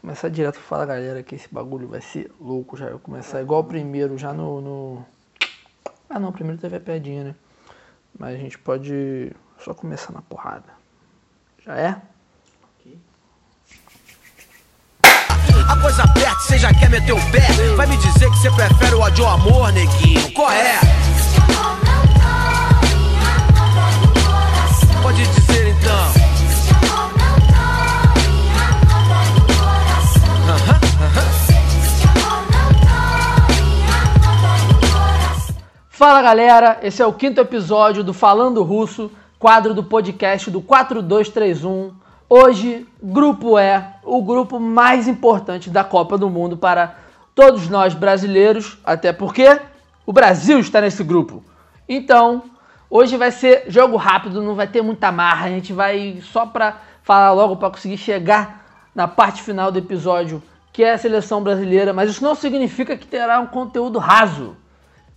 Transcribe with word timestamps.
Começar 0.00 0.30
direto 0.30 0.54
pra 0.54 0.62
falar, 0.62 0.86
galera, 0.86 1.22
que 1.22 1.34
esse 1.34 1.52
bagulho 1.52 1.86
vai 1.86 2.00
ser 2.00 2.32
louco 2.40 2.76
já. 2.76 2.86
Eu 2.86 2.98
começar 2.98 3.42
igual 3.42 3.60
o 3.60 3.64
primeiro, 3.64 4.16
já 4.16 4.32
no, 4.32 4.60
no... 4.60 5.06
Ah 6.08 6.18
não, 6.18 6.30
o 6.30 6.32
primeiro 6.32 6.60
teve 6.60 6.76
a 6.76 6.80
piadinha, 6.80 7.24
né? 7.24 7.34
Mas 8.18 8.34
a 8.34 8.38
gente 8.38 8.58
pode 8.58 9.30
só 9.58 9.74
começar 9.74 10.12
na 10.12 10.22
porrada. 10.22 10.72
Já 11.64 11.76
é? 11.76 12.00
A 15.68 15.76
coisa 15.80 16.02
aperta, 16.02 16.40
você 16.40 16.58
já 16.58 16.74
quer 16.74 16.90
meter 16.90 17.12
o 17.12 17.30
pé. 17.30 17.46
Vai 17.76 17.86
me 17.86 17.96
dizer 17.98 18.28
que 18.30 18.36
você 18.36 18.50
prefere 18.50 18.94
o 18.94 19.00
ódio 19.00 19.24
ao 19.24 19.34
amor, 19.34 19.72
neguinho. 19.72 20.32
Qual 20.32 20.50
Fala 36.00 36.22
galera, 36.22 36.78
esse 36.82 37.02
é 37.02 37.06
o 37.06 37.12
quinto 37.12 37.42
episódio 37.42 38.02
do 38.02 38.14
Falando 38.14 38.62
Russo, 38.62 39.10
quadro 39.38 39.74
do 39.74 39.84
podcast 39.84 40.50
do 40.50 40.62
4231. 40.62 41.92
Hoje, 42.26 42.88
Grupo 43.02 43.58
E, 43.58 43.84
o 44.02 44.22
grupo 44.22 44.58
mais 44.58 45.06
importante 45.06 45.68
da 45.68 45.84
Copa 45.84 46.16
do 46.16 46.30
Mundo 46.30 46.56
para 46.56 46.94
todos 47.34 47.68
nós 47.68 47.92
brasileiros, 47.92 48.78
até 48.82 49.12
porque 49.12 49.60
o 50.06 50.10
Brasil 50.10 50.58
está 50.58 50.80
nesse 50.80 51.04
grupo. 51.04 51.44
Então, 51.86 52.44
hoje 52.88 53.18
vai 53.18 53.30
ser 53.30 53.64
jogo 53.68 53.98
rápido, 53.98 54.42
não 54.42 54.54
vai 54.54 54.68
ter 54.68 54.80
muita 54.80 55.12
marra, 55.12 55.48
a 55.48 55.50
gente 55.50 55.74
vai 55.74 56.22
só 56.22 56.46
para 56.46 56.78
falar 57.02 57.32
logo 57.32 57.56
para 57.56 57.68
conseguir 57.68 57.98
chegar 57.98 58.88
na 58.94 59.06
parte 59.06 59.42
final 59.42 59.70
do 59.70 59.78
episódio, 59.78 60.42
que 60.72 60.82
é 60.82 60.94
a 60.94 60.98
seleção 60.98 61.42
brasileira, 61.42 61.92
mas 61.92 62.08
isso 62.08 62.24
não 62.24 62.34
significa 62.34 62.96
que 62.96 63.06
terá 63.06 63.38
um 63.38 63.48
conteúdo 63.48 63.98
raso. 63.98 64.56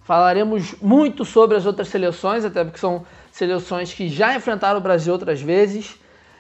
Falaremos 0.03 0.75
muito 0.81 1.23
sobre 1.23 1.55
as 1.55 1.65
outras 1.65 1.87
seleções, 1.87 2.43
até 2.43 2.63
porque 2.63 2.79
são 2.79 3.05
seleções 3.31 3.93
que 3.93 4.09
já 4.09 4.35
enfrentaram 4.35 4.79
o 4.79 4.81
Brasil 4.81 5.13
outras 5.13 5.41
vezes. 5.41 5.97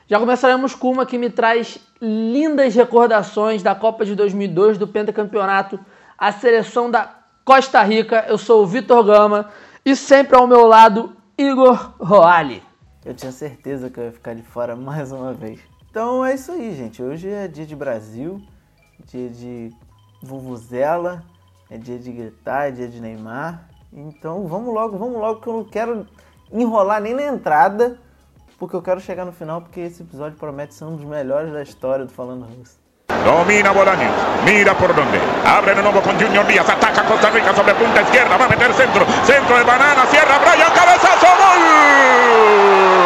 Já 0.07 0.19
começaremos 0.19 0.75
com 0.75 0.91
uma 0.91 1.05
que 1.05 1.17
me 1.17 1.29
traz 1.29 1.79
lindas 2.01 2.75
recordações 2.75 3.63
da 3.63 3.73
Copa 3.73 4.03
de 4.05 4.15
2002, 4.15 4.77
do 4.77 4.87
pentacampeonato, 4.87 5.79
a 6.17 6.31
seleção 6.31 6.91
da 6.91 7.09
Costa 7.45 7.81
Rica. 7.81 8.25
Eu 8.27 8.37
sou 8.37 8.63
o 8.63 8.67
Vitor 8.67 9.03
Gama 9.03 9.49
e 9.85 9.95
sempre 9.95 10.37
ao 10.37 10.45
meu 10.45 10.67
lado, 10.67 11.15
Igor 11.37 11.93
Roali. 11.99 12.61
Eu 13.05 13.13
tinha 13.13 13.31
certeza 13.31 13.89
que 13.89 13.99
eu 13.99 14.05
ia 14.05 14.11
ficar 14.11 14.33
de 14.33 14.41
fora 14.41 14.75
mais 14.77 15.11
uma 15.11 15.33
vez. 15.33 15.61
Então 15.89 16.25
é 16.25 16.35
isso 16.35 16.51
aí, 16.51 16.75
gente. 16.75 17.01
Hoje 17.01 17.29
é 17.29 17.47
dia 17.47 17.65
de 17.65 17.75
Brasil, 17.75 18.41
dia 19.05 19.29
de 19.29 19.69
Vuvuzela, 20.21 21.23
é 21.73 21.77
dia 21.77 21.97
de 21.97 22.11
gritar, 22.11 22.67
é 22.67 22.71
dia 22.71 22.87
de 22.87 23.01
Neymar. 23.01 23.63
Então 23.91 24.47
vamos 24.47 24.71
logo, 24.71 24.95
vamos 24.95 25.19
logo, 25.19 25.41
que 25.41 25.47
eu 25.47 25.53
não 25.53 25.63
quero 25.63 26.05
enrolar 26.51 27.01
nem 27.01 27.15
na 27.15 27.23
entrada, 27.23 27.97
porque 28.59 28.75
eu 28.75 28.81
quero 28.81 29.01
chegar 29.01 29.25
no 29.25 29.31
final, 29.31 29.59
porque 29.61 29.79
esse 29.79 30.03
episódio 30.03 30.37
promete 30.37 30.75
ser 30.75 30.85
um 30.85 30.95
dos 30.95 31.05
melhores 31.05 31.51
da 31.51 31.63
história 31.63 32.05
do 32.05 32.11
Falando 32.11 32.45
Russo. 32.45 32.77
Domina 33.25 33.73
Bolaños, 33.73 34.13
mira 34.45 34.75
por 34.75 34.93
dónde. 34.93 35.17
Abre 35.45 35.73
de 35.73 35.81
nuevo 35.81 35.99
con 36.01 36.13
Junior 36.19 36.45
Díaz, 36.45 36.69
ataca 36.69 37.03
Costa 37.05 37.31
Rica 37.31 37.53
sobre 37.55 37.73
punta 37.73 38.01
izquierda, 38.01 38.37
va 38.37 38.45
a 38.45 38.49
meter 38.49 38.71
centro, 38.73 39.05
centro 39.25 39.57
de 39.57 39.63
banana, 39.63 40.05
cierra 40.11 40.37
Brian, 40.39 40.71
cabezazo, 40.73 41.27
gol. 41.41 43.02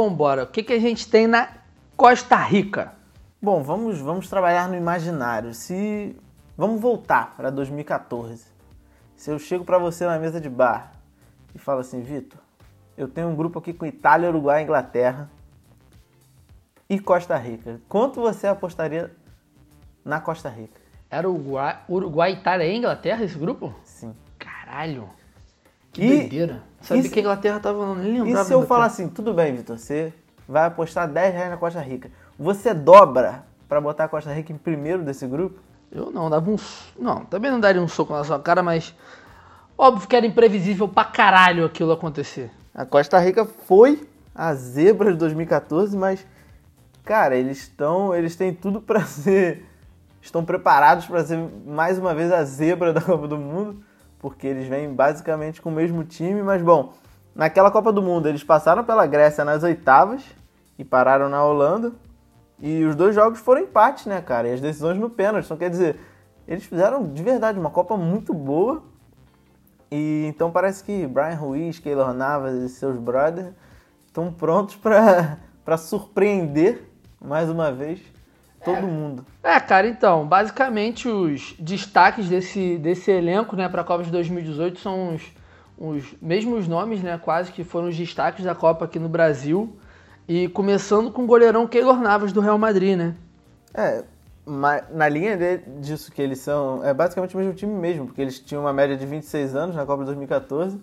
Vamos 0.00 0.14
embora. 0.14 0.44
O 0.44 0.46
que, 0.46 0.62
que 0.62 0.72
a 0.72 0.78
gente 0.78 1.08
tem 1.08 1.26
na 1.26 1.48
Costa 1.96 2.36
Rica? 2.36 2.94
Bom, 3.40 3.62
vamos, 3.62 3.98
vamos 3.98 4.28
trabalhar 4.28 4.68
no 4.68 4.74
imaginário. 4.74 5.52
Se 5.52 6.16
vamos 6.56 6.80
voltar 6.80 7.34
para 7.36 7.50
2014. 7.50 8.46
Se 9.14 9.30
eu 9.30 9.38
chego 9.38 9.64
para 9.64 9.76
você 9.78 10.06
na 10.06 10.18
mesa 10.18 10.40
de 10.40 10.48
bar 10.48 10.92
e 11.54 11.58
falo 11.58 11.80
assim, 11.80 12.00
Vitor, 12.00 12.40
eu 12.96 13.08
tenho 13.08 13.28
um 13.28 13.36
grupo 13.36 13.58
aqui 13.58 13.74
com 13.74 13.84
Itália, 13.84 14.30
Uruguai, 14.30 14.62
Inglaterra 14.62 15.30
e 16.88 16.98
Costa 16.98 17.36
Rica. 17.36 17.80
Quanto 17.88 18.20
você 18.20 18.46
apostaria 18.46 19.14
na 20.02 20.20
Costa 20.20 20.48
Rica? 20.48 20.80
Era 21.10 21.28
Uruguai, 21.28 21.78
Uruguai 21.88 22.32
Itália 22.32 22.64
e 22.64 22.76
Inglaterra 22.76 23.24
esse 23.24 23.38
grupo? 23.38 23.74
Sim. 23.84 24.14
Caralho. 24.38 25.10
Que 25.92 26.02
E- 26.04 26.18
doideira. 26.18 26.62
Sabia 26.80 27.02
e 27.04 27.08
que 27.08 27.18
a 27.18 27.22
Inglaterra 27.22 27.60
tava. 27.60 27.94
Nem 27.94 28.16
E 28.16 28.22
lembrava. 28.22 28.44
se 28.46 28.52
eu 28.54 28.66
falar 28.66 28.86
assim, 28.86 29.08
tudo 29.08 29.34
bem, 29.34 29.54
Vitor, 29.54 29.78
você 29.78 30.12
vai 30.48 30.66
apostar 30.66 31.06
10 31.08 31.34
reais 31.34 31.50
na 31.50 31.56
Costa 31.56 31.80
Rica. 31.80 32.10
Você 32.38 32.72
dobra 32.72 33.44
para 33.68 33.80
botar 33.80 34.04
a 34.04 34.08
Costa 34.08 34.32
Rica 34.32 34.52
em 34.52 34.56
primeiro 34.56 35.02
desse 35.02 35.26
grupo? 35.26 35.58
Eu 35.92 36.10
não, 36.10 36.30
dava 36.30 36.50
um. 36.50 36.56
Não, 36.98 37.24
também 37.24 37.50
não 37.50 37.60
daria 37.60 37.82
um 37.82 37.88
soco 37.88 38.12
na 38.12 38.24
sua 38.24 38.38
cara, 38.38 38.62
mas. 38.62 38.94
Óbvio 39.76 40.06
que 40.08 40.14
era 40.14 40.26
imprevisível 40.26 40.86
pra 40.86 41.04
caralho 41.04 41.64
aquilo 41.64 41.90
acontecer. 41.92 42.50
A 42.74 42.84
Costa 42.84 43.18
Rica 43.18 43.44
foi 43.44 44.06
a 44.34 44.54
zebra 44.54 45.10
de 45.12 45.18
2014, 45.18 45.96
mas 45.96 46.24
cara, 47.04 47.34
eles 47.34 47.58
estão, 47.62 48.14
eles 48.14 48.36
têm 48.36 48.54
tudo 48.54 48.80
para 48.80 49.00
ser 49.04 49.66
estão 50.22 50.44
preparados 50.44 51.06
para 51.06 51.24
ser 51.24 51.38
mais 51.66 51.98
uma 51.98 52.14
vez 52.14 52.30
a 52.30 52.44
zebra 52.44 52.92
da 52.92 53.00
Copa 53.00 53.26
do 53.26 53.38
Mundo, 53.38 53.82
porque 54.20 54.46
eles 54.46 54.68
vêm 54.68 54.92
basicamente 54.92 55.60
com 55.60 55.70
o 55.70 55.72
mesmo 55.72 56.04
time, 56.04 56.42
mas 56.42 56.62
bom, 56.62 56.92
naquela 57.34 57.70
Copa 57.70 57.92
do 57.92 58.02
Mundo 58.02 58.28
eles 58.28 58.44
passaram 58.44 58.84
pela 58.84 59.06
Grécia 59.06 59.44
nas 59.44 59.62
oitavas 59.62 60.22
e 60.78 60.84
pararam 60.84 61.28
na 61.28 61.42
Holanda. 61.42 61.92
E 62.60 62.84
os 62.84 62.94
dois 62.94 63.14
jogos 63.14 63.40
foram 63.40 63.62
empate, 63.62 64.08
né, 64.08 64.20
cara? 64.20 64.48
E 64.48 64.52
as 64.52 64.60
decisões 64.60 64.98
no 64.98 65.08
pênalti. 65.08 65.46
Então, 65.46 65.56
quer 65.56 65.70
dizer, 65.70 65.98
eles 66.46 66.64
fizeram 66.64 67.10
de 67.10 67.22
verdade 67.22 67.58
uma 67.58 67.70
Copa 67.70 67.96
muito 67.96 68.34
boa. 68.34 68.82
E 69.90 70.26
então 70.28 70.50
parece 70.50 70.84
que 70.84 71.06
Brian 71.06 71.34
Ruiz, 71.34 71.78
Keylor 71.78 72.12
Navas 72.12 72.54
e 72.62 72.68
seus 72.68 72.96
brothers 72.96 73.52
estão 74.06 74.30
prontos 74.30 74.76
para 74.76 75.76
surpreender 75.78 76.84
mais 77.20 77.48
uma 77.48 77.72
vez 77.72 78.00
todo 78.64 78.82
mundo. 78.86 79.24
É, 79.42 79.58
cara, 79.60 79.86
então, 79.88 80.26
basicamente 80.26 81.08
os 81.08 81.54
destaques 81.58 82.28
desse, 82.28 82.78
desse 82.78 83.10
elenco, 83.10 83.56
né, 83.56 83.68
pra 83.68 83.84
Copa 83.84 84.04
de 84.04 84.10
2018 84.10 84.78
são 84.78 85.14
os, 85.14 85.22
os 85.78 86.04
mesmos 86.20 86.68
nomes, 86.68 87.02
né, 87.02 87.18
quase 87.22 87.52
que 87.52 87.64
foram 87.64 87.88
os 87.88 87.96
destaques 87.96 88.44
da 88.44 88.54
Copa 88.54 88.84
aqui 88.84 88.98
no 88.98 89.08
Brasil. 89.08 89.76
E 90.28 90.46
começando 90.48 91.10
com 91.10 91.24
o 91.24 91.26
goleirão 91.26 91.66
Keylor 91.66 91.98
Navas 92.00 92.32
do 92.32 92.40
Real 92.40 92.56
Madrid, 92.56 92.96
né? 92.96 93.16
É, 93.74 94.04
na 94.46 95.08
linha 95.08 95.36
de- 95.36 95.58
disso 95.80 96.12
que 96.12 96.22
eles 96.22 96.38
são, 96.38 96.84
é 96.84 96.94
basicamente 96.94 97.34
o 97.34 97.38
mesmo 97.38 97.54
time 97.54 97.72
mesmo, 97.72 98.06
porque 98.06 98.20
eles 98.20 98.38
tinham 98.38 98.62
uma 98.62 98.72
média 98.72 98.96
de 98.96 99.04
26 99.06 99.56
anos 99.56 99.74
na 99.74 99.84
Copa 99.84 100.02
de 100.02 100.06
2014 100.06 100.80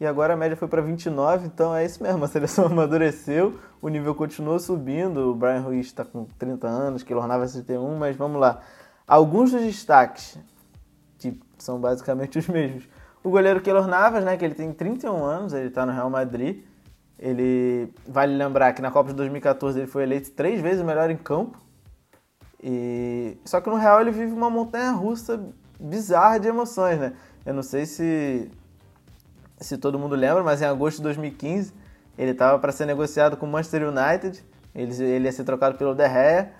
e 0.00 0.06
agora 0.06 0.32
a 0.32 0.36
média 0.36 0.56
foi 0.56 0.66
para 0.66 0.80
29, 0.80 1.46
então 1.46 1.76
é 1.76 1.84
isso 1.84 2.02
mesmo, 2.02 2.24
a 2.24 2.28
seleção 2.28 2.64
amadureceu, 2.72 3.60
o 3.82 3.88
nível 3.88 4.14
continuou 4.14 4.58
subindo, 4.58 5.30
o 5.30 5.34
Brian 5.34 5.60
Ruiz 5.60 5.86
está 5.86 6.06
com 6.06 6.24
30 6.38 6.66
anos, 6.66 7.02
Keylor 7.02 7.26
Navas 7.26 7.52
31, 7.52 7.98
mas 7.98 8.16
vamos 8.16 8.40
lá. 8.40 8.62
Alguns 9.06 9.52
dos 9.52 9.60
destaques, 9.60 10.38
que 11.18 11.38
são 11.58 11.78
basicamente 11.78 12.38
os 12.40 12.48
mesmos. 12.48 12.88
O 13.22 13.28
goleiro 13.28 13.60
Keylor 13.60 13.86
Navas, 13.86 14.24
né, 14.24 14.38
que 14.38 14.44
ele 14.44 14.54
tem 14.54 14.72
31 14.72 15.22
anos, 15.22 15.52
ele 15.52 15.68
está 15.68 15.84
no 15.84 15.92
Real 15.92 16.08
Madrid. 16.08 16.64
Ele 17.18 17.92
vale 18.08 18.34
lembrar 18.34 18.72
que 18.72 18.80
na 18.80 18.90
Copa 18.90 19.10
de 19.10 19.16
2014 19.16 19.80
ele 19.80 19.86
foi 19.86 20.04
eleito 20.04 20.30
três 20.30 20.58
vezes 20.62 20.80
o 20.80 20.86
melhor 20.86 21.10
em 21.10 21.18
campo. 21.18 21.58
E 22.62 23.36
só 23.44 23.60
que 23.60 23.68
no 23.68 23.76
Real 23.76 24.00
ele 24.00 24.10
vive 24.10 24.32
uma 24.32 24.48
montanha 24.48 24.92
russa 24.92 25.38
bizarra 25.78 26.40
de 26.40 26.48
emoções, 26.48 26.98
né? 26.98 27.12
Eu 27.44 27.52
não 27.52 27.62
sei 27.62 27.84
se 27.84 28.50
se 29.60 29.76
todo 29.78 29.98
mundo 29.98 30.14
lembra, 30.14 30.42
mas 30.42 30.62
em 30.62 30.64
agosto 30.64 30.98
de 30.98 31.02
2015 31.04 31.72
ele 32.18 32.32
estava 32.32 32.58
para 32.58 32.72
ser 32.72 32.86
negociado 32.86 33.36
com 33.36 33.46
o 33.46 33.48
Manchester 33.48 33.88
United. 33.88 34.44
Ele, 34.74 35.02
ele 35.02 35.24
ia 35.24 35.32
ser 35.32 35.44
trocado 35.44 35.78
pelo 35.78 35.94
De 35.94 36.06
Gea. 36.08 36.52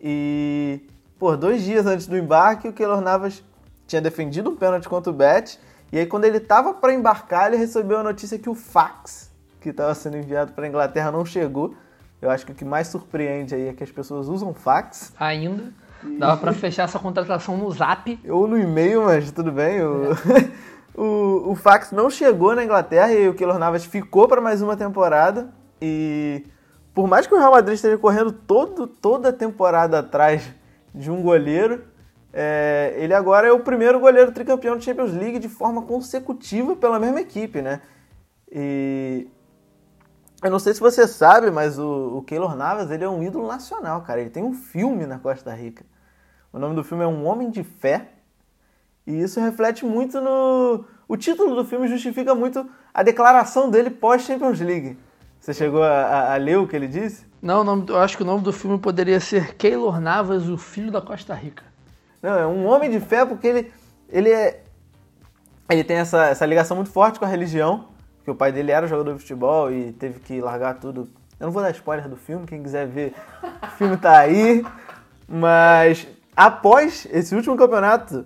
E 0.00 0.80
por 1.18 1.36
dois 1.36 1.62
dias 1.62 1.86
antes 1.86 2.06
do 2.06 2.16
embarque, 2.16 2.68
o 2.68 2.72
Keylor 2.72 3.00
Navas 3.00 3.42
tinha 3.86 4.00
defendido 4.00 4.50
um 4.50 4.56
pênalti 4.56 4.88
contra 4.88 5.10
o 5.10 5.14
Bet. 5.14 5.58
E 5.92 5.98
aí, 5.98 6.06
quando 6.06 6.24
ele 6.24 6.38
estava 6.38 6.72
para 6.72 6.94
embarcar, 6.94 7.48
ele 7.48 7.56
recebeu 7.56 7.98
a 7.98 8.02
notícia 8.02 8.38
que 8.38 8.48
o 8.48 8.54
fax 8.54 9.30
que 9.60 9.68
estava 9.68 9.94
sendo 9.94 10.16
enviado 10.16 10.52
para 10.52 10.64
a 10.64 10.68
Inglaterra 10.68 11.12
não 11.12 11.24
chegou. 11.24 11.74
Eu 12.20 12.30
acho 12.30 12.46
que 12.46 12.52
o 12.52 12.54
que 12.54 12.64
mais 12.64 12.88
surpreende 12.88 13.54
aí 13.54 13.68
é 13.68 13.72
que 13.72 13.84
as 13.84 13.90
pessoas 13.90 14.28
usam 14.28 14.54
fax 14.54 15.12
Ainda. 15.20 15.72
Dava 16.18 16.36
pra 16.36 16.52
fechar 16.52 16.84
essa 16.84 16.98
contratação 16.98 17.56
no 17.56 17.70
Zap. 17.70 18.18
ou 18.28 18.48
no 18.48 18.58
e-mail, 18.58 19.04
mas 19.04 19.30
tudo 19.30 19.52
bem. 19.52 19.82
O, 19.82 20.10
o, 20.94 21.50
o 21.50 21.54
fax 21.54 21.92
não 21.92 22.10
chegou 22.10 22.54
na 22.54 22.64
Inglaterra 22.64 23.12
e 23.12 23.28
o 23.28 23.34
Keylor 23.34 23.58
Navas 23.58 23.84
ficou 23.84 24.28
para 24.28 24.40
mais 24.40 24.60
uma 24.60 24.76
temporada. 24.76 25.52
E 25.80 26.44
por 26.94 27.08
mais 27.08 27.26
que 27.26 27.34
o 27.34 27.38
Real 27.38 27.52
Madrid 27.52 27.74
esteja 27.74 27.96
correndo 27.96 28.32
todo, 28.32 28.86
toda 28.86 29.30
a 29.30 29.32
temporada 29.32 29.98
atrás 29.98 30.52
de 30.94 31.10
um 31.10 31.22
goleiro. 31.22 31.84
É, 32.32 32.94
ele 32.96 33.12
agora 33.12 33.46
é 33.46 33.52
o 33.52 33.60
primeiro 33.60 34.00
goleiro 34.00 34.32
tricampeão 34.32 34.76
de 34.76 34.84
Champions 34.84 35.12
League 35.12 35.38
de 35.38 35.48
forma 35.48 35.82
consecutiva 35.82 36.74
pela 36.76 36.98
mesma 36.98 37.20
equipe, 37.20 37.60
né? 37.60 37.82
E 38.50 39.28
eu 40.42 40.50
não 40.50 40.58
sei 40.58 40.74
se 40.74 40.80
você 40.80 41.06
sabe, 41.06 41.50
mas 41.50 41.78
o, 41.78 42.18
o 42.18 42.22
Keylor 42.22 42.56
Navas 42.56 42.90
ele 42.90 43.04
é 43.04 43.08
um 43.08 43.22
ídolo 43.22 43.46
nacional, 43.46 44.02
cara. 44.02 44.20
Ele 44.20 44.30
tem 44.30 44.42
um 44.42 44.52
filme 44.52 45.06
na 45.06 45.18
Costa 45.18 45.52
Rica. 45.54 45.84
O 46.52 46.58
nome 46.58 46.74
do 46.74 46.84
filme 46.84 47.04
é 47.04 47.06
Um 47.06 47.24
Homem 47.26 47.50
de 47.50 47.62
Fé. 47.62 48.11
E 49.06 49.20
isso 49.20 49.40
reflete 49.40 49.84
muito 49.84 50.20
no. 50.20 50.84
O 51.08 51.16
título 51.16 51.54
do 51.54 51.64
filme 51.64 51.88
justifica 51.88 52.34
muito 52.34 52.68
a 52.94 53.02
declaração 53.02 53.68
dele 53.70 53.90
pós-Champions 53.90 54.60
League. 54.60 54.98
Você 55.40 55.52
chegou 55.52 55.82
a, 55.82 55.88
a, 55.88 56.34
a, 56.34 56.36
ler 56.36 56.58
o 56.58 56.68
que 56.68 56.76
ele 56.76 56.86
disse? 56.86 57.26
Não, 57.42 57.64
nome, 57.64 57.84
eu 57.88 57.98
acho 57.98 58.16
que 58.16 58.22
o 58.22 58.26
nome 58.26 58.44
do 58.44 58.52
filme 58.52 58.78
poderia 58.78 59.18
ser 59.18 59.56
Keylor 59.56 60.00
Navas, 60.00 60.48
o 60.48 60.56
filho 60.56 60.92
da 60.92 61.00
Costa 61.00 61.34
Rica. 61.34 61.64
Não, 62.22 62.38
é 62.38 62.46
um 62.46 62.64
homem 62.64 62.88
de 62.88 63.00
fé 63.00 63.26
porque 63.26 63.48
ele, 63.48 63.72
ele 64.08 64.30
é. 64.30 64.62
Ele 65.68 65.82
tem 65.82 65.96
essa, 65.96 66.26
essa 66.26 66.46
ligação 66.46 66.76
muito 66.76 66.92
forte 66.92 67.18
com 67.18 67.24
a 67.24 67.28
religião, 67.28 67.88
que 68.24 68.30
o 68.30 68.34
pai 68.34 68.52
dele 68.52 68.70
era 68.70 68.86
jogador 68.86 69.14
de 69.14 69.18
futebol 69.18 69.72
e 69.72 69.92
teve 69.92 70.20
que 70.20 70.40
largar 70.40 70.74
tudo. 70.78 71.08
Eu 71.40 71.46
não 71.46 71.52
vou 71.52 71.60
dar 71.60 71.70
spoiler 71.72 72.08
do 72.08 72.16
filme, 72.16 72.46
quem 72.46 72.62
quiser 72.62 72.86
ver, 72.86 73.12
o 73.62 73.66
filme 73.76 73.96
tá 73.96 74.18
aí. 74.18 74.64
Mas 75.26 76.06
após 76.36 77.08
esse 77.10 77.34
último 77.34 77.56
campeonato 77.56 78.24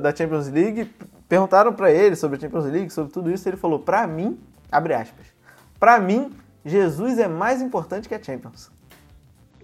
da 0.00 0.14
Champions 0.14 0.48
League, 0.48 0.92
perguntaram 1.28 1.72
para 1.72 1.90
ele 1.90 2.16
sobre 2.16 2.36
a 2.36 2.40
Champions 2.40 2.64
League, 2.64 2.90
sobre 2.90 3.12
tudo 3.12 3.30
isso, 3.30 3.48
ele 3.48 3.56
falou: 3.56 3.78
"Para 3.78 4.06
mim, 4.06 4.38
abre 4.70 4.94
aspas. 4.94 5.26
Para 5.78 5.98
mim, 5.98 6.32
Jesus 6.64 7.18
é 7.18 7.28
mais 7.28 7.62
importante 7.62 8.08
que 8.08 8.14
a 8.14 8.22
Champions". 8.22 8.70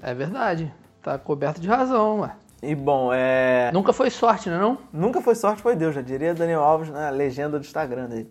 É 0.01 0.15
verdade. 0.15 0.73
Tá 1.03 1.19
coberto 1.19 1.61
de 1.61 1.69
razão, 1.69 2.21
ué. 2.21 2.33
E 2.63 2.75
bom, 2.75 3.11
é. 3.13 3.71
Nunca 3.73 3.93
foi 3.93 4.11
sorte, 4.11 4.51
né 4.51 4.59
não? 4.59 4.79
Nunca 4.93 5.21
foi 5.21 5.35
sorte, 5.35 5.63
foi 5.63 5.77
Deus, 5.77 5.95
já 5.95 6.03
diria 6.03 6.35
Daniel 6.35 6.61
Alves 6.61 6.91
na 6.91 7.09
legenda 7.09 7.59
do 7.59 7.65
Instagram 7.65 8.07
dele. 8.07 8.31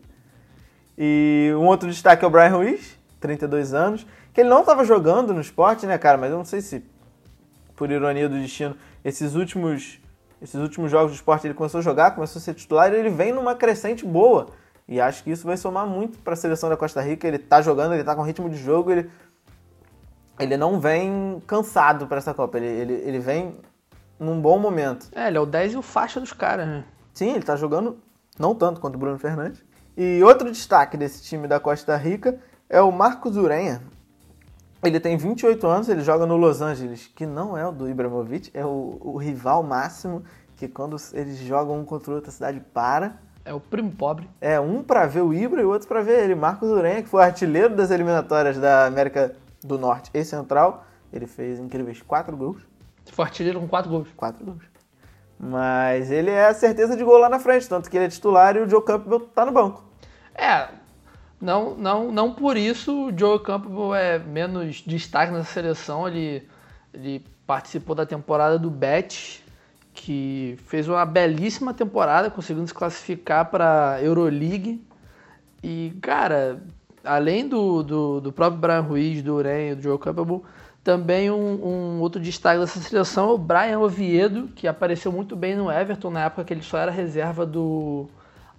E 0.98 1.52
um 1.56 1.66
outro 1.66 1.88
destaque 1.88 2.26
é 2.26 2.28
o 2.28 2.32
Brian 2.32 2.50
Ruiz, 2.50 2.98
32 3.22 3.74
anos, 3.74 4.06
que 4.34 4.42
ele 4.42 4.50
não 4.50 4.62
estava 4.62 4.84
jogando 4.84 5.34
no 5.34 5.40
esporte, 5.40 5.86
né, 5.86 5.98
cara? 5.98 6.18
Mas 6.18 6.32
eu 6.32 6.38
não 6.38 6.46
sei 6.46 6.60
se, 6.60 6.84
por 7.76 7.90
ironia 7.90 8.28
do 8.28 8.38
destino, 8.38 8.76
esses 9.06 9.36
últimos, 9.36 10.00
esses 10.42 10.60
últimos 10.60 10.92
jogos 10.92 11.12
do 11.12 11.16
esporte 11.16 11.48
ele 11.48 11.54
começou 11.54 11.80
a 11.80 11.82
jogar, 11.82 12.12
começou 12.12 12.40
a 12.40 12.44
ser 12.44 12.54
titular 12.54 12.94
e 12.94 12.96
ele 12.96 13.10
vem 13.10 13.32
numa 13.32 13.56
crescente 13.56 14.06
boa. 14.06 14.48
E 14.88 15.02
acho 15.02 15.24
que 15.24 15.32
isso 15.32 15.46
vai 15.46 15.58
somar 15.58 15.86
muito 15.86 16.18
para 16.20 16.34
a 16.34 16.36
seleção 16.36 16.70
da 16.70 16.78
Costa 16.78 17.02
Rica. 17.02 17.28
Ele 17.28 17.38
tá 17.38 17.62
jogando, 17.62 17.94
ele 17.94 18.04
tá 18.04 18.16
com 18.16 18.22
ritmo 18.22 18.50
de 18.50 18.56
jogo, 18.56 18.92
ele, 18.92 19.10
ele 20.40 20.56
não 20.56 20.80
vem 20.80 21.42
cansado 21.46 22.08
para 22.08 22.18
essa 22.18 22.34
Copa. 22.34 22.58
Ele, 22.58 22.68
ele, 22.68 22.94
ele 22.94 23.20
vem 23.20 23.58
num 24.20 24.40
bom 24.40 24.58
momento. 24.58 25.10
É, 25.14 25.28
ele 25.28 25.38
é 25.38 25.42
o 25.42 25.46
10 25.46 25.74
e 25.74 25.78
o 25.78 25.82
faixa 25.82 26.20
dos 26.20 26.32
caras, 26.32 26.68
né? 26.68 26.86
Sim, 27.14 27.34
ele 27.34 27.44
tá 27.44 27.56
jogando 27.56 27.98
não 28.40 28.56
tanto 28.56 28.80
quanto 28.80 28.96
o 28.96 29.00
Bruno 29.00 29.18
Fernandes. 29.20 29.64
E 29.98 30.24
outro 30.24 30.52
destaque 30.52 30.96
desse 30.96 31.24
time 31.24 31.48
da 31.48 31.60
Costa 31.60 31.96
Rica 31.98 32.40
é 32.70 32.80
o 32.80 32.92
Marcos 32.92 33.36
Urenha. 33.36 33.82
Ele 34.84 35.00
tem 35.00 35.18
28 35.18 35.66
anos, 35.68 35.90
ele 35.90 36.02
joga 36.02 36.26
no 36.26 36.38
Los 36.38 36.62
Angeles, 36.62 37.08
que 37.08 37.26
não 37.26 37.58
é 37.58 37.68
o 37.68 37.72
do 37.72 37.90
Ibrahimovic, 37.90 38.52
é 38.54 38.66
o, 38.66 39.00
o 39.02 39.18
rival 39.18 39.64
máximo, 39.64 40.24
que 40.56 40.68
quando 40.68 40.96
eles 41.14 41.38
jogam 41.40 41.80
um 41.80 41.86
contra 41.86 42.12
o 42.12 42.16
outro 42.16 42.30
a 42.30 42.34
cidade 42.34 42.60
para. 42.74 43.18
É 43.44 43.54
o 43.54 43.60
primo 43.60 43.92
pobre. 43.92 44.30
É, 44.40 44.60
um 44.60 44.84
para 44.84 45.06
ver 45.08 45.22
o 45.22 45.34
Ibra 45.34 45.62
e 45.62 45.66
o 45.66 45.70
outro 45.70 45.88
para 45.88 46.02
ver 46.02 46.24
ele. 46.24 46.36
Marcos 46.36 46.70
Urenha, 46.70 47.02
que 47.02 47.10
foi 47.10 47.24
artilheiro 47.24 47.76
das 47.76 47.92
eliminatórias 47.92 48.58
da 48.58 48.86
América 48.86 49.36
do 49.64 49.80
Norte 49.80 50.12
e 50.14 50.24
Central. 50.24 50.86
Ele 51.12 51.26
fez 51.26 51.60
incríveis 51.60 52.02
4 52.02 52.36
gols. 52.36 52.62
Foi 53.12 53.26
artilheiro 53.26 53.60
com 53.60 53.68
4 53.68 53.90
gols. 53.90 54.10
4 54.16 54.46
gols. 54.46 54.64
Mas 55.40 56.12
ele 56.12 56.30
é 56.30 56.48
a 56.48 56.54
certeza 56.54 56.98
de 56.98 57.04
gol 57.04 57.18
lá 57.18 57.30
na 57.30 57.40
frente, 57.40 57.70
tanto 57.70 57.90
que 57.90 57.98
ele 57.98 58.06
é 58.06 58.10
titular 58.10 58.56
e 58.56 58.60
o 58.60 58.70
Joe 58.70 58.84
Campbell 58.84 59.22
tá 59.22 59.46
no 59.46 59.52
banco. 59.52 59.84
É, 60.34 60.68
não, 61.40 61.76
não, 61.76 62.12
não 62.12 62.34
por 62.34 62.58
isso 62.58 63.08
o 63.08 63.18
Joe 63.18 63.40
Campbell 63.40 63.94
é 63.94 64.20
menos 64.20 64.84
destaque 64.86 65.32
nessa 65.32 65.54
seleção. 65.54 66.08
Ele, 66.08 66.48
ele 66.94 67.24
participou 67.46 67.96
da 67.96 68.06
temporada 68.06 68.58
do 68.58 68.70
Bet, 68.70 69.44
que 69.94 70.58
fez 70.66 70.88
uma 70.88 71.06
belíssima 71.06 71.74
temporada, 71.74 72.30
conseguindo 72.32 72.68
se 72.68 72.74
classificar 72.74 73.50
para 73.52 74.00
Euroleague. 74.02 74.84
E, 75.64 75.94
cara, 76.02 76.62
além 77.04 77.48
do, 77.48 77.84
do, 77.84 78.22
do 78.22 78.32
próprio 78.32 78.60
Brian 78.60 78.82
Ruiz, 78.82 79.22
do 79.22 79.36
Uren 79.36 79.72
e 79.72 79.76
do 79.76 79.82
Joe 79.82 80.00
Campbell, 80.00 80.44
também 80.84 81.30
um, 81.30 81.36
um, 81.36 82.00
outro 82.00 82.22
destaque 82.22 82.60
dessa 82.60 82.80
seleção 82.80 83.30
é 83.30 83.34
o 83.34 83.38
Brian 83.38 83.80
Oviedo, 83.80 84.48
que 84.56 84.68
apareceu 84.68 85.12
muito 85.12 85.36
bem 85.36 85.56
no 85.56 85.72
Everton 85.72 86.10
na 86.10 86.26
época 86.26 86.46
que 86.46 86.54
ele 86.54 86.62
só 86.62 86.78
era 86.78 86.90
reserva 86.90 87.46
do 87.46 88.08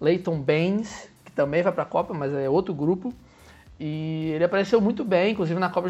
Leighton 0.01 0.39
Baines, 0.39 1.09
também 1.39 1.63
vai 1.63 1.73
para 1.73 1.85
a 1.85 1.87
Copa, 1.87 2.13
mas 2.13 2.35
é 2.35 2.51
outro 2.51 2.75
grupo. 2.75 3.15
E 3.79 4.33
ele 4.35 4.43
apareceu 4.43 4.81
muito 4.81 5.05
bem, 5.05 5.31
inclusive 5.31 5.61
na 5.61 5.71
Copa 5.71 5.89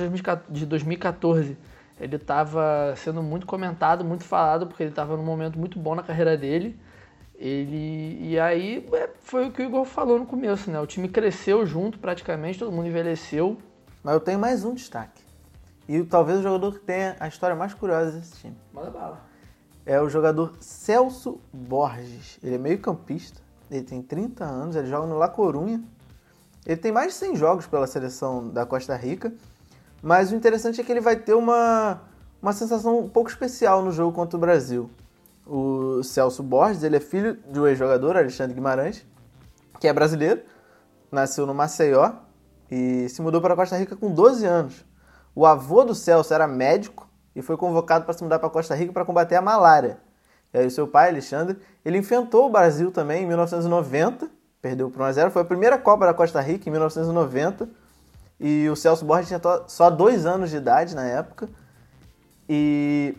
de 0.50 0.66
2014. 0.66 1.56
Ele 1.98 2.16
estava 2.16 2.92
sendo 2.98 3.22
muito 3.22 3.46
comentado, 3.46 4.04
muito 4.04 4.24
falado, 4.24 4.66
porque 4.66 4.82
ele 4.82 4.90
estava 4.90 5.16
num 5.16 5.24
momento 5.24 5.58
muito 5.58 5.78
bom 5.78 5.94
na 5.94 6.02
carreira 6.02 6.36
dele. 6.36 6.78
Ele 7.34 8.18
e 8.20 8.38
aí 8.38 8.86
é, 8.92 9.08
foi 9.20 9.46
o 9.46 9.50
que 9.50 9.62
o 9.62 9.64
Igor 9.64 9.86
falou 9.86 10.18
no 10.18 10.26
começo, 10.26 10.70
né? 10.70 10.78
O 10.78 10.86
time 10.86 11.08
cresceu 11.08 11.64
junto 11.64 11.98
praticamente, 11.98 12.58
todo 12.58 12.70
mundo 12.70 12.86
envelheceu. 12.86 13.56
Mas 14.04 14.12
eu 14.12 14.20
tenho 14.20 14.38
mais 14.38 14.66
um 14.66 14.74
destaque. 14.74 15.22
E 15.88 16.04
talvez 16.04 16.40
o 16.40 16.42
jogador 16.42 16.74
que 16.74 16.80
tenha 16.80 17.16
a 17.18 17.26
história 17.26 17.56
mais 17.56 17.72
curiosa 17.72 18.12
desse 18.12 18.38
time. 18.38 18.56
Manda 18.70 18.90
bala. 18.90 19.24
É 19.86 19.98
o 19.98 20.10
jogador 20.10 20.56
Celso 20.60 21.40
Borges. 21.50 22.38
Ele 22.42 22.56
é 22.56 22.58
meio 22.58 22.78
campista, 22.78 23.40
ele 23.70 23.84
tem 23.84 24.02
30 24.02 24.44
anos, 24.44 24.76
ele 24.76 24.86
joga 24.86 25.06
no 25.06 25.18
La 25.18 25.28
Corunha. 25.28 25.82
Ele 26.66 26.76
tem 26.76 26.92
mais 26.92 27.12
de 27.12 27.18
100 27.18 27.36
jogos 27.36 27.66
pela 27.66 27.86
seleção 27.86 28.48
da 28.48 28.66
Costa 28.66 28.94
Rica, 28.96 29.32
mas 30.02 30.30
o 30.32 30.34
interessante 30.34 30.80
é 30.80 30.84
que 30.84 30.92
ele 30.92 31.00
vai 31.00 31.16
ter 31.16 31.34
uma, 31.34 32.02
uma 32.42 32.52
sensação 32.52 32.98
um 32.98 33.08
pouco 33.08 33.30
especial 33.30 33.82
no 33.82 33.90
jogo 33.90 34.12
contra 34.12 34.36
o 34.36 34.40
Brasil. 34.40 34.90
O 35.46 36.02
Celso 36.02 36.42
Borges, 36.42 36.82
ele 36.82 36.96
é 36.96 37.00
filho 37.00 37.38
de 37.50 37.58
um 37.58 37.66
ex-jogador, 37.66 38.16
Alexandre 38.16 38.54
Guimarães, 38.54 39.06
que 39.80 39.88
é 39.88 39.92
brasileiro, 39.92 40.42
nasceu 41.10 41.46
no 41.46 41.54
Maceió 41.54 42.12
e 42.70 43.08
se 43.08 43.22
mudou 43.22 43.40
para 43.40 43.54
a 43.54 43.56
Costa 43.56 43.76
Rica 43.76 43.96
com 43.96 44.12
12 44.12 44.44
anos. 44.44 44.84
O 45.34 45.46
avô 45.46 45.84
do 45.84 45.94
Celso 45.94 46.34
era 46.34 46.46
médico 46.46 47.08
e 47.34 47.40
foi 47.40 47.56
convocado 47.56 48.04
para 48.04 48.12
se 48.12 48.22
mudar 48.22 48.38
para 48.38 48.50
Costa 48.50 48.74
Rica 48.74 48.92
para 48.92 49.04
combater 49.04 49.36
a 49.36 49.42
malária. 49.42 49.98
Aí 50.52 50.66
o 50.66 50.70
seu 50.70 50.86
pai, 50.86 51.10
Alexandre, 51.10 51.58
ele 51.84 51.98
enfrentou 51.98 52.46
o 52.46 52.50
Brasil 52.50 52.90
também 52.90 53.22
em 53.22 53.26
1990, 53.26 54.28
perdeu 54.62 54.90
por 54.90 55.02
1 55.02 55.04
a 55.04 55.12
0, 55.12 55.30
foi 55.30 55.42
a 55.42 55.44
primeira 55.44 55.78
Copa 55.78 56.06
da 56.06 56.14
Costa 56.14 56.40
Rica 56.40 56.68
em 56.68 56.72
1990. 56.72 57.68
E 58.40 58.68
o 58.68 58.76
Celso 58.76 59.04
Borges 59.04 59.28
tinha 59.28 59.40
só 59.66 59.90
dois 59.90 60.24
anos 60.24 60.50
de 60.50 60.56
idade 60.56 60.94
na 60.94 61.04
época. 61.04 61.48
E 62.48 63.16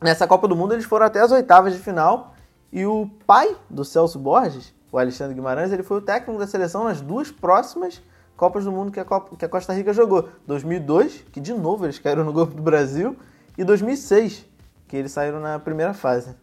nessa 0.00 0.26
Copa 0.26 0.46
do 0.46 0.54
Mundo 0.54 0.74
eles 0.74 0.84
foram 0.84 1.06
até 1.06 1.20
as 1.20 1.32
oitavas 1.32 1.72
de 1.72 1.80
final. 1.80 2.34
E 2.70 2.84
o 2.84 3.10
pai 3.26 3.56
do 3.70 3.84
Celso 3.84 4.18
Borges, 4.18 4.74
o 4.92 4.98
Alexandre 4.98 5.34
Guimarães, 5.34 5.72
ele 5.72 5.82
foi 5.82 5.98
o 5.98 6.02
técnico 6.02 6.38
da 6.38 6.46
seleção 6.46 6.84
nas 6.84 7.00
duas 7.00 7.30
próximas 7.30 8.02
Copas 8.38 8.64
do 8.64 8.70
Mundo 8.70 8.92
que 8.92 9.00
a, 9.00 9.04
Copa, 9.04 9.34
que 9.36 9.44
a 9.44 9.48
Costa 9.48 9.72
Rica 9.72 9.92
jogou. 9.92 10.28
2002, 10.46 11.24
que 11.32 11.40
de 11.40 11.52
novo 11.52 11.84
eles 11.84 11.98
caíram 11.98 12.22
no 12.22 12.32
grupo 12.32 12.54
do 12.54 12.62
Brasil, 12.62 13.16
e 13.58 13.64
2006, 13.64 14.46
que 14.88 14.96
eles 14.96 15.12
saíram 15.12 15.38
na 15.38 15.58
primeira 15.58 15.92
fase. 15.94 16.34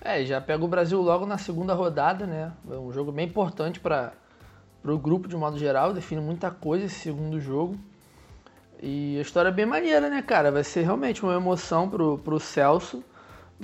É, 0.00 0.24
já 0.24 0.40
pega 0.40 0.64
o 0.64 0.68
Brasil 0.68 1.00
logo 1.00 1.24
na 1.24 1.38
segunda 1.38 1.74
rodada, 1.74 2.26
né? 2.26 2.52
É 2.68 2.74
um 2.74 2.92
jogo 2.92 3.12
bem 3.12 3.26
importante 3.26 3.78
para 3.78 4.12
o 4.84 4.98
grupo 4.98 5.28
de 5.28 5.36
modo 5.36 5.56
geral, 5.56 5.92
define 5.92 6.20
muita 6.20 6.50
coisa 6.50 6.86
esse 6.86 6.96
segundo 6.96 7.40
jogo. 7.40 7.78
E 8.82 9.16
a 9.16 9.22
história 9.22 9.48
é 9.48 9.52
bem 9.52 9.64
maneira, 9.64 10.10
né, 10.10 10.20
cara? 10.20 10.50
Vai 10.50 10.64
ser 10.64 10.82
realmente 10.82 11.22
uma 11.22 11.34
emoção 11.34 11.88
pro, 11.88 12.18
pro 12.18 12.40
Celso. 12.40 13.04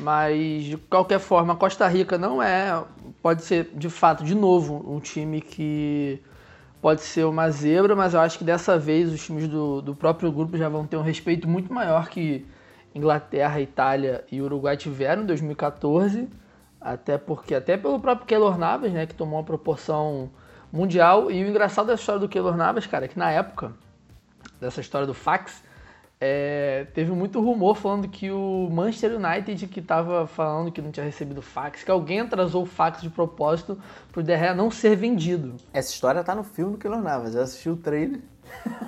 Mas, 0.01 0.63
de 0.63 0.77
qualquer 0.77 1.19
forma, 1.19 1.55
a 1.55 1.57
Costa 1.57 1.89
Rica 1.89 2.17
não 2.17 2.41
é, 2.41 2.85
pode 3.21 3.43
ser, 3.43 3.73
de 3.75 3.91
fato, 3.91 4.23
de 4.23 4.33
novo, 4.33 4.89
um 4.89 5.01
time 5.01 5.41
que 5.41 6.23
pode 6.81 7.01
ser 7.01 7.25
uma 7.25 7.51
zebra, 7.51 7.97
mas 7.97 8.15
eu 8.15 8.21
acho 8.21 8.39
que 8.39 8.45
dessa 8.45 8.79
vez 8.79 9.13
os 9.13 9.21
times 9.25 9.49
do, 9.49 9.83
do 9.83 9.97
próprio 9.97 10.31
grupo 10.31 10.57
já 10.57 10.69
vão 10.69 10.87
ter 10.87 10.97
um 10.97 11.03
respeito 11.03 11.49
muito 11.49 11.73
maior 11.73 12.09
que 12.09 12.47
Inglaterra, 12.95 13.61
Itália 13.61 14.25
e 14.31 14.41
Uruguai 14.41 14.77
tiveram 14.77 15.23
em 15.23 15.27
2014, 15.27 16.29
até 16.81 17.19
porque 17.19 17.55
até 17.55 17.77
pelo 17.77 18.01
próprio 18.01 18.27
Keylor 18.27 18.59
Navas, 18.59 18.93
né, 18.93 19.07
que 19.07 19.15
tomou 19.15 19.39
uma 19.39 19.45
proporção 19.45 20.31
mundial. 20.73 21.31
E 21.31 21.45
o 21.45 21.49
engraçado 21.49 21.87
dessa 21.87 22.01
história 22.01 22.21
do 22.21 22.29
Keylor 22.29 22.57
Navas, 22.57 22.87
cara, 22.87 23.05
é 23.05 23.09
que 23.09 23.19
na 23.19 23.31
época 23.31 23.73
dessa 24.61 24.81
história 24.81 25.07
do 25.07 25.15
fax, 25.15 25.63
é, 26.21 26.87
teve 26.95 27.13
muito 27.13 27.41
rumor 27.41 27.77
falando 27.77 28.09
que 28.09 28.31
o 28.31 28.69
Manchester 28.71 29.17
United 29.17 29.69
que 29.69 29.79
estava 29.79 30.27
falando 30.27 30.73
que 30.73 30.83
não 30.83 30.91
tinha 30.91 31.07
recebido 31.07 31.41
fax, 31.41 31.85
que 31.85 31.91
alguém 31.91 32.21
atrasou 32.21 32.65
o 32.65 32.67
fax 32.67 33.01
de 33.01 33.09
propósito 33.09 33.79
pro 34.11 34.23
Derré 34.23 34.53
não 34.53 34.71
ser 34.71 34.97
vendido. 34.97 35.55
Essa 35.73 35.93
história 35.93 36.25
tá 36.25 36.35
no 36.35 36.43
filme 36.43 36.73
do 36.73 36.79
Keylor 36.79 37.01
Navas, 37.01 37.35
eu 37.35 37.43
assisti 37.43 37.71
o 37.71 37.77
trailer. 37.77 38.21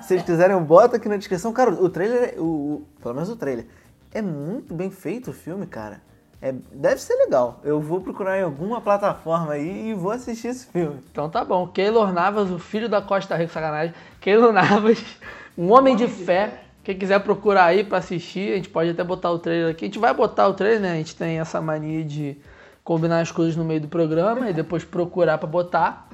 Se 0.01 0.15
eles 0.15 0.25
quiserem, 0.25 0.57
bota 0.61 0.97
aqui 0.97 1.07
na 1.07 1.17
descrição. 1.17 1.53
Cara, 1.53 1.71
o 1.71 1.87
trailer, 1.87 2.35
o, 2.37 2.43
o, 2.43 2.87
pelo 3.01 3.13
menos 3.13 3.29
o 3.29 3.35
trailer, 3.35 3.65
É 4.13 4.21
muito 4.21 4.73
bem 4.73 4.89
feito 4.89 5.31
o 5.31 5.33
filme, 5.33 5.65
cara. 5.65 6.01
É, 6.41 6.53
deve 6.73 6.99
ser 6.99 7.13
legal. 7.15 7.61
Eu 7.63 7.79
vou 7.79 8.01
procurar 8.01 8.39
em 8.39 8.43
alguma 8.43 8.81
plataforma 8.81 9.53
aí 9.53 9.89
e 9.89 9.93
vou 9.93 10.11
assistir 10.11 10.47
esse 10.47 10.65
filme. 10.65 10.99
Então 11.11 11.29
tá 11.29 11.45
bom. 11.45 11.67
Keylor 11.67 12.11
Navas, 12.11 12.49
o 12.49 12.57
filho 12.57 12.89
da 12.89 13.01
Costa 13.01 13.35
Rica, 13.35 13.53
sacanagem. 13.53 13.93
Keylor 14.19 14.51
Navas, 14.51 15.03
um 15.57 15.71
homem 15.71 15.95
de 15.95 16.07
fé. 16.07 16.63
Quem 16.83 16.97
quiser 16.97 17.19
procurar 17.19 17.65
aí 17.65 17.83
pra 17.83 17.99
assistir, 17.99 18.53
a 18.53 18.55
gente 18.55 18.69
pode 18.69 18.89
até 18.89 19.03
botar 19.03 19.29
o 19.29 19.37
trailer 19.37 19.71
aqui. 19.71 19.85
A 19.85 19.87
gente 19.87 19.99
vai 19.99 20.13
botar 20.13 20.47
o 20.47 20.53
trailer, 20.55 20.81
né? 20.81 20.91
A 20.93 20.95
gente 20.95 21.15
tem 21.15 21.39
essa 21.39 21.61
mania 21.61 22.03
de 22.03 22.35
combinar 22.83 23.19
as 23.19 23.31
coisas 23.31 23.55
no 23.55 23.63
meio 23.63 23.79
do 23.79 23.87
programa 23.87 24.49
e 24.49 24.53
depois 24.53 24.83
procurar 24.83 25.37
pra 25.37 25.47
botar. 25.47 26.09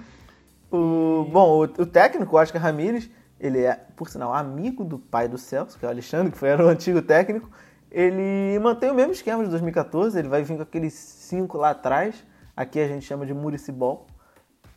O, 0.69 1.25
bom, 1.31 1.59
o, 1.59 1.61
o 1.61 1.85
técnico, 1.85 2.37
Oscar 2.37 2.61
Ramírez, 2.61 3.09
ele 3.39 3.63
é, 3.63 3.79
por 3.95 4.09
sinal, 4.09 4.33
amigo 4.33 4.83
do 4.83 4.99
pai 4.99 5.29
do 5.29 5.37
Celso, 5.37 5.79
que 5.79 5.85
é 5.85 5.87
o 5.87 5.91
Alexandre, 5.91 6.33
que 6.33 6.37
foi, 6.37 6.49
era 6.49 6.65
o 6.65 6.67
antigo 6.67 7.01
técnico. 7.01 7.49
Ele 7.91 8.59
mantém 8.59 8.91
o 8.91 8.93
mesmo 8.93 9.13
esquema 9.13 9.43
de 9.43 9.49
2014, 9.49 10.19
ele 10.19 10.27
vai 10.27 10.43
vir 10.43 10.57
com 10.57 10.63
aqueles 10.63 10.93
cinco 10.93 11.57
lá 11.57 11.71
atrás. 11.71 12.23
Aqui 12.55 12.79
a 12.79 12.87
gente 12.87 13.05
chama 13.05 13.25
de 13.25 13.33
Muricibol, 13.33 14.07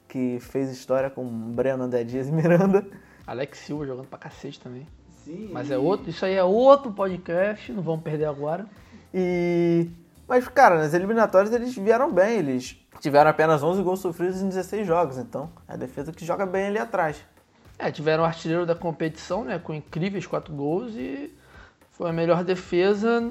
que 0.07 0.39
fez 0.41 0.71
história 0.71 1.11
com 1.11 1.25
Breno 1.25 1.85
André 1.85 2.05
Dias 2.05 2.29
e 2.29 2.33
Miranda. 2.33 2.87
Alex 3.27 3.59
Silva 3.59 3.87
jogando 3.87 4.07
pra 4.07 4.19
cacete 4.19 4.61
também. 4.61 4.87
Sim. 5.25 5.51
Mas 5.53 5.71
é 5.71 5.79
outro, 5.79 6.11
isso 6.11 6.25
aí 6.25 6.35
é 6.35 6.45
outro 6.45 6.93
podcast, 6.93 7.73
não 7.73 7.83
vamos 7.83 8.03
perder 8.03 8.27
agora. 8.27 8.67
E. 9.13 9.89
Mas, 10.27 10.47
cara, 10.49 10.79
nas 10.79 10.95
eliminatórias 10.95 11.53
eles 11.53 11.75
vieram 11.75 12.13
bem, 12.13 12.39
eles 12.39 12.77
tiveram 13.01 13.31
apenas 13.31 13.63
11 13.63 13.83
gols 13.83 14.01
sofridos 14.01 14.41
em 14.41 14.49
16 14.49 14.87
jogos, 14.87 15.19
então 15.19 15.51
é 15.67 15.75
a 15.75 15.77
defesa 15.77 16.13
que 16.13 16.25
joga 16.25 16.47
bem 16.47 16.67
ali 16.67 16.79
atrás. 16.79 17.17
É, 17.79 17.91
tiveram 17.91 18.23
o 18.23 18.27
artilheiro 18.27 18.65
da 18.65 18.75
competição, 18.75 19.45
né, 19.45 19.59
com 19.59 19.73
incríveis 19.75 20.27
quatro 20.27 20.55
gols 20.55 20.95
e 20.95 21.33
foi 22.01 22.09
a 22.09 22.13
melhor 22.15 22.43
defesa. 22.43 23.31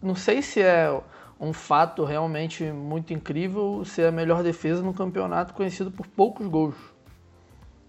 Não 0.00 0.14
sei 0.14 0.40
se 0.40 0.62
é 0.62 0.98
um 1.38 1.52
fato 1.52 2.04
realmente 2.04 2.64
muito 2.64 3.12
incrível 3.12 3.84
ser 3.84 4.06
a 4.06 4.10
melhor 4.10 4.42
defesa 4.42 4.80
no 4.80 4.94
campeonato 4.94 5.52
conhecido 5.52 5.90
por 5.90 6.06
poucos 6.06 6.46
gols. 6.46 6.74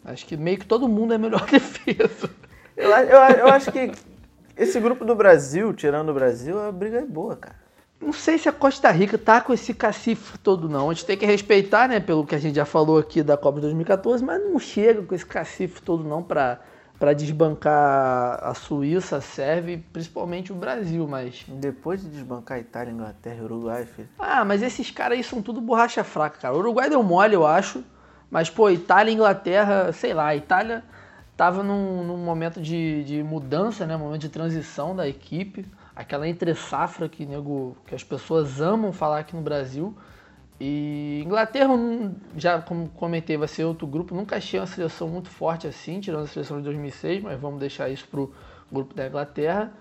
Acho 0.04 0.26
que 0.26 0.36
meio 0.36 0.58
que 0.58 0.66
todo 0.66 0.90
mundo 0.90 1.14
é 1.14 1.16
a 1.16 1.20
melhor 1.20 1.46
defesa. 1.50 2.30
Eu, 2.76 2.90
eu, 2.90 3.18
eu 3.38 3.48
acho 3.48 3.72
que 3.72 3.94
esse 4.58 4.78
grupo 4.82 5.06
do 5.06 5.16
Brasil, 5.16 5.74
tirando 5.74 6.10
o 6.10 6.14
Brasil, 6.14 6.60
a 6.60 6.70
briga 6.70 6.98
é 6.98 7.06
boa, 7.06 7.38
cara. 7.38 7.56
Não 8.02 8.12
sei 8.12 8.38
se 8.38 8.50
a 8.50 8.52
Costa 8.52 8.92
Rica 8.92 9.18
tá 9.18 9.40
com 9.40 9.54
esse 9.54 9.74
cacife 9.74 10.38
todo, 10.40 10.68
não. 10.68 10.90
A 10.90 10.94
gente 10.94 11.06
tem 11.06 11.16
que 11.16 11.26
respeitar, 11.26 11.88
né, 11.88 12.02
pelo 12.02 12.26
que 12.26 12.36
a 12.36 12.40
gente 12.40 12.58
já 12.58 12.66
falou 12.66 12.98
aqui 12.98 13.24
da 13.24 13.38
Copa 13.38 13.60
de 13.60 13.68
2014, 13.68 14.22
mas 14.22 14.44
não 14.44 14.60
chega 14.60 15.02
com 15.02 15.16
esse 15.16 15.26
cacife 15.26 15.82
todo, 15.82 16.04
não, 16.04 16.22
pra, 16.22 16.60
pra 17.00 17.14
desbancar 17.14 18.40
a 18.44 18.54
Suíça, 18.54 19.18
a 19.18 19.22
Sérvia 19.22 19.76
e 19.76 19.78
principalmente 19.78 20.52
o 20.52 20.56
Brasil, 20.56 21.08
mas... 21.08 21.46
Depois 21.48 22.02
de 22.02 22.10
desbancar 22.10 22.58
a 22.58 22.60
Itália, 22.60 22.92
Inglaterra 22.92 23.38
e 23.40 23.42
Uruguai, 23.42 23.86
filho. 23.86 24.10
Ah, 24.20 24.44
mas 24.44 24.62
esses 24.62 24.92
caras 24.92 25.18
aí 25.18 25.24
são 25.24 25.42
tudo 25.42 25.62
borracha 25.62 26.04
fraca, 26.04 26.38
cara. 26.40 26.54
O 26.54 26.60
Uruguai 26.60 26.90
deu 26.90 27.02
mole, 27.02 27.34
eu 27.34 27.48
acho, 27.48 27.84
mas, 28.30 28.50
pô, 28.50 28.70
Itália 28.70 29.12
e 29.12 29.16
Inglaterra, 29.16 29.92
sei 29.94 30.14
lá, 30.14 30.28
a 30.28 30.36
Itália 30.36 30.84
tava 31.38 31.64
num, 31.64 32.04
num 32.04 32.18
momento 32.18 32.62
de, 32.62 33.04
de 33.06 33.24
mudança, 33.24 33.86
né, 33.86 33.96
momento 33.96 34.22
de 34.22 34.30
transição 34.30 34.94
da 34.94 35.08
equipe 35.08 35.66
aquela 36.00 36.26
entre 36.30 36.56
safra 36.56 37.10
que, 37.10 37.26
nego, 37.26 37.76
que 37.86 37.94
as 37.94 38.06
pessoas 38.06 38.62
amam 38.62 38.94
falar 38.94 39.20
aqui 39.20 39.36
no 39.36 39.42
Brasil. 39.42 39.94
E 40.61 41.23
Inglaterra, 41.25 41.75
já 42.37 42.61
como 42.61 42.89
comentei, 42.91 43.37
vai 43.37 43.49
ser 43.49 43.65
outro 43.65 43.87
grupo. 43.87 44.15
Nunca 44.15 44.37
achei 44.37 44.61
uma 44.61 44.67
seleção 44.67 45.09
muito 45.09 45.29
forte 45.29 45.67
assim, 45.67 46.01
tirando 46.01 46.25
a 46.25 46.27
seleção 46.29 46.59
de 46.59 46.65
2006, 46.65 47.23
mas 47.23 47.41
vamos 47.41 47.59
deixar 47.59 47.89
isso 47.89 48.07
pro 48.09 48.33
grupo 48.71 48.95
da 48.95 49.07
Inglaterra. 49.07 49.73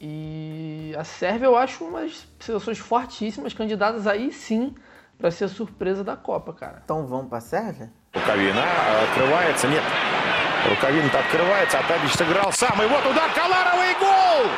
E 0.00 0.94
a 0.98 1.04
Sérvia 1.04 1.46
eu 1.46 1.56
acho 1.56 1.84
umas 1.84 2.26
seleções 2.38 2.78
fortíssimas, 2.78 3.54
candidatas 3.54 4.06
aí 4.06 4.32
sim 4.32 4.74
para 5.18 5.30
ser 5.30 5.44
a 5.44 5.48
surpresa 5.48 6.04
da 6.04 6.16
Copa, 6.16 6.52
cara. 6.52 6.80
Então 6.84 7.06
vamos 7.06 7.28
pra 7.28 7.40
Sérvia? 7.40 7.90
Рукавина 8.14 8.62
открывается, 9.02 9.66
нет. 9.68 9.82
Рукавина-то 10.68 11.18
открывается, 11.18 11.78
а 11.78 11.82
Тадич 11.82 12.12
сыграл 12.12 12.52
сам. 12.52 12.80
И 12.82 12.86
вот 12.86 13.04
удар 13.06 13.32
Каларова 13.34 13.84
и 13.84 13.94
гол! 13.94 14.50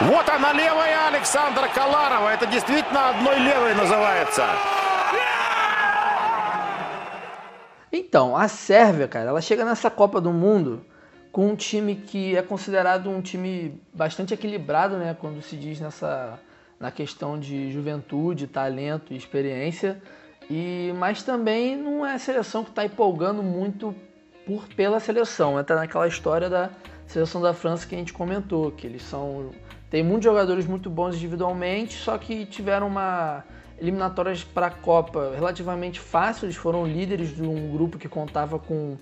Вот 0.00 0.28
она 0.28 0.52
левая 0.52 1.08
Александра 1.08 1.68
Каларова. 1.68 2.28
Это 2.30 2.46
действительно 2.46 3.10
одной 3.10 3.38
левой 3.38 3.74
называется. 3.74 4.46
Então, 7.95 8.35
a 8.35 8.47
Sérvia, 8.47 9.07
cara, 9.07 9.29
ela 9.29 9.39
chega 9.39 9.63
nessa 9.63 9.87
Copa 9.87 10.19
do 10.19 10.33
Mundo 10.33 10.83
com 11.31 11.49
um 11.49 11.55
time 11.55 11.95
que 11.95 12.35
é 12.35 12.41
considerado 12.41 13.07
um 13.07 13.21
time 13.21 13.79
bastante 13.93 14.33
equilibrado, 14.33 14.97
né, 14.97 15.15
quando 15.19 15.39
se 15.43 15.55
diz 15.55 15.79
nessa 15.79 16.39
na 16.79 16.89
questão 16.89 17.39
de 17.39 17.71
juventude, 17.71 18.47
talento 18.47 19.13
e 19.13 19.15
experiência. 19.15 20.01
E 20.49 20.91
mas 20.97 21.21
também 21.21 21.77
não 21.77 22.03
é 22.03 22.15
a 22.15 22.19
seleção 22.19 22.63
que 22.63 22.71
está 22.71 22.83
empolgando 22.83 23.43
muito 23.43 23.95
por 24.43 24.67
pela 24.69 24.99
seleção. 24.99 25.59
Entra 25.59 25.75
naquela 25.75 26.07
história 26.07 26.49
da 26.49 26.71
seleção 27.05 27.41
da 27.43 27.53
França 27.53 27.85
que 27.85 27.93
a 27.93 27.97
gente 27.97 28.11
comentou, 28.11 28.71
que 28.71 28.87
eles 28.87 29.03
são 29.03 29.51
tem 29.91 30.03
muitos 30.03 30.25
jogadores 30.25 30.65
muito 30.65 30.89
bons 30.89 31.15
individualmente, 31.15 31.93
só 31.93 32.17
que 32.17 32.47
tiveram 32.47 32.87
uma 32.87 33.43
eliminatórias 33.79 34.43
para 34.43 34.67
a 34.67 34.71
Copa 34.71 35.31
relativamente 35.33 35.99
fácil. 35.99 36.45
Eles 36.45 36.55
foram 36.55 36.85
líderes 36.85 37.35
de 37.35 37.43
um 37.43 37.71
grupo 37.71 37.97
que 37.97 38.07
contava 38.07 38.59
com 38.59 38.97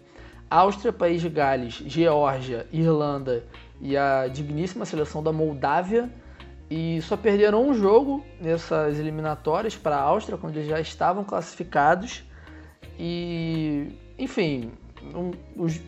Áustria, 0.50 0.92
País 0.92 1.22
de 1.22 1.30
Gales, 1.30 1.76
Geórgia, 1.86 2.68
Irlanda 2.72 3.46
e 3.80 3.96
a 3.96 4.28
digníssima 4.28 4.86
seleção 4.86 5.24
da 5.24 5.32
Moldávia. 5.32 6.10
E 6.70 7.02
só 7.02 7.18
perderam 7.18 7.68
um 7.68 7.74
jogo 7.74 8.26
nessas 8.40 8.98
eliminatórias 8.98 9.76
para 9.76 9.98
a 9.98 10.02
Áustria, 10.02 10.38
quando 10.38 10.56
eles 10.56 10.70
já 10.70 10.80
estavam 10.80 11.24
classificados. 11.24 12.24
E, 12.98 13.98
enfim, 14.18 14.72
um, 15.14 15.32
os, 15.56 15.82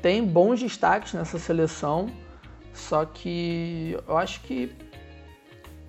tem 0.00 0.24
bons 0.24 0.60
destaques 0.60 1.12
nessa 1.12 1.38
seleção. 1.38 2.08
Só 2.72 3.04
que 3.04 3.96
eu 4.08 4.16
acho 4.16 4.40
que 4.40 4.74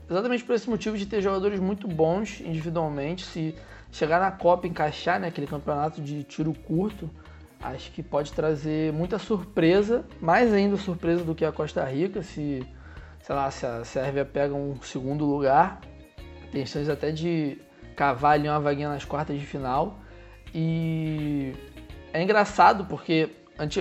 exatamente 0.10 0.44
por 0.44 0.56
esse 0.56 0.70
motivo 0.70 0.98
de 0.98 1.06
ter 1.06 1.22
jogadores 1.22 1.60
muito 1.60 1.88
bons 1.88 2.42
individualmente, 2.42 3.26
se 3.26 3.56
chegar 3.92 4.20
na 4.20 4.32
Copa 4.32 4.68
encaixar 4.68 5.20
né, 5.20 5.32
campeonato 5.32 6.02
de 6.02 6.24
tiro 6.24 6.54
curto, 6.54 7.10
acho 7.62 7.92
que 7.92 8.04
pode 8.04 8.32
trazer 8.34 8.94
muita 8.94 9.18
surpresa, 9.18 10.06
mais 10.22 10.54
ainda 10.54 10.78
surpresa 10.78 11.24
do 11.24 11.34
que 11.34 11.46
a 11.46 11.52
Costa 11.52 11.84
Rica, 11.84 12.22
se, 12.22 12.66
sei 13.22 13.36
lá, 13.36 13.50
se 13.50 13.66
a 13.66 13.84
Sérvia 13.84 14.26
pega 14.26 14.54
um 14.54 14.82
segundo 14.82 15.26
lugar, 15.26 15.82
tem 16.52 16.66
chances 16.66 16.90
até 16.90 17.12
de 17.12 17.58
cavar 17.96 18.34
ali 18.34 18.48
uma 18.48 18.60
vaguinha 18.60 18.90
nas 18.90 19.06
quartas 19.06 19.40
de 19.40 19.46
final. 19.46 20.00
E 20.54 21.54
é 22.14 22.22
engraçado 22.22 22.86
porque 22.86 23.30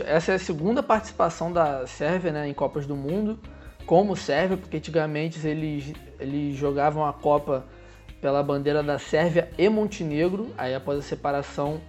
essa 0.07 0.33
é 0.33 0.35
a 0.37 0.39
segunda 0.39 0.83
participação 0.83 1.53
da 1.53 1.87
Sérvia 1.87 2.33
né, 2.33 2.49
em 2.49 2.55
Copas 2.55 2.87
do 2.87 2.97
Mundo, 2.97 3.39
como 3.87 4.17
Sérvia, 4.17 4.57
porque 4.57 4.77
antigamente 4.77 5.45
eles, 5.47 5.93
eles 6.19 6.57
jogavam 6.57 7.05
a 7.05 7.13
Copa 7.13 7.65
pela 8.21 8.43
bandeira 8.43 8.83
da 8.83 8.99
Sérvia 8.99 9.51
e 9.59 9.69
Montenegro, 9.69 10.49
aí 10.57 10.75
após 10.75 10.99
a 10.99 11.03
separação, 11.03 11.81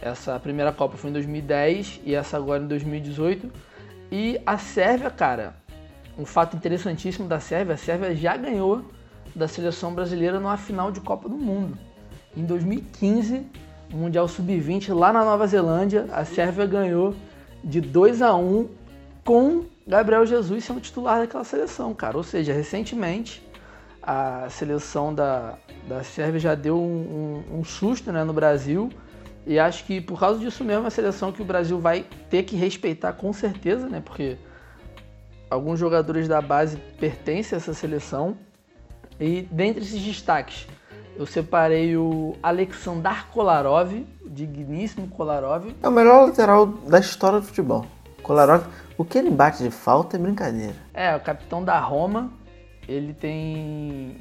essa 0.00 0.38
primeira 0.40 0.72
Copa 0.72 0.96
foi 0.96 1.10
em 1.10 1.12
2010 1.12 2.00
e 2.04 2.14
essa 2.14 2.36
agora 2.36 2.62
em 2.62 2.66
2018. 2.66 3.50
E 4.10 4.40
a 4.46 4.56
Sérvia, 4.58 5.10
cara, 5.10 5.54
um 6.18 6.24
fato 6.24 6.56
interessantíssimo 6.56 7.28
da 7.28 7.40
Sérvia, 7.40 7.74
a 7.74 7.78
Sérvia 7.78 8.14
já 8.14 8.36
ganhou 8.36 8.84
da 9.34 9.48
seleção 9.48 9.94
brasileira 9.94 10.38
numa 10.38 10.56
final 10.56 10.90
de 10.90 11.00
Copa 11.00 11.28
do 11.28 11.36
Mundo. 11.36 11.76
Em 12.36 12.44
2015, 12.44 13.46
Mundial 13.92 14.26
Sub-20 14.26 14.94
lá 14.94 15.12
na 15.12 15.24
Nova 15.24 15.46
Zelândia, 15.46 16.06
a 16.12 16.24
Sérvia 16.24 16.66
ganhou 16.66 17.14
de 17.62 17.80
2 17.80 18.22
a 18.22 18.34
1 18.34 18.68
com 19.24 19.64
Gabriel 19.86 20.24
Jesus 20.24 20.64
sendo 20.64 20.80
titular 20.80 21.20
daquela 21.20 21.44
seleção, 21.44 21.92
cara. 21.94 22.16
Ou 22.16 22.22
seja, 22.22 22.52
recentemente 22.52 23.43
a 24.06 24.48
seleção 24.50 25.14
da, 25.14 25.54
da 25.88 26.04
Sérvia 26.04 26.38
já 26.38 26.54
deu 26.54 26.78
um, 26.78 27.42
um, 27.50 27.58
um 27.60 27.64
susto 27.64 28.12
né, 28.12 28.22
no 28.22 28.32
Brasil. 28.32 28.90
E 29.46 29.58
acho 29.58 29.84
que 29.84 30.00
por 30.00 30.18
causa 30.18 30.38
disso 30.38 30.64
mesmo 30.64 30.84
é 30.84 30.88
a 30.88 30.90
seleção 30.90 31.32
que 31.32 31.42
o 31.42 31.44
Brasil 31.44 31.78
vai 31.78 32.04
ter 32.30 32.42
que 32.42 32.56
respeitar 32.56 33.12
com 33.14 33.32
certeza, 33.32 33.88
né? 33.88 34.02
Porque 34.04 34.38
alguns 35.50 35.78
jogadores 35.78 36.28
da 36.28 36.40
base 36.40 36.76
pertencem 36.98 37.56
a 37.56 37.58
essa 37.58 37.74
seleção. 37.74 38.36
E 39.20 39.42
dentre 39.50 39.82
esses 39.82 40.00
destaques, 40.00 40.66
eu 41.16 41.26
separei 41.26 41.96
o 41.96 42.34
Alexandar 42.42 43.28
Kolarov, 43.28 43.92
o 44.22 44.28
digníssimo 44.28 45.08
Kolarov. 45.08 45.74
É 45.82 45.88
o 45.88 45.92
melhor 45.92 46.26
lateral 46.26 46.66
da 46.66 46.98
história 46.98 47.40
do 47.40 47.46
futebol. 47.46 47.86
Kolarov, 48.22 48.64
o 48.96 49.04
que 49.04 49.18
ele 49.18 49.30
bate 49.30 49.62
de 49.62 49.70
falta 49.70 50.16
é 50.16 50.18
brincadeira. 50.18 50.74
É, 50.92 51.14
o 51.14 51.20
capitão 51.20 51.62
da 51.62 51.78
Roma. 51.78 52.32
Ele 52.88 53.12
tem 53.12 54.16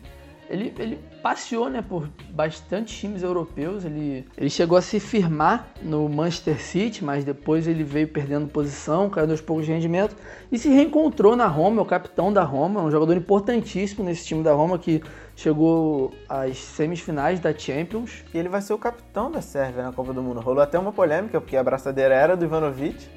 ele, 0.50 0.74
ele 0.78 1.00
passeou 1.22 1.70
né, 1.70 1.82
por 1.82 2.08
bastante 2.30 2.96
times 2.96 3.24
europeus. 3.24 3.86
Ele, 3.86 4.26
ele 4.38 4.50
chegou 4.50 4.78
a 4.78 4.82
se 4.82 5.00
firmar 5.00 5.68
no 5.82 6.08
Manchester 6.10 6.62
City, 6.62 7.04
mas 7.04 7.24
depois 7.24 7.68
ele 7.68 7.84
veio 7.84 8.08
perdendo 8.08 8.48
posição, 8.48 9.10
caiu 9.10 9.30
aos 9.32 9.42
poucos 9.42 9.66
de 9.66 9.72
rendimento 9.72 10.16
e 10.52 10.60
se 10.60 10.70
reencontrou 10.70 11.36
na 11.36 11.48
Roma, 11.48 11.80
é 11.80 11.82
o 11.82 11.86
capitão 11.86 12.32
da 12.32 12.44
Roma, 12.44 12.82
um 12.82 12.92
jogador 12.92 13.16
importantíssimo 13.16 14.04
nesse 14.04 14.26
time 14.26 14.44
da 14.44 14.54
Roma 14.54 14.78
que 14.78 15.02
chegou 15.36 16.14
às 16.28 16.58
semifinais 16.58 17.40
da 17.40 17.58
Champions. 17.58 18.24
E 18.34 18.38
ele 18.38 18.50
vai 18.50 18.62
ser 18.62 18.74
o 18.74 18.78
capitão 18.78 19.32
da 19.32 19.42
Sérvia 19.42 19.84
na 19.84 19.92
Copa 19.92 20.14
do 20.14 20.22
Mundo. 20.22 20.40
Rolou 20.40 20.62
até 20.62 20.78
uma 20.78 20.92
polêmica, 20.92 21.40
porque 21.40 21.58
a 21.58 21.64
braçadeira 21.64 22.14
era 22.14 22.36
do 22.36 22.46
Ivanovic. 22.46 23.08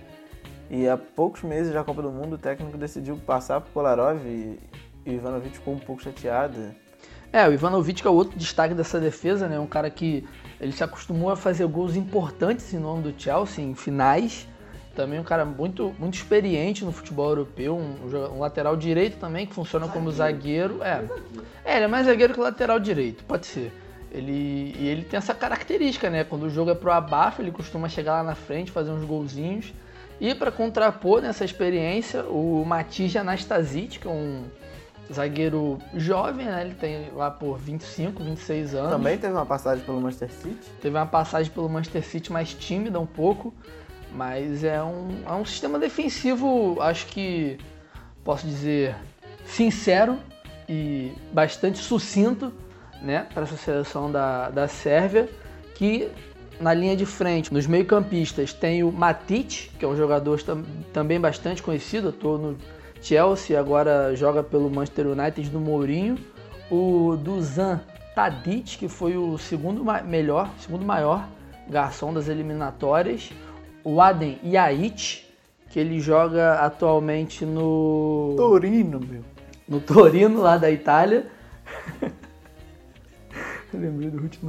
E 0.69 0.89
há 0.89 0.97
poucos 0.97 1.43
meses 1.43 1.73
da 1.73 1.85
Copa 1.85 2.03
do 2.03 2.11
Mundo 2.11 2.35
o 2.35 2.39
técnico 2.39 2.77
decidiu 2.77 3.17
passar 3.19 3.61
pro 3.61 3.73
Kolarov 3.73 4.21
e, 4.27 4.59
Ivanovic 5.15 5.55
ficou 5.55 5.75
um 5.75 5.79
pouco 5.79 6.03
chateado. 6.03 6.75
É, 7.33 7.47
o 7.49 7.53
Ivanovic 7.53 8.07
é 8.07 8.11
o 8.11 8.15
outro 8.15 8.39
destaque 8.39 8.75
dessa 8.75 8.99
defesa, 8.99 9.49
né? 9.49 9.59
Um 9.59 9.67
cara 9.67 9.91
que 9.91 10.27
ele 10.61 10.73
se 10.73 10.83
acostumou 10.83 11.31
a 11.31 11.37
fazer 11.37 11.67
gols 11.67 11.97
importantes 11.97 12.73
em 12.73 12.79
nome 12.79 13.03
do 13.03 13.21
Chelsea, 13.21 13.65
em 13.65 13.75
finais. 13.75 14.49
Também 14.95 15.21
um 15.21 15.25
cara 15.25 15.45
muito, 15.45 15.95
muito 15.99 16.15
experiente 16.15 16.85
no 16.85 16.91
futebol 16.91 17.29
europeu, 17.29 17.77
um, 17.77 18.35
um 18.35 18.39
lateral 18.39 18.75
direito 18.77 19.19
também, 19.19 19.47
que 19.47 19.53
funciona 19.55 19.87
como 19.89 20.11
zagueiro. 20.11 20.83
É. 20.83 21.05
é, 21.65 21.77
ele 21.77 21.85
é 21.85 21.89
mais 21.89 22.07
zagueiro 22.07 22.33
que 22.33 22.41
lateral 22.41 22.81
direito, 22.81 23.23
pode 23.25 23.47
ser. 23.47 23.71
Ele, 24.11 24.75
e 24.79 24.89
ele 24.89 25.05
tem 25.05 25.19
essa 25.19 25.35
característica, 25.35 26.09
né? 26.09 26.25
Quando 26.25 26.45
o 26.45 26.51
jogo 26.51 26.71
é 26.71 26.75
pro 26.75 26.91
abafo, 26.91 27.43
ele 27.43 27.51
costuma 27.51 27.89
chegar 27.89 28.15
lá 28.15 28.23
na 28.23 28.35
frente, 28.35 28.71
fazer 28.71 28.91
uns 28.91 29.05
golzinhos. 29.05 29.75
E 30.19 30.35
para 30.35 30.51
contrapor 30.51 31.21
nessa 31.21 31.45
experiência, 31.45 32.23
o 32.25 32.65
Matija 32.65 33.21
Anastasic, 33.21 33.99
que 33.99 34.09
é 34.09 34.11
um 34.11 34.45
zagueiro 35.13 35.79
jovem, 35.95 36.47
né? 36.47 36.63
Ele 36.63 36.75
tem 36.75 37.11
lá 37.15 37.31
por 37.31 37.59
25, 37.59 38.23
26 38.23 38.75
anos. 38.75 38.91
Também 38.91 39.17
teve 39.19 39.33
uma 39.33 39.47
passagem 39.47 39.85
pelo 39.85 40.01
Manchester 40.01 40.31
City. 40.31 40.71
Teve 40.81 40.97
uma 40.97 41.07
passagem 41.07 41.51
pelo 41.53 41.69
Manchester 41.69 42.05
City 42.05 42.33
mais 42.33 42.53
tímida 42.53 42.99
um 42.99 43.07
pouco, 43.07 43.55
mas 44.13 44.65
é 44.65 44.83
um, 44.83 45.09
é 45.27 45.33
um 45.33 45.45
sistema 45.45 45.79
defensivo, 45.79 46.81
acho 46.81 47.07
que 47.07 47.59
posso 48.25 48.47
dizer, 48.47 48.97
sincero 49.45 50.19
e 50.69 51.13
bastante 51.33 51.79
sucinto, 51.79 52.53
né? 53.01 53.27
Para 53.33 53.45
essa 53.45 53.57
seleção 53.57 54.11
da, 54.11 54.51
da 54.51 54.67
Sérvia, 54.67 55.29
que 55.75 56.11
na 56.61 56.73
linha 56.73 56.97
de 56.97 57.05
frente, 57.05 57.53
nos 57.53 57.67
meio-campistas, 57.67 58.53
tem 58.53 58.83
o 58.83 58.91
Matic, 58.91 59.71
que 59.79 59.85
é 59.85 59.89
um 59.89 59.97
jogador 59.97 60.43
tam 60.43 60.65
também 60.93 61.21
bastante 61.21 61.63
conhecido, 61.63 62.09
atuou 62.09 62.39
no 62.39 62.57
Chelsea, 63.07 63.57
agora 63.57 64.17
joga 64.17 64.43
pelo 64.43 64.69
Manchester 64.69 65.07
United 65.07 65.49
do 65.49 65.61
Mourinho. 65.61 66.19
O 66.69 67.17
Dusan 67.17 67.81
Tadic, 68.17 68.79
que 68.79 68.89
foi 68.89 69.17
o 69.17 69.39
segundo 69.39 69.85
melhor, 70.05 70.51
segundo 70.59 70.85
maior 70.85 71.29
garçom 71.69 72.13
das 72.13 72.27
eliminatórias. 72.27 73.31
O 73.85 74.01
Adem 74.01 74.41
Yait, 74.43 75.25
que 75.71 75.79
ele 75.79 76.01
joga 76.01 76.55
atualmente 76.55 77.47
no 77.47 78.35
Torino, 78.37 78.99
meu. 78.99 79.23
No 79.69 79.81
Torino, 79.81 80.41
lá 80.41 80.59
da 80.59 80.69
Itália. 80.69 81.29
Eu 83.73 83.81
lembrei 83.81 84.11
do 84.11 84.19
Ruth 84.19 84.35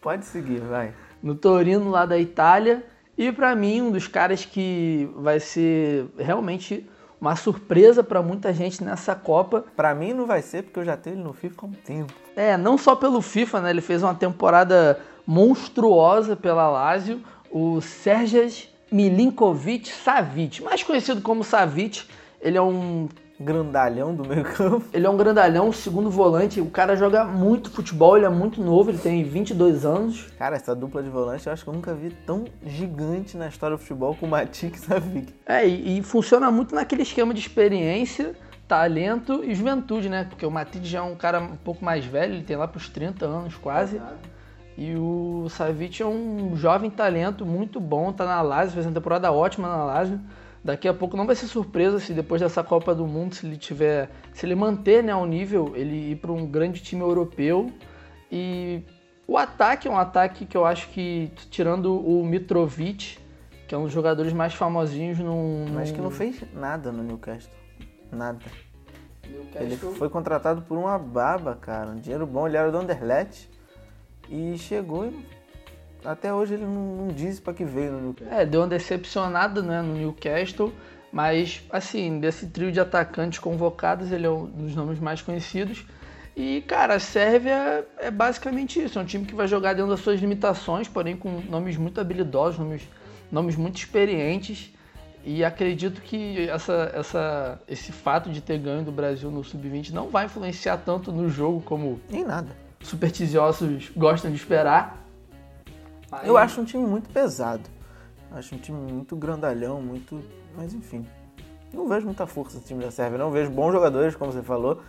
Pode 0.00 0.24
seguir, 0.24 0.60
vai. 0.60 0.94
No 1.20 1.34
Torino, 1.34 1.90
lá 1.90 2.06
da 2.06 2.16
Itália. 2.16 2.91
E 3.16 3.30
para 3.30 3.54
mim, 3.54 3.82
um 3.82 3.90
dos 3.90 4.08
caras 4.08 4.44
que 4.44 5.08
vai 5.16 5.38
ser 5.38 6.06
realmente 6.18 6.88
uma 7.20 7.36
surpresa 7.36 8.02
para 8.02 8.20
muita 8.20 8.52
gente 8.52 8.82
nessa 8.82 9.14
Copa. 9.14 9.64
Para 9.76 9.94
mim 9.94 10.12
não 10.12 10.26
vai 10.26 10.42
ser, 10.42 10.64
porque 10.64 10.80
eu 10.80 10.84
já 10.84 10.96
tenho 10.96 11.14
ele 11.14 11.22
no 11.22 11.32
FIFA 11.32 11.54
há 11.62 11.66
um 11.66 11.72
tempo. 11.72 12.12
É, 12.34 12.56
não 12.56 12.76
só 12.76 12.96
pelo 12.96 13.22
FIFA, 13.22 13.60
né? 13.60 13.70
Ele 13.70 13.80
fez 13.80 14.02
uma 14.02 14.14
temporada 14.14 14.98
monstruosa 15.24 16.34
pela 16.34 16.68
Lazio. 16.68 17.20
O 17.48 17.80
Sergej 17.80 18.68
Milinkovic 18.90 19.88
Savic, 19.88 20.62
mais 20.62 20.82
conhecido 20.82 21.20
como 21.20 21.44
Savic. 21.44 22.04
Ele 22.40 22.58
é 22.58 22.62
um 22.62 23.08
grandalhão 23.42 24.14
do 24.14 24.26
meio 24.26 24.44
campo. 24.44 24.84
Ele 24.92 25.06
é 25.06 25.10
um 25.10 25.16
grandalhão, 25.16 25.72
segundo 25.72 26.10
volante. 26.10 26.60
O 26.60 26.70
cara 26.70 26.96
joga 26.96 27.24
muito 27.24 27.70
futebol, 27.70 28.16
ele 28.16 28.26
é 28.26 28.28
muito 28.28 28.62
novo, 28.62 28.90
ele 28.90 28.98
tem 28.98 29.22
22 29.24 29.84
anos. 29.84 30.26
Cara, 30.38 30.56
essa 30.56 30.74
dupla 30.74 31.02
de 31.02 31.08
volante 31.08 31.46
eu 31.46 31.52
acho 31.52 31.64
que 31.64 31.68
eu 31.70 31.74
nunca 31.74 31.94
vi 31.94 32.10
tão 32.26 32.44
gigante 32.64 33.36
na 33.36 33.48
história 33.48 33.76
do 33.76 33.80
futebol 33.80 34.14
como 34.14 34.32
Matic 34.32 34.74
e 34.74 34.78
Savic. 34.78 35.34
É, 35.46 35.66
e, 35.66 35.98
e, 35.98 36.02
funciona 36.02 36.50
muito 36.50 36.74
naquele 36.74 37.02
esquema 37.02 37.34
de 37.34 37.40
experiência, 37.40 38.34
talento 38.66 39.42
e 39.44 39.54
juventude, 39.54 40.08
né? 40.08 40.24
Porque 40.24 40.46
o 40.46 40.50
Matic 40.50 40.84
já 40.84 41.00
é 41.00 41.02
um 41.02 41.14
cara 41.14 41.40
um 41.40 41.56
pouco 41.56 41.84
mais 41.84 42.04
velho, 42.04 42.34
ele 42.34 42.44
tem 42.44 42.56
lá 42.56 42.68
pros 42.68 42.88
30 42.88 43.26
anos 43.26 43.56
quase. 43.56 44.00
E 44.76 44.94
o 44.96 45.48
Savic 45.50 46.02
é 46.02 46.06
um 46.06 46.56
jovem 46.56 46.90
talento 46.90 47.44
muito 47.44 47.78
bom, 47.78 48.10
tá 48.10 48.24
na 48.24 48.40
Lazio, 48.40 48.72
fez 48.72 48.86
uma 48.86 48.92
temporada 48.92 49.30
ótima 49.30 49.68
na 49.68 49.84
Lazio 49.84 50.18
daqui 50.64 50.86
a 50.88 50.94
pouco 50.94 51.16
não 51.16 51.26
vai 51.26 51.34
ser 51.34 51.46
surpresa 51.46 51.98
se 51.98 52.12
depois 52.12 52.40
dessa 52.40 52.62
Copa 52.62 52.94
do 52.94 53.06
Mundo, 53.06 53.34
se 53.34 53.46
ele 53.46 53.56
tiver, 53.56 54.10
se 54.32 54.46
ele 54.46 54.54
manter 54.54 55.02
né, 55.02 55.12
ao 55.12 55.26
nível, 55.26 55.72
ele 55.74 56.12
ir 56.12 56.16
para 56.16 56.32
um 56.32 56.46
grande 56.46 56.82
time 56.82 57.02
europeu. 57.02 57.70
E 58.30 58.82
o 59.26 59.36
ataque 59.36 59.88
é 59.88 59.90
um 59.90 59.98
ataque 59.98 60.46
que 60.46 60.56
eu 60.56 60.64
acho 60.64 60.88
que, 60.88 61.32
tirando 61.50 61.98
o 61.98 62.24
Mitrovic, 62.24 63.18
que 63.66 63.74
é 63.74 63.78
um 63.78 63.84
dos 63.84 63.92
jogadores 63.92 64.32
mais 64.32 64.54
famosinhos 64.54 65.18
no. 65.18 65.66
Mas 65.72 65.90
que 65.90 66.00
não 66.00 66.10
fez 66.10 66.42
nada 66.52 66.92
no 66.92 67.02
Newcastle. 67.02 67.52
Nada. 68.10 68.38
Newcastle... 69.26 69.62
Ele 69.62 69.76
foi 69.76 70.08
contratado 70.08 70.62
por 70.62 70.76
uma 70.76 70.98
baba, 70.98 71.56
cara. 71.60 71.90
Um 71.90 71.96
dinheiro 71.96 72.26
bom, 72.26 72.46
ele 72.46 72.56
era 72.56 72.70
do 72.70 72.78
Anderlecht. 72.78 73.50
E 74.28 74.56
chegou 74.56 75.06
e 75.06 75.26
até 76.04 76.32
hoje 76.32 76.54
ele 76.54 76.64
não, 76.64 76.96
não 76.96 77.08
diz 77.08 77.40
para 77.40 77.54
que 77.54 77.64
veio 77.64 77.92
no 77.92 78.00
Newcastle. 78.00 78.38
É, 78.38 78.46
deu 78.46 78.60
uma 78.60 78.68
decepcionada 78.68 79.62
né, 79.62 79.82
no 79.82 79.94
Newcastle, 79.94 80.72
mas 81.12 81.62
assim, 81.70 82.18
desse 82.18 82.46
trio 82.46 82.72
de 82.72 82.80
atacantes 82.80 83.38
convocados, 83.38 84.10
ele 84.10 84.26
é 84.26 84.30
um 84.30 84.46
dos 84.46 84.74
nomes 84.74 84.98
mais 84.98 85.22
conhecidos. 85.22 85.84
E, 86.34 86.62
cara, 86.62 86.94
a 86.94 86.98
Sérvia 86.98 87.86
é 87.98 88.10
basicamente 88.10 88.82
isso. 88.82 88.98
É 88.98 89.02
um 89.02 89.04
time 89.04 89.26
que 89.26 89.34
vai 89.34 89.46
jogar 89.46 89.74
dentro 89.74 89.90
das 89.90 90.00
suas 90.00 90.18
limitações, 90.20 90.88
porém 90.88 91.16
com 91.16 91.42
nomes 91.48 91.76
muito 91.76 92.00
habilidosos, 92.00 92.58
nomes, 92.58 92.82
nomes 93.30 93.54
muito 93.54 93.76
experientes. 93.76 94.72
E 95.24 95.44
acredito 95.44 96.00
que 96.00 96.48
essa, 96.48 96.90
essa, 96.94 97.60
esse 97.68 97.92
fato 97.92 98.30
de 98.30 98.40
ter 98.40 98.58
ganho 98.58 98.82
do 98.82 98.90
Brasil 98.90 99.30
no 99.30 99.44
Sub-20 99.44 99.90
não 99.90 100.08
vai 100.08 100.24
influenciar 100.24 100.78
tanto 100.78 101.12
no 101.12 101.28
jogo 101.28 101.60
como. 101.60 102.00
Nem 102.10 102.24
nada. 102.24 102.48
Supersticiosos 102.80 103.92
gostam 103.94 104.30
de 104.30 104.36
esperar. 104.36 105.01
Eu 106.24 106.36
acho 106.36 106.60
um 106.60 106.64
time 106.64 106.86
muito 106.86 107.08
pesado. 107.10 107.68
Acho 108.30 108.54
um 108.54 108.58
time 108.58 108.92
muito 108.92 109.16
grandalhão, 109.16 109.80
muito. 109.80 110.22
Mas 110.56 110.74
enfim. 110.74 111.06
Não 111.72 111.88
vejo 111.88 112.04
muita 112.04 112.26
força 112.26 112.58
no 112.58 112.64
time 112.64 112.84
da 112.84 112.90
Sérvia. 112.90 113.18
Não 113.18 113.30
vejo 113.30 113.50
bons 113.50 113.72
jogadores, 113.72 114.14
como 114.14 114.30
você 114.30 114.42
falou, 114.42 114.82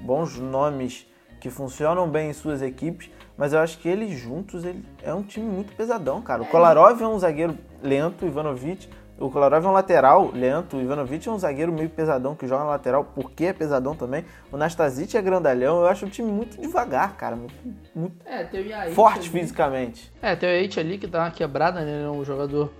bons 0.00 0.38
nomes 0.38 1.06
que 1.40 1.50
funcionam 1.50 2.08
bem 2.08 2.30
em 2.30 2.32
suas 2.32 2.60
equipes, 2.60 3.10
mas 3.36 3.52
eu 3.52 3.60
acho 3.60 3.78
que 3.78 3.88
eles 3.88 4.18
juntos 4.18 4.64
ele 4.64 4.84
é 5.02 5.12
um 5.12 5.22
time 5.22 5.46
muito 5.46 5.74
pesadão, 5.74 6.20
cara. 6.20 6.42
O 6.42 6.46
Kolarov 6.46 7.00
é 7.00 7.06
um 7.06 7.18
zagueiro 7.18 7.56
lento, 7.82 8.26
Ivanovic 8.26 8.88
o 9.20 9.30
Kolarov 9.30 9.64
é 9.64 9.68
um 9.68 9.72
lateral 9.72 10.30
lento, 10.32 10.78
o 10.78 10.80
Ivanovic 10.80 11.28
é 11.28 11.30
um 11.30 11.38
zagueiro 11.38 11.70
meio 11.72 11.90
pesadão 11.90 12.34
que 12.34 12.48
joga 12.48 12.64
na 12.64 12.70
lateral, 12.70 13.04
porque 13.04 13.44
é 13.44 13.52
pesadão 13.52 13.94
também. 13.94 14.24
O 14.50 14.56
Nastasic 14.56 15.14
é 15.16 15.20
grandalhão, 15.20 15.80
eu 15.80 15.86
acho 15.86 16.06
o 16.06 16.10
time 16.10 16.32
muito 16.32 16.58
devagar, 16.58 17.16
cara. 17.16 17.36
Muito, 17.36 17.54
muito 17.94 18.16
é, 18.24 18.42
tem 18.44 18.62
o 18.62 18.92
forte 18.92 19.28
ali. 19.28 19.28
fisicamente. 19.28 20.10
É, 20.22 20.34
tem 20.34 20.48
o 20.48 20.62
Yates 20.62 20.78
ali 20.78 20.96
que 20.96 21.06
dá 21.06 21.24
uma 21.24 21.30
quebrada, 21.30 21.82
né? 21.82 21.92
Ele 21.92 22.04
é 22.04 22.10
um 22.10 22.24
jogador 22.24 22.72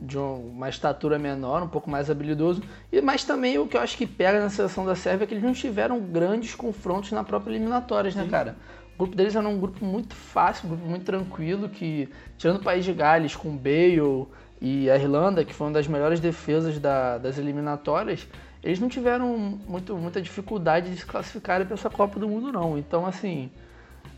de 0.00 0.18
uma 0.18 0.68
estatura 0.68 1.18
menor, 1.18 1.62
um 1.62 1.68
pouco 1.68 1.90
mais 1.90 2.10
habilidoso. 2.10 2.62
E, 2.90 3.00
mas 3.02 3.24
também 3.24 3.58
o 3.58 3.66
que 3.66 3.76
eu 3.76 3.80
acho 3.80 3.96
que 3.98 4.06
pega 4.06 4.40
na 4.40 4.48
seleção 4.48 4.84
da 4.84 4.94
Sérvia 4.94 5.24
é 5.24 5.26
que 5.26 5.34
eles 5.34 5.44
não 5.44 5.52
tiveram 5.52 6.00
grandes 6.00 6.54
confrontos 6.54 7.12
na 7.12 7.22
própria 7.22 7.52
eliminatórias, 7.52 8.14
né, 8.14 8.24
Sim. 8.24 8.30
cara? 8.30 8.56
O 8.94 9.00
grupo 9.00 9.14
deles 9.14 9.36
era 9.36 9.46
um 9.46 9.58
grupo 9.58 9.84
muito 9.84 10.14
fácil, 10.14 10.66
um 10.66 10.70
grupo 10.70 10.86
muito 10.86 11.04
tranquilo, 11.04 11.68
que, 11.68 12.08
tirando 12.38 12.56
o 12.56 12.62
país 12.62 12.82
de 12.82 12.94
Gales, 12.94 13.36
com 13.36 13.54
Bale, 13.54 14.26
e 14.60 14.90
a 14.90 14.96
Irlanda, 14.96 15.44
que 15.44 15.52
foi 15.52 15.66
uma 15.66 15.72
das 15.74 15.86
melhores 15.86 16.18
defesas 16.20 16.78
da, 16.78 17.18
das 17.18 17.38
eliminatórias, 17.38 18.26
eles 18.62 18.80
não 18.80 18.88
tiveram 18.88 19.36
muito, 19.68 19.96
muita 19.96 20.20
dificuldade 20.20 20.90
de 20.90 20.96
se 20.96 21.06
classificarem 21.06 21.66
para 21.66 21.74
essa 21.74 21.90
Copa 21.90 22.18
do 22.18 22.28
Mundo, 22.28 22.50
não. 22.50 22.78
Então, 22.78 23.06
assim, 23.06 23.50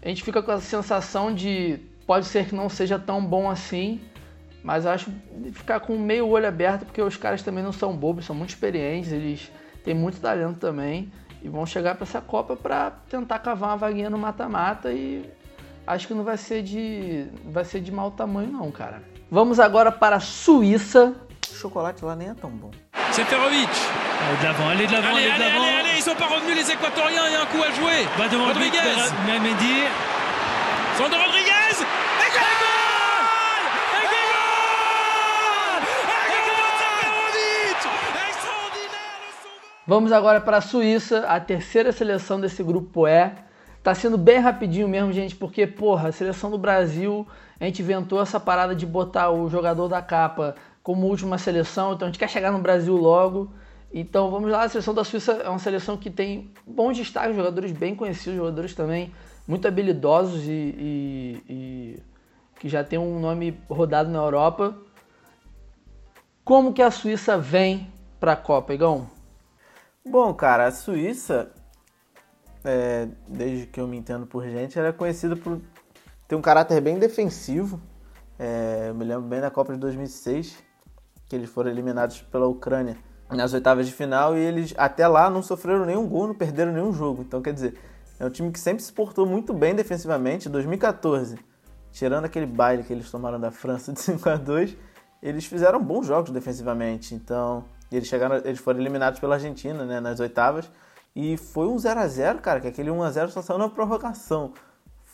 a 0.02 0.08
gente 0.08 0.22
fica 0.22 0.42
com 0.42 0.50
a 0.50 0.60
sensação 0.60 1.34
de 1.34 1.78
pode 2.06 2.26
ser 2.26 2.46
que 2.46 2.54
não 2.54 2.68
seja 2.68 2.98
tão 2.98 3.22
bom 3.22 3.50
assim, 3.50 4.00
mas 4.62 4.86
acho 4.86 5.12
ficar 5.52 5.80
com 5.80 5.98
meio 5.98 6.26
olho 6.26 6.46
aberto, 6.46 6.86
porque 6.86 7.02
os 7.02 7.16
caras 7.16 7.42
também 7.42 7.62
não 7.62 7.72
são 7.72 7.94
bobos, 7.94 8.24
são 8.24 8.34
muito 8.34 8.50
experientes, 8.50 9.12
eles 9.12 9.52
têm 9.84 9.94
muito 9.94 10.20
talento 10.20 10.58
também 10.58 11.12
e 11.42 11.48
vão 11.48 11.66
chegar 11.66 11.94
para 11.94 12.04
essa 12.04 12.20
Copa 12.20 12.56
para 12.56 12.90
tentar 13.08 13.38
cavar 13.40 13.70
uma 13.70 13.76
vaguinha 13.76 14.08
no 14.08 14.18
mata-mata 14.18 14.92
e 14.92 15.28
acho 15.86 16.06
que 16.06 16.14
não 16.14 16.24
vai 16.24 16.36
ser 16.36 16.62
de 16.62 17.26
vai 17.44 17.64
ser 17.64 17.80
de 17.80 17.92
mau 17.92 18.10
tamanho 18.10 18.50
não, 18.50 18.70
cara. 18.70 19.02
Vamos 19.30 19.60
agora 19.60 19.92
para 19.92 20.16
a 20.16 20.20
Suíça. 20.20 21.14
O 21.50 21.54
chocolate 21.54 22.04
lá 22.04 22.14
nem 22.16 22.28
é 22.30 22.34
tão 22.34 22.50
bom. 22.50 22.70
Seferovic. 23.12 23.68
Allez 24.26 24.38
de 24.40 24.44
l'avant, 24.46 24.68
allez 24.70 24.86
de 24.88 24.92
l'avant, 24.94 25.08
allez, 25.16 25.30
allez, 25.30 25.44
allez, 25.44 25.74
allez, 25.80 25.98
ils 25.98 26.02
sont 26.02 26.14
pas 26.14 26.26
revenus 26.26 26.56
les 26.56 26.70
Équatoriens, 26.72 27.26
il 27.26 27.32
y 27.32 27.36
a 27.36 27.42
un 27.42 27.46
coup 27.46 27.62
à 27.62 27.70
jouer. 27.72 28.04
Va 28.18 28.28
devant 28.28 28.46
Rodriguez. 28.46 28.80
de 28.80 29.00
Ra- 29.00 29.40
Mendy. 29.40 29.84
Sandro 30.96 31.18
Rodriguez 31.20 31.76
Et 31.78 32.30
goal 32.34 32.58
Et 33.94 34.06
goal 34.12 35.82
Et 36.34 36.40
goal 36.48 36.70
Seferovic 36.82 37.80
Extraordinaire 38.28 39.18
le 39.22 39.32
sauveur 39.42 39.62
Vamos 39.86 40.10
agora 40.12 40.40
para 40.40 40.56
a 40.56 40.60
Suíça, 40.60 41.24
a 41.28 41.38
terceira 41.38 41.92
seleção 41.92 42.40
desse 42.40 42.62
grupo 42.64 43.06
E. 43.06 43.30
Tá 43.82 43.94
sendo 43.94 44.18
bem 44.18 44.38
rapidinho 44.40 44.88
mesmo, 44.88 45.12
gente, 45.12 45.36
porque, 45.36 45.66
porra, 45.68 46.08
a 46.08 46.12
seleção 46.12 46.50
do 46.50 46.58
Brasil, 46.58 47.24
a 47.60 47.64
gente 47.64 47.82
inventou 47.82 48.20
essa 48.20 48.38
parada 48.38 48.74
de 48.74 48.86
botar 48.86 49.30
o 49.30 49.48
jogador 49.48 49.88
da 49.88 50.00
capa 50.00 50.54
como 50.82 51.06
última 51.06 51.38
seleção, 51.38 51.92
então 51.94 52.06
a 52.06 52.10
gente 52.10 52.18
quer 52.18 52.28
chegar 52.28 52.52
no 52.52 52.58
Brasil 52.60 52.96
logo. 52.96 53.52
Então 53.92 54.30
vamos 54.30 54.50
lá, 54.50 54.62
a 54.64 54.68
seleção 54.68 54.94
da 54.94 55.02
Suíça 55.02 55.32
é 55.32 55.48
uma 55.48 55.58
seleção 55.58 55.96
que 55.96 56.10
tem 56.10 56.50
bons 56.66 56.96
destaques, 56.96 57.34
jogadores 57.34 57.72
bem 57.72 57.94
conhecidos, 57.94 58.36
jogadores 58.36 58.74
também 58.74 59.12
muito 59.46 59.66
habilidosos 59.66 60.44
e, 60.44 60.50
e- 60.50 61.42
e 61.48 62.02
que 62.60 62.68
já 62.68 62.84
tem 62.84 62.98
um 62.98 63.18
nome 63.18 63.58
rodado 63.68 64.10
na 64.10 64.18
Europa. 64.18 64.76
Como 66.44 66.72
que 66.72 66.82
a 66.82 66.90
Suíça 66.90 67.38
vem 67.38 67.90
para 68.20 68.32
a 68.32 68.36
Copa, 68.36 68.74
Igão? 68.74 69.08
Bom, 70.06 70.32
cara, 70.34 70.66
a 70.66 70.70
Suíça, 70.70 71.50
é, 72.64 73.08
desde 73.26 73.66
que 73.66 73.80
eu 73.80 73.86
me 73.86 73.96
entendo 73.96 74.26
por 74.26 74.44
gente, 74.48 74.78
ela 74.78 74.88
é 74.88 74.92
conhecida 74.92 75.36
por 75.36 75.60
ter 76.28 76.36
um 76.36 76.42
caráter 76.42 76.80
bem 76.80 76.98
defensivo. 76.98 77.80
É, 78.38 78.86
eu 78.90 78.94
me 78.94 79.04
lembro 79.04 79.22
bem 79.22 79.40
da 79.40 79.50
Copa 79.50 79.72
de 79.72 79.78
2006, 79.80 80.62
que 81.26 81.34
eles 81.34 81.50
foram 81.50 81.70
eliminados 81.70 82.20
pela 82.22 82.46
Ucrânia 82.46 82.96
nas 83.30 83.52
oitavas 83.52 83.86
de 83.86 83.92
final 83.92 84.36
e 84.36 84.40
eles 84.40 84.74
até 84.76 85.08
lá 85.08 85.28
não 85.28 85.42
sofreram 85.42 85.84
nenhum 85.84 86.06
gol, 86.06 86.28
não 86.28 86.34
perderam 86.34 86.72
nenhum 86.72 86.92
jogo. 86.92 87.22
Então, 87.22 87.42
quer 87.42 87.52
dizer, 87.52 87.78
é 88.20 88.24
um 88.24 88.30
time 88.30 88.52
que 88.52 88.60
sempre 88.60 88.82
se 88.82 88.92
portou 88.92 89.26
muito 89.26 89.52
bem 89.52 89.74
defensivamente. 89.74 90.48
Em 90.48 90.52
2014, 90.52 91.38
tirando 91.90 92.26
aquele 92.26 92.46
baile 92.46 92.82
que 92.82 92.92
eles 92.92 93.10
tomaram 93.10 93.40
da 93.40 93.50
França 93.50 93.92
de 93.92 94.00
5 94.00 94.28
a 94.28 94.36
2 94.36 94.76
eles 95.22 95.44
fizeram 95.46 95.82
bons 95.82 96.06
jogos 96.06 96.30
defensivamente. 96.30 97.14
Então, 97.14 97.64
eles 97.90 98.08
chegaram, 98.08 98.36
eles 98.36 98.60
foram 98.60 98.80
eliminados 98.80 99.18
pela 99.18 99.34
Argentina, 99.34 99.84
né, 99.84 100.00
nas 100.00 100.20
oitavas, 100.20 100.70
e 101.14 101.36
foi 101.36 101.66
um 101.66 101.78
0 101.78 102.00
a 102.00 102.06
0, 102.06 102.38
cara, 102.38 102.60
que 102.60 102.68
aquele 102.68 102.90
1 102.90 103.02
a 103.02 103.10
0 103.10 103.30
só 103.30 103.42
saiu 103.42 103.58
na 103.58 103.68
prorrogação. 103.68 104.52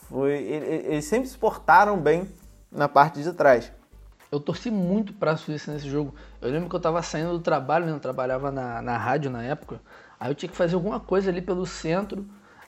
Foi, 0.09 0.33
ele- 0.33 0.67
ele- 0.67 0.87
eles 0.95 1.05
sempre 1.05 1.29
se 1.29 1.37
portaram 1.37 1.99
bem 1.99 2.29
na 2.71 2.89
parte 2.89 3.23
de 3.23 3.33
trás. 3.33 3.73
Eu 4.31 4.41
torci 4.41 4.71
muito 4.71 5.13
pra 5.13 5.37
Suíça 5.37 5.73
nesse 5.73 5.89
jogo. 5.89 6.15
Eu 6.43 6.51
lembro 6.51 6.69
que 6.69 6.75
eu 6.75 6.81
tava 6.81 7.01
saindo 7.03 7.33
do 7.33 7.39
trabalho, 7.41 7.87
né? 7.87 7.93
Eu 7.93 8.01
trabalhava 8.01 8.51
na, 8.51 8.83
na 8.83 8.97
rádio 8.97 9.31
na 9.31 9.43
época. 9.43 9.81
Aí 10.19 10.31
eu 10.31 10.35
tinha 10.35 10.51
que 10.51 10.57
fazer 10.57 10.75
alguma 10.75 10.99
coisa 10.99 11.31
ali 11.31 11.41
pelo 11.41 11.65
centro. 11.65 12.27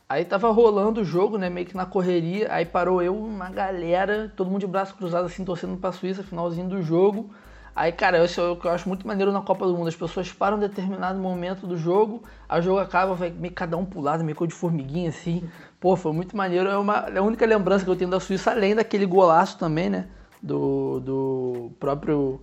Aí 0.08 0.24
tava 0.24 0.48
rolando 0.52 1.00
o 1.00 1.04
jogo, 1.04 1.36
né? 1.36 1.50
Meio 1.50 1.66
que 1.66 1.76
na 1.76 1.84
correria. 1.84 2.52
Aí 2.52 2.64
parou 2.64 3.02
eu, 3.02 3.16
uma 3.16 3.50
galera, 3.50 4.32
todo 4.36 4.48
mundo 4.48 4.60
de 4.60 4.66
braço 4.68 4.94
cruzado, 4.94 5.26
assim, 5.26 5.44
torcendo 5.44 5.76
pra 5.76 5.90
Suíça, 5.90 6.22
finalzinho 6.22 6.68
do 6.68 6.80
jogo. 6.82 7.30
Aí, 7.74 7.92
cara, 7.92 8.24
isso 8.24 8.40
é 8.40 8.48
o 8.48 8.56
que 8.56 8.66
eu 8.66 8.70
acho 8.70 8.88
muito 8.88 9.06
maneiro 9.06 9.30
na 9.32 9.42
Copa 9.42 9.66
do 9.66 9.76
Mundo. 9.76 9.88
As 9.88 9.96
pessoas 9.96 10.32
param 10.32 10.56
em 10.56 10.60
determinado 10.60 11.18
momento 11.18 11.66
do 11.66 11.76
jogo, 11.76 12.22
aí 12.48 12.60
o 12.60 12.62
jogo 12.62 12.78
acaba, 12.78 13.14
vai 13.14 13.28
meio 13.28 13.52
cada 13.52 13.76
um 13.76 13.84
pro 13.84 14.00
lado, 14.00 14.24
meio 14.24 14.34
que 14.34 14.46
de 14.46 14.54
formiguinha, 14.54 15.10
assim. 15.10 15.46
Pô, 15.86 15.94
foi 15.94 16.12
muito 16.12 16.36
maneiro. 16.36 16.68
É, 16.68 16.76
uma, 16.76 17.06
é 17.14 17.18
a 17.18 17.22
única 17.22 17.46
lembrança 17.46 17.84
que 17.84 17.90
eu 17.92 17.94
tenho 17.94 18.10
da 18.10 18.18
Suíça, 18.18 18.50
além 18.50 18.74
daquele 18.74 19.06
golaço 19.06 19.56
também, 19.56 19.88
né? 19.88 20.08
Do, 20.42 20.98
do 20.98 21.70
próprio 21.78 22.40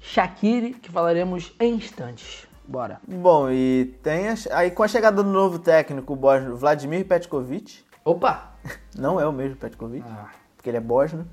Shaqiri, 0.00 0.72
que 0.72 0.90
falaremos 0.90 1.52
em 1.60 1.74
instantes. 1.74 2.46
Bora. 2.66 3.02
Bom, 3.06 3.50
e 3.50 3.94
tem 4.02 4.30
a- 4.30 4.34
aí 4.52 4.70
com 4.70 4.82
a 4.82 4.88
chegada 4.88 5.22
do 5.22 5.28
novo 5.28 5.58
técnico, 5.58 6.14
o 6.14 6.16
bósnio 6.16 6.56
Vladimir 6.56 7.04
Petkovic, 7.04 7.84
Opa! 8.02 8.54
não 8.96 9.20
é 9.20 9.26
o 9.26 9.32
mesmo 9.32 9.56
Petkovic, 9.56 10.02
Ah. 10.08 10.30
porque 10.56 10.70
ele 10.70 10.78
é 10.78 10.80
bósnio, 10.80 11.26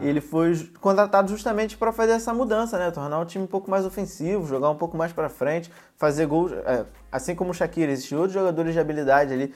ele 0.00 0.22
foi 0.22 0.54
contratado 0.80 1.28
justamente 1.30 1.76
para 1.76 1.92
fazer 1.92 2.12
essa 2.12 2.32
mudança, 2.32 2.78
né? 2.78 2.90
Tornar 2.90 3.18
o 3.20 3.26
time 3.26 3.44
um 3.44 3.46
pouco 3.46 3.70
mais 3.70 3.84
ofensivo, 3.84 4.46
jogar 4.46 4.70
um 4.70 4.76
pouco 4.76 4.96
mais 4.96 5.12
para 5.12 5.28
frente, 5.28 5.70
fazer 5.98 6.24
gols. 6.24 6.50
é, 6.52 6.86
assim 7.12 7.34
como 7.34 7.50
o 7.50 7.54
Shaqiri, 7.54 7.92
existem 7.92 8.16
outros 8.16 8.32
jogadores 8.32 8.72
de 8.72 8.80
habilidade 8.80 9.34
ali 9.34 9.54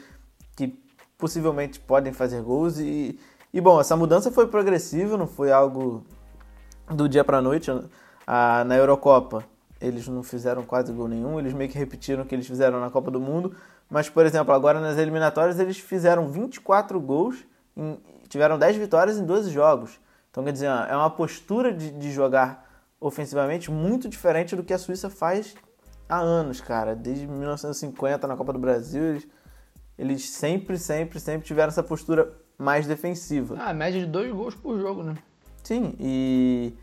que 0.54 0.78
possivelmente 1.22 1.78
podem 1.78 2.12
fazer 2.12 2.42
gols. 2.42 2.80
E, 2.80 3.16
e 3.54 3.60
bom, 3.60 3.80
essa 3.80 3.96
mudança 3.96 4.32
foi 4.32 4.48
progressiva, 4.48 5.16
não 5.16 5.28
foi 5.28 5.52
algo 5.52 6.04
do 6.90 7.08
dia 7.08 7.22
para 7.22 7.40
noite. 7.40 7.70
Na 8.26 8.76
Eurocopa, 8.76 9.44
eles 9.80 10.08
não 10.08 10.24
fizeram 10.24 10.64
quase 10.64 10.92
gol 10.92 11.06
nenhum, 11.06 11.38
eles 11.38 11.52
meio 11.52 11.70
que 11.70 11.78
repetiram 11.78 12.24
o 12.24 12.26
que 12.26 12.34
eles 12.34 12.46
fizeram 12.48 12.80
na 12.80 12.90
Copa 12.90 13.08
do 13.08 13.20
Mundo. 13.20 13.54
Mas, 13.88 14.08
por 14.08 14.26
exemplo, 14.26 14.52
agora 14.52 14.80
nas 14.80 14.98
eliminatórias 14.98 15.60
eles 15.60 15.78
fizeram 15.78 16.26
24 16.26 17.00
gols, 17.00 17.36
em- 17.76 18.00
tiveram 18.28 18.58
10 18.58 18.76
vitórias 18.76 19.16
em 19.16 19.24
12 19.24 19.48
jogos. 19.50 20.00
Então, 20.28 20.42
quer 20.42 20.52
dizer, 20.52 20.66
é 20.66 20.96
uma 20.96 21.10
postura 21.10 21.72
de, 21.72 21.90
de 21.92 22.10
jogar 22.10 22.68
ofensivamente 23.00 23.70
muito 23.70 24.08
diferente 24.08 24.56
do 24.56 24.64
que 24.64 24.72
a 24.72 24.78
Suíça 24.78 25.08
faz 25.08 25.54
há 26.08 26.18
anos, 26.18 26.60
cara. 26.60 26.96
Desde 26.96 27.28
1950, 27.28 28.26
na 28.26 28.36
Copa 28.36 28.52
do 28.52 28.58
Brasil, 28.58 29.02
eles, 29.04 29.28
eles 29.98 30.28
sempre, 30.30 30.78
sempre, 30.78 31.20
sempre 31.20 31.46
tiveram 31.46 31.68
essa 31.68 31.82
postura 31.82 32.32
mais 32.58 32.86
defensiva. 32.86 33.56
Ah, 33.58 33.72
média 33.72 34.00
de 34.00 34.06
dois 34.06 34.32
gols 34.32 34.54
por 34.54 34.78
jogo, 34.78 35.02
né? 35.02 35.14
Sim, 35.62 35.94
e 35.98 36.74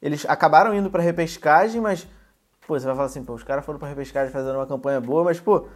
eles 0.00 0.24
acabaram 0.28 0.74
indo 0.74 0.90
pra 0.90 1.02
repescagem, 1.02 1.80
mas 1.80 2.06
pô, 2.66 2.78
você 2.78 2.86
vai 2.86 2.94
falar 2.94 3.06
assim, 3.06 3.24
pô, 3.24 3.34
os 3.34 3.42
caras 3.42 3.64
foram 3.64 3.78
pra 3.78 3.88
repescagem 3.88 4.32
fazendo 4.32 4.56
uma 4.56 4.66
campanha 4.66 5.00
boa, 5.00 5.24
mas 5.24 5.40
pô, 5.40 5.66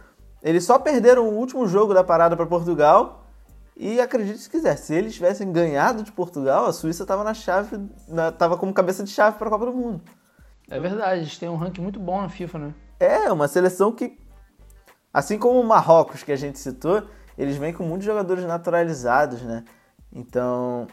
eles 0.41 0.63
só 0.63 0.79
perderam 0.79 1.27
o 1.27 1.33
último 1.33 1.67
jogo 1.67 1.93
da 1.93 2.03
parada 2.03 2.35
pra 2.35 2.45
Portugal. 2.45 3.23
E 3.77 3.99
acredite 3.99 4.39
se 4.39 4.49
quiser, 4.49 4.77
se 4.77 4.93
eles 4.93 5.13
tivessem 5.15 5.51
ganhado 5.51 6.01
de 6.01 6.09
Portugal, 6.09 6.65
a 6.65 6.71
Suíça 6.71 7.05
tava 7.05 7.25
na 7.25 7.33
chave, 7.33 7.77
na, 8.07 8.31
tava 8.31 8.57
como 8.57 8.73
cabeça 8.73 9.03
de 9.03 9.09
chave 9.09 9.37
pra 9.37 9.49
Copa 9.49 9.65
do 9.65 9.73
Mundo. 9.73 10.01
É 10.69 10.79
verdade, 10.79 11.21
eles 11.21 11.37
têm 11.37 11.49
um 11.49 11.57
ranking 11.57 11.81
muito 11.81 11.99
bom 11.99 12.21
na 12.21 12.29
FIFA, 12.29 12.59
né? 12.59 12.73
É, 12.97 13.29
uma 13.31 13.49
seleção 13.49 13.91
que, 13.91 14.17
assim 15.15 15.39
como 15.39 15.61
o 15.61 15.63
Marrocos 15.63 16.23
que 16.23 16.31
a 16.33 16.35
gente 16.35 16.59
citou, 16.59 17.01
eles 17.37 17.55
vêm 17.55 17.71
com 17.71 17.85
muitos 17.85 18.05
jogadores 18.05 18.43
naturalizados, 18.43 19.41
né? 19.41 19.63
Então, 20.11 20.87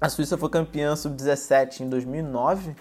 a 0.00 0.08
Suíça 0.08 0.38
foi 0.38 0.48
campeã 0.48 0.96
sub-17 0.96 1.80
em 1.80 1.90
2009 1.90 2.74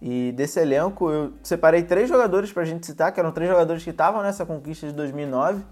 e 0.00 0.32
desse 0.32 0.58
elenco 0.58 1.10
eu 1.10 1.34
separei 1.42 1.82
três 1.82 2.08
jogadores 2.08 2.50
pra 2.50 2.64
gente 2.64 2.86
citar, 2.86 3.12
que 3.12 3.20
eram 3.20 3.32
três 3.32 3.50
jogadores 3.50 3.84
que 3.84 3.90
estavam 3.90 4.22
nessa 4.22 4.46
conquista 4.46 4.86
de 4.86 4.94
2009, 4.94 5.62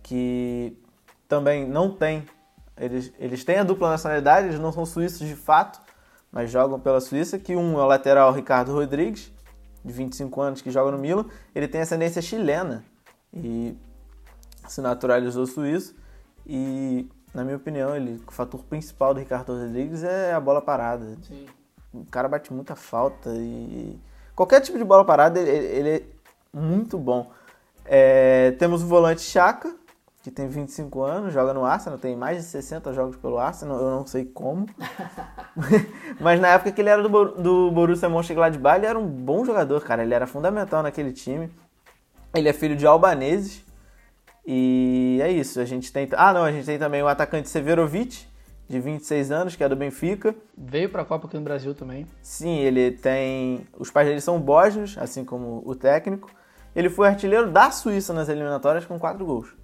que 0.00 0.80
também 1.26 1.68
não 1.68 1.90
tem, 1.90 2.24
eles, 2.76 3.12
eles 3.18 3.42
têm 3.42 3.58
a 3.58 3.64
dupla 3.64 3.90
nacionalidade, 3.90 4.46
eles 4.46 4.60
não 4.60 4.70
são 4.70 4.86
suíços 4.86 5.26
de 5.26 5.34
fato, 5.34 5.80
mas 6.30 6.52
jogam 6.52 6.78
pela 6.78 7.00
Suíça, 7.00 7.36
que 7.36 7.56
um 7.56 7.80
é 7.80 7.82
o 7.82 7.86
lateral 7.86 8.30
Ricardo 8.30 8.72
Rodrigues, 8.72 9.32
de 9.84 9.92
25 9.92 10.40
anos, 10.40 10.62
que 10.62 10.70
joga 10.70 10.92
no 10.92 10.98
Milan, 10.98 11.26
ele 11.52 11.66
tem 11.66 11.80
ascendência 11.80 12.22
chilena 12.22 12.84
e 13.34 13.76
se 14.68 14.80
naturalizou 14.80 15.46
suíço 15.46 15.94
e, 16.46 17.08
na 17.34 17.44
minha 17.44 17.56
opinião, 17.56 17.96
ele, 17.96 18.22
o 18.26 18.32
fator 18.32 18.62
principal 18.64 19.14
do 19.14 19.20
Ricardo 19.20 19.52
Rodrigues 19.52 20.04
é 20.04 20.32
a 20.32 20.40
bola 20.40 20.60
parada. 20.60 21.16
Sim. 21.22 21.46
O 21.92 22.04
cara 22.06 22.28
bate 22.28 22.52
muita 22.52 22.74
falta 22.74 23.30
e 23.34 23.98
qualquer 24.34 24.60
tipo 24.60 24.76
de 24.76 24.84
bola 24.84 25.04
parada 25.04 25.38
ele, 25.38 25.50
ele 25.50 25.88
é 25.90 26.02
muito 26.52 26.98
bom. 26.98 27.30
É, 27.84 28.52
temos 28.52 28.82
o 28.82 28.86
volante 28.86 29.20
Chaka, 29.20 29.74
que 30.22 30.30
tem 30.30 30.48
25 30.48 31.02
anos, 31.02 31.34
joga 31.34 31.52
no 31.52 31.64
Arsenal, 31.64 31.98
tem 31.98 32.16
mais 32.16 32.38
de 32.38 32.44
60 32.44 32.92
jogos 32.94 33.16
pelo 33.16 33.38
Arsenal, 33.38 33.78
eu 33.78 33.90
não 33.90 34.06
sei 34.06 34.24
como. 34.24 34.66
Mas 36.18 36.40
na 36.40 36.48
época 36.48 36.72
que 36.72 36.80
ele 36.80 36.88
era 36.88 37.02
do, 37.02 37.24
do 37.32 37.70
Borussia 37.70 38.08
Mönchengladbach, 38.08 38.78
ele 38.78 38.86
era 38.86 38.98
um 38.98 39.06
bom 39.06 39.44
jogador, 39.44 39.82
cara. 39.82 40.02
Ele 40.02 40.14
era 40.14 40.26
fundamental 40.26 40.82
naquele 40.82 41.12
time. 41.12 41.50
Ele 42.34 42.48
é 42.48 42.52
filho 42.52 42.76
de 42.76 42.86
albaneses. 42.86 43.64
E 44.46 45.18
é 45.22 45.30
isso, 45.30 45.58
a 45.60 45.64
gente 45.64 45.90
tem... 45.92 46.06
Ah, 46.12 46.32
não, 46.32 46.42
a 46.44 46.52
gente 46.52 46.66
tem 46.66 46.78
também 46.78 47.02
o 47.02 47.08
atacante 47.08 47.48
Severovic, 47.48 48.26
de 48.68 48.78
26 48.80 49.30
anos, 49.32 49.56
que 49.56 49.64
é 49.64 49.68
do 49.68 49.76
Benfica. 49.76 50.34
Veio 50.56 50.90
pra 50.90 51.04
Copa 51.04 51.26
aqui 51.26 51.36
no 51.36 51.42
Brasil 51.44 51.74
também. 51.74 52.06
Sim, 52.22 52.58
ele 52.58 52.90
tem. 52.92 53.66
Os 53.78 53.90
pais 53.90 54.06
dele 54.08 54.20
são 54.20 54.38
bósnios, 54.40 54.96
assim 54.98 55.24
como 55.24 55.62
o 55.64 55.74
técnico. 55.74 56.30
Ele 56.76 56.90
foi 56.90 57.08
artilheiro 57.08 57.50
da 57.50 57.70
Suíça 57.70 58.12
nas 58.12 58.28
eliminatórias 58.28 58.84
com 58.84 58.98
quatro 58.98 59.24
gols. 59.24 59.54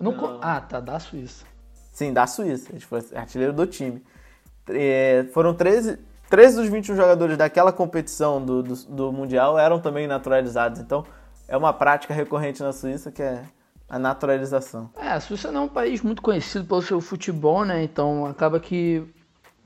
Não 0.00 0.12
co- 0.16 0.38
Ah, 0.40 0.60
tá, 0.60 0.80
da 0.80 0.98
Suíça. 0.98 1.44
Sim, 1.92 2.12
da 2.12 2.26
Suíça. 2.26 2.70
Ele 2.72 2.80
foi 2.80 3.00
artilheiro 3.14 3.52
do 3.52 3.66
time. 3.66 4.02
É, 4.68 5.26
foram 5.34 5.52
13, 5.54 5.98
13 6.30 6.56
dos 6.56 6.68
21 6.68 6.96
jogadores 6.96 7.36
daquela 7.36 7.72
competição 7.72 8.44
do, 8.44 8.62
do, 8.62 8.74
do 8.86 9.12
Mundial 9.12 9.58
eram 9.58 9.80
também 9.80 10.06
naturalizados. 10.06 10.80
Então, 10.80 11.04
é 11.52 11.56
uma 11.56 11.74
prática 11.74 12.14
recorrente 12.14 12.62
na 12.62 12.72
Suíça 12.72 13.12
que 13.12 13.22
é 13.22 13.44
a 13.86 13.98
naturalização. 13.98 14.88
É, 14.96 15.08
a 15.08 15.20
Suíça 15.20 15.52
não 15.52 15.60
é 15.60 15.64
um 15.64 15.68
país 15.68 16.00
muito 16.00 16.22
conhecido 16.22 16.64
pelo 16.64 16.80
seu 16.80 16.98
futebol, 16.98 17.62
né? 17.62 17.84
Então 17.84 18.24
acaba 18.24 18.58
que 18.58 19.06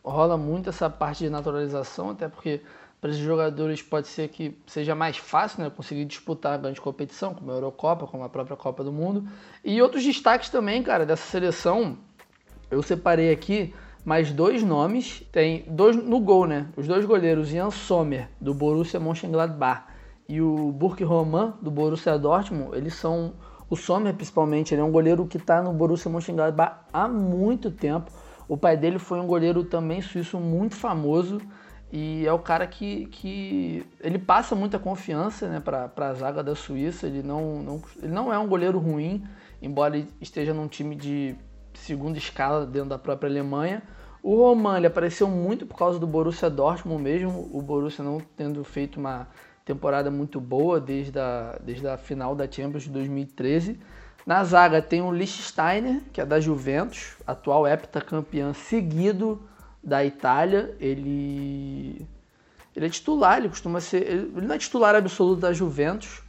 rola 0.04 0.36
muito 0.36 0.68
essa 0.68 0.90
parte 0.90 1.22
de 1.22 1.30
naturalização, 1.30 2.10
até 2.10 2.28
porque 2.28 2.60
para 3.00 3.10
esses 3.10 3.22
jogadores 3.22 3.82
pode 3.82 4.08
ser 4.08 4.26
que 4.26 4.58
seja 4.66 4.96
mais 4.96 5.16
fácil 5.16 5.62
né, 5.62 5.70
conseguir 5.70 6.04
disputar 6.06 6.54
a 6.54 6.56
grande 6.56 6.80
competição, 6.80 7.32
como 7.32 7.52
a 7.52 7.54
Eurocopa, 7.54 8.04
como 8.04 8.24
a 8.24 8.28
própria 8.28 8.56
Copa 8.56 8.82
do 8.82 8.90
Mundo. 8.90 9.24
E 9.64 9.80
outros 9.80 10.02
destaques 10.02 10.50
também, 10.50 10.82
cara, 10.82 11.06
dessa 11.06 11.30
seleção, 11.30 11.96
eu 12.68 12.82
separei 12.82 13.30
aqui 13.30 13.72
mais 14.04 14.32
dois 14.32 14.60
nomes. 14.60 15.22
Tem 15.30 15.64
dois 15.68 15.94
no 15.94 16.18
gol, 16.18 16.48
né? 16.48 16.66
Os 16.76 16.88
dois 16.88 17.04
goleiros, 17.04 17.52
Ian 17.52 17.70
Sommer, 17.70 18.28
do 18.40 18.52
Borussia 18.52 18.98
Mönchengladbach, 18.98 19.84
e 20.28 20.40
o 20.40 20.72
Burke 20.72 21.04
Roman, 21.04 21.54
do 21.60 21.70
Borussia 21.70 22.18
Dortmund, 22.18 22.76
eles 22.76 22.94
são... 22.94 23.34
O 23.68 23.74
Sommer, 23.74 24.14
principalmente, 24.14 24.72
ele 24.72 24.80
é 24.80 24.84
um 24.84 24.92
goleiro 24.92 25.26
que 25.26 25.38
está 25.38 25.60
no 25.60 25.72
Borussia 25.72 26.08
Mönchengladbach 26.08 26.82
há 26.92 27.08
muito 27.08 27.68
tempo. 27.68 28.12
O 28.48 28.56
pai 28.56 28.76
dele 28.76 28.98
foi 28.98 29.18
um 29.18 29.26
goleiro 29.26 29.64
também 29.64 30.00
suíço 30.00 30.38
muito 30.38 30.76
famoso 30.76 31.40
e 31.92 32.26
é 32.26 32.32
o 32.32 32.38
cara 32.38 32.66
que, 32.66 33.06
que 33.06 33.84
ele 34.00 34.18
passa 34.18 34.54
muita 34.54 34.78
confiança 34.78 35.48
né, 35.48 35.60
para 35.60 35.90
a 35.96 36.14
zaga 36.14 36.42
da 36.42 36.54
Suíça. 36.54 37.06
Ele 37.06 37.22
não, 37.22 37.62
não, 37.62 37.82
ele 38.02 38.12
não 38.12 38.32
é 38.32 38.38
um 38.38 38.46
goleiro 38.46 38.78
ruim, 38.78 39.24
embora 39.62 39.96
ele 39.96 40.08
esteja 40.20 40.52
num 40.52 40.68
time 40.68 40.94
de 40.94 41.36
segunda 41.74 42.18
escala 42.18 42.66
dentro 42.66 42.90
da 42.90 42.98
própria 42.98 43.28
Alemanha. 43.28 43.82
O 44.22 44.34
Roman 44.36 44.78
ele 44.78 44.88
apareceu 44.88 45.28
muito 45.28 45.66
por 45.66 45.76
causa 45.76 45.98
do 45.98 46.06
Borussia 46.06 46.50
Dortmund 46.50 47.02
mesmo, 47.02 47.48
o 47.52 47.62
Borussia 47.62 48.04
não 48.04 48.20
tendo 48.36 48.64
feito 48.64 48.98
uma 48.98 49.28
temporada 49.66 50.12
muito 50.12 50.40
boa 50.40 50.80
desde 50.80 51.18
a, 51.18 51.58
desde 51.60 51.86
a 51.88 51.98
final 51.98 52.36
da 52.36 52.50
Champions 52.50 52.84
de 52.84 52.90
2013. 52.90 53.78
Na 54.24 54.42
zaga 54.44 54.80
tem 54.80 55.02
o 55.02 55.12
Lichtsteiner, 55.12 56.02
que 56.12 56.20
é 56.20 56.24
da 56.24 56.40
Juventus, 56.40 57.16
atual 57.26 57.66
heptacampeão 57.66 58.54
seguido 58.54 59.42
da 59.82 60.04
Itália. 60.04 60.74
Ele, 60.80 62.06
ele 62.74 62.86
é 62.86 62.88
titular, 62.88 63.38
ele 63.38 63.48
costuma 63.48 63.80
ser. 63.80 64.02
Ele 64.08 64.46
não 64.46 64.54
é 64.54 64.58
titular 64.58 64.94
absoluto 64.94 65.40
da 65.40 65.52
Juventus. 65.52 66.22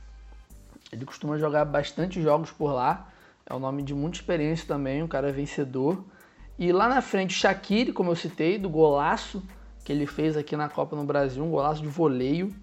Ele 0.92 1.06
costuma 1.06 1.38
jogar 1.38 1.64
bastante 1.66 2.22
jogos 2.22 2.52
por 2.52 2.72
lá. 2.72 3.08
É 3.46 3.54
um 3.54 3.60
nome 3.60 3.84
de 3.84 3.94
muita 3.94 4.18
experiência 4.18 4.68
também, 4.68 5.04
um 5.04 5.08
cara 5.08 5.32
vencedor. 5.32 6.04
E 6.58 6.72
lá 6.72 6.90
na 6.90 7.02
frente, 7.02 7.36
Shaqiri, 7.36 7.94
como 7.94 8.12
eu 8.12 8.16
citei, 8.16 8.58
do 8.58 8.70
golaço 8.70 9.44
que 9.86 9.92
ele 9.94 10.08
fez 10.08 10.36
aqui 10.36 10.56
na 10.58 10.68
Copa 10.68 10.96
no 10.96 11.04
Brasil, 11.04 11.44
um 11.44 11.52
golaço 11.52 11.82
de 11.82 11.88
voleio. 11.88 12.54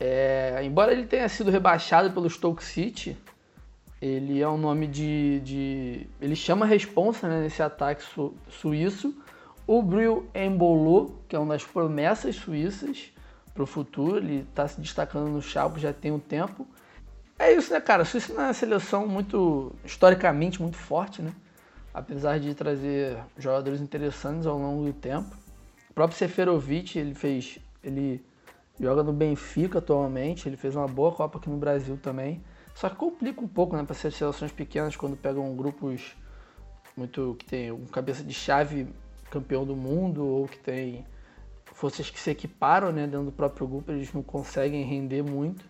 É, 0.00 0.60
embora 0.62 0.92
ele 0.92 1.06
tenha 1.06 1.28
sido 1.28 1.50
rebaixado 1.50 2.10
pelo 2.10 2.28
Stoke 2.28 2.64
City, 2.64 3.16
ele 4.00 4.40
é 4.40 4.48
um 4.48 4.58
nome 4.58 4.86
de. 4.86 5.40
de 5.40 6.06
ele 6.20 6.36
chama 6.36 6.66
a 6.66 6.68
responsa 6.68 7.28
né, 7.28 7.40
nesse 7.40 7.62
ataque 7.62 8.02
su, 8.02 8.34
suíço. 8.48 9.14
O 9.66 9.82
Bril 9.82 10.28
Embolo, 10.34 11.18
que 11.26 11.34
é 11.34 11.38
uma 11.38 11.54
das 11.54 11.64
promessas 11.64 12.36
suíças 12.36 13.10
para 13.54 13.62
o 13.62 13.66
futuro, 13.66 14.18
ele 14.18 14.46
está 14.48 14.68
se 14.68 14.78
destacando 14.78 15.30
no 15.30 15.40
Chapo 15.40 15.78
já 15.78 15.92
tem 15.92 16.12
um 16.12 16.18
tempo. 16.18 16.66
É 17.38 17.52
isso, 17.52 17.72
né, 17.72 17.80
cara? 17.80 18.02
A 18.02 18.04
Suíça 18.04 18.32
é 18.32 18.36
uma 18.36 18.52
seleção 18.52 19.06
muito, 19.06 19.72
historicamente, 19.84 20.60
muito 20.60 20.76
forte, 20.76 21.22
né? 21.22 21.32
Apesar 21.92 22.38
de 22.38 22.54
trazer 22.54 23.16
jogadores 23.38 23.80
interessantes 23.80 24.46
ao 24.46 24.58
longo 24.58 24.84
do 24.84 24.92
tempo. 24.92 25.34
O 25.90 25.94
próprio 25.94 26.18
Seferovic, 26.18 26.98
ele 26.98 27.14
fez. 27.14 27.58
Ele 27.82 28.22
joga 28.78 29.02
no 29.02 29.12
Benfica 29.12 29.78
atualmente, 29.78 30.48
ele 30.48 30.56
fez 30.56 30.74
uma 30.74 30.88
boa 30.88 31.12
Copa 31.12 31.38
aqui 31.38 31.48
no 31.48 31.56
Brasil 31.56 31.96
também. 31.96 32.42
Só 32.74 32.88
que 32.88 32.96
complica 32.96 33.40
um 33.40 33.48
pouco, 33.48 33.76
né, 33.76 33.84
para 33.84 33.94
ser 33.94 34.10
seleções 34.10 34.50
pequenas 34.50 34.96
quando 34.96 35.16
pegam 35.16 35.54
grupos 35.54 36.16
muito 36.96 37.36
que 37.38 37.44
tem 37.44 37.72
um 37.72 37.86
cabeça 37.86 38.22
de 38.22 38.32
chave 38.32 38.88
campeão 39.30 39.64
do 39.64 39.74
mundo 39.74 40.24
ou 40.26 40.46
que 40.46 40.58
tem 40.58 41.04
forças 41.66 42.08
que 42.08 42.20
se 42.20 42.30
equiparam, 42.30 42.92
né, 42.92 43.06
dentro 43.06 43.26
do 43.26 43.32
próprio 43.32 43.66
grupo, 43.66 43.90
eles 43.90 44.12
não 44.12 44.22
conseguem 44.22 44.84
render 44.84 45.22
muito. 45.22 45.64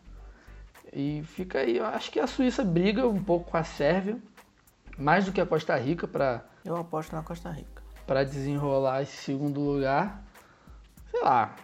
E 0.92 1.22
fica 1.24 1.60
aí, 1.60 1.78
eu 1.78 1.86
acho 1.86 2.10
que 2.10 2.20
a 2.20 2.26
Suíça 2.26 2.62
briga 2.62 3.08
um 3.08 3.22
pouco 3.22 3.50
com 3.50 3.56
a 3.56 3.64
Sérvia, 3.64 4.18
mais 4.98 5.24
do 5.24 5.32
que 5.32 5.40
a 5.40 5.46
Costa 5.46 5.76
Rica 5.76 6.06
para 6.06 6.44
Eu 6.64 6.76
aposto 6.76 7.12
na 7.14 7.22
Costa 7.22 7.50
Rica. 7.50 7.82
para 8.06 8.22
desenrolar 8.22 9.02
esse 9.02 9.16
segundo 9.16 9.60
lugar. 9.60 10.22
Sei 11.10 11.22
lá, 11.22 11.56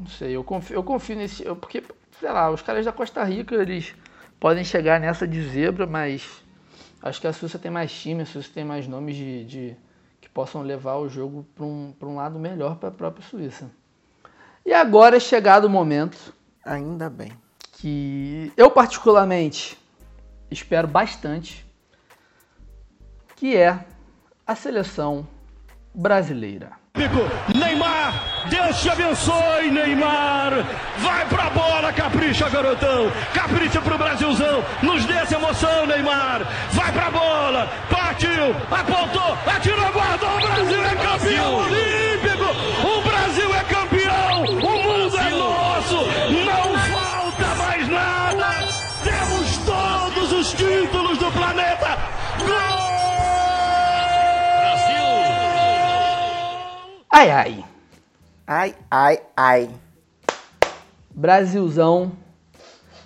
não 0.00 0.06
sei, 0.06 0.34
eu 0.34 0.42
confio, 0.42 0.76
eu 0.76 0.82
confio 0.82 1.14
nesse, 1.14 1.44
eu, 1.44 1.54
porque 1.54 1.84
sei 2.18 2.32
lá, 2.32 2.50
os 2.50 2.62
caras 2.62 2.86
da 2.86 2.92
Costa 2.92 3.22
Rica, 3.22 3.54
eles 3.54 3.94
podem 4.38 4.64
chegar 4.64 4.98
nessa 4.98 5.28
de 5.28 5.42
zebra, 5.42 5.86
mas 5.86 6.42
acho 7.02 7.20
que 7.20 7.26
a 7.26 7.32
Suíça 7.32 7.58
tem 7.58 7.70
mais 7.70 7.92
time, 7.92 8.22
a 8.22 8.26
Suíça 8.26 8.50
tem 8.52 8.64
mais 8.64 8.88
nomes 8.88 9.14
de, 9.14 9.44
de 9.44 9.76
que 10.20 10.28
possam 10.30 10.62
levar 10.62 10.96
o 10.96 11.08
jogo 11.08 11.46
para 11.54 11.64
um, 11.66 11.94
um 12.02 12.16
lado 12.16 12.38
melhor 12.38 12.76
para 12.76 12.88
a 12.88 12.92
própria 12.92 13.22
Suíça. 13.24 13.70
E 14.64 14.72
agora 14.72 15.16
é 15.16 15.20
chegado 15.20 15.66
o 15.66 15.70
momento 15.70 16.34
Ainda 16.64 17.10
bem. 17.10 17.32
que 17.72 18.52
eu 18.56 18.70
particularmente 18.70 19.78
espero 20.50 20.88
bastante, 20.88 21.66
que 23.36 23.56
é 23.56 23.84
a 24.46 24.54
seleção 24.54 25.26
brasileira. 25.94 26.72
Deus 28.48 28.80
te 28.80 28.88
abençoe, 28.88 29.70
Neymar. 29.70 30.64
Vai 30.98 31.26
pra 31.26 31.50
bola, 31.50 31.92
capricha, 31.92 32.48
garotão. 32.48 33.10
Capricha 33.34 33.80
pro 33.80 33.98
Brasilzão. 33.98 34.64
Nos 34.82 35.04
dê 35.04 35.14
essa 35.14 35.34
emoção, 35.34 35.86
Neymar. 35.86 36.42
Vai 36.70 36.92
pra 36.92 37.10
bola. 37.10 37.68
Partiu, 37.90 38.56
apontou, 38.70 39.36
atirou, 39.46 39.92
guardou. 39.92 40.36
O 40.36 40.40
Brasil 40.40 40.84
é 40.84 40.94
campeão 40.96 41.54
olímpico. 41.56 42.44
O 42.86 43.02
Brasil 43.02 43.54
é 43.54 43.64
campeão. 43.64 44.44
O 44.44 44.54
mundo 44.54 45.18
é 45.18 45.30
nosso. 45.30 45.96
Não 46.30 46.78
falta 46.78 47.54
mais 47.56 47.88
nada. 47.88 48.46
Temos 49.04 49.58
todos 49.58 50.32
os 50.32 50.52
títulos 50.52 51.18
do 51.18 51.30
planeta. 51.32 51.98
Gol! 52.38 52.80
Ai 57.12 57.30
ai, 57.30 57.64
Ai, 58.52 58.74
ai, 58.90 59.20
ai. 59.36 59.70
Brasilzão. 61.08 62.10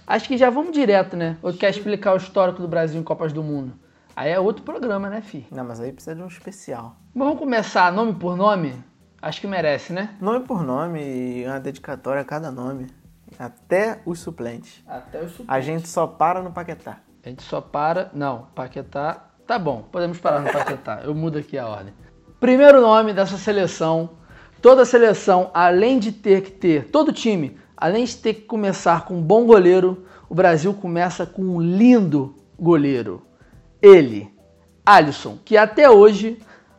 Acho 0.07 0.27
que 0.27 0.39
já 0.39 0.49
vamos 0.49 0.73
direto, 0.73 1.19
né? 1.19 1.37
Ou 1.43 1.53
quer 1.53 1.69
explicar 1.69 2.15
o 2.15 2.17
histórico 2.17 2.63
do 2.63 2.67
Brasil 2.67 2.99
em 2.99 3.05
Copas 3.05 3.31
do 3.31 3.43
Mundo? 3.43 3.75
Aí 4.17 4.31
é 4.31 4.41
outro 4.41 4.63
programa, 4.63 5.11
né, 5.11 5.21
fi? 5.21 5.47
Não, 5.51 5.63
mas 5.63 5.81
aí 5.81 5.93
precisa 5.93 6.17
de 6.17 6.23
um 6.23 6.29
especial. 6.29 6.97
Mas 7.13 7.27
vamos 7.27 7.39
começar 7.39 7.93
nome 7.93 8.15
por 8.15 8.39
nome? 8.39 8.83
Acho 9.21 9.43
que 9.43 9.47
merece, 9.47 9.93
né? 9.93 10.17
Nome 10.19 10.47
por 10.47 10.65
nome 10.65 11.03
e 11.03 11.45
uma 11.47 11.61
dedicatória 11.61 12.23
a 12.23 12.25
cada 12.25 12.51
nome. 12.51 12.87
Até 13.39 14.01
os 14.07 14.21
suplentes. 14.21 14.83
Até 14.89 15.21
o 15.21 15.29
A 15.47 15.61
gente 15.61 15.87
só 15.87 16.07
para 16.07 16.41
no 16.41 16.53
Paquetá. 16.53 17.01
A 17.23 17.29
gente 17.29 17.43
só 17.43 17.61
para. 17.61 18.11
Não, 18.15 18.47
Paquetá. 18.55 19.27
Tá 19.47 19.59
bom, 19.59 19.83
podemos 19.93 20.19
parar 20.19 20.41
no 20.41 20.51
Paquetá. 20.51 21.03
Eu 21.05 21.15
mudo 21.15 21.37
aqui 21.37 21.59
a 21.59 21.69
ordem. 21.69 21.93
Primeiro 22.41 22.81
nome 22.81 23.13
dessa 23.13 23.37
seleção. 23.37 24.24
Toda 24.65 24.87
seleção, 24.87 25.51
além 25.53 25.99
de 25.99 26.11
ter 26.11 26.41
que 26.41 26.51
ter. 26.51 26.87
Todo 26.87 27.13
time, 27.13 27.59
além 27.77 28.07
de 28.07 28.17
ter 28.17 28.33
que 28.33 28.41
começar 28.41 29.05
com 29.05 29.17
um 29.17 29.21
bom 29.21 29.45
goleiro, 29.45 30.07
o 30.27 30.35
Brasil 30.35 30.73
começa 30.73 31.27
com 31.27 31.43
um 31.43 31.61
lindo 31.61 32.35
goleiro. 32.59 33.21
Ele, 33.83 34.33
Alisson, 34.83 35.37
que 35.45 35.59
até 35.59 35.91
hoje, 35.91 36.39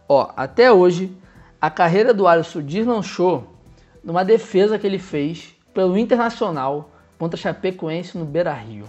ó, 0.09 0.31
até 0.35 0.71
hoje, 0.71 1.15
a 1.61 1.69
carreira 1.69 2.11
do 2.11 2.25
Alisson 2.25 2.63
deslanchou 2.63 3.55
numa 4.03 4.25
defesa 4.25 4.79
que 4.79 4.87
ele 4.87 4.97
fez 4.97 5.53
pelo 5.71 5.95
Internacional 5.95 6.89
contra 7.19 7.37
Chapecoense 7.37 8.17
no 8.17 8.25
Beira-Rio. 8.25 8.85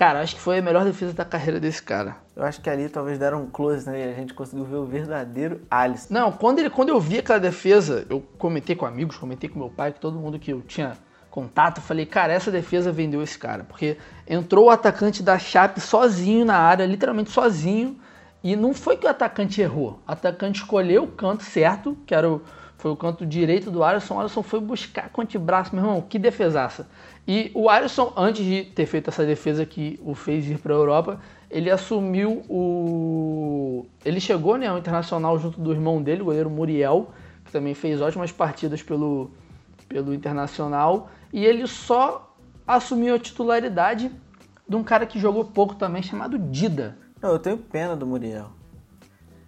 Cara, 0.00 0.22
acho 0.22 0.34
que 0.34 0.40
foi 0.40 0.60
a 0.60 0.62
melhor 0.62 0.82
defesa 0.82 1.12
da 1.12 1.26
carreira 1.26 1.60
desse 1.60 1.82
cara. 1.82 2.16
Eu 2.34 2.42
acho 2.42 2.58
que 2.62 2.70
ali 2.70 2.88
talvez 2.88 3.18
deram 3.18 3.42
um 3.42 3.46
close, 3.46 3.86
né? 3.86 4.00
E 4.00 4.10
a 4.10 4.14
gente 4.14 4.32
conseguiu 4.32 4.64
ver 4.64 4.76
o 4.76 4.86
verdadeiro 4.86 5.60
Alisson. 5.70 6.06
Não, 6.08 6.32
quando, 6.32 6.58
ele, 6.58 6.70
quando 6.70 6.88
eu 6.88 6.98
vi 6.98 7.18
aquela 7.18 7.38
defesa, 7.38 8.06
eu 8.08 8.22
comentei 8.38 8.74
com 8.74 8.86
amigos, 8.86 9.18
comentei 9.18 9.50
com 9.50 9.58
meu 9.58 9.68
pai, 9.68 9.92
com 9.92 10.00
todo 10.00 10.18
mundo 10.18 10.38
que 10.38 10.52
eu 10.54 10.62
tinha 10.62 10.96
contato, 11.30 11.82
falei, 11.82 12.06
cara, 12.06 12.32
essa 12.32 12.50
defesa 12.50 12.90
vendeu 12.90 13.22
esse 13.22 13.38
cara. 13.38 13.62
Porque 13.62 13.98
entrou 14.26 14.68
o 14.68 14.70
atacante 14.70 15.22
da 15.22 15.38
Chape 15.38 15.82
sozinho 15.82 16.46
na 16.46 16.56
área, 16.56 16.86
literalmente 16.86 17.30
sozinho, 17.30 18.00
e 18.42 18.56
não 18.56 18.72
foi 18.72 18.96
que 18.96 19.04
o 19.04 19.10
atacante 19.10 19.60
errou. 19.60 20.00
O 20.08 20.12
atacante 20.12 20.60
escolheu 20.60 21.04
o 21.04 21.08
canto 21.08 21.42
certo, 21.42 21.94
que 22.06 22.14
era 22.14 22.26
o, 22.26 22.40
foi 22.78 22.90
o 22.90 22.96
canto 22.96 23.26
direito 23.26 23.70
do 23.70 23.84
Alisson. 23.84 24.14
O 24.14 24.20
Alisson 24.20 24.42
foi 24.42 24.60
buscar 24.60 25.10
com 25.10 25.20
o 25.20 25.24
antebraço, 25.24 25.74
meu 25.76 25.84
irmão, 25.84 26.00
que 26.00 26.18
defesaça. 26.18 26.88
E 27.32 27.48
o 27.54 27.70
Alisson, 27.70 28.12
antes 28.16 28.44
de 28.44 28.64
ter 28.64 28.86
feito 28.86 29.08
essa 29.08 29.24
defesa 29.24 29.64
que 29.64 30.00
o 30.02 30.16
fez 30.16 30.50
ir 30.50 30.58
para 30.58 30.74
a 30.74 30.76
Europa, 30.76 31.20
ele 31.48 31.70
assumiu 31.70 32.42
o. 32.48 33.86
Ele 34.04 34.18
chegou 34.18 34.56
né, 34.56 34.66
ao 34.66 34.76
Internacional 34.76 35.38
junto 35.38 35.60
do 35.60 35.70
irmão 35.70 36.02
dele, 36.02 36.22
o 36.22 36.24
goleiro 36.24 36.50
Muriel, 36.50 37.10
que 37.44 37.52
também 37.52 37.72
fez 37.72 38.00
ótimas 38.00 38.32
partidas 38.32 38.82
pelo, 38.82 39.30
pelo 39.88 40.12
Internacional. 40.12 41.08
E 41.32 41.44
ele 41.44 41.68
só 41.68 42.34
assumiu 42.66 43.14
a 43.14 43.18
titularidade 43.20 44.10
de 44.68 44.74
um 44.74 44.82
cara 44.82 45.06
que 45.06 45.16
jogou 45.16 45.44
pouco 45.44 45.76
também, 45.76 46.02
chamado 46.02 46.36
Dida. 46.36 46.98
Eu 47.22 47.38
tenho 47.38 47.58
pena 47.58 47.94
do 47.94 48.04
Muriel. 48.04 48.50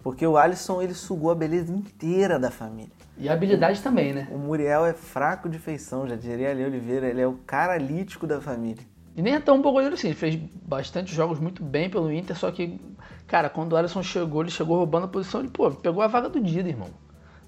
Porque 0.01 0.25
o 0.25 0.37
Alisson, 0.37 0.81
ele 0.81 0.93
sugou 0.93 1.31
a 1.31 1.35
beleza 1.35 1.73
inteira 1.73 2.39
da 2.39 2.49
família. 2.49 3.02
E 3.17 3.29
habilidade 3.29 3.81
também, 3.81 4.13
né? 4.13 4.27
O 4.31 4.37
Muriel 4.37 4.85
é 4.85 4.93
fraco 4.93 5.47
de 5.47 5.59
feição, 5.59 6.07
já 6.07 6.15
diria 6.15 6.49
Ali 6.49 6.63
Oliveira. 6.63 7.07
Ele 7.07 7.21
é 7.21 7.27
o 7.27 7.33
cara 7.45 7.77
lítico 7.77 8.25
da 8.25 8.41
família. 8.41 8.83
E 9.15 9.21
nem 9.21 9.35
é 9.35 9.39
tão 9.39 9.61
bom 9.61 9.71
goleiro 9.71 9.93
assim. 9.93 10.07
Ele 10.07 10.15
fez 10.15 10.35
bastante 10.35 11.13
jogos 11.13 11.39
muito 11.39 11.63
bem 11.63 11.89
pelo 11.89 12.11
Inter, 12.11 12.35
só 12.35 12.51
que, 12.51 12.79
cara, 13.27 13.49
quando 13.49 13.73
o 13.73 13.75
Alisson 13.77 14.01
chegou, 14.01 14.41
ele 14.41 14.49
chegou 14.49 14.77
roubando 14.77 15.05
a 15.05 15.07
posição, 15.07 15.41
ele, 15.41 15.49
pô, 15.49 15.69
pegou 15.71 16.01
a 16.01 16.07
vaga 16.07 16.29
do 16.29 16.39
Dida, 16.39 16.67
irmão. 16.67 16.89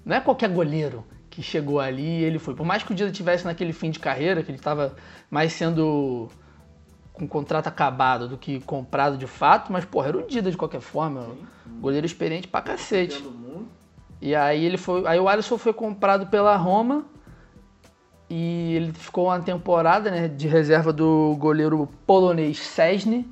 Não 0.04 0.16
é 0.16 0.20
qualquer 0.20 0.48
goleiro 0.48 1.04
que 1.28 1.42
chegou 1.42 1.80
ali 1.80 2.20
e 2.20 2.24
ele 2.24 2.38
foi. 2.38 2.54
Por 2.54 2.64
mais 2.64 2.84
que 2.84 2.92
o 2.92 2.94
Dida 2.94 3.10
tivesse 3.10 3.44
naquele 3.44 3.72
fim 3.72 3.90
de 3.90 3.98
carreira, 3.98 4.42
que 4.42 4.50
ele 4.50 4.58
estava 4.58 4.94
mais 5.28 5.52
sendo 5.52 6.28
com 7.12 7.26
contrato 7.26 7.66
acabado 7.66 8.28
do 8.28 8.38
que 8.38 8.60
comprado 8.60 9.16
de 9.16 9.26
fato, 9.26 9.72
mas, 9.72 9.84
porra, 9.84 10.08
era 10.08 10.18
o 10.18 10.26
Dida 10.26 10.50
de 10.50 10.56
qualquer 10.56 10.80
forma. 10.80 11.26
Goleiro 11.80 12.06
experiente 12.06 12.46
pra 12.46 12.62
cacete. 12.62 13.20
E 14.26 14.34
aí 14.34 14.64
ele 14.64 14.76
foi. 14.76 15.06
Aí 15.06 15.20
o 15.20 15.28
Alisson 15.28 15.56
foi 15.56 15.72
comprado 15.72 16.26
pela 16.26 16.56
Roma 16.56 17.04
e 18.28 18.74
ele 18.74 18.92
ficou 18.92 19.26
uma 19.26 19.38
temporada 19.38 20.10
né, 20.10 20.26
de 20.26 20.48
reserva 20.48 20.92
do 20.92 21.36
goleiro 21.38 21.88
polonês 22.04 22.56
Szczesny. 22.56 23.24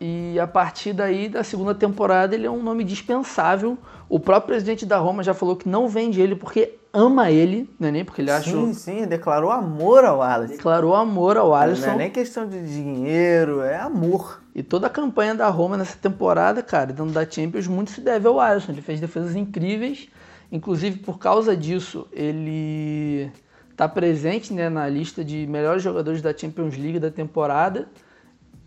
E 0.00 0.36
a 0.40 0.46
partir 0.48 0.92
daí, 0.92 1.28
da 1.28 1.44
segunda 1.44 1.76
temporada, 1.76 2.34
ele 2.34 2.44
é 2.44 2.50
um 2.50 2.60
nome 2.60 2.82
dispensável. 2.82 3.78
O 4.08 4.18
próprio 4.18 4.48
presidente 4.48 4.84
da 4.84 4.98
Roma 4.98 5.22
já 5.22 5.32
falou 5.32 5.54
que 5.54 5.68
não 5.68 5.88
vende 5.88 6.20
ele 6.20 6.34
porque 6.34 6.76
ama 6.92 7.30
ele, 7.30 7.70
não 7.78 7.88
é 7.88 7.92
nem 7.92 8.04
porque 8.04 8.20
ele 8.20 8.30
acha. 8.32 8.50
Sim, 8.50 8.74
sim, 8.74 9.06
declarou 9.06 9.52
amor 9.52 10.04
ao 10.04 10.20
Alisson. 10.20 10.56
Declarou 10.56 10.94
amor 10.96 11.36
ao 11.36 11.54
Alisson. 11.54 11.86
Não 11.86 11.94
é 11.94 11.98
nem 11.98 12.10
questão 12.10 12.48
de 12.48 12.60
dinheiro, 12.66 13.60
é 13.62 13.78
amor. 13.78 14.42
E 14.52 14.62
toda 14.62 14.88
a 14.88 14.90
campanha 14.90 15.36
da 15.36 15.48
Roma 15.48 15.76
nessa 15.76 15.96
temporada, 15.96 16.62
cara, 16.64 16.86
dentro 16.86 17.12
da 17.12 17.24
Champions, 17.24 17.68
muito 17.68 17.92
se 17.92 18.00
deve 18.00 18.26
ao 18.26 18.40
Alisson. 18.40 18.72
Ele 18.72 18.82
fez 18.82 18.98
defesas 18.98 19.36
incríveis. 19.36 20.08
Inclusive, 20.50 20.98
por 20.98 21.18
causa 21.18 21.56
disso, 21.56 22.06
ele 22.12 23.30
está 23.70 23.88
presente 23.88 24.52
né, 24.52 24.68
na 24.68 24.88
lista 24.88 25.24
de 25.24 25.46
melhores 25.46 25.82
jogadores 25.82 26.22
da 26.22 26.36
Champions 26.36 26.76
League 26.76 26.98
da 26.98 27.10
temporada. 27.10 27.88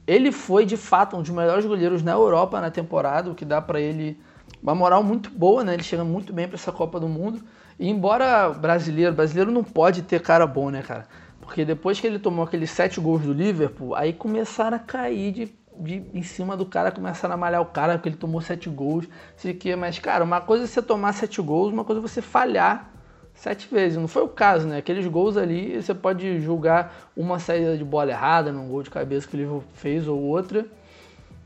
Ele 0.05 0.31
foi, 0.31 0.65
de 0.65 0.77
fato, 0.77 1.15
um 1.15 1.21
dos 1.21 1.31
melhores 1.31 1.65
goleiros 1.65 2.03
na 2.03 2.11
Europa 2.11 2.59
na 2.59 2.69
temporada, 2.69 3.31
o 3.31 3.35
que 3.35 3.45
dá 3.45 3.61
para 3.61 3.79
ele 3.79 4.19
uma 4.61 4.75
moral 4.75 5.03
muito 5.03 5.29
boa, 5.29 5.63
né? 5.63 5.73
Ele 5.73 5.83
chega 5.83 6.03
muito 6.03 6.33
bem 6.33 6.47
para 6.47 6.55
essa 6.55 6.71
Copa 6.71 6.99
do 6.99 7.07
Mundo. 7.07 7.41
E 7.79 7.89
embora 7.89 8.49
brasileiro, 8.49 9.15
brasileiro 9.15 9.51
não 9.51 9.63
pode 9.63 10.01
ter 10.01 10.21
cara 10.21 10.45
bom, 10.45 10.69
né, 10.69 10.81
cara? 10.81 11.07
Porque 11.39 11.63
depois 11.63 11.99
que 11.99 12.05
ele 12.05 12.19
tomou 12.19 12.43
aqueles 12.43 12.69
sete 12.69 12.99
gols 12.99 13.21
do 13.21 13.33
Liverpool, 13.33 13.95
aí 13.95 14.13
começaram 14.13 14.77
a 14.77 14.79
cair 14.79 15.31
de, 15.31 15.51
de 15.79 16.03
em 16.13 16.23
cima 16.23 16.57
do 16.57 16.65
cara, 16.65 16.91
começaram 16.91 17.33
a 17.33 17.37
malhar 17.37 17.61
o 17.61 17.65
cara, 17.65 17.93
porque 17.93 18.09
ele 18.09 18.17
tomou 18.17 18.41
sete 18.41 18.69
gols, 18.69 19.07
sei 19.37 19.53
que, 19.53 19.75
mas, 19.75 19.97
cara, 19.99 20.23
uma 20.23 20.41
coisa 20.41 20.65
é 20.65 20.67
você 20.67 20.81
tomar 20.81 21.13
sete 21.13 21.41
gols, 21.41 21.71
uma 21.71 21.83
coisa 21.83 21.99
é 21.99 22.01
você 22.01 22.21
falhar 22.21 22.91
sete 23.33 23.67
vezes. 23.73 23.97
Não 23.97 24.07
foi 24.07 24.23
o 24.23 24.27
caso, 24.27 24.67
né? 24.67 24.77
Aqueles 24.77 25.07
gols 25.07 25.37
ali, 25.37 25.81
você 25.81 25.93
pode 25.93 26.39
julgar 26.41 27.09
uma 27.15 27.39
saída 27.39 27.77
de 27.77 27.83
bola 27.83 28.11
errada, 28.11 28.51
num 28.51 28.67
gol 28.67 28.83
de 28.83 28.89
cabeça 28.89 29.27
que 29.27 29.35
o 29.35 29.37
Liverpool 29.37 29.63
fez 29.73 30.07
ou 30.07 30.19
outra. 30.19 30.65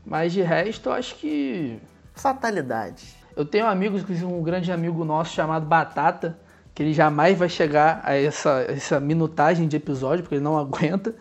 Mas 0.04 0.32
de 0.32 0.42
resto, 0.42 0.88
eu 0.88 0.92
acho 0.92 1.14
que. 1.16 1.78
Fatalidade. 2.12 3.16
Eu 3.36 3.44
tenho 3.44 3.66
amigos, 3.66 4.02
inclusive 4.02 4.26
um 4.26 4.42
grande 4.42 4.70
amigo 4.70 5.04
nosso 5.04 5.32
chamado 5.32 5.66
Batata, 5.66 6.38
que 6.74 6.82
ele 6.82 6.92
jamais 6.92 7.36
vai 7.36 7.48
chegar 7.48 8.00
a 8.04 8.14
essa, 8.14 8.64
essa 8.68 9.00
minutagem 9.00 9.66
de 9.66 9.76
episódio, 9.76 10.22
porque 10.22 10.36
ele 10.36 10.44
não 10.44 10.58
aguenta. 10.58 11.14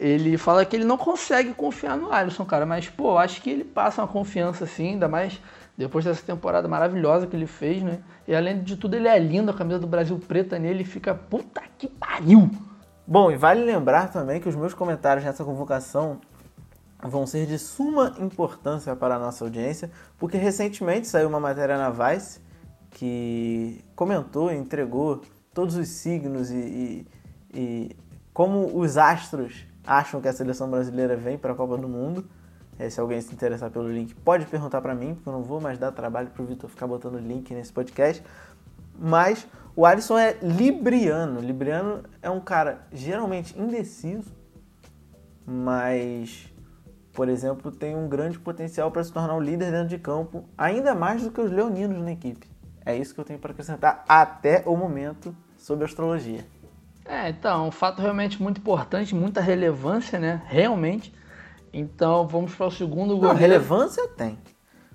Ele 0.00 0.38
fala 0.38 0.64
que 0.64 0.74
ele 0.74 0.86
não 0.86 0.96
consegue 0.96 1.52
confiar 1.52 1.94
no 1.94 2.10
Alisson, 2.10 2.46
cara. 2.46 2.64
Mas, 2.64 2.88
pô, 2.88 3.18
acho 3.18 3.42
que 3.42 3.50
ele 3.50 3.64
passa 3.64 4.00
uma 4.00 4.08
confiança 4.08 4.64
assim, 4.64 4.92
ainda 4.92 5.06
mais 5.06 5.38
depois 5.76 6.06
dessa 6.06 6.22
temporada 6.22 6.66
maravilhosa 6.66 7.26
que 7.26 7.36
ele 7.36 7.46
fez, 7.46 7.82
né? 7.82 8.00
E 8.26 8.34
além 8.34 8.62
de 8.62 8.76
tudo, 8.76 8.96
ele 8.96 9.08
é 9.08 9.18
lindo, 9.18 9.50
a 9.50 9.54
camisa 9.54 9.78
do 9.78 9.86
Brasil 9.86 10.18
preta 10.18 10.58
nele 10.58 10.84
fica 10.84 11.14
puta 11.14 11.62
que 11.76 11.86
pariu. 11.86 12.50
Bom, 13.06 13.30
e 13.30 13.36
vale 13.36 13.62
lembrar 13.62 14.10
também 14.10 14.40
que 14.40 14.48
os 14.48 14.56
meus 14.56 14.72
comentários 14.72 15.24
nessa 15.24 15.44
convocação 15.44 16.18
vão 17.02 17.26
ser 17.26 17.46
de 17.46 17.58
suma 17.58 18.14
importância 18.20 18.94
para 18.96 19.16
a 19.16 19.18
nossa 19.18 19.44
audiência, 19.44 19.90
porque 20.18 20.36
recentemente 20.38 21.08
saiu 21.08 21.28
uma 21.28 21.40
matéria 21.40 21.76
na 21.76 21.90
Vice 21.90 22.40
que 22.90 23.84
comentou, 23.94 24.50
entregou 24.50 25.22
todos 25.52 25.76
os 25.76 25.88
signos 25.88 26.50
e, 26.50 26.56
e, 26.56 27.06
e 27.52 27.96
como 28.32 28.78
os 28.78 28.96
astros 28.96 29.66
acham 29.86 30.20
que 30.20 30.28
a 30.28 30.32
seleção 30.32 30.70
brasileira 30.70 31.16
vem 31.16 31.38
para 31.38 31.52
a 31.52 31.54
Copa 31.54 31.76
do 31.76 31.88
Mundo. 31.88 32.24
É, 32.78 32.88
se 32.88 32.98
alguém 32.98 33.20
se 33.20 33.32
interessar 33.34 33.70
pelo 33.70 33.92
link, 33.92 34.14
pode 34.14 34.46
perguntar 34.46 34.80
para 34.80 34.94
mim, 34.94 35.14
porque 35.14 35.28
eu 35.28 35.32
não 35.32 35.42
vou 35.42 35.60
mais 35.60 35.78
dar 35.78 35.92
trabalho 35.92 36.30
para 36.30 36.42
o 36.42 36.46
Vitor 36.46 36.70
ficar 36.70 36.86
botando 36.86 37.18
link 37.18 37.52
nesse 37.52 37.72
podcast. 37.72 38.22
Mas 38.98 39.46
o 39.76 39.84
Alisson 39.84 40.18
é 40.18 40.38
libriano. 40.42 41.40
Libriano 41.40 42.02
é 42.22 42.30
um 42.30 42.40
cara 42.40 42.86
geralmente 42.92 43.58
indeciso, 43.58 44.32
mas, 45.46 46.52
por 47.12 47.28
exemplo, 47.28 47.70
tem 47.70 47.94
um 47.96 48.08
grande 48.08 48.38
potencial 48.38 48.90
para 48.90 49.04
se 49.04 49.12
tornar 49.12 49.34
um 49.34 49.40
líder 49.40 49.70
dentro 49.70 49.88
de 49.88 49.98
campo, 49.98 50.44
ainda 50.56 50.94
mais 50.94 51.22
do 51.22 51.30
que 51.30 51.40
os 51.40 51.50
leoninos 51.50 52.02
na 52.02 52.12
equipe. 52.12 52.48
É 52.84 52.96
isso 52.96 53.14
que 53.14 53.20
eu 53.20 53.24
tenho 53.24 53.38
para 53.38 53.52
acrescentar 53.52 54.04
até 54.08 54.62
o 54.66 54.76
momento 54.76 55.36
sobre 55.56 55.84
astrologia. 55.84 56.46
É, 57.10 57.28
então, 57.28 57.66
um 57.66 57.70
fato 57.72 58.00
realmente 58.00 58.40
muito 58.40 58.58
importante, 58.60 59.16
muita 59.16 59.40
relevância, 59.40 60.16
né? 60.16 60.40
Realmente. 60.46 61.12
Então, 61.72 62.24
vamos 62.28 62.54
para 62.54 62.66
o 62.66 62.70
segundo 62.70 63.14
Não, 63.14 63.18
goleiro. 63.18 63.36
relevância 63.38 64.06
tem. 64.06 64.38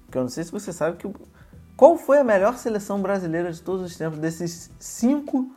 Porque 0.06 0.18
eu 0.18 0.22
não 0.22 0.30
sei 0.30 0.46
se 0.46 0.52
você 0.52 0.72
sabe 0.72 0.96
que. 0.96 1.14
Qual 1.76 1.98
foi 1.98 2.18
a 2.18 2.24
melhor 2.24 2.56
seleção 2.56 3.02
brasileira 3.02 3.52
de 3.52 3.62
todos 3.62 3.86
os 3.86 3.98
tempos, 3.98 4.18
desses 4.18 4.72
cinco 4.80 5.54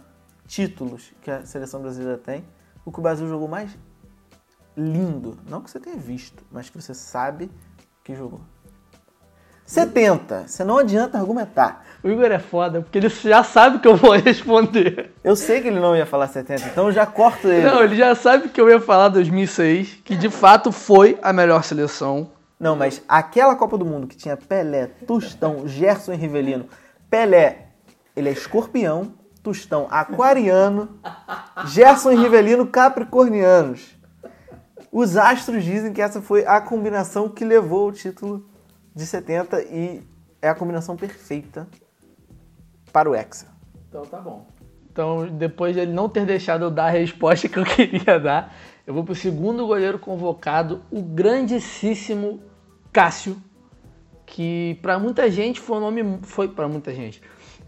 títulos 0.48 1.12
que 1.22 1.30
a 1.30 1.46
seleção 1.46 1.80
brasileira 1.80 2.18
tem? 2.18 2.44
O 2.84 2.90
que 2.90 2.98
o 2.98 3.02
Brasil 3.02 3.28
jogou 3.28 3.46
mais 3.46 3.78
lindo. 4.76 5.38
Não 5.48 5.60
que 5.60 5.70
você 5.70 5.78
tenha 5.78 5.96
visto, 5.96 6.44
mas 6.50 6.68
que 6.68 6.80
você 6.80 6.92
sabe 6.92 7.52
que 8.02 8.16
jogou. 8.16 8.40
70. 9.68 10.44
Você 10.46 10.64
não 10.64 10.78
adianta 10.78 11.18
argumentar. 11.18 11.84
O 12.02 12.08
Igor 12.08 12.32
é 12.32 12.38
foda, 12.38 12.80
porque 12.80 12.96
ele 12.96 13.10
já 13.10 13.44
sabe 13.44 13.78
que 13.80 13.86
eu 13.86 13.96
vou 13.96 14.12
responder. 14.16 15.12
Eu 15.22 15.36
sei 15.36 15.60
que 15.60 15.68
ele 15.68 15.78
não 15.78 15.94
ia 15.94 16.06
falar 16.06 16.26
70, 16.26 16.68
então 16.68 16.86
eu 16.86 16.92
já 16.92 17.04
corto 17.04 17.48
ele. 17.48 17.66
Não, 17.66 17.84
ele 17.84 17.94
já 17.94 18.14
sabe 18.14 18.48
que 18.48 18.58
eu 18.58 18.70
ia 18.70 18.80
falar 18.80 19.10
2006, 19.10 19.98
que 20.02 20.16
de 20.16 20.30
fato 20.30 20.72
foi 20.72 21.18
a 21.20 21.34
melhor 21.34 21.62
seleção. 21.62 22.30
Não, 22.58 22.74
mas 22.74 23.02
aquela 23.06 23.54
Copa 23.56 23.76
do 23.76 23.84
Mundo 23.84 24.06
que 24.06 24.16
tinha 24.16 24.38
Pelé, 24.38 24.86
Tostão, 25.06 25.68
Gerson 25.68 26.14
e 26.14 26.16
Rivelino. 26.16 26.64
Pelé, 27.10 27.66
ele 28.16 28.30
é 28.30 28.32
escorpião, 28.32 29.12
Tostão, 29.42 29.86
aquariano, 29.90 30.98
Gerson 31.66 32.12
e 32.12 32.16
Rivelino, 32.16 32.66
capricornianos. 32.66 33.98
Os 34.90 35.18
astros 35.18 35.62
dizem 35.62 35.92
que 35.92 36.00
essa 36.00 36.22
foi 36.22 36.46
a 36.46 36.58
combinação 36.58 37.28
que 37.28 37.44
levou 37.44 37.88
o 37.88 37.92
título 37.92 38.48
de 38.94 39.06
70 39.06 39.62
e 39.62 40.02
é 40.40 40.48
a 40.48 40.54
combinação 40.54 40.96
perfeita 40.96 41.68
para 42.92 43.10
o 43.10 43.14
Hexa. 43.14 43.46
Então 43.88 44.02
tá 44.02 44.18
bom. 44.18 44.46
Então, 44.90 45.28
depois 45.28 45.74
de 45.74 45.80
ele 45.82 45.92
não 45.92 46.08
ter 46.08 46.26
deixado 46.26 46.64
eu 46.64 46.70
dar 46.70 46.86
a 46.86 46.90
resposta 46.90 47.48
que 47.48 47.58
eu 47.58 47.64
queria 47.66 48.18
dar, 48.18 48.54
eu 48.86 48.92
vou 48.92 49.04
pro 49.04 49.14
segundo 49.14 49.66
goleiro 49.66 49.98
convocado, 49.98 50.82
o 50.90 51.02
grandíssimo 51.02 52.40
Cássio, 52.92 53.40
que 54.26 54.78
para 54.82 54.98
muita 54.98 55.30
gente 55.30 55.60
foi 55.60 55.76
um 55.76 55.80
nome 55.80 56.18
foi 56.22 56.48
para 56.48 56.66
muita 56.66 56.92
gente. 56.92 57.22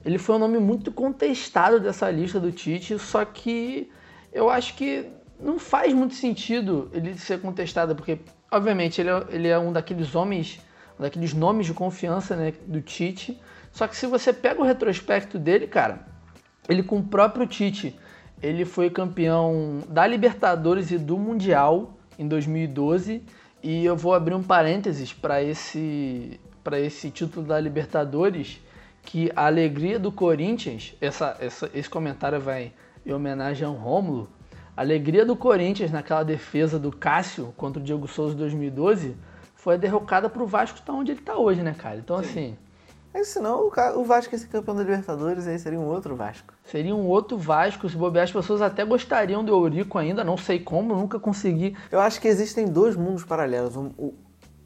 Ele 0.05 0.19
foi 0.19 0.37
um 0.37 0.39
nome 0.39 0.59
muito 0.59 0.91
contestado 0.91 1.79
dessa 1.79 2.11
lista 2.11 2.41
do 2.41 2.51
Tite, 2.51 2.99
só 2.99 3.25
que 3.25 3.91
eu 4.33 4.49
acho 4.49 4.75
que 4.75 5.07
não 5.39 5.59
faz 5.59 5.93
muito 5.93 6.15
sentido 6.15 6.91
ele 6.93 7.17
ser 7.19 7.41
contestado, 7.41 7.95
porque 7.95 8.19
obviamente 8.51 9.01
ele 9.01 9.11
é, 9.11 9.27
ele 9.31 9.49
é 9.49 9.59
um 9.59 9.73
daqueles 9.73 10.15
homens, 10.15 10.61
daqueles 11.01 11.33
nomes 11.35 11.67
de 11.67 11.75
confiança 11.75 12.37
né, 12.37 12.53
do 12.67 12.81
Tite. 12.81 13.41
Só 13.73 13.87
que 13.89 13.97
se 13.97 14.07
você 14.07 14.33
pega 14.33 14.61
o 14.61 14.65
retrospecto 14.65 15.39
dele, 15.39 15.67
cara, 15.67 16.07
ele 16.69 16.83
com 16.83 16.99
o 16.99 17.03
próprio 17.03 17.47
Tite, 17.47 17.99
ele 18.43 18.65
foi 18.65 18.91
campeão 18.91 19.81
da 19.89 20.07
Libertadores 20.07 20.91
e 20.91 20.99
do 20.99 21.17
Mundial 21.19 21.97
em 22.19 22.27
2012. 22.29 23.23
E 23.63 23.85
eu 23.85 23.97
vou 23.97 24.15
abrir 24.15 24.35
um 24.35 24.43
parênteses 24.43 25.13
para 25.13 25.43
esse, 25.43 26.41
para 26.65 26.79
esse 26.81 27.11
título 27.11 27.47
da 27.47 27.59
Libertadores, 27.61 28.61
que 29.03 29.31
a 29.37 29.47
alegria 29.47 29.99
do 29.99 30.11
Corinthians, 30.13 30.95
essa, 31.01 31.37
essa- 31.41 31.71
esse 31.75 31.89
comentário 31.89 32.41
vai 32.41 32.73
em 33.05 33.13
homenagem 33.13 33.67
ao 33.67 33.75
Rômulo, 33.75 34.29
a 34.77 34.81
alegria 34.83 35.27
do 35.27 35.37
Corinthians 35.37 35.91
naquela 35.91 36.23
defesa 36.23 36.79
do 36.79 36.91
Cássio 36.91 37.53
contra 37.57 37.81
o 37.81 37.85
Diego 37.85 38.09
Souza 38.09 38.35
em 38.35 38.39
2012 38.39 39.15
foi 39.63 39.75
a 39.75 39.79
derrocada 39.79 40.29
pro 40.29 40.47
Vasco 40.47 40.79
estar 40.79 40.93
onde 40.93 41.13
ele 41.13 41.21
está 41.21 41.37
hoje, 41.37 41.63
né, 41.63 41.75
cara? 41.77 41.97
Então, 41.97 42.17
assim, 42.17 42.57
Mas 43.13 43.27
senão 43.29 43.69
o 43.69 44.01
o 44.01 44.05
Vasco 44.05 44.35
ia 44.35 44.39
ser 44.39 44.47
campeão 44.47 44.75
da 44.75 44.83
Libertadores, 44.83 45.47
aí 45.47 45.59
seria 45.59 45.79
um 45.81 45.87
outro 45.87 46.15
Vasco. 46.15 46.55
Seria 46.65 46.95
um 46.95 47.07
outro 47.07 47.37
Vasco, 47.37 47.89
se 47.89 47.97
bobear, 47.97 48.25
as 48.25 48.33
pessoas 48.33 48.63
até 48.63 48.85
gostariam 48.85 49.45
do 49.45 49.53
Eurico 49.53 49.99
ainda, 49.99 50.23
não 50.23 50.37
sei 50.37 50.61
como, 50.61 50.95
nunca 50.95 51.19
consegui. 51.19 51.77
Eu 51.91 51.99
acho 52.01 52.21
que 52.21 52.29
existem 52.29 52.67
dois 52.67 52.95
mundos 52.97 53.25
paralelos. 53.25 53.77
Um- 53.77 53.91
O, 53.99 54.15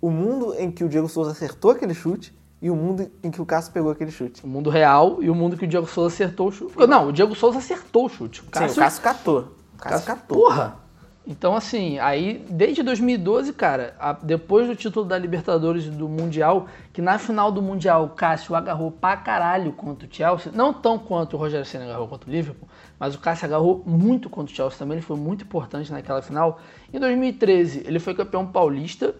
o 0.01 0.11
mundo 0.11 0.55
em 0.59 0.71
que 0.71 0.85
o 0.85 0.89
Diego 0.89 1.09
Souza 1.09 1.31
acertou 1.31 1.71
aquele 1.71 1.95
chute 1.95 2.37
e 2.61 2.71
o 2.71 2.77
mundo 2.77 3.11
em 3.23 3.31
que 3.31 3.41
o 3.41 3.47
Cássio 3.47 3.73
pegou 3.73 3.91
aquele 3.91 4.11
chute. 4.11 4.45
O 4.45 4.47
mundo 4.49 4.69
real 4.69 5.23
e 5.23 5.31
o 5.31 5.35
mundo 5.35 5.57
que 5.57 5.65
o 5.65 5.69
Diego 5.69 5.87
Souza 5.87 6.13
acertou 6.15 6.49
o 6.49 6.53
chute. 6.53 6.87
Não, 6.87 7.09
o 7.09 7.13
Diego 7.13 7.35
Souza 7.35 7.59
acertou 7.59 8.05
o 8.05 8.09
chute. 8.11 8.41
O 8.43 8.45
Sim, 8.45 8.49
o 8.51 8.75
Cássio 8.75 9.03
catou. 9.03 9.49
O 9.75 9.79
Cássio 9.79 10.07
catou. 10.07 10.39
Porra! 10.39 10.84
Então, 11.27 11.55
assim, 11.57 11.99
aí 12.01 12.45
desde 12.51 12.83
2012, 12.83 13.55
cara, 13.55 13.95
a- 13.99 14.13
depois 14.13 14.67
do 14.69 14.77
título 14.77 15.07
da 15.07 15.17
Libertadores 15.17 15.87
do 15.87 16.07
Mundial, 16.07 16.67
que 16.93 17.01
na 17.01 17.19
final 17.19 17.51
do 17.51 17.63
Mundial 17.63 18.05
o 18.05 18.09
Cássio 18.11 18.55
agarrou 18.55 18.91
pra 18.91 19.17
caralho 19.17 19.73
contra 19.73 20.07
o 20.07 20.15
Chelsea, 20.15 20.53
não 20.55 20.71
tão 20.73 20.99
quanto 20.99 21.35
o 21.35 21.39
Rogério 21.39 21.65
Senna 21.65 21.85
agarrou 21.87 22.09
contra 22.09 22.29
o 22.29 22.33
Liverpool, 22.33 22.69
mas 23.01 23.15
o 23.15 23.19
Cássio 23.19 23.47
agarrou 23.47 23.83
muito 23.87 24.29
contra 24.29 24.53
o 24.53 24.57
Chelsea 24.57 24.79
também, 24.79 24.97
ele 24.99 25.07
foi 25.07 25.17
muito 25.17 25.45
importante 25.45 25.91
naquela 25.91 26.21
final. 26.21 26.61
Em 26.93 27.01
2013, 27.01 27.83
ele 27.87 27.99
foi 27.99 28.15
campeão 28.15 28.47
paulista 28.47 29.15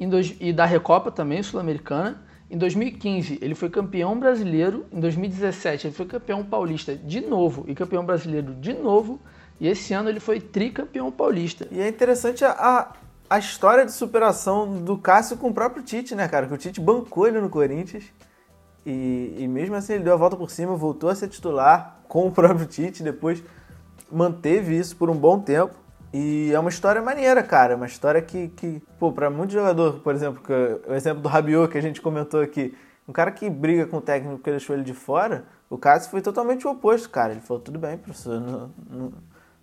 dois- 0.00 0.34
e 0.40 0.52
da 0.52 0.64
Recopa 0.64 1.12
também, 1.12 1.40
sul-americana. 1.42 2.20
Em 2.50 2.58
2015, 2.58 3.38
ele 3.40 3.54
foi 3.54 3.70
campeão 3.70 4.18
brasileiro. 4.18 4.84
Em 4.92 4.98
2017, 4.98 5.86
ele 5.86 5.94
foi 5.94 6.04
campeão 6.06 6.44
paulista 6.44 6.96
de 6.96 7.20
novo 7.20 7.64
e 7.68 7.74
campeão 7.74 8.04
brasileiro 8.04 8.52
de 8.54 8.72
novo. 8.72 9.20
E 9.62 9.68
esse 9.68 9.94
ano 9.94 10.08
ele 10.08 10.18
foi 10.18 10.40
tricampeão 10.40 11.08
paulista. 11.12 11.68
E 11.70 11.80
é 11.80 11.86
interessante 11.86 12.44
a, 12.44 12.90
a, 13.30 13.38
história 13.38 13.86
de 13.86 13.92
superação 13.92 14.82
do 14.82 14.98
Cássio 14.98 15.36
com 15.36 15.50
o 15.50 15.54
próprio 15.54 15.84
Tite, 15.84 16.16
né, 16.16 16.26
cara? 16.26 16.48
Que 16.48 16.54
o 16.54 16.58
Tite 16.58 16.80
bancou 16.80 17.28
ele 17.28 17.40
no 17.40 17.48
Corinthians. 17.48 18.02
E, 18.84 19.36
e 19.38 19.46
mesmo 19.46 19.76
assim 19.76 19.92
ele 19.92 20.02
deu 20.02 20.14
a 20.14 20.16
volta 20.16 20.36
por 20.36 20.50
cima, 20.50 20.74
voltou 20.74 21.08
a 21.08 21.14
ser 21.14 21.28
titular 21.28 22.00
com 22.08 22.26
o 22.26 22.32
próprio 22.32 22.66
Tite, 22.66 23.04
depois 23.04 23.40
manteve 24.10 24.76
isso 24.76 24.96
por 24.96 25.08
um 25.08 25.14
bom 25.14 25.38
tempo. 25.38 25.76
E 26.12 26.50
é 26.52 26.58
uma 26.58 26.68
história 26.68 27.00
maneira, 27.00 27.40
cara. 27.40 27.76
Uma 27.76 27.86
história 27.86 28.20
que, 28.20 28.48
que 28.48 28.82
pô, 28.98 29.12
pra 29.12 29.30
muito 29.30 29.52
jogador, 29.52 30.00
por 30.00 30.12
exemplo, 30.12 30.42
é 30.48 30.90
o 30.90 30.94
exemplo 30.94 31.22
do 31.22 31.28
Rabiot 31.28 31.70
que 31.70 31.78
a 31.78 31.82
gente 31.82 32.00
comentou 32.00 32.40
aqui, 32.40 32.76
um 33.06 33.12
cara 33.12 33.30
que 33.30 33.48
briga 33.48 33.86
com 33.86 33.98
o 33.98 34.00
técnico 34.00 34.38
porque 34.38 34.50
deixou 34.50 34.74
ele 34.74 34.82
de 34.82 34.92
fora, 34.92 35.44
o 35.70 35.78
Cássio 35.78 36.10
foi 36.10 36.20
totalmente 36.20 36.66
o 36.66 36.70
oposto, 36.72 37.08
cara. 37.08 37.30
Ele 37.30 37.40
falou, 37.40 37.62
tudo 37.62 37.78
bem, 37.78 37.96
professor, 37.96 38.40
não, 38.40 38.70
não, 38.90 39.12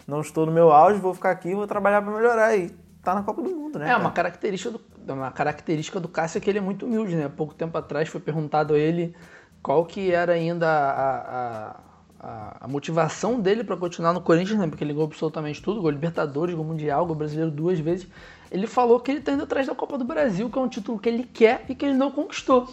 não 0.10 0.22
estou 0.22 0.46
no 0.46 0.52
meu 0.52 0.72
auge, 0.72 1.00
vou 1.00 1.14
ficar 1.14 1.32
aqui, 1.32 1.54
vou 1.54 1.68
trabalhar 1.68 2.02
pra 2.02 2.12
melhorar. 2.12 2.58
E 2.58 2.70
tá 3.04 3.14
na 3.14 3.24
Copa 3.24 3.42
do 3.42 3.50
Mundo, 3.50 3.80
né? 3.80 3.86
É, 3.86 3.88
cara? 3.90 4.00
uma 4.00 4.12
característica, 4.12 4.72
do, 4.72 5.14
uma 5.14 5.32
característica 5.32 6.00
do 6.00 6.08
Cássio 6.08 6.40
é 6.40 6.42
que 6.42 6.50
ele 6.50 6.58
é 6.58 6.62
muito 6.62 6.86
humilde, 6.86 7.16
né? 7.16 7.30
Pouco 7.30 7.54
tempo 7.54 7.78
atrás 7.78 8.10
foi 8.10 8.20
perguntado 8.20 8.74
a 8.74 8.78
ele 8.78 9.16
qual 9.62 9.86
que 9.86 10.12
era 10.12 10.34
ainda 10.34 10.68
a, 10.68 11.18
a, 11.18 11.76
a, 12.20 12.58
a 12.62 12.68
motivação 12.68 13.40
dele 13.40 13.64
para 13.64 13.78
continuar 13.78 14.14
no 14.14 14.22
Corinthians, 14.22 14.60
né? 14.60 14.68
Porque 14.68 14.84
ele 14.84 14.94
ganhou 14.94 15.08
absolutamente 15.08 15.62
tudo, 15.62 15.82
gol 15.82 15.92
Libertadores, 15.92 16.56
gol 16.56 16.66
Mundial, 16.66 17.06
gol 17.06 17.16
Brasileiro 17.16 17.52
duas 17.52 17.80
vezes. 17.80 18.08
Ele 18.52 18.68
falou 18.68 19.00
que 19.00 19.12
ele 19.12 19.22
tá 19.22 19.32
indo 19.32 19.44
atrás 19.44 19.68
da 19.68 19.76
Copa 19.76 19.98
do 19.98 20.04
Brasil, 20.04 20.50
que 20.50 20.58
é 20.58 20.62
um 20.62 20.68
título 20.68 20.98
que 20.98 21.08
ele 21.08 21.24
quer 21.24 21.66
e 21.70 21.76
que 21.76 21.86
ele 21.86 21.94
não 21.94 22.12
conquistou. 22.12 22.68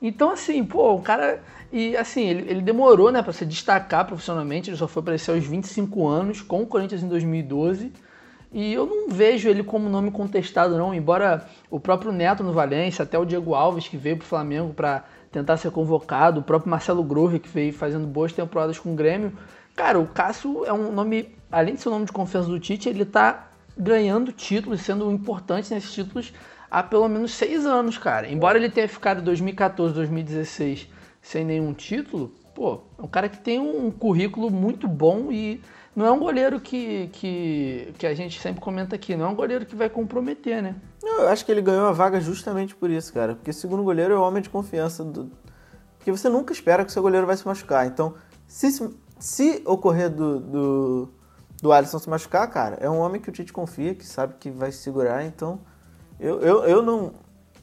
Então, 0.00 0.30
assim, 0.30 0.64
pô, 0.64 0.94
o 0.94 1.02
cara. 1.02 1.42
E 1.72 1.96
assim, 1.96 2.26
ele, 2.26 2.50
ele 2.50 2.62
demorou, 2.62 3.12
né, 3.12 3.22
pra 3.22 3.32
se 3.32 3.44
destacar 3.44 4.06
profissionalmente. 4.06 4.70
Ele 4.70 4.76
só 4.76 4.88
foi 4.88 5.02
aparecer 5.02 5.30
aos 5.32 5.44
25 5.44 6.06
anos, 6.06 6.40
com 6.40 6.62
o 6.62 6.66
Corinthians 6.66 7.02
em 7.02 7.08
2012. 7.08 7.92
E 8.50 8.72
eu 8.72 8.86
não 8.86 9.08
vejo 9.10 9.48
ele 9.48 9.62
como 9.62 9.90
nome 9.90 10.10
contestado, 10.10 10.78
não. 10.78 10.94
Embora 10.94 11.46
o 11.70 11.78
próprio 11.78 12.10
Neto 12.10 12.42
no 12.42 12.52
Valência, 12.52 13.02
até 13.02 13.18
o 13.18 13.24
Diego 13.26 13.54
Alves, 13.54 13.86
que 13.86 13.96
veio 13.96 14.16
pro 14.16 14.26
Flamengo 14.26 14.72
pra 14.72 15.04
tentar 15.30 15.58
ser 15.58 15.70
convocado, 15.70 16.40
o 16.40 16.42
próprio 16.42 16.70
Marcelo 16.70 17.04
Grohe, 17.04 17.38
que 17.38 17.48
veio 17.48 17.72
fazendo 17.72 18.06
boas 18.06 18.32
temporadas 18.32 18.78
com 18.78 18.92
o 18.92 18.96
Grêmio. 18.96 19.32
Cara, 19.76 19.98
o 19.98 20.06
Cássio 20.06 20.64
é 20.64 20.72
um 20.72 20.90
nome, 20.90 21.36
além 21.52 21.74
de 21.74 21.82
ser 21.82 21.90
um 21.90 21.92
nome 21.92 22.06
de 22.06 22.12
confiança 22.12 22.48
do 22.48 22.58
Tite, 22.58 22.88
ele 22.88 23.04
tá 23.04 23.48
ganhando 23.76 24.32
títulos, 24.32 24.80
sendo 24.80 25.10
importante 25.12 25.72
nesses 25.72 25.92
títulos 25.92 26.32
há 26.70 26.82
pelo 26.82 27.06
menos 27.08 27.32
seis 27.32 27.66
anos, 27.66 27.98
cara. 27.98 28.26
Embora 28.26 28.56
ele 28.56 28.70
tenha 28.70 28.88
ficado 28.88 29.20
em 29.20 29.24
2014, 29.24 29.94
2016 29.94 30.88
sem 31.28 31.44
nenhum 31.44 31.74
título, 31.74 32.32
pô, 32.54 32.80
é 32.98 33.02
um 33.02 33.06
cara 33.06 33.28
que 33.28 33.38
tem 33.38 33.60
um 33.60 33.90
currículo 33.90 34.50
muito 34.50 34.88
bom 34.88 35.30
e 35.30 35.60
não 35.94 36.06
é 36.06 36.10
um 36.10 36.18
goleiro 36.18 36.58
que, 36.58 37.08
que, 37.12 37.92
que 37.98 38.06
a 38.06 38.14
gente 38.14 38.40
sempre 38.40 38.62
comenta 38.62 38.96
aqui, 38.96 39.14
não 39.14 39.26
é 39.26 39.28
um 39.28 39.34
goleiro 39.34 39.66
que 39.66 39.76
vai 39.76 39.90
comprometer, 39.90 40.62
né? 40.62 40.76
Não, 41.02 41.20
eu 41.20 41.28
acho 41.28 41.44
que 41.44 41.52
ele 41.52 41.60
ganhou 41.60 41.86
a 41.86 41.92
vaga 41.92 42.18
justamente 42.18 42.74
por 42.74 42.88
isso, 42.88 43.12
cara. 43.12 43.34
Porque 43.34 43.52
segundo 43.52 43.82
goleiro 43.82 44.14
é 44.14 44.16
o 44.16 44.22
homem 44.22 44.42
de 44.42 44.48
confiança 44.48 45.04
do. 45.04 45.30
Porque 45.98 46.10
você 46.10 46.30
nunca 46.30 46.50
espera 46.50 46.82
que 46.82 46.88
o 46.88 46.92
seu 46.92 47.02
goleiro 47.02 47.26
vai 47.26 47.36
se 47.36 47.46
machucar. 47.46 47.86
Então, 47.86 48.14
se, 48.46 48.90
se, 49.18 49.62
ocorrer 49.66 50.08
do, 50.08 50.40
do, 50.40 51.08
do 51.60 51.72
Alisson 51.72 51.98
se 51.98 52.08
machucar, 52.08 52.48
cara, 52.48 52.78
é 52.80 52.88
um 52.88 53.00
homem 53.00 53.20
que 53.20 53.28
o 53.28 53.32
Tite 53.32 53.52
confia, 53.52 53.94
que 53.94 54.06
sabe 54.06 54.34
que 54.40 54.50
vai 54.50 54.72
se 54.72 54.78
segurar. 54.78 55.26
Então, 55.26 55.60
eu, 56.18 56.40
eu, 56.40 56.64
eu 56.64 56.82
não, 56.82 57.12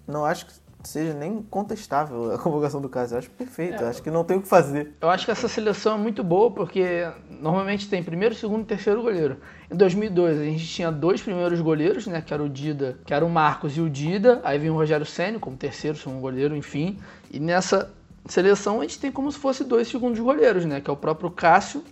não 0.07 0.23
acho 0.23 0.45
que 0.45 0.53
seja 0.87 1.13
nem 1.13 1.41
contestável 1.41 2.33
a 2.33 2.37
convocação 2.37 2.81
do 2.81 2.89
caso. 2.89 3.15
Eu 3.15 3.19
acho 3.19 3.29
perfeito. 3.31 3.81
Eu 3.81 3.87
acho 3.87 4.01
que 4.01 4.11
não 4.11 4.23
tem 4.23 4.37
o 4.37 4.41
que 4.41 4.47
fazer. 4.47 4.93
Eu 5.01 5.09
acho 5.09 5.25
que 5.25 5.31
essa 5.31 5.47
seleção 5.47 5.95
é 5.95 5.97
muito 5.97 6.23
boa 6.23 6.51
porque 6.51 7.07
normalmente 7.29 7.89
tem 7.89 8.03
primeiro, 8.03 8.35
segundo 8.35 8.63
e 8.63 8.65
terceiro 8.65 9.01
goleiro. 9.01 9.37
Em 9.71 9.75
2002 9.75 10.39
a 10.39 10.43
gente 10.43 10.65
tinha 10.65 10.91
dois 10.91 11.21
primeiros 11.21 11.59
goleiros, 11.61 12.07
né, 12.07 12.21
que 12.21 12.33
era 12.33 12.43
o 12.43 12.49
Dida, 12.49 12.97
que 13.05 13.13
era 13.13 13.25
o 13.25 13.29
Marcos 13.29 13.75
e 13.77 13.81
o 13.81 13.89
Dida. 13.89 14.41
Aí 14.43 14.57
vem 14.57 14.69
o 14.69 14.75
Rogério 14.75 15.05
Ceni 15.05 15.39
como 15.39 15.57
terceiro, 15.57 15.97
segundo 15.97 16.19
goleiro, 16.21 16.55
enfim. 16.55 16.99
E 17.31 17.39
nessa 17.39 17.91
seleção 18.25 18.79
a 18.79 18.83
gente 18.83 18.99
tem 18.99 19.11
como 19.11 19.31
se 19.31 19.37
fosse 19.37 19.63
dois 19.63 19.87
segundos 19.87 20.19
goleiros, 20.19 20.65
né, 20.65 20.81
que 20.81 20.89
é 20.89 20.93
o 20.93 20.97
próprio 20.97 21.29
Cássio 21.29 21.83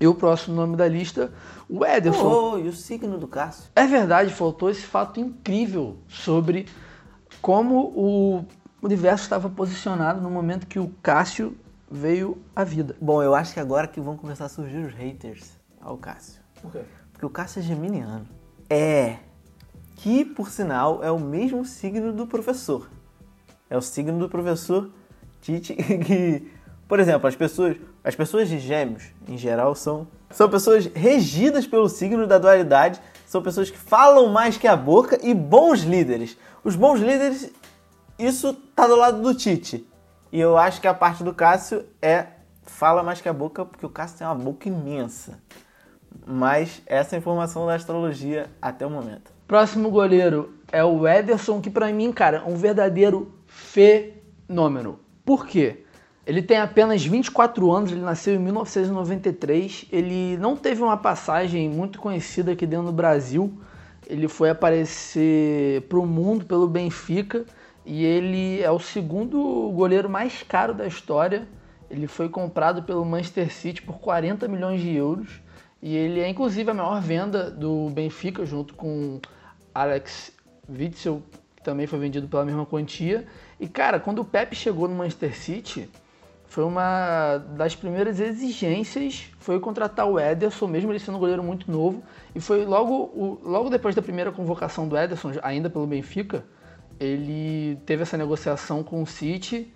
e 0.00 0.06
o 0.06 0.14
próximo 0.14 0.54
nome 0.54 0.76
da 0.76 0.86
lista, 0.86 1.32
o 1.68 1.84
Ederson. 1.84 2.52
Oh, 2.54 2.58
e 2.58 2.68
o 2.68 2.72
signo 2.72 3.18
do 3.18 3.26
Cássio? 3.26 3.70
É 3.74 3.86
verdade, 3.86 4.32
faltou 4.32 4.68
esse 4.70 4.82
fato 4.82 5.18
incrível 5.18 5.96
sobre 6.06 6.66
como 7.46 7.92
o 7.94 8.44
universo 8.82 9.22
estava 9.22 9.48
posicionado 9.48 10.20
no 10.20 10.28
momento 10.28 10.66
que 10.66 10.80
o 10.80 10.88
Cássio 11.00 11.56
veio 11.88 12.36
à 12.56 12.64
vida. 12.64 12.96
Bom, 13.00 13.22
eu 13.22 13.36
acho 13.36 13.54
que 13.54 13.60
agora 13.60 13.86
que 13.86 14.00
vão 14.00 14.16
começar 14.16 14.46
a 14.46 14.48
surgir 14.48 14.78
os 14.78 14.92
haters 14.92 15.52
ao 15.80 15.96
Cássio. 15.96 16.40
Por 16.60 16.72
quê? 16.72 16.80
Porque 17.12 17.24
o 17.24 17.30
Cássio 17.30 17.60
é 17.60 17.62
geminiano. 17.62 18.26
É. 18.68 19.18
Que, 19.94 20.24
por 20.24 20.50
sinal, 20.50 21.04
é 21.04 21.10
o 21.12 21.20
mesmo 21.20 21.64
signo 21.64 22.12
do 22.12 22.26
professor. 22.26 22.90
É 23.70 23.76
o 23.76 23.80
signo 23.80 24.18
do 24.18 24.28
professor 24.28 24.90
Tite 25.40 25.72
que, 26.04 26.50
por 26.88 26.98
exemplo, 26.98 27.28
as 27.28 27.36
pessoas, 27.36 27.76
as 28.02 28.16
pessoas 28.16 28.48
de 28.48 28.58
gêmeos, 28.58 29.04
em 29.28 29.38
geral, 29.38 29.76
são, 29.76 30.08
são 30.30 30.50
pessoas 30.50 30.86
regidas 30.86 31.64
pelo 31.64 31.88
signo 31.88 32.26
da 32.26 32.38
dualidade, 32.38 33.00
são 33.24 33.40
pessoas 33.40 33.70
que 33.70 33.78
falam 33.78 34.32
mais 34.32 34.56
que 34.56 34.66
a 34.66 34.74
boca 34.74 35.16
e 35.22 35.32
bons 35.32 35.82
líderes. 35.82 36.36
Os 36.66 36.74
bons 36.74 36.98
líderes, 36.98 37.52
isso 38.18 38.52
tá 38.52 38.88
do 38.88 38.96
lado 38.96 39.22
do 39.22 39.32
Tite. 39.32 39.86
E 40.32 40.40
eu 40.40 40.58
acho 40.58 40.80
que 40.80 40.88
a 40.88 40.92
parte 40.92 41.22
do 41.22 41.32
Cássio 41.32 41.84
é 42.02 42.26
fala 42.64 43.04
mais 43.04 43.20
que 43.20 43.28
a 43.28 43.32
boca, 43.32 43.64
porque 43.64 43.86
o 43.86 43.88
Cássio 43.88 44.18
tem 44.18 44.26
uma 44.26 44.34
boca 44.34 44.68
imensa. 44.68 45.38
Mas 46.26 46.82
essa 46.84 47.14
é 47.14 47.18
a 47.18 47.20
informação 47.20 47.66
da 47.66 47.74
astrologia 47.76 48.50
até 48.60 48.84
o 48.84 48.90
momento. 48.90 49.30
Próximo 49.46 49.92
goleiro 49.92 50.54
é 50.72 50.82
o 50.82 51.06
Ederson, 51.06 51.60
que 51.60 51.70
pra 51.70 51.92
mim, 51.92 52.10
cara, 52.10 52.38
é 52.38 52.50
um 52.50 52.56
verdadeiro 52.56 53.32
fenômeno. 53.46 54.98
Por 55.24 55.46
quê? 55.46 55.84
Ele 56.26 56.42
tem 56.42 56.58
apenas 56.58 57.04
24 57.04 57.70
anos, 57.70 57.92
ele 57.92 58.00
nasceu 58.00 58.34
em 58.34 58.40
1993. 58.40 59.86
Ele 59.92 60.36
não 60.38 60.56
teve 60.56 60.82
uma 60.82 60.96
passagem 60.96 61.70
muito 61.70 62.00
conhecida 62.00 62.50
aqui 62.50 62.66
dentro 62.66 62.86
do 62.86 62.92
Brasil. 62.92 63.56
Ele 64.06 64.28
foi 64.28 64.50
aparecer 64.50 65.82
para 65.82 65.98
o 65.98 66.06
mundo 66.06 66.44
pelo 66.44 66.68
Benfica 66.68 67.44
e 67.84 68.04
ele 68.04 68.60
é 68.62 68.70
o 68.70 68.78
segundo 68.78 69.70
goleiro 69.74 70.08
mais 70.08 70.42
caro 70.42 70.72
da 70.72 70.86
história. 70.86 71.46
Ele 71.90 72.06
foi 72.06 72.28
comprado 72.28 72.82
pelo 72.82 73.04
Manchester 73.04 73.52
City 73.52 73.82
por 73.82 73.98
40 73.98 74.46
milhões 74.48 74.80
de 74.80 74.94
euros 74.94 75.40
e 75.82 75.94
ele 75.94 76.20
é 76.20 76.28
inclusive 76.28 76.70
a 76.70 76.74
maior 76.74 77.00
venda 77.00 77.50
do 77.50 77.90
Benfica 77.90 78.44
junto 78.44 78.74
com 78.74 79.20
Alex 79.74 80.32
Witzel, 80.68 81.22
que 81.54 81.62
também 81.62 81.86
foi 81.86 81.98
vendido 81.98 82.28
pela 82.28 82.44
mesma 82.44 82.64
quantia. 82.64 83.26
E 83.60 83.68
cara, 83.68 84.00
quando 84.00 84.20
o 84.20 84.24
Pepe 84.24 84.56
chegou 84.56 84.88
no 84.88 84.94
Manchester 84.94 85.36
City, 85.36 85.88
foi 86.56 86.64
uma 86.64 87.36
das 87.54 87.76
primeiras 87.76 88.18
exigências 88.18 89.26
foi 89.38 89.60
contratar 89.60 90.08
o 90.08 90.18
Ederson, 90.18 90.66
mesmo 90.66 90.90
ele 90.90 90.98
sendo 90.98 91.16
um 91.16 91.20
goleiro 91.20 91.42
muito 91.42 91.70
novo. 91.70 92.02
E 92.34 92.40
foi 92.40 92.64
logo, 92.64 93.38
logo 93.44 93.68
depois 93.68 93.94
da 93.94 94.00
primeira 94.00 94.32
convocação 94.32 94.88
do 94.88 94.96
Ederson, 94.96 95.32
ainda 95.42 95.68
pelo 95.68 95.86
Benfica, 95.86 96.46
ele 96.98 97.78
teve 97.84 98.04
essa 98.04 98.16
negociação 98.16 98.82
com 98.82 99.02
o 99.02 99.06
City. 99.06 99.70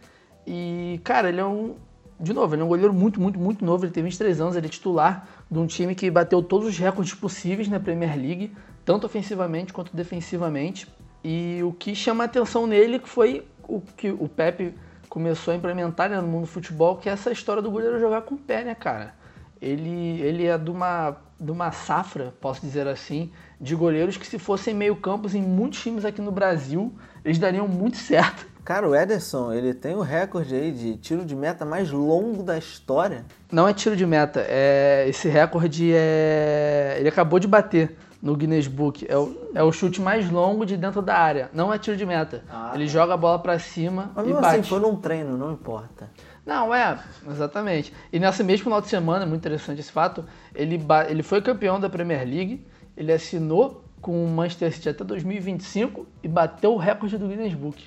E, 0.46 0.98
cara, 1.04 1.28
ele 1.28 1.38
é 1.38 1.44
um. 1.44 1.76
De 2.18 2.32
novo, 2.32 2.54
ele 2.54 2.62
é 2.62 2.64
um 2.64 2.68
goleiro 2.68 2.94
muito, 2.94 3.20
muito, 3.20 3.38
muito 3.38 3.62
novo. 3.62 3.84
Ele 3.84 3.92
tem 3.92 4.02
23 4.02 4.40
anos, 4.40 4.56
ele 4.56 4.66
é 4.66 4.70
titular 4.70 5.28
de 5.50 5.58
um 5.58 5.66
time 5.66 5.94
que 5.94 6.10
bateu 6.10 6.42
todos 6.42 6.66
os 6.66 6.78
recordes 6.78 7.12
possíveis 7.12 7.68
na 7.68 7.78
Premier 7.78 8.16
League, 8.16 8.56
tanto 8.86 9.04
ofensivamente 9.04 9.70
quanto 9.70 9.94
defensivamente. 9.94 10.88
E 11.22 11.60
o 11.62 11.74
que 11.74 11.94
chama 11.94 12.24
a 12.24 12.26
atenção 12.26 12.66
nele 12.66 12.98
foi 13.04 13.46
o 13.68 13.82
que 13.82 14.10
o 14.10 14.26
Pepe 14.26 14.72
começou 15.10 15.52
a 15.52 15.56
implementar 15.56 16.08
né, 16.08 16.18
no 16.20 16.26
mundo 16.26 16.42
do 16.42 16.46
futebol, 16.46 16.96
que 16.96 17.08
é 17.08 17.12
essa 17.12 17.32
história 17.32 17.60
do 17.60 17.70
goleiro 17.70 17.98
jogar 17.98 18.22
com 18.22 18.36
o 18.36 18.38
pé, 18.38 18.64
né, 18.64 18.74
cara? 18.74 19.12
Ele, 19.60 20.22
ele 20.22 20.46
é 20.46 20.56
de 20.56 20.70
uma, 20.70 21.16
de 21.38 21.50
uma 21.50 21.72
safra, 21.72 22.32
posso 22.40 22.62
dizer 22.62 22.86
assim, 22.86 23.30
de 23.60 23.74
goleiros 23.74 24.16
que 24.16 24.26
se 24.26 24.38
fossem 24.38 24.72
meio 24.72 24.96
campos 24.96 25.34
em 25.34 25.42
muitos 25.42 25.82
times 25.82 26.04
aqui 26.04 26.22
no 26.22 26.30
Brasil, 26.30 26.94
eles 27.24 27.38
dariam 27.38 27.66
muito 27.66 27.98
certo. 27.98 28.48
Cara, 28.64 28.88
o 28.88 28.94
Ederson, 28.94 29.52
ele 29.52 29.74
tem 29.74 29.96
o 29.96 30.00
recorde 30.00 30.54
aí 30.54 30.70
de 30.70 30.96
tiro 30.96 31.24
de 31.24 31.34
meta 31.34 31.64
mais 31.64 31.90
longo 31.90 32.42
da 32.42 32.56
história. 32.56 33.24
Não 33.50 33.66
é 33.66 33.74
tiro 33.74 33.96
de 33.96 34.06
meta, 34.06 34.44
é 34.48 35.06
esse 35.08 35.28
recorde 35.28 35.90
é 35.92 36.96
ele 37.00 37.08
acabou 37.08 37.40
de 37.40 37.48
bater 37.48 37.96
no 38.22 38.36
Guinness 38.36 38.66
Book. 38.66 39.06
É 39.08 39.16
o, 39.16 39.50
é 39.54 39.62
o 39.62 39.72
chute 39.72 40.00
mais 40.00 40.30
longo 40.30 40.66
de 40.66 40.76
dentro 40.76 41.00
da 41.02 41.16
área. 41.16 41.50
Não 41.52 41.72
é 41.72 41.78
tiro 41.78 41.96
de 41.96 42.04
meta. 42.04 42.44
Ah, 42.50 42.72
ele 42.74 42.86
joga 42.86 43.14
a 43.14 43.16
bola 43.16 43.38
pra 43.38 43.58
cima 43.58 44.10
Mas 44.14 44.24
e 44.24 44.28
mesmo 44.28 44.42
bate. 44.42 44.58
assim, 44.58 44.68
foi 44.68 44.80
num 44.80 44.96
treino, 44.96 45.36
não 45.36 45.52
importa. 45.52 46.10
Não, 46.44 46.74
é, 46.74 46.98
exatamente. 47.30 47.92
E 48.12 48.18
nessa 48.18 48.42
mesmo 48.42 48.64
final 48.64 48.80
de 48.80 48.88
semana, 48.88 49.24
é 49.24 49.26
muito 49.26 49.40
interessante 49.40 49.80
esse 49.80 49.92
fato, 49.92 50.24
ele, 50.54 50.80
ele 51.08 51.22
foi 51.22 51.40
campeão 51.40 51.78
da 51.78 51.88
Premier 51.88 52.26
League, 52.26 52.66
ele 52.96 53.12
assinou 53.12 53.84
com 54.00 54.24
o 54.24 54.28
Manchester 54.28 54.72
City 54.72 54.88
até 54.88 55.04
2025 55.04 56.06
e 56.22 56.28
bateu 56.28 56.72
o 56.72 56.76
recorde 56.76 57.18
do 57.18 57.28
Guinness 57.28 57.54
Book. 57.54 57.84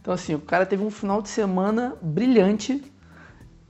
Então, 0.00 0.12
assim, 0.12 0.34
o 0.34 0.38
cara 0.38 0.66
teve 0.66 0.84
um 0.84 0.90
final 0.90 1.22
de 1.22 1.30
semana 1.30 1.96
brilhante 2.02 2.82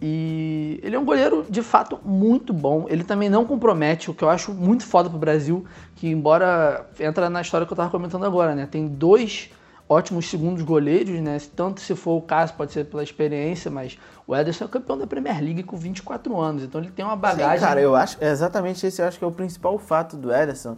e 0.00 0.80
ele 0.82 0.96
é 0.96 0.98
um 0.98 1.04
goleiro 1.04 1.46
de 1.48 1.62
fato 1.62 1.98
muito 2.04 2.52
bom. 2.52 2.86
Ele 2.88 3.04
também 3.04 3.28
não 3.28 3.44
compromete, 3.44 4.10
o 4.10 4.14
que 4.14 4.22
eu 4.22 4.28
acho 4.28 4.52
muito 4.52 4.84
foda 4.84 5.08
pro 5.08 5.18
Brasil, 5.18 5.64
que 5.94 6.08
embora 6.08 6.86
entra 6.98 7.30
na 7.30 7.40
história 7.40 7.66
que 7.66 7.72
eu 7.72 7.76
tava 7.76 7.90
comentando 7.90 8.24
agora, 8.24 8.54
né? 8.54 8.66
Tem 8.66 8.86
dois 8.86 9.50
ótimos 9.88 10.28
segundos 10.28 10.62
goleiros, 10.62 11.20
né? 11.20 11.38
Tanto 11.54 11.80
se 11.80 11.94
for 11.94 12.16
o 12.16 12.22
caso, 12.22 12.54
pode 12.54 12.72
ser 12.72 12.86
pela 12.86 13.02
experiência, 13.02 13.70
mas 13.70 13.98
o 14.26 14.34
Ederson 14.34 14.64
é 14.64 14.68
campeão 14.68 14.98
da 14.98 15.06
Premier 15.06 15.40
League 15.40 15.62
com 15.62 15.76
24 15.76 16.40
anos, 16.40 16.64
então 16.64 16.80
ele 16.80 16.90
tem 16.90 17.04
uma 17.04 17.16
bagagem. 17.16 17.58
Sim, 17.58 17.64
cara, 17.64 17.80
eu 17.80 17.94
acho, 17.94 18.16
é 18.20 18.30
exatamente 18.30 18.84
esse 18.86 19.00
eu 19.00 19.06
acho 19.06 19.18
que 19.18 19.24
é 19.24 19.28
o 19.28 19.32
principal 19.32 19.78
fato 19.78 20.16
do 20.16 20.34
Ederson. 20.34 20.76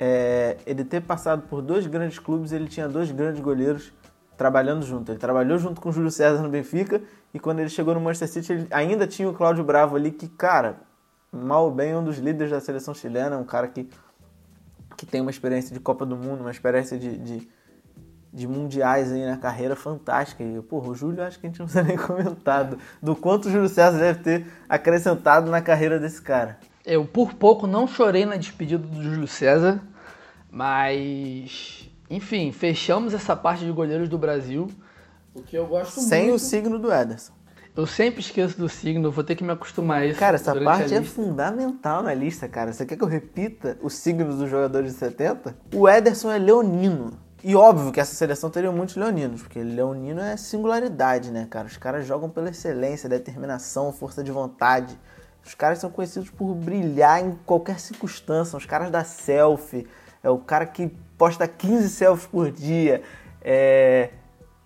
É, 0.00 0.56
ele 0.66 0.84
ter 0.84 1.00
passado 1.02 1.42
por 1.42 1.62
dois 1.62 1.86
grandes 1.86 2.18
clubes, 2.18 2.50
ele 2.50 2.66
tinha 2.66 2.88
dois 2.88 3.12
grandes 3.12 3.40
goleiros 3.40 3.92
trabalhando 4.36 4.84
junto. 4.84 5.12
Ele 5.12 5.18
trabalhou 5.18 5.58
junto 5.58 5.80
com 5.80 5.90
o 5.90 5.92
Júlio 5.92 6.10
César 6.10 6.42
no 6.42 6.48
Benfica 6.48 7.00
e 7.34 7.38
quando 7.38 7.60
ele 7.60 7.68
chegou 7.68 7.94
no 7.94 8.00
Manchester 8.00 8.28
City, 8.28 8.52
ele 8.52 8.66
ainda 8.70 9.06
tinha 9.06 9.28
o 9.28 9.32
Cláudio 9.32 9.64
Bravo 9.64 9.96
ali, 9.96 10.10
que, 10.10 10.28
cara, 10.28 10.80
mal 11.32 11.64
ou 11.64 11.70
bem, 11.70 11.96
um 11.96 12.04
dos 12.04 12.18
líderes 12.18 12.50
da 12.50 12.60
seleção 12.60 12.92
chilena, 12.94 13.38
um 13.38 13.44
cara 13.44 13.68
que, 13.68 13.88
que 14.96 15.06
tem 15.06 15.20
uma 15.20 15.30
experiência 15.30 15.72
de 15.72 15.80
Copa 15.80 16.04
do 16.04 16.16
Mundo, 16.16 16.42
uma 16.42 16.50
experiência 16.50 16.98
de, 16.98 17.16
de, 17.16 17.48
de 18.30 18.46
mundiais 18.46 19.10
aí 19.10 19.24
na 19.24 19.38
carreira 19.38 19.74
fantástica. 19.74 20.44
E, 20.44 20.60
porra, 20.60 20.90
o 20.90 20.94
Júlio, 20.94 21.22
acho 21.22 21.40
que 21.40 21.46
a 21.46 21.48
gente 21.48 21.58
não 21.58 21.66
precisa 21.66 21.84
nem 21.84 21.96
comentar 21.96 22.64
do, 22.64 22.78
do 23.00 23.16
quanto 23.16 23.48
o 23.48 23.50
Júlio 23.50 23.68
César 23.68 23.98
deve 23.98 24.18
ter 24.20 24.46
acrescentado 24.68 25.50
na 25.50 25.62
carreira 25.62 25.98
desse 25.98 26.20
cara. 26.20 26.58
Eu 26.84 27.06
por 27.06 27.32
pouco 27.32 27.66
não 27.66 27.86
chorei 27.86 28.26
na 28.26 28.36
despedida 28.36 28.86
do 28.86 29.02
Júlio 29.02 29.28
César, 29.28 29.80
mas 30.50 31.88
enfim, 32.10 32.52
fechamos 32.52 33.14
essa 33.14 33.34
parte 33.34 33.64
de 33.64 33.72
goleiros 33.72 34.06
do 34.06 34.18
Brasil. 34.18 34.68
O 35.34 35.42
que 35.42 35.56
eu 35.56 35.66
gosto 35.66 36.00
Sem 36.00 36.24
muito. 36.24 36.36
o 36.36 36.38
signo 36.38 36.78
do 36.78 36.92
Ederson. 36.92 37.32
Eu 37.74 37.86
sempre 37.86 38.20
esqueço 38.20 38.58
do 38.58 38.68
signo, 38.68 39.10
vou 39.10 39.24
ter 39.24 39.34
que 39.34 39.42
me 39.42 39.50
acostumar 39.50 40.02
a 40.02 40.06
isso. 40.06 40.18
Cara, 40.18 40.36
essa 40.36 40.54
parte 40.60 40.92
é 40.92 41.02
fundamental 41.02 42.02
na 42.02 42.12
lista, 42.12 42.46
cara. 42.46 42.70
Você 42.70 42.84
quer 42.84 42.96
que 42.96 43.02
eu 43.02 43.08
repita 43.08 43.78
os 43.80 43.94
signos 43.94 44.36
dos 44.36 44.50
jogadores 44.50 44.92
de 44.92 44.98
70? 44.98 45.56
O 45.74 45.88
Ederson 45.88 46.30
é 46.30 46.38
leonino. 46.38 47.18
E 47.42 47.56
óbvio 47.56 47.90
que 47.90 47.98
essa 47.98 48.14
seleção 48.14 48.50
teria 48.50 48.70
muitos 48.70 48.94
leoninos, 48.94 49.42
porque 49.42 49.62
leonino 49.62 50.20
é 50.20 50.36
singularidade, 50.36 51.30
né, 51.30 51.46
cara? 51.48 51.66
Os 51.66 51.78
caras 51.78 52.06
jogam 52.06 52.28
pela 52.28 52.50
excelência, 52.50 53.08
determinação, 53.08 53.90
força 53.90 54.22
de 54.22 54.30
vontade. 54.30 54.96
Os 55.44 55.54
caras 55.54 55.78
são 55.78 55.90
conhecidos 55.90 56.28
por 56.28 56.54
brilhar 56.54 57.24
em 57.24 57.32
qualquer 57.46 57.80
circunstância. 57.80 58.56
Os 58.56 58.66
caras 58.66 58.90
da 58.90 59.02
selfie. 59.02 59.88
É 60.22 60.30
o 60.30 60.38
cara 60.38 60.66
que 60.66 60.88
posta 61.16 61.48
15 61.48 61.88
selfies 61.88 62.26
por 62.26 62.50
dia. 62.50 63.02
É... 63.40 64.10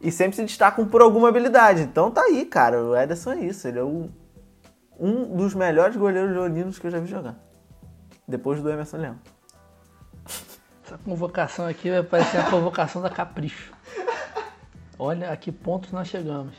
E 0.01 0.11
sempre 0.11 0.37
se 0.37 0.43
destacam 0.43 0.87
por 0.87 1.01
alguma 1.01 1.29
habilidade. 1.29 1.83
Então 1.83 2.11
tá 2.11 2.23
aí, 2.23 2.45
cara. 2.45 2.83
O 2.83 2.97
Ederson 2.97 3.33
é 3.33 3.41
isso. 3.41 3.67
Ele 3.67 3.79
é 3.79 3.83
o 3.83 4.09
um 4.99 5.37
dos 5.37 5.55
melhores 5.55 5.97
goleiros 5.97 6.33
leoninos 6.33 6.79
que 6.79 6.87
eu 6.87 6.91
já 6.91 6.99
vi 6.99 7.07
jogar. 7.07 7.37
Depois 8.27 8.63
do 8.63 8.71
Emerson 8.71 8.97
Leão. 8.97 9.19
Essa 10.85 10.99
convocação 10.99 11.67
aqui 11.67 11.91
vai 11.91 12.03
parecer 12.03 12.39
a 12.39 12.51
convocação 12.51 13.03
da 13.03 13.11
Capricho. 13.11 13.73
Olha 14.99 15.31
a 15.31 15.37
que 15.37 15.53
pontos 15.53 15.93
nós 15.93 16.09
chegamos. 16.09 16.55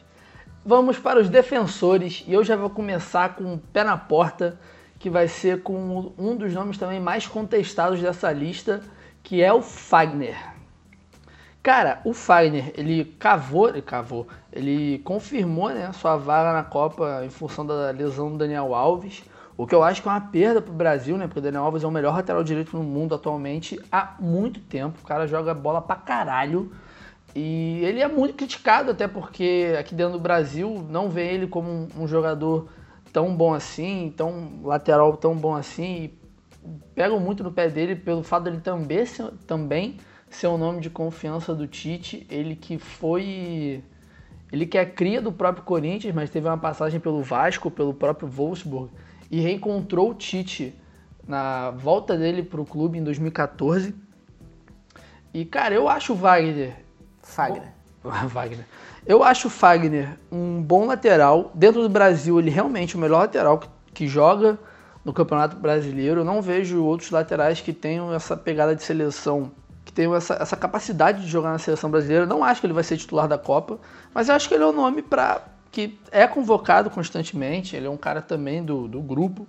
Vamos 0.66 1.00
para 1.00 1.20
os 1.20 1.30
defensores 1.30 2.24
e 2.28 2.34
eu 2.34 2.44
já 2.44 2.56
vou 2.56 2.70
começar 2.70 3.36
com 3.36 3.54
o 3.54 3.58
pé 3.58 3.84
na 3.84 3.98
porta, 3.98 4.60
que 5.00 5.10
vai 5.10 5.28
ser 5.28 5.64
com 5.64 6.14
um 6.18 6.36
dos 6.36 6.54
nomes 6.54 6.78
também 6.78 7.00
mais 7.00 7.26
contestados 7.26 8.02
dessa 8.02 8.32
lista, 8.32 8.82
que 9.24 9.42
é 9.42 9.52
o 9.52 9.62
Fagner. 9.62 10.57
Cara, 11.68 12.00
o 12.06 12.14
Fagner, 12.14 12.72
ele 12.78 13.04
cavou, 13.20 13.68
ele 13.68 13.82
cavou, 13.82 14.26
ele 14.54 15.00
confirmou 15.00 15.68
né, 15.68 15.92
sua 15.92 16.16
vaga 16.16 16.54
na 16.54 16.64
Copa 16.64 17.26
em 17.26 17.30
função 17.30 17.66
da 17.66 17.92
lesão 17.92 18.32
do 18.32 18.38
Daniel 18.38 18.74
Alves, 18.74 19.22
o 19.58 19.68
que 19.68 19.76
eu 19.76 19.84
acho 19.84 20.02
que 20.02 20.08
é 20.08 20.12
uma 20.12 20.22
perda 20.22 20.62
pro 20.62 20.72
Brasil, 20.72 21.18
né? 21.18 21.28
Porque 21.28 21.40
o 21.40 21.42
Daniel 21.42 21.66
Alves 21.66 21.84
é 21.84 21.88
o 21.88 21.92
melhor 21.92 22.16
lateral 22.16 22.42
direito 22.42 22.78
no 22.78 22.84
mundo 22.84 23.14
atualmente 23.14 23.78
há 23.92 24.16
muito 24.18 24.62
tempo. 24.62 24.98
O 25.04 25.06
cara 25.06 25.28
joga 25.28 25.54
bola 25.54 25.82
pra 25.82 25.98
caralho. 25.98 26.72
E 27.36 27.82
ele 27.84 28.00
é 28.00 28.08
muito 28.08 28.36
criticado, 28.36 28.92
até 28.92 29.06
porque 29.06 29.76
aqui 29.78 29.94
dentro 29.94 30.14
do 30.14 30.20
Brasil 30.22 30.88
não 30.90 31.10
vê 31.10 31.34
ele 31.34 31.48
como 31.48 31.90
um, 32.00 32.08
jogador 32.08 32.70
tão 33.12 33.36
bom 33.36 33.54
assim, 33.54 34.14
tão 34.16 34.62
lateral 34.64 35.18
tão 35.18 35.36
bom 35.36 35.54
assim. 35.54 36.12
Pegam 36.96 37.20
muito 37.20 37.44
no 37.44 37.52
pé 37.52 37.68
dele 37.68 37.94
pelo 37.94 38.24
fato 38.24 38.46
dele 38.46 38.62
também 38.62 39.06
ser, 39.06 39.34
também 39.46 39.98
ser 40.30 40.48
o 40.48 40.58
nome 40.58 40.82
de 40.82 40.90
confiança 40.90 41.54
do 41.54 41.68
Tite. 41.68 42.26
Ele 42.30 42.56
que 42.56 42.78
foi. 42.78 43.84
Ele 44.52 44.66
que 44.66 44.78
é 44.78 44.86
cria 44.86 45.22
do 45.22 45.32
próprio 45.32 45.64
Corinthians, 45.64 46.14
mas 46.16 46.30
teve 46.30 46.48
uma 46.48 46.58
passagem 46.58 47.00
pelo 47.00 47.22
Vasco, 47.22 47.70
pelo 47.70 47.94
próprio 47.94 48.28
Wolfsburg, 48.28 48.90
e 49.30 49.42
reencontrou 49.42 50.12
o 50.12 50.14
Tite 50.14 50.74
na 51.28 51.72
volta 51.72 52.18
dele 52.18 52.42
para 52.42 52.62
o 52.62 52.66
clube 52.66 52.98
em 52.98 53.04
2014. 53.04 53.94
E, 55.34 55.44
cara, 55.44 55.76
eu 55.76 55.90
acho 55.90 56.14
o 56.14 56.16
Wagner 56.16 56.88
Fagner. 57.28 57.74
Wagner. 58.04 58.66
Eu 59.06 59.24
acho 59.24 59.48
o 59.48 59.52
Fagner 59.52 60.18
um 60.32 60.62
bom 60.62 60.86
lateral. 60.86 61.52
Dentro 61.54 61.82
do 61.82 61.90
Brasil, 61.90 62.40
ele 62.40 62.50
realmente 62.50 62.96
é 62.96 62.98
o 62.98 63.02
melhor 63.02 63.20
lateral 63.20 63.60
que, 63.60 63.70
que 63.94 64.08
joga 64.08 64.58
no 65.04 65.14
Campeonato 65.14 65.58
Brasileiro. 65.58 66.22
Eu 66.22 66.26
não 66.26 66.42
vejo 66.42 66.84
outros 66.84 67.12
laterais 67.12 67.62
que 67.62 67.74
tenham 67.74 68.14
essa 68.14 68.36
pegada 68.36 68.76
de 68.76 68.84
seleção, 68.84 69.52
que 69.88 69.94
tenham 69.94 70.14
essa, 70.14 70.34
essa 70.36 70.58
capacidade 70.58 71.22
de 71.22 71.28
jogar 71.28 71.52
na 71.52 71.58
seleção 71.58 71.90
brasileira. 71.90 72.26
Não 72.26 72.44
acho 72.44 72.60
que 72.60 72.68
ele 72.68 72.74
vai 72.74 72.84
ser 72.84 72.98
titular 72.98 73.26
da 73.26 73.38
Copa, 73.38 73.80
mas 74.14 74.28
eu 74.28 74.36
acho 74.36 74.50
que 74.50 74.54
ele 74.54 74.64
é 74.64 74.68
um 74.68 74.74
nome 74.74 75.02
para 75.02 75.42
que 75.72 75.98
é 76.12 76.28
convocado 76.28 76.90
constantemente. 76.90 77.74
Ele 77.74 77.88
é 77.88 77.90
um 77.90 77.96
cara 77.96 78.22
também 78.22 78.62
do, 78.64 78.86
do 78.86 79.02
grupo. 79.02 79.48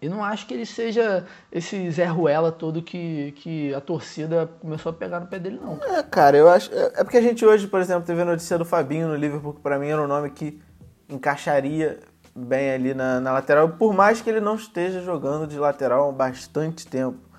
E 0.00 0.08
não 0.08 0.24
acho 0.24 0.44
que 0.48 0.54
ele 0.54 0.66
seja 0.66 1.24
esse 1.52 1.88
Zé 1.92 2.06
Ruela 2.06 2.50
todo 2.50 2.82
que, 2.82 3.32
que 3.36 3.72
a 3.72 3.80
torcida 3.80 4.50
começou 4.60 4.90
a 4.90 4.92
pegar 4.92 5.20
no 5.20 5.28
pé 5.28 5.38
dele, 5.38 5.60
não. 5.62 5.78
É, 5.80 6.02
cara, 6.02 6.36
eu 6.36 6.48
acho. 6.48 6.74
É 6.74 6.92
é 6.96 7.04
porque 7.04 7.18
a 7.18 7.22
gente 7.22 7.46
hoje, 7.46 7.68
por 7.68 7.80
exemplo, 7.80 8.02
teve 8.02 8.20
a 8.20 8.24
notícia 8.24 8.58
do 8.58 8.64
Fabinho 8.64 9.06
no 9.06 9.14
Liverpool, 9.14 9.54
que 9.54 9.60
pra 9.60 9.78
mim 9.78 9.86
era 9.86 10.02
um 10.02 10.08
nome 10.08 10.30
que 10.30 10.60
encaixaria 11.08 12.00
bem 12.34 12.72
ali 12.72 12.92
na, 12.92 13.20
na 13.20 13.32
lateral, 13.32 13.68
por 13.68 13.94
mais 13.94 14.20
que 14.20 14.28
ele 14.28 14.40
não 14.40 14.56
esteja 14.56 15.00
jogando 15.02 15.46
de 15.46 15.56
lateral 15.58 16.08
há 16.08 16.12
bastante 16.12 16.84
tempo. 16.84 17.31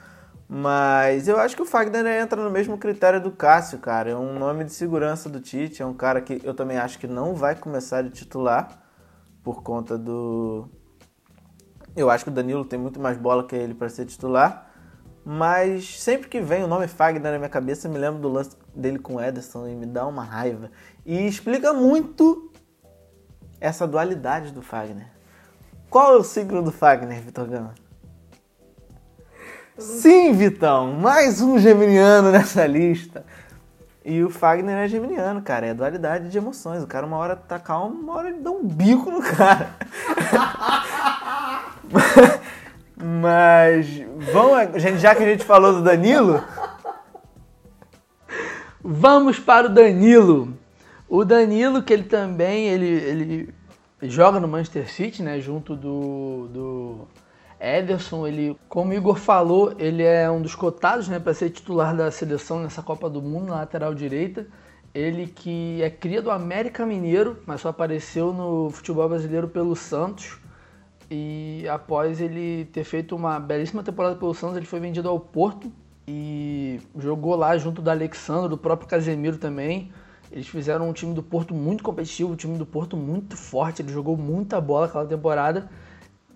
Mas 0.48 1.28
eu 1.28 1.40
acho 1.40 1.56
que 1.56 1.62
o 1.62 1.66
Fagner 1.66 2.06
entra 2.06 2.42
no 2.42 2.50
mesmo 2.50 2.78
critério 2.78 3.22
do 3.22 3.32
Cássio, 3.32 3.80
cara. 3.80 4.12
É 4.12 4.16
um 4.16 4.38
nome 4.38 4.64
de 4.66 4.74
segurança 4.74 5.30
do 5.30 5.40
Tite, 5.40 5.82
é 5.82 5.86
um 5.86 5.94
cara 5.94 6.22
que 6.22 6.42
eu 6.44 6.54
também 6.54 6.78
acho 6.78 7.00
que 7.00 7.08
não 7.08 7.34
vai 7.34 7.56
começar 7.56 8.02
de 8.02 8.10
titular 8.10 8.84
por 9.44 9.64
conta 9.64 9.98
do. 9.98 10.70
Eu 11.96 12.10
acho 12.10 12.24
que 12.24 12.30
o 12.30 12.34
Danilo 12.34 12.66
tem 12.66 12.80
muito 12.80 13.00
mais 13.00 13.18
bola 13.18 13.46
que 13.46 13.56
ele 13.56 13.74
para 13.74 13.90
ser 13.90 14.06
titular. 14.06 14.70
Mas 15.26 16.02
sempre 16.02 16.28
que 16.28 16.42
vem 16.42 16.64
o 16.64 16.68
nome 16.68 16.88
Fagner 16.88 17.32
na 17.32 17.38
minha 17.38 17.50
cabeça, 17.50 17.88
me 17.88 17.98
lembro 17.98 18.22
do 18.22 18.28
lance 18.28 18.58
dele 18.76 19.00
com 19.00 19.16
o 19.16 19.22
Ederson 19.22 19.68
e 19.68 19.76
me 19.76 19.86
dá 19.86 20.06
uma 20.06 20.24
raiva. 20.24 20.70
E 21.06 21.26
explica 21.26 21.72
muito 21.72 22.52
essa 23.62 23.88
dualidade 23.88 24.52
do 24.52 24.62
Fagner. 24.62 25.08
Qual 25.90 26.14
é 26.14 26.18
o 26.18 26.24
signo 26.24 26.62
do 26.62 26.72
Fagner, 26.72 27.22
Vitor 27.22 27.48
Gama? 27.48 27.74
Sim, 29.78 30.34
Vitão, 30.34 30.94
mais 30.94 31.42
um 31.42 31.58
geminiano 31.58 32.32
nessa 32.32 32.66
lista. 32.68 33.26
E 34.06 34.24
o 34.24 34.30
Fagner 34.30 34.78
é 34.78 34.88
geminiano, 34.88 35.42
cara, 35.42 35.68
é 35.68 35.74
dualidade 35.74 36.30
de 36.30 36.38
emoções. 36.38 36.84
O 36.84 36.88
cara 36.88 37.06
uma 37.06 37.18
hora 37.18 37.36
tá 37.36 37.58
calmo, 37.58 38.00
uma 38.00 38.14
hora 38.14 38.30
ele 38.30 38.40
dá 38.40 38.52
um 38.52 38.64
bico 38.64 39.10
no 39.10 39.22
cara. 39.22 39.76
Mas 42.96 43.88
vamos, 44.32 44.82
gente, 44.82 45.00
já 45.00 45.16
que 45.16 45.24
a 45.24 45.26
gente 45.26 45.44
falou 45.44 45.74
do 45.74 45.82
Danilo, 45.82 46.44
Vamos 48.86 49.40
para 49.40 49.68
o 49.68 49.70
Danilo. 49.70 50.58
O 51.08 51.24
Danilo, 51.24 51.82
que 51.82 51.94
ele 51.94 52.04
também 52.04 52.68
ele, 52.68 52.86
ele 52.86 53.54
joga 54.02 54.42
no 54.42 54.48
Manchester 54.48 54.92
City, 54.92 55.24
né? 55.24 55.40
Junto 55.40 55.74
do, 55.74 56.50
do 56.50 57.08
Ederson. 57.64 58.28
Ele, 58.28 58.58
como 58.68 58.92
o 58.92 58.94
Igor 58.94 59.16
falou, 59.16 59.74
ele 59.80 60.04
é 60.04 60.30
um 60.30 60.42
dos 60.42 60.54
cotados 60.54 61.08
né, 61.08 61.20
para 61.20 61.34
ser 61.34 61.50
titular 61.50 61.96
da 61.96 62.12
seleção 62.12 62.62
nessa 62.62 62.82
Copa 62.82 63.10
do 63.10 63.22
Mundo, 63.22 63.48
na 63.48 63.56
lateral 63.56 63.94
direita. 63.94 64.46
Ele 64.94 65.28
que 65.28 65.82
é 65.82 65.90
cria 65.90 66.22
do 66.22 66.30
América 66.30 66.86
Mineiro, 66.86 67.40
mas 67.46 67.62
só 67.62 67.70
apareceu 67.70 68.34
no 68.34 68.70
futebol 68.70 69.08
brasileiro 69.08 69.48
pelo 69.48 69.76
Santos. 69.76 70.38
E 71.10 71.66
após 71.70 72.20
ele 72.22 72.66
ter 72.66 72.84
feito 72.84 73.16
uma 73.16 73.40
belíssima 73.40 73.84
temporada 73.84 74.16
pelo 74.16 74.34
Santos, 74.34 74.58
ele 74.58 74.66
foi 74.66 74.80
vendido 74.80 75.10
ao 75.10 75.20
Porto 75.20 75.72
e 76.08 76.80
jogou 76.98 77.36
lá 77.36 77.58
junto 77.58 77.82
do 77.82 77.90
Alexandre, 77.90 78.50
do 78.50 78.58
próprio 78.58 78.88
Casemiro 78.88 79.38
também. 79.38 79.92
Eles 80.32 80.48
fizeram 80.48 80.90
um 80.90 80.94
time 80.94 81.14
do 81.14 81.22
Porto 81.22 81.54
muito 81.54 81.84
competitivo, 81.84 82.32
um 82.32 82.36
time 82.36 82.58
do 82.58 82.66
Porto 82.66 82.98
muito 82.98 83.38
forte, 83.38 83.82
ele 83.82 83.92
jogou 83.92 84.18
muita 84.18 84.60
bola 84.60 84.88
aquela 84.88 85.06
temporada. 85.06 85.70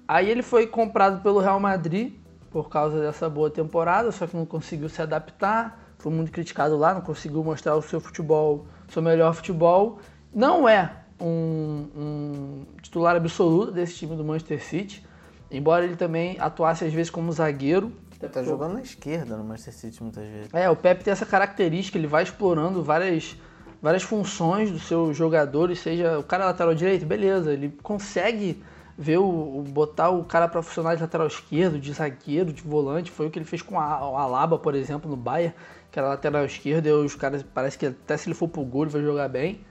Aí 0.07 0.29
ele 0.29 0.41
foi 0.41 0.65
comprado 0.65 1.21
pelo 1.21 1.39
Real 1.39 1.59
Madrid 1.59 2.13
por 2.49 2.69
causa 2.69 2.99
dessa 3.01 3.29
boa 3.29 3.49
temporada, 3.49 4.11
só 4.11 4.25
que 4.25 4.37
não 4.37 4.45
conseguiu 4.45 4.87
se 4.87 5.01
adaptar, 5.01 5.83
foi 5.97 6.11
muito 6.11 6.31
criticado 6.31 6.77
lá, 6.77 6.93
não 6.93 7.01
conseguiu 7.01 7.43
mostrar 7.43 7.75
o 7.75 7.81
seu 7.81 7.99
futebol, 7.99 8.65
seu 8.87 9.01
melhor 9.01 9.33
futebol. 9.33 9.99
Não 10.33 10.67
é 10.67 10.91
um, 11.19 11.87
um 11.95 12.65
titular 12.81 13.15
absoluto 13.15 13.71
desse 13.71 13.95
time 13.95 14.15
do 14.15 14.23
Manchester 14.23 14.63
City, 14.63 15.05
embora 15.51 15.83
ele 15.83 15.95
também 15.95 16.37
atuasse 16.39 16.85
às 16.85 16.93
vezes 16.93 17.09
como 17.09 17.31
zagueiro. 17.31 17.91
Tá 18.31 18.41
jogando 18.41 18.73
na 18.73 18.81
esquerda 18.81 19.35
no 19.35 19.43
Manchester 19.43 19.73
City 19.73 20.01
muitas 20.01 20.25
vezes. 20.25 20.53
É, 20.53 20.69
o 20.69 20.75
Pepe 20.75 21.03
tem 21.03 21.11
essa 21.11 21.25
característica, 21.25 21.97
ele 21.97 22.07
vai 22.07 22.23
explorando 22.23 22.81
várias, 22.81 23.35
várias 23.81 24.03
funções 24.03 24.71
dos 24.71 24.87
seus 24.87 25.17
jogadores, 25.17 25.79
seja 25.79 26.17
o 26.17 26.23
cara 26.23 26.45
lateral 26.45 26.73
direito, 26.73 27.05
beleza, 27.05 27.51
ele 27.51 27.77
consegue 27.83 28.63
ver 28.97 29.17
o, 29.17 29.63
botar 29.69 30.09
o 30.09 30.23
cara 30.23 30.47
para 30.47 30.63
funcionar 30.63 30.95
de 30.95 31.01
lateral 31.01 31.27
esquerdo, 31.27 31.79
de 31.79 31.93
zagueiro, 31.93 32.51
de 32.51 32.63
volante, 32.63 33.11
foi 33.11 33.27
o 33.27 33.29
que 33.29 33.37
ele 33.37 33.45
fez 33.45 33.61
com 33.61 33.79
a, 33.79 34.09
o 34.09 34.17
Alaba, 34.17 34.57
por 34.57 34.73
exemplo, 34.73 35.09
no 35.09 35.15
Bayern, 35.15 35.53
que 35.91 35.99
era 35.99 36.07
lateral 36.07 36.43
esquerdo, 36.45 36.87
e 36.87 36.91
os 36.91 37.13
caras 37.13 37.43
parece 37.43 37.77
que 37.77 37.85
até 37.85 38.17
se 38.17 38.27
ele 38.27 38.33
for 38.33 38.47
pro 38.47 38.63
gol 38.63 38.83
ele 38.83 38.91
vai 38.91 39.01
jogar 39.03 39.27
bem. 39.27 39.61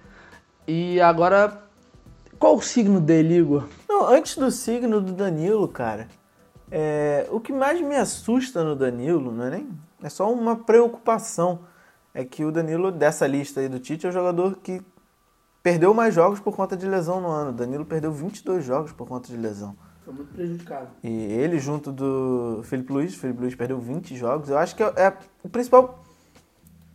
E 0.66 1.00
agora, 1.00 1.60
qual 2.38 2.56
o 2.56 2.62
signo 2.62 3.00
dele, 3.00 3.38
Igor? 3.38 3.66
Não, 3.88 4.06
antes 4.06 4.36
do 4.36 4.50
signo 4.50 5.00
do 5.00 5.12
Danilo, 5.12 5.66
cara, 5.66 6.06
é, 6.70 7.26
o 7.30 7.40
que 7.40 7.52
mais 7.52 7.80
me 7.80 7.96
assusta 7.96 8.62
no 8.62 8.76
Danilo, 8.76 9.32
não 9.32 9.44
é 9.44 9.50
nem. 9.50 9.68
É 10.02 10.08
só 10.08 10.32
uma 10.32 10.56
preocupação. 10.56 11.60
É 12.14 12.24
que 12.24 12.44
o 12.44 12.52
Danilo, 12.52 12.90
dessa 12.90 13.26
lista 13.26 13.60
aí 13.60 13.68
do 13.68 13.78
Tite, 13.78 14.06
é 14.06 14.08
o 14.08 14.12
jogador 14.12 14.56
que 14.62 14.80
perdeu 15.66 15.92
mais 15.92 16.14
jogos 16.14 16.38
por 16.38 16.54
conta 16.54 16.76
de 16.76 16.86
lesão 16.86 17.20
no 17.20 17.26
ano. 17.26 17.52
Danilo 17.52 17.84
perdeu 17.84 18.12
22 18.12 18.64
jogos 18.64 18.92
por 18.92 19.04
conta 19.04 19.26
de 19.26 19.36
lesão. 19.36 19.76
Foi 20.04 20.14
muito 20.14 20.32
prejudicado. 20.32 20.90
E 21.02 21.08
ele 21.08 21.58
junto 21.58 21.90
do 21.90 22.60
Felipe 22.62 22.92
Luiz, 22.92 23.16
o 23.16 23.18
Felipe 23.18 23.40
Luiz 23.40 23.54
perdeu 23.56 23.76
20 23.80 24.14
jogos. 24.14 24.48
Eu 24.48 24.58
acho 24.58 24.76
que 24.76 24.82
é, 24.84 24.92
é 24.96 25.16
o 25.42 25.48
principal. 25.48 26.04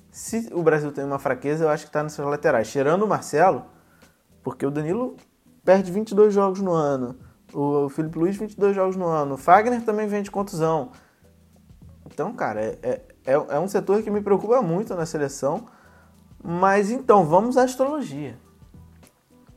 Se 0.10 0.50
o 0.54 0.64
Brasil 0.64 0.90
tem 0.94 1.04
uma 1.04 1.20
fraqueza, 1.20 1.66
eu 1.66 1.70
acho 1.70 1.84
que 1.84 1.90
está 1.90 2.02
nos 2.02 2.14
seus 2.14 2.26
laterais. 2.30 2.72
Tirando 2.72 3.04
o 3.04 3.08
Marcelo, 3.10 3.66
porque 4.42 4.66
o 4.66 4.72
Danilo 4.72 5.18
perde 5.66 5.92
22 5.92 6.34
jogos 6.34 6.62
no 6.62 6.72
ano. 6.72 7.18
O 7.54 7.90
Felipe 7.90 8.18
Luiz, 8.18 8.38
22 8.38 8.74
jogos 8.74 8.96
no 8.96 9.06
ano. 9.06 9.34
O 9.34 9.38
Fagner 9.38 9.84
também 9.84 10.08
vem 10.08 10.24
de 10.24 10.32
contusão. 10.32 10.94
Então, 12.06 12.32
cara, 12.32 12.62
é, 12.62 12.80
é, 12.82 13.02
é, 13.26 13.34
é 13.34 13.60
um 13.60 13.68
setor 13.68 14.02
que 14.02 14.10
me 14.10 14.22
preocupa 14.22 14.62
muito 14.62 14.96
na 14.96 15.06
seleção. 15.06 15.66
Mas 16.42 16.90
então, 16.90 17.26
vamos 17.26 17.58
à 17.58 17.64
astrologia. 17.64 18.40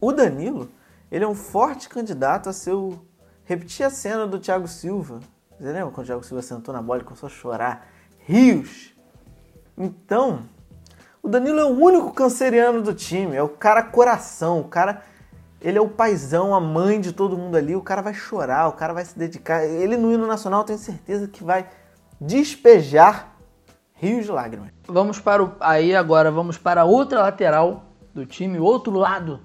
O 0.04 0.12
Danilo, 0.12 0.68
ele 1.10 1.24
é 1.24 1.26
um 1.26 1.34
forte 1.34 1.88
candidato 1.88 2.50
a 2.50 2.52
ser 2.52 2.72
o... 2.72 2.98
Repetir 3.46 3.86
a 3.86 3.90
cena 3.90 4.26
do 4.26 4.38
Thiago 4.38 4.68
Silva. 4.68 5.20
Você 5.58 5.72
lembra 5.72 5.90
quando 5.92 6.04
o 6.04 6.06
Thiago 6.06 6.22
Silva 6.22 6.42
sentou 6.42 6.74
na 6.74 6.82
bola 6.82 7.00
e 7.00 7.04
começou 7.04 7.26
a 7.26 7.30
chorar? 7.30 7.86
Rios! 8.18 8.94
Então, 9.78 10.40
o 11.22 11.28
Danilo 11.28 11.58
é 11.58 11.64
o 11.64 11.70
único 11.70 12.12
canceriano 12.12 12.82
do 12.82 12.92
time. 12.92 13.34
É 13.34 13.42
o 13.42 13.48
cara 13.48 13.82
coração, 13.82 14.60
o 14.60 14.64
cara 14.64 15.02
ele 15.58 15.78
é 15.78 15.80
o 15.80 15.88
paizão, 15.88 16.54
a 16.54 16.60
mãe 16.60 17.00
de 17.00 17.14
todo 17.14 17.38
mundo 17.38 17.56
ali. 17.56 17.74
O 17.74 17.80
cara 17.80 18.02
vai 18.02 18.12
chorar, 18.12 18.68
o 18.68 18.72
cara 18.72 18.92
vai 18.92 19.06
se 19.06 19.18
dedicar. 19.18 19.64
Ele 19.64 19.96
no 19.96 20.12
hino 20.12 20.26
nacional, 20.26 20.64
tenho 20.64 20.78
certeza 20.78 21.26
que 21.28 21.42
vai 21.42 21.66
despejar 22.20 23.38
rios 23.94 24.26
de 24.26 24.32
lágrimas. 24.32 24.68
Vamos 24.86 25.18
para 25.18 25.42
o. 25.42 25.52
Aí 25.60 25.96
agora 25.96 26.30
vamos 26.30 26.58
para 26.58 26.82
a 26.82 26.84
outra 26.84 27.22
lateral 27.22 27.86
do 28.12 28.26
time, 28.26 28.58
outro 28.58 28.92
lado 28.92 29.40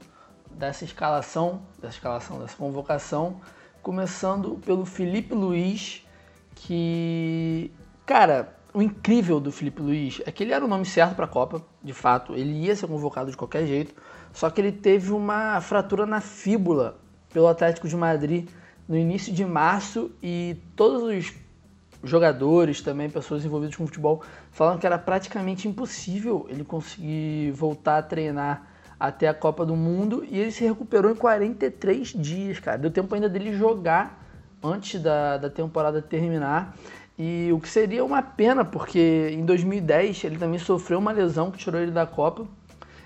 dessa 0.59 0.83
escalação, 0.83 1.61
dessa 1.81 1.95
escalação, 1.95 2.37
dessa 2.39 2.55
convocação. 2.57 3.39
Começando 3.81 4.59
pelo 4.65 4.85
Felipe 4.85 5.33
Luiz, 5.33 6.05
que. 6.53 7.71
Cara, 8.05 8.53
o 8.73 8.81
incrível 8.81 9.39
do 9.39 9.51
Felipe 9.51 9.81
Luiz 9.81 10.21
é 10.25 10.31
que 10.31 10.43
ele 10.43 10.51
era 10.51 10.63
o 10.63 10.67
nome 10.67 10.85
certo 10.85 11.15
para 11.15 11.25
a 11.25 11.27
Copa, 11.29 11.63
de 11.81 11.93
fato, 11.93 12.35
ele 12.35 12.65
ia 12.65 12.75
ser 12.75 12.87
convocado 12.87 13.31
de 13.31 13.37
qualquer 13.37 13.65
jeito, 13.65 13.95
só 14.33 14.49
que 14.49 14.59
ele 14.59 14.71
teve 14.71 15.13
uma 15.13 15.61
fratura 15.61 16.05
na 16.05 16.19
fíbula 16.19 16.99
pelo 17.31 17.47
Atlético 17.47 17.87
de 17.87 17.95
Madrid 17.95 18.49
no 18.87 18.97
início 18.97 19.31
de 19.31 19.45
março 19.45 20.11
e 20.21 20.57
todos 20.75 21.03
os 21.03 21.33
jogadores, 22.03 22.81
também 22.81 23.09
pessoas 23.09 23.45
envolvidas 23.45 23.75
com 23.75 23.85
futebol, 23.85 24.23
falam 24.51 24.77
que 24.77 24.85
era 24.85 24.97
praticamente 24.97 25.67
impossível 25.67 26.45
ele 26.49 26.63
conseguir 26.63 27.51
voltar 27.51 27.99
a 27.99 28.03
treinar 28.03 28.68
até 28.99 29.27
a 29.27 29.33
Copa 29.33 29.65
do 29.65 29.75
Mundo 29.75 30.25
e 30.29 30.37
ele 30.37 30.51
se 30.51 30.63
recuperou 30.63 31.11
em 31.11 31.15
43 31.15 32.09
dias, 32.09 32.59
cara. 32.59 32.77
Deu 32.77 32.91
tempo 32.91 33.15
ainda 33.15 33.29
dele 33.29 33.53
jogar 33.53 34.19
antes 34.61 35.01
da, 35.01 35.37
da 35.37 35.49
temporada 35.49 36.01
terminar. 36.01 36.75
E 37.17 37.49
o 37.51 37.59
que 37.59 37.67
seria 37.67 38.03
uma 38.03 38.21
pena, 38.21 38.63
porque 38.65 39.29
em 39.31 39.45
2010 39.45 40.23
ele 40.23 40.37
também 40.37 40.59
sofreu 40.59 40.99
uma 40.99 41.11
lesão 41.11 41.51
que 41.51 41.57
tirou 41.57 41.79
ele 41.79 41.91
da 41.91 42.05
Copa. 42.05 42.45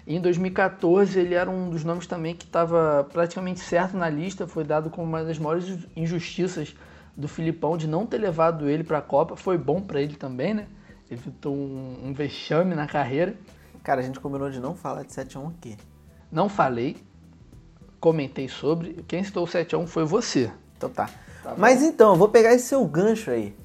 E 0.05 0.15
em 0.15 0.21
2014 0.21 1.19
ele 1.19 1.33
era 1.33 1.49
um 1.49 1.69
dos 1.69 1.83
nomes 1.83 2.05
também 2.07 2.35
que 2.35 2.45
estava 2.45 3.07
praticamente 3.11 3.59
certo 3.59 3.95
na 3.95 4.09
lista, 4.09 4.45
foi 4.45 4.63
dado 4.63 4.89
como 4.89 5.07
uma 5.07 5.23
das 5.23 5.39
maiores 5.39 5.77
injustiças 5.95 6.75
do 7.15 7.27
Filipão 7.27 7.77
de 7.77 7.87
não 7.87 8.05
ter 8.05 8.17
levado 8.17 8.67
ele 8.69 8.83
para 8.83 8.97
a 8.97 9.01
Copa. 9.01 9.35
Foi 9.35 9.57
bom 9.57 9.81
para 9.81 10.01
ele 10.01 10.15
também, 10.15 10.53
né? 10.53 10.67
Evitou 11.09 11.55
um, 11.55 11.99
um 12.03 12.13
vexame 12.13 12.75
na 12.75 12.87
carreira. 12.87 13.35
Cara, 13.83 14.01
a 14.01 14.03
gente 14.03 14.19
combinou 14.19 14.49
de 14.49 14.59
não 14.59 14.75
falar 14.75 15.03
de 15.03 15.11
7x1 15.11 15.51
aqui. 15.51 15.77
Não 16.31 16.47
falei, 16.47 16.97
comentei 17.99 18.47
sobre. 18.47 19.03
Quem 19.07 19.23
citou 19.23 19.43
o 19.43 19.47
7x1 19.47 19.87
foi 19.87 20.05
você. 20.05 20.51
Então 20.77 20.89
tá. 20.89 21.09
tá 21.43 21.55
Mas 21.57 21.83
então, 21.83 22.11
eu 22.11 22.15
vou 22.15 22.29
pegar 22.29 22.53
esse 22.53 22.67
seu 22.67 22.85
gancho 22.85 23.29
aí. 23.29 23.55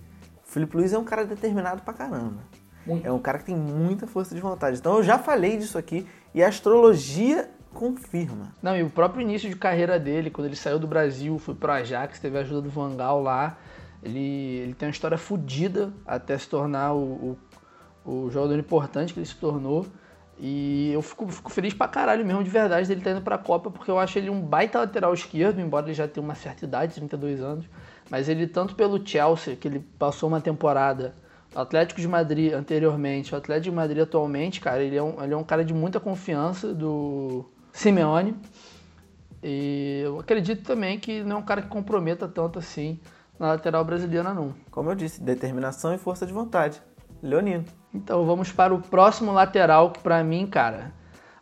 O 0.45 0.51
Felipe 0.51 0.77
Luiz 0.77 0.93
é 0.93 0.99
um 0.99 1.05
cara 1.05 1.25
determinado 1.25 1.83
pra 1.83 1.95
caramba. 1.95 2.43
Muito. 2.85 3.07
É 3.07 3.13
um 3.13 3.19
cara 3.19 3.39
que 3.39 3.45
tem 3.45 3.57
muita 3.57 4.07
força 4.07 4.35
de 4.35 4.41
vontade. 4.41 4.79
Então 4.79 4.97
eu 4.97 5.03
já 5.03 5.19
falei 5.19 5.57
disso 5.57 5.79
aqui 5.79 6.07
e 6.35 6.43
a 6.43 6.49
astrologia 6.49 7.51
confirma. 7.73 8.55
Não, 8.63 8.77
e 8.77 8.83
o 8.83 8.91
próprio 8.91 9.23
início 9.23 9.49
de 9.49 9.57
carreira 9.57 9.99
dele, 9.99 10.31
quando 10.31 10.47
ele 10.47 10.57
saiu 10.57 10.79
do 10.79 10.87
Brasil, 10.87 11.39
foi 11.39 11.55
pro 11.55 11.71
Ajax, 11.71 12.19
teve 12.19 12.37
a 12.39 12.41
ajuda 12.41 12.63
do 12.63 12.71
Vangal 12.71 13.23
lá. 13.23 13.59
Ele, 14.03 14.19
ele 14.19 14.75
tem 14.75 14.89
uma 14.89 14.93
história 14.93 15.19
fodida 15.19 15.93
até 16.07 16.39
se 16.39 16.49
tornar 16.49 16.95
o, 16.95 17.37
o, 18.05 18.11
o, 18.11 18.31
jogador 18.31 18.59
importante 18.59 19.13
que 19.13 19.21
ele 19.21 19.27
se 19.27 19.37
tornou. 19.37 19.87
E 20.41 20.93
eu 20.93 21.03
fico, 21.03 21.27
fico, 21.29 21.51
feliz 21.51 21.75
pra 21.75 21.89
caralho 21.89 22.25
mesmo, 22.25 22.45
de 22.45 22.51
verdade, 22.51 22.87
dele 22.87 23.01
estar 23.01 23.11
indo 23.11 23.23
pra 23.23 23.37
Copa, 23.37 23.71
porque 23.71 23.91
eu 23.91 23.99
acho 23.99 24.19
ele 24.19 24.31
um 24.31 24.41
baita 24.41 24.79
lateral 24.79 25.13
esquerdo, 25.13 25.61
embora 25.61 25.87
ele 25.87 25.95
já 25.95 26.07
tenha 26.07 26.23
uma 26.25 26.35
certa 26.35 26.65
idade, 26.65 26.95
32 26.95 27.41
anos. 27.41 27.67
Mas 28.09 28.29
ele, 28.29 28.47
tanto 28.47 28.77
pelo 28.77 29.05
Chelsea, 29.05 29.57
que 29.57 29.67
ele 29.67 29.81
passou 29.99 30.29
uma 30.29 30.41
temporada, 30.41 31.15
Atlético 31.55 32.01
de 32.01 32.07
Madrid 32.07 32.53
anteriormente, 32.53 33.35
o 33.35 33.39
Atlético 33.39 33.71
de 33.71 33.77
Madrid 33.77 34.03
atualmente, 34.03 34.61
cara, 34.61 34.83
ele 34.83 34.97
é 34.97 35.03
um, 35.03 35.23
ele 35.23 35.35
é 35.35 35.37
um 35.37 35.45
cara 35.45 35.65
de 35.65 35.75
muita 35.75 35.99
confiança 35.99 36.73
do 36.73 37.45
Simeone. 37.73 38.37
E 39.43 40.03
eu 40.05 40.21
acredito 40.21 40.63
também 40.63 41.01
que 41.01 41.23
não 41.23 41.37
é 41.37 41.39
um 41.41 41.45
cara 41.45 41.63
que 41.63 41.69
comprometa 41.69 42.29
tanto 42.29 42.59
assim 42.59 43.01
na 43.39 43.49
lateral 43.49 43.85
brasileira, 43.85 44.33
não. 44.35 44.55
Como 44.71 44.91
eu 44.91 44.95
disse, 44.95 45.21
determinação 45.23 45.95
e 45.95 45.99
força 45.99 46.27
de 46.27 46.33
vontade. 46.33 46.81
Leonino. 47.23 47.65
Então 47.93 48.25
vamos 48.27 48.53
para 48.53 48.75
o 48.75 48.81
próximo 48.81 49.33
lateral, 49.33 49.91
que 49.91 50.01
para 50.01 50.23
mim, 50.23 50.47
cara, 50.47 50.93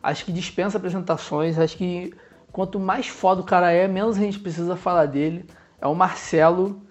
acho 0.01 0.23
que 0.25 0.31
dispensa 0.31 0.77
apresentações. 0.77 1.59
Acho 1.59 1.77
que 1.77 2.13
quanto 2.51 2.79
mais 2.79 3.07
foda 3.07 3.41
o 3.41 3.43
cara 3.43 3.71
é, 3.71 3.87
menos 3.87 4.17
a 4.17 4.21
gente 4.21 4.39
precisa 4.39 4.75
falar 4.75 5.05
dele. 5.05 5.45
É 5.79 5.87
o 5.87 5.93
Marcelo. 5.93 6.81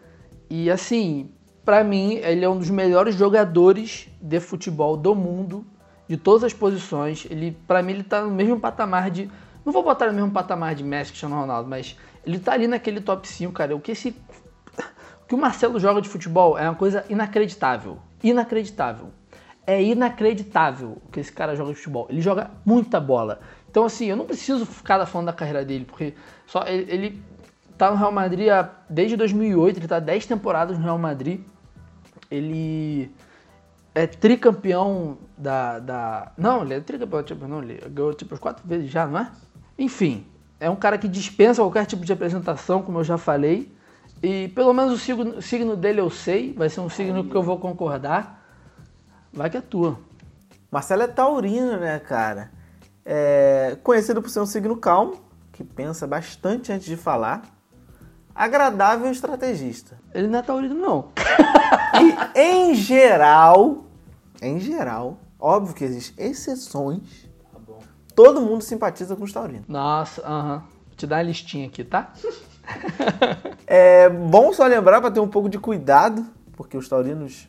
E 0.49 0.71
assim, 0.71 1.31
para 1.65 1.83
mim, 1.83 2.15
ele 2.23 2.45
é 2.45 2.49
um 2.49 2.59
dos 2.59 2.71
melhores 2.71 3.17
jogadores 3.17 4.09
de 4.21 4.39
futebol 4.39 4.97
do 4.97 5.15
mundo, 5.15 5.67
de 6.09 6.17
todas 6.17 6.45
as 6.45 6.53
posições. 6.53 7.27
Ele, 7.29 7.57
para 7.67 7.83
mim, 7.83 7.95
ele 7.95 8.05
tá 8.05 8.23
no 8.23 8.31
mesmo 8.31 8.61
patamar 8.61 9.11
de. 9.11 9.29
Não 9.65 9.73
vou 9.73 9.83
botar 9.83 10.07
no 10.07 10.13
mesmo 10.13 10.31
patamar 10.31 10.77
de 10.77 10.85
Messi, 10.85 11.11
Cristiano 11.11 11.35
Ronaldo, 11.35 11.69
mas 11.69 11.99
ele 12.25 12.39
tá 12.39 12.53
ali 12.53 12.69
naquele 12.69 13.01
top 13.01 13.27
5, 13.27 13.53
cara. 13.53 13.75
O 13.75 13.81
que 13.81 13.93
esse. 13.93 14.11
O 15.25 15.27
que 15.27 15.35
o 15.35 15.39
Marcelo 15.39 15.81
joga 15.81 16.01
de 16.01 16.09
futebol 16.09 16.57
é 16.57 16.69
uma 16.69 16.77
coisa 16.77 17.05
inacreditável. 17.09 17.99
Inacreditável. 18.23 19.09
É 19.67 19.83
inacreditável 19.83 20.99
o 21.05 21.11
que 21.11 21.21
esse 21.21 21.33
cara 21.33 21.57
joga 21.57 21.71
de 21.71 21.77
futebol. 21.77 22.07
Ele 22.09 22.21
joga 22.21 22.51
muita 22.65 23.01
bola. 23.01 23.41
Então, 23.69 23.85
assim, 23.85 24.07
eu 24.07 24.17
não 24.17 24.25
preciso 24.25 24.65
ficar 24.65 25.05
falando 25.07 25.27
da 25.27 25.33
carreira 25.33 25.65
dele, 25.65 25.85
porque 25.85 26.15
só 26.47 26.65
ele, 26.67 26.91
ele 26.91 27.23
tá 27.77 27.91
no 27.91 27.97
Real 27.97 28.13
Madrid 28.13 28.49
desde 28.89 29.17
2008, 29.17 29.79
ele 29.79 29.89
tá 29.89 29.99
10 29.99 30.27
temporadas 30.27 30.79
no 30.79 30.85
Real 30.85 30.99
Madrid. 30.99 31.41
Ele 32.31 33.11
é 33.95 34.07
tricampeão 34.07 35.19
da, 35.37 35.79
da. 35.79 36.33
Não, 36.37 36.63
ele 36.63 36.75
é 36.75 36.81
tricampeão 36.81 37.23
da 37.23 37.29
Champions, 37.29 37.51
não, 37.51 37.63
ele 37.63 37.81
ganhou 37.89 38.13
tipo 38.15 38.39
quatro 38.39 38.67
vezes 38.67 38.91
já, 38.91 39.07
não 39.07 39.19
é? 39.19 39.31
Enfim, 39.79 40.27
é 40.59 40.71
um 40.71 40.77
cara 40.77 40.99
que 40.99 41.09
dispensa 41.09 41.63
qualquer 41.63 41.87
tipo 41.87 42.05
de 42.05 42.13
apresentação, 42.13 42.83
como 42.83 42.99
eu 42.99 43.05
já 43.05 43.19
falei. 43.19 43.73
E 44.23 44.49
pelo 44.49 44.73
menos 44.73 44.93
o 44.95 44.99
signo, 44.99 45.43
signo 45.43 45.77
dele 45.77 46.01
eu 46.01 46.11
sei, 46.11 46.53
vai 46.53 46.69
ser 46.69 46.81
um 46.81 46.89
signo 46.89 47.25
que 47.25 47.35
eu 47.35 47.43
vou 47.43 47.59
concordar. 47.59 48.46
Vai 49.33 49.51
que 49.51 49.57
é 49.57 49.61
tua. 49.61 49.99
Marcelo 50.71 51.03
é 51.03 51.07
taurino, 51.07 51.79
né, 51.79 51.99
cara? 51.99 52.51
É 53.05 53.77
conhecido 53.83 54.21
por 54.21 54.29
ser 54.31 54.41
um 54.41 54.47
signo 54.47 54.77
calmo, 54.77 55.21
que 55.53 55.63
pensa 55.63 56.07
bastante 56.07 56.73
antes 56.73 56.87
de 56.87 56.97
falar. 56.97 57.43
Agradável 58.35 59.11
estrategista. 59.11 59.99
Ele 60.13 60.27
não 60.27 60.39
é 60.39 60.43
taurino, 60.43 60.75
não. 60.75 61.09
E, 62.35 62.39
em 62.39 62.75
geral, 62.75 63.87
em 64.43 64.61
geral, 64.61 65.19
óbvio 65.39 65.75
que 65.75 65.83
existem 65.83 66.27
exceções, 66.27 67.27
todo 68.15 68.41
mundo 68.41 68.63
simpatiza 68.63 69.17
com 69.17 69.25
os 69.25 69.33
taurinos. 69.33 69.67
Nossa, 69.67 70.21
aham. 70.27 70.59
Vou 70.59 70.97
te 70.97 71.07
dar 71.07 71.17
uma 71.17 71.23
listinha 71.23 71.67
aqui, 71.67 71.85
tá? 71.85 72.13
É 73.69 74.09
bom 74.09 74.53
só 74.53 74.65
lembrar 74.65 75.01
para 75.01 75.11
ter 75.11 75.19
um 75.19 75.29
pouco 75.29 75.49
de 75.49 75.59
cuidado, 75.59 76.25
porque 76.53 76.77
os 76.77 76.89
taurinos 76.89 77.49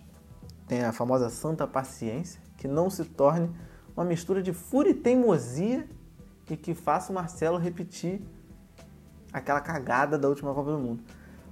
têm 0.67 0.83
a 0.83 0.91
famosa 0.91 1.29
santa 1.29 1.65
paciência, 1.65 2.41
que 2.57 2.67
não 2.67 2.89
se 2.89 3.05
torne 3.05 3.49
uma 3.95 4.05
mistura 4.05 4.41
de 4.41 4.53
fúria 4.53 4.91
e 4.91 4.93
teimosia 4.93 5.87
e 6.49 6.55
que 6.55 6.73
faça 6.73 7.11
o 7.11 7.15
Marcelo 7.15 7.57
repetir 7.57 8.21
aquela 9.31 9.59
cagada 9.59 10.17
da 10.17 10.27
última 10.27 10.53
Copa 10.53 10.71
do 10.71 10.79
Mundo. 10.79 11.03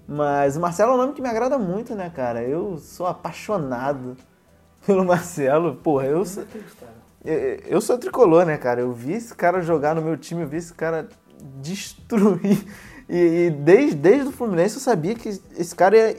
Mas 0.08 0.56
o 0.56 0.60
Marcelo 0.60 0.92
é 0.92 0.96
um 0.96 0.98
nome 0.98 1.14
que 1.14 1.22
me 1.22 1.28
agrada 1.28 1.58
muito, 1.58 1.96
né, 1.96 2.10
cara? 2.10 2.44
Eu 2.44 2.78
sou 2.78 3.08
apaixonado 3.08 4.16
pelo 4.86 5.04
Marcelo. 5.04 5.76
Porra, 5.78 6.06
eu 6.06 6.24
sou, 6.24 6.44
eu, 7.24 7.34
eu 7.66 7.82
sou 7.82 7.98
tricolor, 7.98 8.46
né, 8.46 8.58
cara? 8.58 8.82
Eu 8.82 8.94
vi 8.94 9.14
esse 9.14 9.34
cara 9.34 9.62
jogar 9.62 9.96
no 9.96 10.02
meu 10.02 10.16
time, 10.16 10.44
eu 10.44 10.48
vi 10.48 10.58
esse 10.58 10.74
cara 10.74 11.10
destruir. 11.62 12.66
E, 13.10 13.48
e 13.48 13.50
desde, 13.52 13.96
desde 13.96 14.28
o 14.30 14.32
Fluminense 14.32 14.76
eu 14.76 14.82
sabia 14.82 15.16
que 15.16 15.30
esse 15.30 15.76
cara 15.76 15.98
ia, 15.98 16.18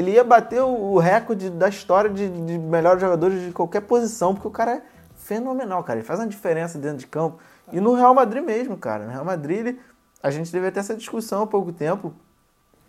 ele 0.00 0.12
ia 0.12 0.24
bater 0.24 0.62
o, 0.62 0.98
recorde 0.98 1.50
da 1.50 1.68
história 1.68 2.10
de, 2.10 2.28
de 2.28 2.58
melhores 2.58 3.00
jogadores 3.00 3.40
de 3.42 3.52
qualquer 3.52 3.82
posição, 3.82 4.34
porque 4.34 4.48
o 4.48 4.50
cara 4.50 4.76
é 4.76 4.82
fenomenal, 5.14 5.84
cara. 5.84 5.98
Ele 5.98 6.06
faz 6.06 6.18
uma 6.18 6.26
diferença 6.26 6.78
dentro 6.78 6.98
de 6.98 7.06
campo. 7.06 7.38
E 7.72 7.80
no 7.80 7.94
Real 7.94 8.14
Madrid 8.14 8.42
mesmo, 8.42 8.76
cara. 8.76 9.04
No 9.04 9.10
Real 9.10 9.24
Madrid, 9.24 9.58
ele- 9.58 9.80
a 10.22 10.30
gente 10.30 10.50
teve 10.50 10.66
até 10.66 10.80
essa 10.80 10.94
discussão 10.96 11.42
há 11.42 11.46
pouco 11.46 11.72
tempo 11.72 12.12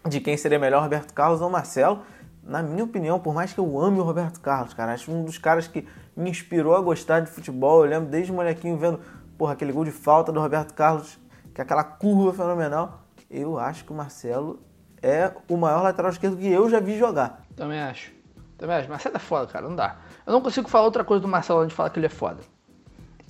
de 0.07 0.19
quem 0.19 0.35
seria 0.35 0.57
melhor, 0.57 0.81
Roberto 0.81 1.13
Carlos 1.13 1.41
ou 1.41 1.49
Marcelo. 1.49 2.01
Na 2.43 2.63
minha 2.63 2.83
opinião, 2.83 3.19
por 3.19 3.33
mais 3.33 3.53
que 3.53 3.59
eu 3.59 3.79
ame 3.79 3.99
o 3.99 4.03
Roberto 4.03 4.39
Carlos, 4.41 4.73
cara, 4.73 4.93
acho 4.93 5.11
um 5.11 5.23
dos 5.23 5.37
caras 5.37 5.67
que 5.67 5.87
me 6.15 6.29
inspirou 6.29 6.75
a 6.75 6.81
gostar 6.81 7.19
de 7.19 7.29
futebol. 7.29 7.85
Eu 7.85 7.89
lembro 7.91 8.09
desde 8.09 8.31
molequinho 8.31 8.77
vendo, 8.77 8.99
porra, 9.37 9.53
aquele 9.53 9.71
gol 9.71 9.85
de 9.85 9.91
falta 9.91 10.31
do 10.31 10.39
Roberto 10.39 10.73
Carlos, 10.73 11.19
que 11.53 11.61
é 11.61 11.63
aquela 11.63 11.83
curva 11.83 12.33
fenomenal. 12.33 13.01
Eu 13.29 13.59
acho 13.59 13.85
que 13.85 13.91
o 13.91 13.95
Marcelo 13.95 14.59
é 15.01 15.31
o 15.49 15.57
maior 15.57 15.81
lateral 15.81 16.11
esquerdo 16.11 16.37
que 16.37 16.47
eu 16.47 16.69
já 16.69 16.79
vi 16.79 16.97
jogar. 16.97 17.43
Também 17.55 17.79
acho. 17.79 18.11
Também 18.57 18.75
acho. 18.75 18.89
Marcelo 18.89 19.15
é 19.15 19.19
foda, 19.19 19.47
cara. 19.47 19.67
Não 19.67 19.75
dá. 19.75 19.97
Eu 20.25 20.33
não 20.33 20.41
consigo 20.41 20.69
falar 20.69 20.85
outra 20.85 21.03
coisa 21.03 21.21
do 21.21 21.27
Marcelo 21.27 21.59
antes 21.59 21.69
de 21.71 21.75
falar 21.75 21.89
que 21.89 21.99
ele 21.99 22.05
é 22.05 22.09
foda. 22.09 22.39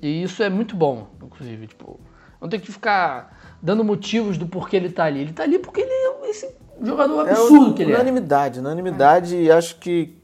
E 0.01 0.23
isso 0.23 0.43
é 0.43 0.49
muito 0.49 0.75
bom, 0.75 1.07
inclusive. 1.23 1.67
Tipo, 1.67 1.91
eu 1.91 2.41
não 2.41 2.49
tenho 2.49 2.61
que 2.61 2.71
ficar 2.71 3.37
dando 3.61 3.83
motivos 3.83 4.37
do 4.37 4.45
porquê 4.47 4.75
ele 4.75 4.89
tá 4.91 5.05
ali. 5.05 5.21
Ele 5.21 5.33
tá 5.33 5.43
ali 5.43 5.59
porque 5.59 5.81
ele 5.81 5.91
é 5.91 6.29
esse 6.29 6.53
jogador 6.81 7.27
É 7.27 7.31
absurdo 7.31 7.73
que 7.73 7.83
ele 7.83 7.91
é. 7.91 7.95
unanimidade, 7.95 8.59
unanimidade. 8.59 9.35
E 9.37 9.51
acho 9.51 9.77
que 9.77 10.17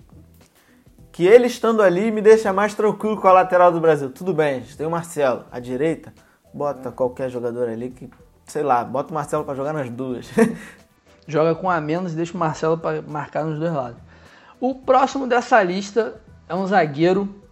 que 1.12 1.26
ele 1.26 1.48
estando 1.48 1.82
ali 1.82 2.12
me 2.12 2.22
deixa 2.22 2.54
mais 2.54 2.76
tranquilo 2.76 3.20
com 3.20 3.28
a 3.28 3.34
lateral 3.34 3.72
do 3.72 3.80
Brasil. 3.80 4.12
Tudo 4.12 4.36
bem, 4.36 4.62
tem 4.78 4.86
o 4.86 4.92
Marcelo. 4.92 5.46
À 5.52 5.60
direita, 5.60 6.14
bota 6.54 6.92
qualquer 6.92 7.28
jogador 7.32 7.68
ali 7.68 7.90
que, 7.90 8.08
sei 8.46 8.62
lá, 8.62 8.84
bota 8.84 9.10
o 9.10 9.16
Marcelo 9.16 9.44
pra 9.44 9.56
jogar 9.56 9.74
nas 9.74 9.90
duas. 9.90 10.30
Joga 11.28 11.54
com 11.54 11.70
a 11.70 11.82
menos 11.82 12.14
e 12.14 12.16
deixa 12.16 12.34
o 12.34 12.38
Marcelo 12.38 12.78
pra 12.78 13.02
marcar 13.02 13.44
nos 13.44 13.60
dois 13.60 13.74
lados. 13.74 14.00
O 14.60 14.74
próximo 14.74 15.28
dessa 15.28 15.62
lista 15.62 16.22
é 16.48 16.56
um 16.56 16.66
zagueiro. 16.66 17.44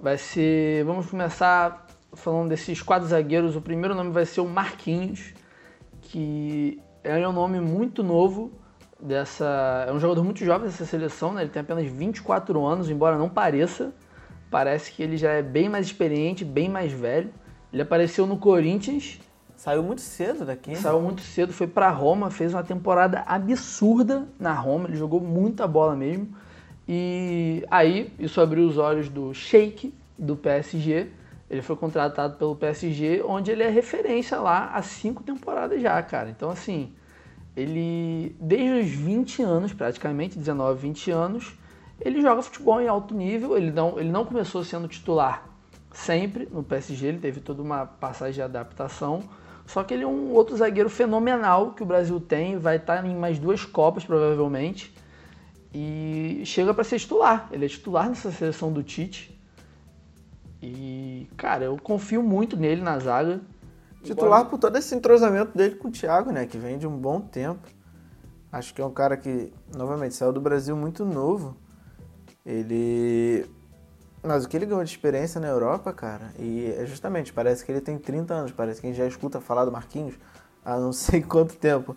Vai 0.00 0.18
ser. 0.18 0.84
Vamos 0.84 1.06
começar 1.06 1.86
falando 2.12 2.48
desses 2.48 2.82
quatro 2.82 3.06
zagueiros. 3.06 3.54
O 3.54 3.60
primeiro 3.60 3.94
nome 3.94 4.10
vai 4.10 4.26
ser 4.26 4.40
o 4.40 4.48
Marquinhos, 4.48 5.32
que 6.02 6.82
é 7.04 7.26
um 7.28 7.32
nome 7.32 7.60
muito 7.60 8.02
novo 8.02 8.52
dessa. 9.00 9.86
É 9.88 9.92
um 9.92 10.00
jogador 10.00 10.24
muito 10.24 10.44
jovem 10.44 10.66
dessa 10.66 10.84
seleção, 10.84 11.32
né? 11.32 11.42
Ele 11.42 11.50
tem 11.50 11.62
apenas 11.62 11.86
24 11.86 12.64
anos, 12.66 12.90
embora 12.90 13.16
não 13.16 13.28
pareça. 13.28 13.94
Parece 14.50 14.92
que 14.92 15.02
ele 15.02 15.16
já 15.16 15.30
é 15.30 15.42
bem 15.42 15.68
mais 15.68 15.86
experiente, 15.86 16.44
bem 16.44 16.68
mais 16.68 16.92
velho. 16.92 17.32
Ele 17.72 17.82
apareceu 17.82 18.26
no 18.26 18.38
Corinthians 18.38 19.20
Saiu 19.64 19.82
muito 19.82 20.02
cedo 20.02 20.44
daqui. 20.44 20.76
Saiu 20.76 21.00
muito 21.00 21.22
cedo, 21.22 21.50
foi 21.50 21.66
pra 21.66 21.88
Roma, 21.88 22.30
fez 22.30 22.52
uma 22.52 22.62
temporada 22.62 23.24
absurda 23.26 24.28
na 24.38 24.52
Roma, 24.52 24.88
ele 24.88 24.96
jogou 24.98 25.22
muita 25.22 25.66
bola 25.66 25.96
mesmo. 25.96 26.28
E 26.86 27.64
aí, 27.70 28.12
isso 28.18 28.42
abriu 28.42 28.68
os 28.68 28.76
olhos 28.76 29.08
do 29.08 29.32
Sheik, 29.32 29.94
do 30.18 30.36
PSG. 30.36 31.06
Ele 31.48 31.62
foi 31.62 31.76
contratado 31.76 32.36
pelo 32.36 32.54
PSG, 32.54 33.22
onde 33.24 33.52
ele 33.52 33.62
é 33.62 33.70
referência 33.70 34.38
lá 34.38 34.70
há 34.74 34.82
cinco 34.82 35.22
temporadas 35.22 35.80
já, 35.80 36.02
cara. 36.02 36.28
Então, 36.28 36.50
assim, 36.50 36.92
ele, 37.56 38.36
desde 38.38 38.80
os 38.80 38.90
20 38.90 39.42
anos, 39.44 39.72
praticamente, 39.72 40.38
19, 40.38 40.78
20 40.78 41.10
anos, 41.10 41.58
ele 41.98 42.20
joga 42.20 42.42
futebol 42.42 42.82
em 42.82 42.86
alto 42.86 43.14
nível. 43.14 43.56
Ele 43.56 43.70
não, 43.70 43.98
ele 43.98 44.10
não 44.10 44.26
começou 44.26 44.62
sendo 44.62 44.86
titular 44.88 45.48
sempre 45.90 46.46
no 46.52 46.62
PSG, 46.62 47.06
ele 47.06 47.18
teve 47.18 47.40
toda 47.40 47.62
uma 47.62 47.86
passagem 47.86 48.34
de 48.34 48.42
adaptação. 48.42 49.22
Só 49.66 49.82
que 49.82 49.94
ele 49.94 50.04
é 50.04 50.06
um 50.06 50.32
outro 50.32 50.56
zagueiro 50.56 50.90
fenomenal 50.90 51.72
que 51.72 51.82
o 51.82 51.86
Brasil 51.86 52.20
tem, 52.20 52.58
vai 52.58 52.76
estar 52.76 53.04
em 53.04 53.16
mais 53.16 53.38
duas 53.38 53.64
Copas 53.64 54.04
provavelmente. 54.04 54.94
E 55.72 56.42
chega 56.44 56.72
para 56.72 56.84
ser 56.84 56.98
titular. 56.98 57.48
Ele 57.50 57.64
é 57.64 57.68
titular 57.68 58.08
nessa 58.08 58.30
seleção 58.30 58.72
do 58.72 58.82
Tite. 58.82 59.34
E, 60.62 61.28
cara, 61.36 61.64
eu 61.64 61.76
confio 61.76 62.22
muito 62.22 62.56
nele 62.56 62.80
na 62.80 62.98
zaga. 62.98 63.40
Titular 64.02 64.44
por 64.46 64.58
todo 64.58 64.76
esse 64.76 64.94
entrosamento 64.94 65.56
dele 65.56 65.74
com 65.76 65.88
o 65.88 65.90
Thiago, 65.90 66.30
né? 66.30 66.46
Que 66.46 66.58
vem 66.58 66.78
de 66.78 66.86
um 66.86 66.96
bom 66.96 67.20
tempo. 67.20 67.66
Acho 68.52 68.72
que 68.72 68.80
é 68.80 68.84
um 68.84 68.92
cara 68.92 69.16
que, 69.16 69.52
novamente, 69.74 70.14
saiu 70.14 70.32
do 70.32 70.40
Brasil 70.40 70.76
muito 70.76 71.04
novo. 71.04 71.56
Ele. 72.46 73.46
Mas 74.24 74.44
o 74.44 74.48
que 74.48 74.56
ele 74.56 74.64
ganhou 74.64 74.82
de 74.82 74.90
experiência 74.90 75.38
na 75.38 75.48
Europa, 75.48 75.92
cara, 75.92 76.32
e 76.38 76.74
é 76.78 76.86
justamente, 76.86 77.30
parece 77.30 77.62
que 77.62 77.70
ele 77.70 77.80
tem 77.80 77.98
30 77.98 78.32
anos, 78.32 78.52
parece 78.52 78.80
que 78.80 78.86
a 78.86 78.90
gente 78.90 78.98
já 78.98 79.06
escuta 79.06 79.38
falar 79.38 79.66
do 79.66 79.72
Marquinhos 79.72 80.14
há 80.64 80.78
não 80.78 80.92
sei 80.94 81.22
quanto 81.22 81.54
tempo. 81.56 81.94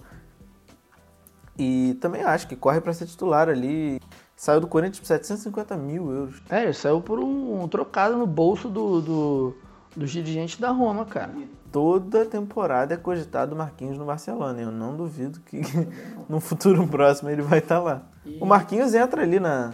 E 1.57 1.97
também 2.01 2.21
acho 2.21 2.47
que 2.47 2.55
corre 2.55 2.81
para 2.81 2.93
ser 2.93 3.05
titular 3.05 3.49
ali. 3.49 3.99
Saiu 4.35 4.59
do 4.61 4.67
Corinthians 4.67 4.99
por 4.99 5.07
750 5.07 5.75
mil 5.77 6.11
euros. 6.11 6.43
É, 6.49 6.63
ele 6.63 6.73
saiu 6.73 7.01
por 7.01 7.19
um, 7.19 7.63
um 7.63 7.67
trocado 7.67 8.15
no 8.15 8.27
bolso 8.27 8.69
do, 8.69 9.01
do, 9.01 9.57
dos 9.95 10.11
dirigentes 10.11 10.59
da 10.59 10.69
Roma, 10.69 11.05
cara. 11.05 11.33
Toda 11.71 12.25
temporada 12.25 12.93
é 12.93 12.97
cogitado 12.97 13.55
o 13.55 13.57
Marquinhos 13.57 13.97
no 13.97 14.05
Barcelona. 14.05 14.61
Eu 14.61 14.71
não 14.71 14.95
duvido 14.95 15.39
que 15.39 15.61
no 16.29 16.39
futuro 16.39 16.85
próximo 16.87 17.29
ele 17.29 17.41
vai 17.41 17.59
estar 17.59 17.79
lá. 17.79 18.03
O 18.39 18.45
Marquinhos 18.45 18.93
entra 18.93 19.23
ali 19.23 19.39
na, 19.39 19.73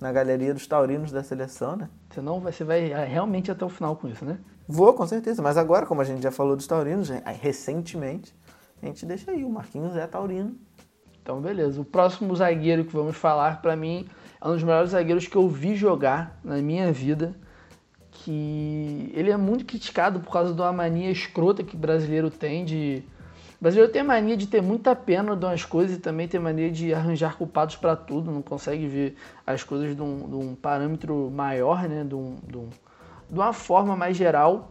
na 0.00 0.10
galeria 0.10 0.54
dos 0.54 0.66
taurinos 0.66 1.12
da 1.12 1.22
seleção, 1.22 1.76
né? 1.76 1.88
Senão 2.14 2.40
você 2.40 2.64
vai 2.64 2.90
é, 2.90 3.04
realmente 3.04 3.50
até 3.50 3.64
o 3.64 3.68
final 3.68 3.94
com 3.96 4.08
isso, 4.08 4.24
né? 4.24 4.38
Vou, 4.66 4.94
com 4.94 5.06
certeza. 5.06 5.42
Mas 5.42 5.56
agora, 5.56 5.84
como 5.84 6.00
a 6.00 6.04
gente 6.04 6.22
já 6.22 6.30
falou 6.30 6.56
dos 6.56 6.66
taurinos, 6.66 7.10
recentemente, 7.40 8.34
a 8.82 8.86
gente 8.86 9.04
deixa 9.04 9.30
aí. 9.30 9.44
O 9.44 9.50
Marquinhos 9.50 9.96
é 9.96 10.06
taurino. 10.06 10.56
Então, 11.22 11.40
beleza. 11.40 11.80
O 11.80 11.84
próximo 11.84 12.34
zagueiro 12.34 12.84
que 12.84 12.92
vamos 12.92 13.16
falar, 13.16 13.60
pra 13.60 13.76
mim, 13.76 14.08
é 14.40 14.48
um 14.48 14.52
dos 14.52 14.62
melhores 14.62 14.90
zagueiros 14.90 15.26
que 15.26 15.36
eu 15.36 15.48
vi 15.48 15.76
jogar 15.76 16.40
na 16.42 16.56
minha 16.56 16.90
vida. 16.92 17.34
Que 18.10 19.10
ele 19.14 19.30
é 19.30 19.36
muito 19.36 19.64
criticado 19.64 20.20
por 20.20 20.32
causa 20.32 20.54
de 20.54 20.60
uma 20.60 20.72
mania 20.72 21.10
escrota 21.10 21.62
que 21.62 21.74
o 21.74 21.78
brasileiro 21.78 22.30
tem 22.30 22.64
de. 22.64 23.02
O 23.60 23.62
brasileiro 23.62 23.92
tem 23.92 24.02
mania 24.02 24.36
de 24.38 24.46
ter 24.46 24.62
muita 24.62 24.96
pena 24.96 25.36
de 25.36 25.44
umas 25.44 25.64
coisas 25.66 25.96
e 25.98 26.00
também 26.00 26.26
tem 26.26 26.40
mania 26.40 26.70
de 26.70 26.94
arranjar 26.94 27.36
culpados 27.36 27.76
pra 27.76 27.94
tudo, 27.94 28.30
não 28.30 28.40
consegue 28.40 28.86
ver 28.86 29.16
as 29.46 29.62
coisas 29.62 29.94
de 29.94 30.00
um, 30.00 30.16
de 30.28 30.34
um 30.34 30.54
parâmetro 30.54 31.30
maior, 31.30 31.86
né? 31.86 32.02
De, 32.02 32.14
um, 32.14 32.36
de, 32.48 32.56
um- 32.56 32.70
de 33.28 33.38
uma 33.38 33.52
forma 33.52 33.94
mais 33.94 34.16
geral. 34.16 34.70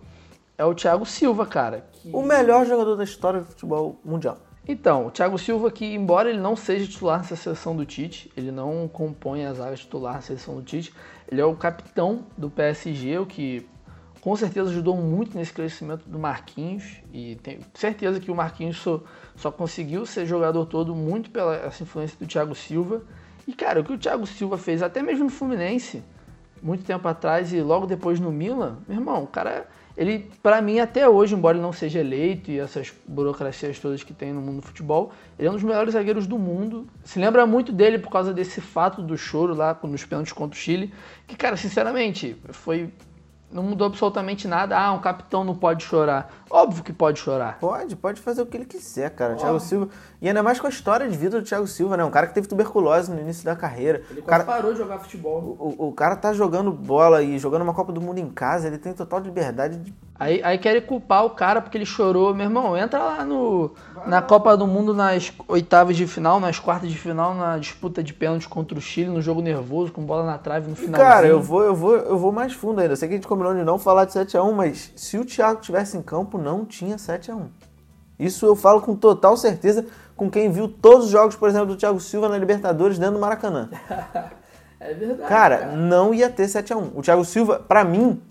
É 0.58 0.66
o 0.66 0.74
Thiago 0.74 1.06
Silva, 1.06 1.46
cara. 1.46 1.86
que- 1.94 2.10
O 2.12 2.24
melhor 2.24 2.66
jogador 2.66 2.96
da 2.96 3.04
história 3.04 3.42
do 3.42 3.46
futebol 3.46 4.00
mundial. 4.04 4.40
então, 4.68 5.06
o 5.08 5.12
Thiago 5.12 5.38
Silva, 5.38 5.70
que 5.72 5.86
embora 5.86 6.28
ele 6.30 6.40
não 6.40 6.56
seja 6.56 6.86
titular 6.88 7.20
nessa 7.20 7.36
seleção 7.36 7.76
do 7.76 7.86
Tite, 7.86 8.32
ele 8.36 8.52
não 8.52 8.88
compõe 8.88 9.46
as 9.46 9.60
áreas 9.62 9.82
titular 9.82 10.16
na 10.16 10.22
seleção 10.22 10.56
do 10.56 10.64
Tite, 10.64 10.92
ele 11.32 11.40
é 11.40 11.46
o 11.46 11.56
capitão 11.56 12.24
do 12.38 12.50
PSG, 12.50 13.20
o 13.20 13.26
que 13.28 13.66
com 14.22 14.36
certeza 14.36 14.70
ajudou 14.70 14.96
muito 14.96 15.38
nesse 15.38 15.54
crescimento 15.54 16.04
do 16.08 16.20
Marquinhos. 16.20 16.98
E 17.14 17.36
tenho 17.38 17.62
certeza 17.74 18.20
que 18.20 18.30
o 18.30 18.36
Marquinhos 18.36 18.78
só, 18.78 19.02
só 19.36 19.52
conseguiu 19.52 20.06
ser 20.06 20.26
jogador 20.26 20.66
todo 20.66 20.96
muito 20.96 21.30
pela 21.30 21.56
essa 21.56 21.84
influência 21.84 22.18
do 22.20 22.28
Thiago 22.28 22.54
Silva. 22.56 23.02
E, 23.48 23.54
cara, 23.54 23.80
o 23.80 23.84
que 23.84 23.94
o 23.94 23.98
Thiago 23.98 24.28
Silva 24.28 24.58
fez, 24.58 24.84
até 24.84 25.02
mesmo 25.02 25.26
no 25.26 25.30
Fluminense, 25.30 26.04
muito 26.62 26.84
tempo 26.84 27.08
atrás 27.08 27.54
e 27.54 27.62
logo 27.62 27.86
depois 27.88 28.20
no 28.20 28.32
Milan, 28.32 28.78
meu 28.88 28.98
irmão, 28.98 29.24
o 29.24 29.28
cara, 29.28 29.68
ele, 29.98 30.30
para 30.44 30.62
mim, 30.62 30.80
até 30.80 31.08
hoje, 31.08 31.34
embora 31.34 31.58
ele 31.58 31.62
não 31.62 31.74
seja 31.74 32.00
eleito 32.00 32.52
e 32.52 32.60
essas 32.60 32.94
burocracias 33.08 33.80
todas 33.80 34.04
que 34.04 34.14
tem 34.14 34.34
no 34.34 34.42
mundo 34.42 34.58
do 34.58 34.68
futebol, 34.68 35.12
ele 35.38 35.48
é 35.48 35.52
um 35.52 35.56
dos 35.56 35.64
melhores 35.64 35.94
zagueiros 35.94 36.28
do 36.28 36.38
mundo. 36.38 36.88
Se 37.04 37.18
lembra 37.20 37.46
muito 37.46 37.72
dele 37.72 37.98
por 37.98 38.12
causa 38.12 38.34
desse 38.34 38.62
fato 38.62 39.02
do 39.02 39.18
choro 39.18 39.54
lá 39.54 39.78
nos 39.84 40.06
pênaltis 40.06 40.34
contra 40.34 40.58
o 40.58 40.62
Chile, 40.62 40.94
que, 41.28 41.36
cara, 41.36 41.58
sinceramente, 41.58 42.36
foi 42.50 42.92
não 43.52 43.64
mudou 43.64 43.88
absolutamente 43.88 44.48
nada. 44.48 44.78
Ah, 44.78 44.92
um 44.92 45.00
capitão 45.00 45.44
não 45.44 45.56
pode 45.56 45.84
chorar. 45.84 46.32
Óbvio 46.50 46.84
que 46.84 46.92
pode 46.92 47.20
chorar. 47.20 47.58
Pode, 47.60 47.96
pode 47.96 48.20
fazer 48.20 48.42
o 48.42 48.46
que 48.46 48.58
ele 48.58 48.66
quiser, 48.66 49.10
cara. 49.12 49.34
O 49.34 49.38
Thiago 49.38 49.60
Silva. 49.60 49.90
E 50.22 50.28
ainda 50.28 50.44
mais 50.44 50.60
com 50.60 50.68
a 50.68 50.70
história 50.70 51.08
de 51.08 51.16
vida 51.16 51.40
do 51.40 51.46
Thiago 51.46 51.68
Silva, 51.68 51.96
né? 51.96 52.04
Um 52.04 52.12
cara 52.12 52.28
que 52.28 52.34
teve 52.34 52.48
tuberculose 52.48 53.12
no 53.12 53.22
início 53.22 53.46
da 53.46 53.56
carreira. 53.56 54.02
Ele 54.10 54.20
o 54.20 54.24
cara, 54.24 54.44
parou 54.44 54.74
de 54.74 54.80
jogar 54.80 55.00
futebol. 55.00 55.56
o, 55.60 55.88
o 55.88 55.94
cara 55.94 56.16
tá 56.16 56.34
jogando 56.34 56.72
bola 56.72 57.22
e 57.22 57.38
jogando 57.38 57.62
uma 57.62 57.74
Copa 57.74 57.92
do 57.92 58.02
Mundo 58.02 58.18
em 58.18 58.30
casa, 58.30 58.68
ele 58.68 58.78
tem 58.78 58.94
total 58.94 59.20
liberdade 59.20 59.78
de. 59.78 59.94
Aí, 60.20 60.42
aí 60.44 60.58
querem 60.58 60.82
culpar 60.82 61.24
o 61.24 61.30
cara 61.30 61.62
porque 61.62 61.78
ele 61.78 61.86
chorou. 61.86 62.34
Meu 62.34 62.48
irmão, 62.48 62.76
entra 62.76 63.00
lá 63.00 63.24
no, 63.24 63.72
na 64.06 64.22
Copa 64.22 64.58
do 64.58 64.68
Mundo 64.68 64.94
nas 64.94 65.32
oitavas 65.48 65.96
de 65.96 66.06
final, 66.06 66.42
nas 66.42 66.60
quartas 66.60 66.90
de 66.92 66.98
final, 66.98 67.34
na 67.34 67.58
disputa 67.58 68.04
de 68.04 68.14
pênalti 68.14 68.50
contra 68.50 68.78
o 68.78 68.82
Chile, 68.82 69.10
no 69.10 69.22
jogo 69.22 69.42
nervoso, 69.42 69.94
com 69.94 70.04
bola 70.04 70.26
na 70.26 70.38
trave 70.38 70.70
no 70.70 70.76
final. 70.76 71.00
Cara, 71.00 71.26
eu 71.26 71.42
vou, 71.42 71.64
eu 71.64 71.74
vou, 71.74 71.96
eu 71.96 72.18
vou 72.18 72.34
mais 72.34 72.52
fundo 72.52 72.82
ainda. 72.82 72.94
Eu 72.94 72.98
sei 72.98 73.08
que 73.08 73.14
a 73.14 73.18
gente 73.18 73.28
combinou 73.28 73.54
de 73.54 73.64
não 73.64 73.80
falar 73.80 74.04
de 74.04 74.12
7x1, 74.12 74.52
mas 74.52 74.92
se 74.94 75.18
o 75.18 75.24
Thiago 75.24 75.62
tivesse 75.62 75.96
em 75.96 76.02
campo, 76.02 76.38
não 76.40 76.66
tinha 76.66 76.96
7x1. 76.96 77.48
Isso 78.18 78.46
eu 78.46 78.56
falo 78.56 78.82
com 78.82 78.96
total 78.96 79.38
certeza 79.38 79.86
com 80.16 80.30
quem 80.30 80.52
viu 80.52 80.68
todos 80.68 81.06
os 81.06 81.12
jogos, 81.12 81.36
por 81.36 81.48
exemplo, 81.48 81.68
do 81.68 81.78
Thiago 81.78 82.00
Silva 82.00 82.28
na 82.28 82.38
Libertadores 82.38 83.00
dentro 83.00 83.16
do 83.16 83.20
Maracanã. 83.20 83.70
É 84.82 84.94
verdade. 84.94 85.28
Cara, 85.28 85.76
não 85.76 86.14
ia 86.14 86.30
ter 86.30 86.46
7x1. 86.46 86.92
O 86.96 87.02
Thiago 87.02 87.26
Silva, 87.26 87.60
pra 87.60 87.84
mim, 87.84 88.22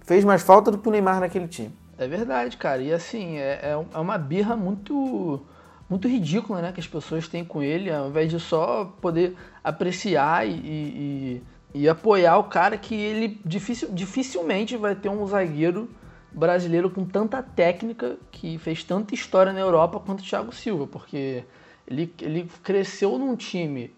fez 0.00 0.24
mais 0.24 0.40
falta 0.40 0.70
do 0.70 0.78
que 0.78 0.88
o 0.88 0.90
Neymar 0.90 1.20
naquele 1.20 1.46
time. 1.46 1.70
É 1.98 2.08
verdade, 2.08 2.56
cara. 2.56 2.80
E 2.80 2.90
assim, 2.90 3.36
é, 3.36 3.60
é, 3.62 3.84
é 3.92 3.98
uma 3.98 4.16
birra 4.16 4.56
muito 4.56 5.44
muito 5.88 6.06
ridícula, 6.06 6.60
né, 6.60 6.70
que 6.70 6.80
as 6.80 6.86
pessoas 6.86 7.28
têm 7.28 7.42
com 7.42 7.62
ele, 7.62 7.90
ao 7.90 8.08
invés 8.08 8.30
de 8.30 8.38
só 8.38 8.84
poder 9.00 9.34
apreciar 9.64 10.46
e, 10.46 10.52
e, 10.52 11.42
e 11.72 11.88
apoiar 11.88 12.36
o 12.36 12.44
cara 12.44 12.76
que 12.76 12.94
ele 12.94 13.40
dificil, 13.44 13.88
dificilmente 13.90 14.76
vai 14.76 14.94
ter 14.94 15.08
um 15.08 15.26
zagueiro 15.26 15.88
brasileiro 16.32 16.90
com 16.90 17.04
tanta 17.04 17.42
técnica 17.42 18.16
que 18.30 18.58
fez 18.58 18.84
tanta 18.84 19.14
história 19.14 19.52
na 19.52 19.60
Europa 19.60 19.98
quanto 20.00 20.20
o 20.20 20.22
Thiago 20.22 20.52
Silva, 20.54 20.86
porque 20.86 21.44
ele, 21.86 22.12
ele 22.20 22.50
cresceu 22.62 23.18
num 23.18 23.34
time, 23.34 23.94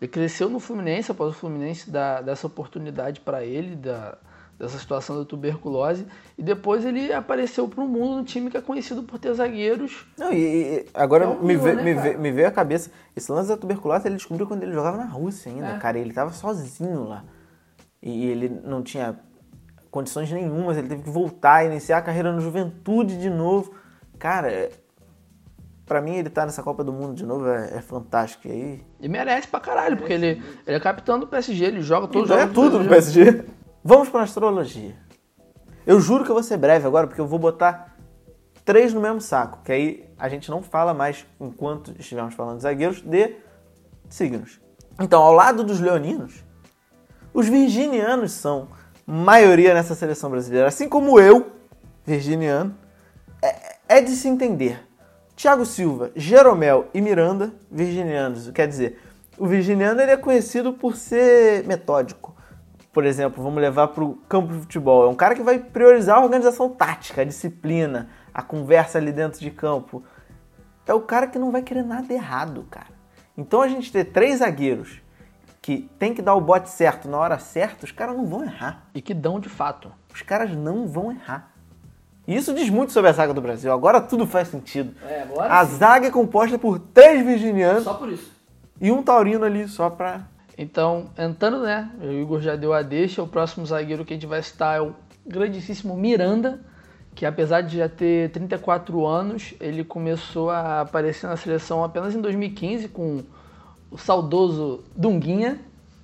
ele 0.00 0.08
cresceu 0.08 0.48
no 0.48 0.58
Fluminense 0.58 1.10
após 1.10 1.30
o 1.30 1.34
Fluminense 1.38 1.90
dar 1.90 2.22
dessa 2.22 2.46
oportunidade 2.46 3.20
para 3.20 3.44
ele, 3.44 3.76
da, 3.76 4.16
dessa 4.58 4.78
situação 4.78 5.18
da 5.18 5.24
tuberculose, 5.24 6.06
e 6.38 6.42
depois 6.42 6.84
ele 6.84 7.12
apareceu 7.12 7.68
para 7.68 7.82
o 7.84 7.88
mundo 7.88 8.16
no 8.16 8.24
time 8.24 8.50
que 8.50 8.56
é 8.56 8.60
conhecido 8.60 9.02
por 9.02 9.18
ter 9.18 9.32
zagueiros. 9.34 10.06
Não, 10.16 10.32
e, 10.32 10.36
e 10.78 10.86
agora 10.94 11.24
É 11.24 11.28
o 11.28 11.42
me, 11.42 11.56
vê- 11.56 11.74
né, 11.74 11.82
me, 11.82 11.94
vê- 11.94 12.16
me 12.16 12.32
veio 12.32 12.48
a 12.48 12.52
cabeça. 12.52 12.90
Esse 13.14 13.30
lance 13.30 13.48
da 13.48 13.56
tuberculose 13.56 14.06
ele 14.08 14.16
descobriu 14.16 14.46
quando 14.46 14.62
ele 14.62 14.72
jogava 14.72 14.96
na 14.96 15.06
Rússia 15.06 15.52
ainda, 15.52 15.68
É. 15.68 15.78
cara. 15.78 15.98
Ele 15.98 16.12
tava 16.12 16.32
sozinho 16.32 17.04
lá. 17.04 17.24
E 18.02 18.26
ele 18.26 18.48
não 18.48 18.82
tinha 18.82 19.18
condições 19.94 20.28
nenhumas, 20.32 20.76
ele 20.76 20.88
teve 20.88 21.04
que 21.04 21.10
voltar, 21.10 21.64
iniciar 21.64 21.98
a 21.98 22.02
carreira 22.02 22.32
no 22.32 22.40
Juventude 22.40 23.16
de 23.16 23.30
novo. 23.30 23.72
Cara, 24.18 24.50
é- 24.50 24.72
pra 25.86 26.00
mim 26.00 26.16
ele 26.16 26.28
tá 26.28 26.44
nessa 26.44 26.64
Copa 26.64 26.82
do 26.82 26.92
Mundo 26.92 27.14
de 27.14 27.24
novo 27.24 27.46
é, 27.46 27.76
é 27.76 27.80
fantástico. 27.80 28.48
E 28.48 28.50
aí. 28.50 28.86
E 29.00 29.08
merece 29.08 29.46
pra 29.46 29.60
caralho, 29.60 29.96
porque 29.96 30.12
ele, 30.12 30.42
ele 30.66 30.76
é 30.76 30.80
capitão 30.80 31.16
do 31.16 31.28
PSG, 31.28 31.66
ele 31.66 31.80
joga 31.80 32.08
todos 32.08 32.28
Então 32.28 32.36
os 32.36 32.42
é 32.42 32.46
jogos 32.46 32.54
do 32.54 32.70
tudo 32.72 32.82
no 32.82 32.88
PSG. 32.88 33.44
Vamos 33.84 34.08
pra 34.08 34.22
astrologia. 34.22 34.96
Eu 35.86 36.00
juro 36.00 36.24
que 36.24 36.30
eu 36.30 36.34
vou 36.34 36.42
ser 36.42 36.56
breve 36.56 36.84
agora, 36.88 37.06
porque 37.06 37.20
eu 37.20 37.26
vou 37.28 37.38
botar 37.38 37.96
três 38.64 38.92
no 38.92 39.00
mesmo 39.00 39.20
saco. 39.20 39.60
Que 39.62 39.70
aí 39.70 40.10
a 40.18 40.28
gente 40.28 40.50
não 40.50 40.60
fala 40.60 40.92
mais, 40.92 41.24
enquanto 41.40 41.94
estivermos 42.00 42.34
falando 42.34 42.56
de 42.56 42.64
zagueiros, 42.64 43.00
de 43.00 43.36
signos. 44.08 44.60
Então, 45.00 45.22
ao 45.22 45.32
lado 45.32 45.62
dos 45.62 45.78
leoninos, 45.78 46.42
os 47.32 47.48
virginianos 47.48 48.32
são 48.32 48.68
maioria 49.06 49.74
nessa 49.74 49.94
seleção 49.94 50.30
brasileira. 50.30 50.68
Assim 50.68 50.88
como 50.88 51.20
eu, 51.20 51.52
virginiano, 52.04 52.74
é, 53.42 53.76
é 53.88 54.00
de 54.00 54.12
se 54.12 54.28
entender. 54.28 54.80
Thiago 55.36 55.66
Silva, 55.66 56.10
Jeromel 56.14 56.88
e 56.94 57.00
Miranda, 57.00 57.52
virginianos. 57.70 58.50
Quer 58.50 58.68
dizer, 58.68 59.00
o 59.36 59.46
virginiano 59.46 60.00
ele 60.00 60.12
é 60.12 60.16
conhecido 60.16 60.72
por 60.72 60.96
ser 60.96 61.66
metódico. 61.66 62.34
Por 62.92 63.04
exemplo, 63.04 63.42
vamos 63.42 63.60
levar 63.60 63.88
para 63.88 64.04
o 64.04 64.14
campo 64.28 64.52
de 64.52 64.60
futebol. 64.60 65.04
É 65.04 65.08
um 65.08 65.16
cara 65.16 65.34
que 65.34 65.42
vai 65.42 65.58
priorizar 65.58 66.18
a 66.18 66.22
organização 66.22 66.68
tática, 66.68 67.22
a 67.22 67.24
disciplina, 67.24 68.08
a 68.32 68.40
conversa 68.40 68.98
ali 68.98 69.10
dentro 69.10 69.40
de 69.40 69.50
campo. 69.50 70.04
É 70.86 70.94
o 70.94 71.00
cara 71.00 71.26
que 71.26 71.38
não 71.38 71.50
vai 71.50 71.62
querer 71.62 71.82
nada 71.82 72.12
errado, 72.12 72.64
cara. 72.70 72.94
Então 73.36 73.60
a 73.60 73.66
gente 73.66 73.90
ter 73.90 74.04
três 74.04 74.38
zagueiros 74.38 75.02
que 75.64 75.88
tem 75.98 76.12
que 76.12 76.20
dar 76.20 76.34
o 76.34 76.42
bote 76.42 76.68
certo 76.68 77.08
na 77.08 77.16
hora 77.16 77.38
certa, 77.38 77.86
os 77.86 77.90
caras 77.90 78.14
não 78.14 78.26
vão 78.26 78.44
errar. 78.44 78.84
E 78.94 79.00
que 79.00 79.14
dão 79.14 79.40
de 79.40 79.48
fato. 79.48 79.90
Os 80.12 80.20
caras 80.20 80.54
não 80.54 80.86
vão 80.86 81.10
errar. 81.10 81.52
E 82.28 82.36
isso 82.36 82.52
diz 82.52 82.68
muito 82.68 82.92
sobre 82.92 83.08
a 83.08 83.14
zaga 83.14 83.32
do 83.32 83.40
Brasil. 83.40 83.72
Agora 83.72 83.98
tudo 83.98 84.26
faz 84.26 84.48
sentido. 84.48 84.94
É, 85.02 85.22
agora 85.22 85.54
a 85.54 85.64
sim. 85.64 85.76
zaga 85.76 86.08
é 86.08 86.10
composta 86.10 86.58
por 86.58 86.78
três 86.78 87.24
virginianos 87.24 87.82
Só 87.82 87.94
por 87.94 88.12
isso. 88.12 88.30
e 88.78 88.92
um 88.92 89.02
taurino 89.02 89.42
ali 89.42 89.66
só 89.66 89.88
pra. 89.88 90.26
Então, 90.58 91.08
entrando, 91.16 91.62
né? 91.62 91.90
O 91.98 92.12
Igor 92.12 92.42
já 92.42 92.56
deu 92.56 92.74
a 92.74 92.82
deixa. 92.82 93.22
O 93.22 93.26
próximo 93.26 93.64
zagueiro 93.64 94.04
que 94.04 94.12
a 94.12 94.16
gente 94.16 94.26
vai 94.26 94.42
citar 94.42 94.76
é 94.76 94.82
o 94.82 94.94
grandíssimo 95.26 95.96
Miranda, 95.96 96.60
que 97.14 97.24
apesar 97.24 97.62
de 97.62 97.78
já 97.78 97.88
ter 97.88 98.30
34 98.32 99.06
anos, 99.06 99.54
ele 99.58 99.82
começou 99.82 100.50
a 100.50 100.82
aparecer 100.82 101.26
na 101.26 101.38
seleção 101.38 101.82
apenas 101.82 102.14
em 102.14 102.20
2015 102.20 102.88
com 102.88 103.24
o 103.94 103.96
saudoso 103.96 104.82
Dunguinha, 104.96 105.60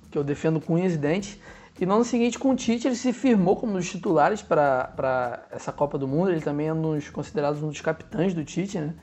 que 0.09 0.17
eu 0.17 0.23
defendo 0.23 0.61
com 0.61 0.75
unhas 0.75 0.93
e 0.93 0.97
dentes. 0.97 1.37
E 1.77 1.85
no 1.85 1.95
ano 1.95 2.05
seguinte, 2.05 2.39
com 2.39 2.51
o 2.51 2.55
Tite, 2.55 2.87
ele 2.87 2.95
se 2.95 3.11
firmou 3.11 3.57
como 3.57 3.73
um 3.73 3.75
dos 3.75 3.89
titulares 3.89 4.41
para 4.41 5.43
essa 5.51 5.73
Copa 5.73 5.97
do 5.97 6.07
Mundo. 6.07 6.31
Ele 6.31 6.39
também 6.39 6.69
é 6.69 6.73
dos, 6.73 7.09
considerado 7.09 7.61
um 7.61 7.67
dos 7.67 7.81
capitães 7.81 8.33
do 8.33 8.45
Tite, 8.45 8.79
né? 8.79 8.93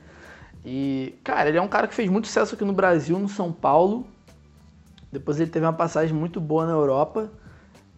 E, 0.65 1.13
cara, 1.23 1.49
ele 1.49 1.59
é 1.59 1.61
um 1.61 1.67
cara 1.67 1.87
que 1.87 1.93
fez 1.93 2.09
muito 2.09 2.25
sucesso 2.25 2.55
aqui 2.55 2.65
no 2.65 2.73
Brasil, 2.73 3.19
no 3.19 3.29
São 3.29 3.51
Paulo. 3.51 4.07
Depois 5.11 5.39
ele 5.39 5.51
teve 5.51 5.67
uma 5.67 5.73
passagem 5.73 6.15
muito 6.15 6.41
boa 6.41 6.65
na 6.65 6.71
Europa. 6.71 7.29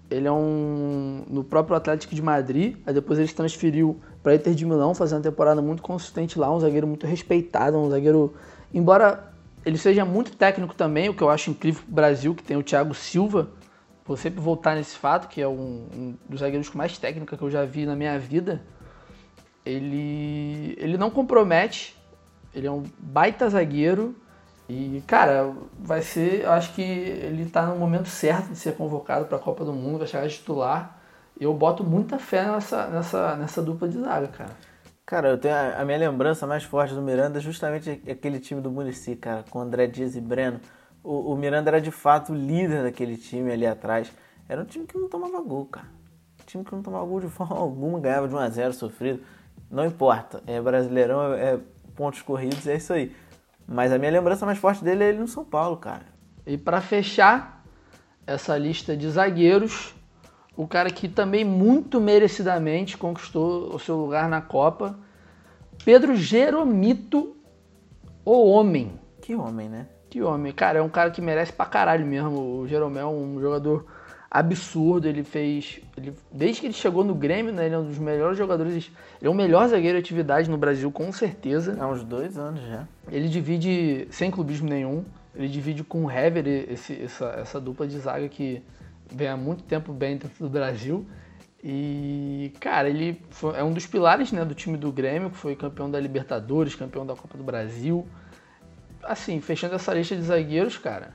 Ele 0.09 0.27
é 0.27 0.31
um 0.31 1.23
no 1.29 1.41
próprio 1.41 1.77
Atlético 1.77 2.13
de 2.13 2.21
Madrid. 2.21 2.75
Aí 2.85 2.93
depois 2.93 3.17
ele 3.17 3.29
se 3.29 3.35
transferiu 3.35 3.97
para 4.21 4.35
Inter 4.35 4.53
de 4.53 4.65
Milão, 4.65 4.93
fazendo 4.93 5.19
uma 5.19 5.31
temporada 5.31 5.61
muito 5.61 5.81
consistente 5.81 6.37
lá, 6.37 6.53
um 6.53 6.59
zagueiro 6.59 6.85
muito 6.85 7.07
respeitado, 7.07 7.77
um 7.77 7.89
zagueiro, 7.89 8.33
embora 8.73 9.30
ele 9.65 9.77
seja 9.77 10.03
muito 10.03 10.35
técnico 10.35 10.73
também, 10.73 11.09
o 11.09 11.13
que 11.13 11.21
eu 11.21 11.29
acho 11.29 11.51
incrível 11.51 11.83
pro 11.83 11.93
Brasil, 11.93 12.33
que 12.33 12.43
tem 12.43 12.57
o 12.57 12.63
Thiago 12.63 12.93
Silva. 12.93 13.49
Vou 14.05 14.17
sempre 14.17 14.41
voltar 14.41 14.75
nesse 14.75 14.97
fato, 14.97 15.27
que 15.27 15.41
é 15.41 15.47
um, 15.47 15.87
um 15.93 16.17
dos 16.27 16.39
zagueiros 16.39 16.69
com 16.69 16.77
mais 16.77 16.97
técnica 16.97 17.37
que 17.37 17.43
eu 17.43 17.51
já 17.51 17.63
vi 17.63 17.85
na 17.85 17.95
minha 17.95 18.17
vida. 18.17 18.61
Ele 19.63 20.75
ele 20.79 20.97
não 20.97 21.11
compromete, 21.11 21.95
ele 22.53 22.67
é 22.67 22.71
um 22.71 22.83
baita 22.97 23.47
zagueiro. 23.49 24.15
E, 24.67 25.03
cara, 25.05 25.53
vai 25.77 26.01
ser. 26.01 26.43
Eu 26.43 26.51
acho 26.51 26.73
que 26.73 26.81
ele 26.81 27.45
tá 27.45 27.65
no 27.65 27.75
momento 27.75 28.07
certo 28.07 28.49
de 28.49 28.57
ser 28.57 28.75
convocado 28.75 29.25
para 29.25 29.37
a 29.37 29.39
Copa 29.39 29.65
do 29.65 29.73
Mundo, 29.73 29.99
vai 29.99 30.07
chegar 30.07 30.27
titular. 30.29 30.97
Eu 31.39 31.53
boto 31.53 31.83
muita 31.83 32.17
fé 32.17 32.45
nessa, 32.45 32.87
nessa, 32.87 33.35
nessa 33.35 33.61
dupla 33.61 33.87
de 33.87 33.99
zaga, 33.99 34.27
cara. 34.27 34.55
Cara, 35.11 35.27
eu 35.27 35.37
tenho 35.37 35.53
a, 35.53 35.81
a 35.81 35.83
minha 35.83 35.97
lembrança 35.97 36.47
mais 36.47 36.63
forte 36.63 36.93
do 36.93 37.01
Miranda 37.01 37.37
é 37.37 37.41
justamente 37.41 38.01
aquele 38.09 38.39
time 38.39 38.61
do 38.61 38.71
Murici, 38.71 39.13
cara, 39.13 39.43
com 39.49 39.59
André 39.59 39.85
Dias 39.85 40.15
e 40.15 40.21
Breno. 40.21 40.61
O, 41.03 41.33
o 41.33 41.35
Miranda 41.35 41.69
era 41.69 41.81
de 41.81 41.91
fato 41.91 42.31
o 42.31 42.35
líder 42.35 42.83
daquele 42.83 43.17
time 43.17 43.51
ali 43.51 43.67
atrás. 43.67 44.09
Era 44.47 44.61
um 44.61 44.63
time 44.63 44.85
que 44.85 44.97
não 44.97 45.09
tomava 45.09 45.41
gol, 45.41 45.65
cara. 45.65 45.87
Um 46.41 46.45
time 46.45 46.63
que 46.63 46.71
não 46.71 46.81
tomava 46.81 47.05
gol 47.05 47.19
de 47.19 47.27
forma 47.29 47.57
alguma, 47.57 47.99
ganhava 47.99 48.25
de 48.25 48.33
1x0 48.33 48.71
sofrido. 48.71 49.21
Não 49.69 49.85
importa. 49.85 50.41
É 50.47 50.61
brasileirão, 50.61 51.33
é, 51.33 51.55
é 51.55 51.59
pontos 51.93 52.21
corridos, 52.21 52.65
é 52.65 52.77
isso 52.77 52.93
aí. 52.93 53.13
Mas 53.67 53.91
a 53.91 53.97
minha 53.97 54.11
lembrança 54.13 54.45
mais 54.45 54.59
forte 54.59 54.81
dele 54.81 55.03
é 55.03 55.09
ele 55.09 55.19
no 55.19 55.27
São 55.27 55.43
Paulo, 55.43 55.75
cara. 55.75 56.05
E 56.47 56.57
para 56.57 56.79
fechar 56.79 57.65
essa 58.25 58.57
lista 58.57 58.95
de 58.95 59.09
zagueiros, 59.09 59.93
o 60.55 60.65
cara 60.65 60.89
que 60.89 61.09
também 61.09 61.43
muito 61.43 61.99
merecidamente 61.99 62.97
conquistou 62.97 63.75
o 63.75 63.77
seu 63.77 63.97
lugar 63.97 64.29
na 64.29 64.39
Copa, 64.39 64.97
Pedro 65.83 66.15
Jeromito, 66.15 67.35
o 68.23 68.49
homem. 68.49 68.99
Que 69.21 69.35
homem, 69.35 69.67
né? 69.67 69.87
Que 70.09 70.21
homem. 70.21 70.51
Cara, 70.51 70.79
é 70.79 70.81
um 70.81 70.89
cara 70.89 71.09
que 71.09 71.21
merece 71.21 71.51
pra 71.51 71.65
caralho 71.65 72.05
mesmo. 72.05 72.59
O 72.59 72.67
Jeromel 72.67 73.07
é 73.07 73.11
um 73.11 73.39
jogador 73.39 73.85
absurdo. 74.29 75.07
Ele 75.07 75.23
fez. 75.23 75.79
Ele, 75.97 76.13
desde 76.31 76.61
que 76.61 76.67
ele 76.67 76.73
chegou 76.73 77.03
no 77.03 77.15
Grêmio, 77.15 77.51
né, 77.51 77.65
ele 77.65 77.75
é 77.75 77.77
um 77.77 77.85
dos 77.85 77.97
melhores 77.97 78.37
jogadores. 78.37 78.91
Ele 79.19 79.27
é 79.27 79.29
o 79.29 79.33
melhor 79.33 79.67
zagueiro 79.67 79.97
de 79.97 80.03
atividade 80.03 80.49
no 80.49 80.57
Brasil, 80.57 80.91
com 80.91 81.11
certeza. 81.11 81.77
Há 81.79 81.87
uns 81.87 82.03
dois 82.03 82.37
anos 82.37 82.61
já. 82.61 82.87
Ele 83.09 83.27
divide, 83.27 84.07
sem 84.11 84.29
clubismo 84.29 84.69
nenhum, 84.69 85.03
ele 85.35 85.47
divide 85.47 85.83
com 85.83 86.05
o 86.05 86.11
Hever 86.11 86.45
esse, 86.47 87.01
essa, 87.01 87.25
essa 87.39 87.59
dupla 87.59 87.87
de 87.87 87.97
zaga 87.97 88.27
que 88.27 88.61
vem 89.09 89.27
há 89.27 89.37
muito 89.37 89.63
tempo 89.63 89.93
bem 89.93 90.17
dentro 90.17 90.31
do 90.39 90.49
Brasil. 90.49 91.05
E, 91.63 92.53
cara, 92.59 92.89
ele 92.89 93.21
foi- 93.29 93.57
é 93.57 93.63
um 93.63 93.71
dos 93.71 93.85
pilares 93.85 94.31
né, 94.31 94.43
do 94.43 94.55
time 94.55 94.77
do 94.77 94.91
Grêmio, 94.91 95.29
que 95.29 95.37
foi 95.37 95.55
campeão 95.55 95.89
da 95.89 95.99
Libertadores, 95.99 96.73
campeão 96.75 97.05
da 97.05 97.15
Copa 97.15 97.37
do 97.37 97.43
Brasil. 97.43 98.07
Assim, 99.03 99.39
fechando 99.41 99.75
essa 99.75 99.93
lista 99.93 100.15
de 100.15 100.21
zagueiros, 100.23 100.77
cara. 100.77 101.13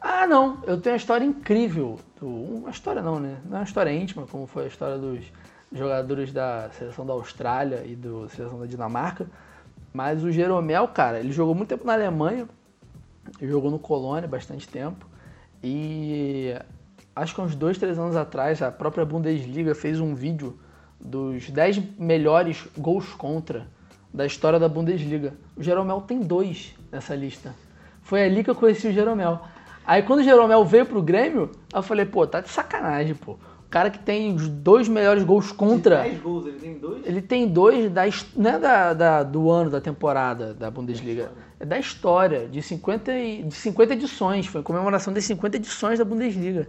Ah, 0.00 0.26
não, 0.26 0.62
eu 0.66 0.80
tenho 0.80 0.94
uma 0.94 0.98
história 0.98 1.24
incrível. 1.24 1.98
do- 2.20 2.26
uma 2.26 2.70
história 2.70 3.00
não, 3.02 3.18
né? 3.18 3.38
Não 3.44 3.56
é 3.56 3.60
uma 3.60 3.64
história 3.64 3.90
íntima, 3.90 4.26
como 4.26 4.46
foi 4.46 4.64
a 4.64 4.66
história 4.66 4.98
dos 4.98 5.24
jogadores 5.72 6.32
da 6.32 6.68
seleção 6.70 7.06
da 7.06 7.14
Austrália 7.14 7.82
e 7.86 7.96
da 7.96 8.28
seleção 8.28 8.60
da 8.60 8.66
Dinamarca. 8.66 9.26
Mas 9.92 10.22
o 10.22 10.30
Jeromel, 10.30 10.86
cara, 10.88 11.18
ele 11.18 11.32
jogou 11.32 11.54
muito 11.54 11.70
tempo 11.70 11.86
na 11.86 11.94
Alemanha, 11.94 12.46
jogou 13.40 13.70
no 13.70 13.78
Colônia 13.78 14.28
bastante 14.28 14.68
tempo. 14.68 15.06
E 15.62 16.54
acho 17.20 17.34
que 17.34 17.40
uns 17.40 17.54
dois, 17.54 17.78
três 17.78 17.98
anos 17.98 18.16
atrás, 18.16 18.60
a 18.62 18.70
própria 18.70 19.04
Bundesliga 19.04 19.74
fez 19.74 20.00
um 20.00 20.14
vídeo 20.14 20.58
dos 21.00 21.48
10 21.50 21.80
melhores 21.98 22.66
gols 22.76 23.06
contra 23.14 23.66
da 24.12 24.26
história 24.26 24.58
da 24.58 24.68
Bundesliga. 24.68 25.34
O 25.56 25.62
Jeromel 25.62 26.00
tem 26.02 26.20
dois 26.20 26.74
nessa 26.90 27.14
lista. 27.14 27.54
Foi 28.02 28.22
ali 28.24 28.42
que 28.42 28.50
eu 28.50 28.54
conheci 28.54 28.88
o 28.88 28.92
Jeromel. 28.92 29.40
Aí 29.86 30.02
quando 30.02 30.20
o 30.20 30.22
Jeromel 30.24 30.64
veio 30.64 30.84
pro 30.86 31.00
Grêmio, 31.02 31.50
eu 31.72 31.82
falei, 31.82 32.04
pô, 32.04 32.26
tá 32.26 32.40
de 32.40 32.48
sacanagem, 32.48 33.14
pô. 33.14 33.32
O 33.32 33.70
cara 33.70 33.88
que 33.88 34.00
tem 34.00 34.34
os 34.34 34.48
dois 34.48 34.88
melhores 34.88 35.22
gols 35.22 35.52
contra. 35.52 36.02
gols, 36.18 36.44
ele 36.46 36.58
tem 36.58 36.74
dois? 36.78 37.06
Ele 37.06 37.22
tem 37.22 37.46
dois 37.48 37.90
da, 37.90 38.02
não 38.36 38.50
é 38.50 38.58
da, 38.58 38.92
da- 38.94 39.22
do 39.22 39.48
ano 39.48 39.70
da 39.70 39.80
temporada 39.80 40.52
da 40.52 40.68
Bundesliga, 40.72 41.30
é 41.60 41.64
da 41.64 41.78
história, 41.78 42.48
de 42.48 42.60
50, 42.60 43.12
e- 43.12 43.44
de 43.44 43.54
50 43.54 43.92
edições. 43.92 44.46
Foi 44.48 44.60
em 44.60 44.64
comemoração 44.64 45.12
das 45.12 45.24
50 45.24 45.56
edições 45.56 46.00
da 46.00 46.04
Bundesliga. 46.04 46.66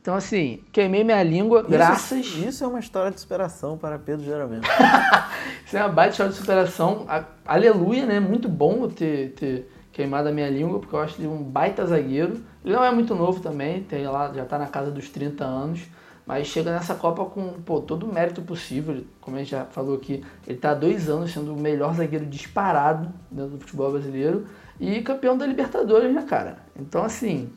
Então, 0.00 0.14
assim, 0.14 0.62
queimei 0.72 1.04
minha 1.04 1.22
língua, 1.22 1.62
graças. 1.62 2.26
Isso, 2.26 2.48
isso 2.48 2.64
é 2.64 2.66
uma 2.66 2.78
história 2.78 3.10
de 3.10 3.20
superação 3.20 3.76
para 3.76 3.98
Pedro 3.98 4.24
Jeromel. 4.24 4.60
Isso 5.66 5.76
é 5.76 5.82
uma 5.82 5.90
baita 5.90 6.12
história 6.12 6.32
de 6.32 6.38
superação. 6.38 7.06
Aleluia, 7.44 8.06
né? 8.06 8.18
Muito 8.18 8.48
bom 8.48 8.84
eu 8.84 8.88
ter, 8.88 9.34
ter 9.34 9.70
queimado 9.92 10.28
a 10.28 10.32
minha 10.32 10.48
língua, 10.48 10.78
porque 10.78 10.94
eu 10.94 11.00
acho 11.00 11.20
ele 11.20 11.28
um 11.28 11.42
baita 11.42 11.84
zagueiro. 11.84 12.40
Ele 12.64 12.74
não 12.74 12.82
é 12.82 12.90
muito 12.90 13.14
novo 13.14 13.40
também, 13.40 13.82
tem 13.82 14.06
lá, 14.06 14.32
já 14.32 14.46
tá 14.46 14.58
na 14.58 14.66
casa 14.66 14.90
dos 14.90 15.10
30 15.10 15.44
anos. 15.44 15.82
Mas 16.24 16.46
chega 16.46 16.70
nessa 16.70 16.94
Copa 16.94 17.24
com 17.24 17.54
pô, 17.64 17.80
todo 17.80 18.04
o 18.04 18.12
mérito 18.12 18.42
possível. 18.42 19.02
Como 19.20 19.36
a 19.36 19.40
gente 19.40 19.50
já 19.50 19.64
falou 19.64 19.96
aqui, 19.96 20.22
ele 20.46 20.58
tá 20.58 20.70
há 20.70 20.74
dois 20.74 21.08
anos 21.08 21.32
sendo 21.32 21.54
o 21.54 21.58
melhor 21.58 21.94
zagueiro 21.94 22.26
disparado 22.26 23.12
dentro 23.30 23.52
do 23.52 23.60
futebol 23.60 23.90
brasileiro. 23.90 24.46
E 24.78 25.00
campeão 25.00 25.36
da 25.36 25.46
Libertadores, 25.46 26.14
né, 26.14 26.22
cara? 26.22 26.58
Então, 26.78 27.02
assim, 27.02 27.50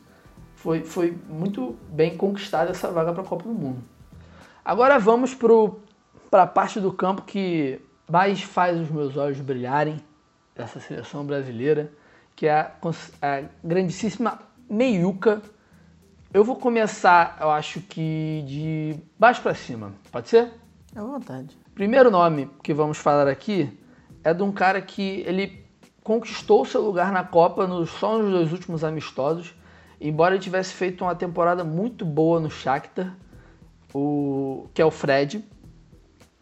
foi, 0.62 0.84
foi 0.84 1.18
muito 1.28 1.76
bem 1.88 2.16
conquistada 2.16 2.70
essa 2.70 2.88
vaga 2.92 3.12
para 3.12 3.22
a 3.22 3.26
Copa 3.26 3.42
do 3.42 3.52
Mundo. 3.52 3.82
Agora 4.64 4.96
vamos 4.96 5.34
para 5.34 6.44
a 6.44 6.46
parte 6.46 6.78
do 6.78 6.92
campo 6.92 7.22
que 7.22 7.80
mais 8.08 8.42
faz 8.42 8.78
os 8.78 8.88
meus 8.88 9.16
olhos 9.16 9.40
brilharem 9.40 10.00
dessa 10.54 10.78
seleção 10.78 11.26
brasileira, 11.26 11.90
que 12.36 12.46
é 12.46 12.52
a, 12.52 12.72
a 13.20 13.42
grandíssima 13.64 14.38
meiuca. 14.70 15.42
Eu 16.32 16.44
vou 16.44 16.54
começar, 16.54 17.38
eu 17.40 17.50
acho 17.50 17.80
que 17.80 18.44
de 18.46 18.94
baixo 19.18 19.42
para 19.42 19.54
cima, 19.54 19.92
pode 20.12 20.28
ser? 20.28 20.48
À 20.94 21.02
vontade. 21.02 21.58
Primeiro 21.74 22.08
nome 22.08 22.48
que 22.62 22.72
vamos 22.72 22.98
falar 22.98 23.26
aqui 23.26 23.76
é 24.22 24.32
de 24.32 24.44
um 24.44 24.52
cara 24.52 24.80
que 24.80 25.24
ele 25.26 25.66
conquistou 26.04 26.64
seu 26.64 26.82
lugar 26.82 27.10
na 27.10 27.24
Copa 27.24 27.66
nos, 27.66 27.90
só 27.90 28.16
nos 28.16 28.30
dois 28.30 28.52
últimos 28.52 28.84
amistosos, 28.84 29.52
embora 30.08 30.34
ele 30.34 30.42
tivesse 30.42 30.74
feito 30.74 31.04
uma 31.04 31.14
temporada 31.14 31.62
muito 31.64 32.04
boa 32.04 32.40
no 32.40 32.50
Shakhtar, 32.50 33.16
o, 33.94 34.68
que 34.74 34.82
é 34.82 34.84
o 34.84 34.90
Fred. 34.90 35.44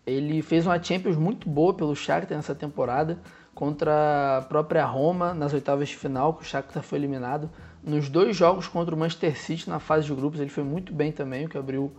Ele 0.06 0.42
fez 0.42 0.66
uma 0.66 0.82
Champions 0.82 1.16
muito 1.16 1.48
boa 1.48 1.74
pelo 1.74 1.94
Shakhtar 1.94 2.36
nessa 2.36 2.54
temporada, 2.54 3.18
contra 3.54 4.38
a 4.38 4.42
própria 4.42 4.84
Roma 4.84 5.34
nas 5.34 5.52
oitavas 5.52 5.88
de 5.88 5.96
final, 5.96 6.34
que 6.34 6.42
o 6.42 6.46
Shakhtar 6.46 6.82
foi 6.82 6.98
eliminado. 6.98 7.50
Nos 7.82 8.08
dois 8.08 8.36
jogos 8.36 8.66
contra 8.66 8.94
o 8.94 8.98
Manchester 8.98 9.38
City 9.38 9.68
na 9.68 9.78
fase 9.78 10.06
de 10.06 10.14
grupos, 10.14 10.40
ele 10.40 10.50
foi 10.50 10.64
muito 10.64 10.92
bem 10.92 11.12
também, 11.12 11.46
o 11.46 11.48
que 11.48 11.58
abriu 11.58 11.92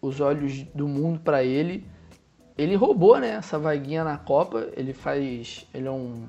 os 0.00 0.20
olhos 0.20 0.62
do 0.74 0.88
mundo 0.88 1.20
para 1.20 1.44
ele. 1.44 1.86
Ele 2.58 2.74
roubou, 2.74 3.18
né, 3.18 3.30
essa 3.30 3.58
vaguinha 3.58 4.04
na 4.04 4.18
Copa. 4.18 4.68
Ele 4.76 4.92
faz, 4.92 5.66
ele 5.72 5.86
é 5.86 5.90
um, 5.90 6.26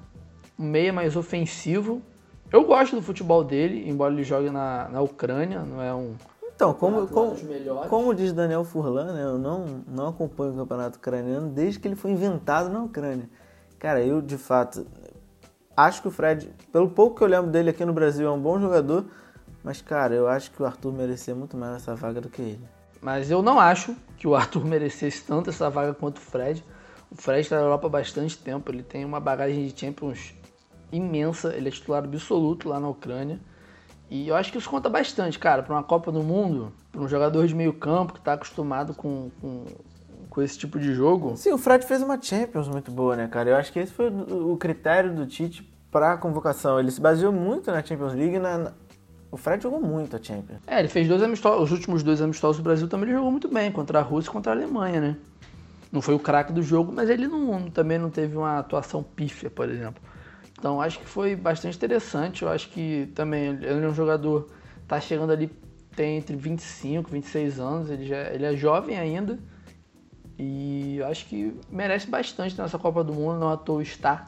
meia 0.58 0.94
mais 0.94 1.16
ofensivo. 1.16 2.02
Eu 2.54 2.64
gosto 2.66 2.96
do 2.96 3.02
futebol 3.02 3.44
dele, 3.44 3.90
embora 3.90 4.14
ele 4.14 4.24
jogue 4.24 4.52
na, 4.52 4.88
na 4.88 5.02
Ucrânia, 5.02 5.62
não 5.62 5.82
é 5.82 5.92
um 5.92 6.14
Então, 6.56 6.72
como, 6.72 7.08
como, 7.08 7.32
dos 7.32 7.42
melhores. 7.42 7.90
como 7.90 8.14
diz 8.14 8.32
Daniel 8.32 8.64
Furlan, 8.64 9.12
né, 9.12 9.24
eu 9.24 9.40
não, 9.40 9.82
não 9.88 10.10
acompanho 10.10 10.54
o 10.54 10.58
campeonato 10.58 11.00
ucraniano 11.00 11.50
desde 11.50 11.80
que 11.80 11.88
ele 11.88 11.96
foi 11.96 12.12
inventado 12.12 12.70
na 12.70 12.84
Ucrânia. 12.84 13.28
Cara, 13.80 14.06
eu 14.06 14.22
de 14.22 14.38
fato 14.38 14.86
acho 15.76 16.04
que 16.04 16.08
o 16.08 16.12
Fred, 16.12 16.54
pelo 16.72 16.92
pouco 16.92 17.18
que 17.18 17.24
eu 17.24 17.28
lembro 17.28 17.50
dele 17.50 17.72
aqui 17.72 17.84
no 17.84 17.92
Brasil, 17.92 18.28
é 18.28 18.32
um 18.32 18.40
bom 18.40 18.60
jogador, 18.60 19.04
mas 19.64 19.82
cara, 19.82 20.14
eu 20.14 20.28
acho 20.28 20.52
que 20.52 20.62
o 20.62 20.66
Arthur 20.68 20.94
merecia 20.94 21.34
muito 21.34 21.58
mais 21.58 21.78
essa 21.78 21.96
vaga 21.96 22.22
do 22.22 22.30
que 22.30 22.44
ele. 22.44 22.68
Mas 23.02 23.32
eu 23.32 23.42
não 23.42 23.60
acho 23.60 23.96
que 24.16 24.28
o 24.28 24.36
Arthur 24.36 24.64
merecesse 24.70 25.24
tanto 25.24 25.50
essa 25.50 25.72
vaga 25.72 25.96
quanto 25.96 26.18
o 26.18 26.22
Fred. 26.22 26.64
O 27.10 27.16
Fred 27.16 27.42
está 27.42 27.56
na 27.56 27.64
Europa 27.64 27.88
há 27.88 27.90
bastante 27.90 28.38
tempo, 28.38 28.72
ele 28.72 28.84
tem 28.84 29.04
uma 29.04 29.20
bagagem 29.20 29.66
de 29.66 29.80
Champions 29.80 30.36
imensa, 30.94 31.54
ele 31.56 31.68
é 31.68 31.72
titular 31.72 32.04
absoluto 32.04 32.70
lá 32.70 32.80
na 32.80 32.88
Ucrânia. 32.88 33.40
E 34.10 34.28
eu 34.28 34.36
acho 34.36 34.52
que 34.52 34.58
isso 34.58 34.70
conta 34.70 34.90
bastante, 34.90 35.40
cara, 35.40 35.64
para 35.64 35.74
uma 35.74 35.84
Copa 35.84 36.12
do 36.12 36.22
Mundo, 36.22 36.72
para 36.92 37.02
um 37.02 37.08
jogador 37.08 37.48
de 37.48 37.56
meio 37.56 37.74
campo 37.74 38.14
que 38.14 38.20
está 38.20 38.34
acostumado 38.34 38.94
com, 38.94 39.32
com, 39.42 39.66
com 40.30 40.42
esse 40.42 40.58
tipo 40.58 40.80
de 40.80 40.94
jogo. 40.94 41.36
Sim, 41.36 41.52
o 41.54 41.58
Fred 41.58 41.86
fez 41.86 42.02
uma 42.04 42.22
Champions 42.22 42.68
muito 42.68 42.92
boa, 42.92 43.16
né, 43.16 43.28
cara? 43.28 43.50
Eu 43.50 43.56
acho 43.56 43.74
que 43.74 43.80
esse 43.80 43.92
foi 43.92 44.10
o 44.10 44.56
critério 44.58 45.14
do 45.16 45.26
Tite 45.26 45.68
para 45.92 46.14
a 46.14 46.18
convocação. 46.18 46.80
Ele 46.80 46.92
se 46.92 47.02
baseou 47.02 47.32
muito 47.32 47.72
na 47.72 47.84
Champions 47.84 48.14
League 48.14 48.36
e 48.36 48.40
na- 48.40 48.72
O 49.32 49.38
Fred 49.38 49.64
jogou 49.64 49.82
muito 49.82 50.16
a 50.16 50.20
Champions. 50.22 50.60
É, 50.68 50.78
ele 50.78 50.88
fez 50.90 51.08
dois 51.08 51.24
amistosos, 51.24 51.64
os 51.64 51.72
últimos 51.72 52.04
dois 52.04 52.22
amistosos 52.22 52.58
do 52.58 52.64
Brasil 52.64 52.88
também 52.88 53.10
ele 53.10 53.18
jogou 53.18 53.32
muito 53.32 53.48
bem, 53.48 53.72
contra 53.72 53.98
a 53.98 54.02
Rússia 54.04 54.30
e 54.30 54.32
contra 54.32 54.52
a 54.52 54.56
Alemanha, 54.56 55.02
né? 55.02 55.18
Não 55.92 56.02
foi 56.04 56.14
o 56.14 56.20
craque 56.20 56.54
do 56.54 56.62
jogo, 56.62 56.92
mas 56.92 57.10
ele 57.10 57.28
não, 57.28 57.70
também 57.72 57.98
não 57.98 58.12
teve 58.12 58.38
uma 58.38 58.60
atuação 58.60 59.02
pífia, 59.02 59.50
por 59.50 59.68
exemplo. 59.70 60.02
Então 60.64 60.80
acho 60.80 60.98
que 60.98 61.06
foi 61.06 61.36
bastante 61.36 61.76
interessante. 61.76 62.44
Eu 62.44 62.48
acho 62.48 62.70
que 62.70 63.12
também 63.14 63.48
ele 63.48 63.68
é 63.68 63.90
um 63.90 63.94
jogador, 63.94 64.50
tá 64.88 64.98
chegando 64.98 65.34
ali, 65.34 65.52
tem 65.94 66.16
entre 66.16 66.38
25 66.38 67.10
e 67.10 67.12
26 67.12 67.60
anos, 67.60 67.90
ele, 67.90 68.06
já, 68.06 68.32
ele 68.32 68.46
é 68.46 68.56
jovem 68.56 68.98
ainda. 68.98 69.38
E 70.40 71.00
eu 71.00 71.08
acho 71.08 71.26
que 71.26 71.54
merece 71.70 72.08
bastante 72.08 72.58
nessa 72.58 72.80
Copa 72.80 73.04
do 73.04 73.14
Mundo, 73.14 73.40
não 73.40 73.50
à 73.50 73.58
toa 73.58 73.84
está. 73.84 74.26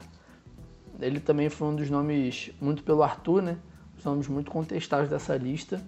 Ele 1.00 1.22
também 1.22 1.48
foi 1.48 1.70
um 1.70 1.76
dos 1.78 1.90
nomes, 1.90 2.52
muito 2.60 2.84
pelo 2.84 3.02
Arthur, 3.02 3.42
né? 3.42 3.58
Os 3.98 4.04
nomes 4.04 4.28
muito 4.28 4.52
contestados 4.52 5.10
dessa 5.10 5.38
lista. 5.38 5.82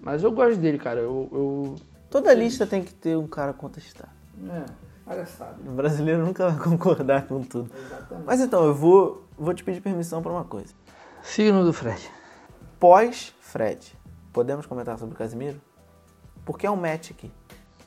Mas 0.00 0.22
eu 0.22 0.32
gosto 0.32 0.58
dele, 0.58 0.78
cara. 0.78 1.00
Eu. 1.00 1.28
eu... 1.30 1.76
Toda 2.08 2.32
lista 2.32 2.66
tem 2.66 2.82
que 2.82 2.94
ter 2.94 3.18
um 3.18 3.26
cara 3.26 3.52
contestado. 3.52 4.10
É, 4.48 4.64
palhaçada. 5.04 5.56
O 5.66 5.72
brasileiro 5.72 6.24
nunca 6.24 6.50
vai 6.50 6.58
concordar 6.62 7.26
com 7.26 7.42
tudo. 7.42 7.70
Mas 8.24 8.40
então, 8.40 8.64
eu 8.64 8.74
vou, 8.74 9.26
vou 9.36 9.52
te 9.54 9.62
pedir 9.62 9.80
permissão 9.80 10.22
para 10.22 10.32
uma 10.32 10.44
coisa. 10.44 10.74
Signo 11.22 11.64
do 11.64 11.72
Fred. 11.72 12.10
Pós-Fred, 12.78 13.96
podemos 14.32 14.66
comentar 14.66 14.98
sobre 14.98 15.14
o 15.14 15.18
Casimiro? 15.18 15.60
Porque 16.44 16.66
é 16.66 16.70
um 16.70 16.76
match 16.76 17.10
aqui. 17.12 17.30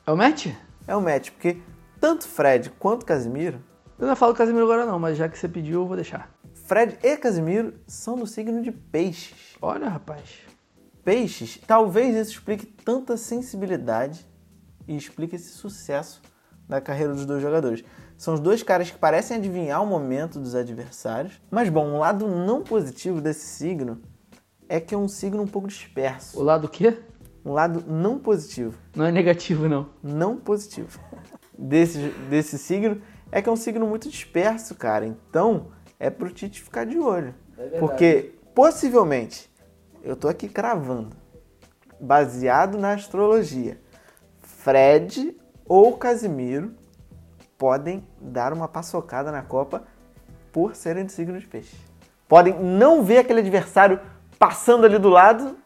É 0.06 0.12
o 0.12 0.16
Matt? 0.16 0.46
É 0.86 0.96
um 0.96 1.00
match, 1.00 1.30
porque 1.32 1.60
tanto 2.00 2.28
Fred 2.28 2.70
quanto 2.78 3.04
Casimiro, 3.04 3.60
Eu 3.98 4.06
não 4.06 4.14
falo 4.14 4.34
Casimiro 4.34 4.64
agora 4.64 4.86
não, 4.86 4.98
mas 4.98 5.16
já 5.16 5.28
que 5.28 5.38
você 5.38 5.48
pediu, 5.48 5.80
eu 5.80 5.86
vou 5.86 5.96
deixar. 5.96 6.30
Fred 6.66 6.98
e 7.02 7.16
Casimiro 7.16 7.74
são 7.86 8.16
do 8.16 8.26
signo 8.26 8.62
de 8.62 8.70
peixes. 8.70 9.56
Olha, 9.60 9.88
rapaz. 9.88 10.40
Peixes, 11.02 11.58
talvez 11.66 12.14
isso 12.14 12.32
explique 12.32 12.66
tanta 12.66 13.16
sensibilidade 13.16 14.26
e 14.86 14.96
explique 14.96 15.36
esse 15.36 15.50
sucesso 15.50 16.20
da 16.68 16.80
carreira 16.80 17.12
dos 17.12 17.26
dois 17.26 17.42
jogadores. 17.42 17.84
São 18.16 18.34
os 18.34 18.40
dois 18.40 18.62
caras 18.62 18.90
que 18.90 18.98
parecem 18.98 19.36
adivinhar 19.36 19.82
o 19.82 19.86
momento 19.86 20.40
dos 20.40 20.54
adversários. 20.54 21.40
Mas, 21.50 21.68
bom, 21.68 21.86
um 21.86 21.98
lado 21.98 22.26
não 22.26 22.62
positivo 22.62 23.20
desse 23.20 23.46
signo 23.46 24.00
é 24.68 24.80
que 24.80 24.94
é 24.94 24.98
um 24.98 25.08
signo 25.08 25.42
um 25.42 25.46
pouco 25.46 25.68
disperso. 25.68 26.38
O 26.38 26.42
lado 26.42 26.68
quê? 26.68 26.98
Um 27.44 27.52
lado 27.52 27.84
não 27.86 28.18
positivo. 28.18 28.76
Não 28.94 29.04
é 29.04 29.12
negativo, 29.12 29.68
não. 29.68 29.88
Não 30.02 30.36
positivo. 30.36 30.98
Desse, 31.58 32.10
desse 32.28 32.58
signo 32.58 33.00
é 33.32 33.40
que 33.40 33.48
é 33.48 33.52
um 33.52 33.56
signo 33.56 33.86
muito 33.86 34.10
disperso, 34.10 34.74
cara. 34.74 35.06
Então, 35.06 35.68
é 35.98 36.10
pro 36.10 36.30
Tite 36.30 36.62
ficar 36.62 36.84
de 36.84 36.98
olho. 36.98 37.34
Porque, 37.78 38.34
possivelmente, 38.54 39.50
eu 40.02 40.14
tô 40.14 40.28
aqui 40.28 40.50
cravando, 40.50 41.16
baseado 41.98 42.76
na 42.76 42.92
astrologia, 42.92 43.80
Fred 44.38 45.34
ou 45.68 45.96
Casimiro 45.96 46.72
podem 47.58 48.04
dar 48.20 48.52
uma 48.52 48.68
paçocada 48.68 49.32
na 49.32 49.42
Copa 49.42 49.84
por 50.52 50.74
serem 50.74 51.04
de 51.04 51.12
signo 51.12 51.38
de 51.38 51.46
peixe. 51.46 51.76
Podem 52.28 52.58
não 52.58 53.02
ver 53.02 53.18
aquele 53.18 53.40
adversário 53.40 54.00
passando 54.38 54.84
ali 54.84 54.98
do 54.98 55.08
lado 55.08 55.56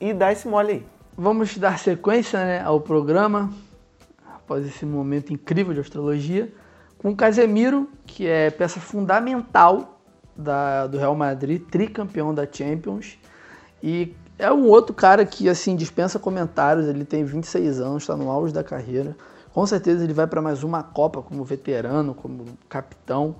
e 0.00 0.12
dar 0.12 0.32
esse 0.32 0.46
mole 0.46 0.72
aí. 0.72 0.86
vamos 1.16 1.56
dar 1.58 1.78
sequência 1.78 2.44
né, 2.44 2.62
ao 2.62 2.80
programa, 2.80 3.52
após 4.34 4.66
esse 4.66 4.86
momento 4.86 5.32
incrível 5.32 5.74
de 5.74 5.80
astrologia, 5.80 6.52
com 6.98 7.10
o 7.10 7.16
Casemiro, 7.16 7.88
que 8.06 8.26
é 8.26 8.50
peça 8.50 8.80
fundamental 8.80 10.00
da, 10.36 10.86
do 10.86 10.98
Real 10.98 11.14
Madrid, 11.14 11.62
tricampeão 11.70 12.34
da 12.34 12.46
Champions. 12.50 13.18
E 13.82 14.14
é 14.38 14.52
um 14.52 14.66
outro 14.66 14.94
cara 14.94 15.24
que 15.26 15.48
assim 15.48 15.74
dispensa 15.74 16.18
comentários, 16.18 16.86
ele 16.86 17.04
tem 17.04 17.24
26 17.24 17.80
anos, 17.80 18.02
está 18.04 18.16
no 18.16 18.30
auge 18.30 18.52
da 18.52 18.62
carreira. 18.62 19.16
Com 19.58 19.66
certeza 19.66 20.04
ele 20.04 20.12
vai 20.12 20.24
para 20.28 20.40
mais 20.40 20.62
uma 20.62 20.84
Copa 20.84 21.20
como 21.20 21.42
veterano, 21.42 22.14
como 22.14 22.44
capitão. 22.68 23.34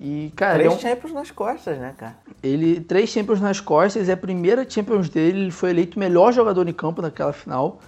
E, 0.00 0.32
cara, 0.34 0.54
Três 0.54 0.72
é 0.72 0.74
um- 0.74 0.78
Champions 0.80 1.12
nas 1.12 1.30
costas, 1.30 1.78
né, 1.78 1.94
cara? 1.96 2.16
ele 2.42 2.80
três 2.80 3.08
Champions 3.08 3.40
nas 3.40 3.60
costas, 3.60 4.08
é 4.08 4.12
a 4.14 4.16
primeira 4.16 4.68
Champions 4.68 5.08
dele, 5.08 5.42
ele 5.42 5.50
foi 5.52 5.70
eleito 5.70 5.96
o 5.96 6.00
melhor 6.00 6.32
jogador 6.32 6.68
em 6.68 6.72
campo 6.72 7.00
naquela 7.00 7.32
final. 7.32 7.78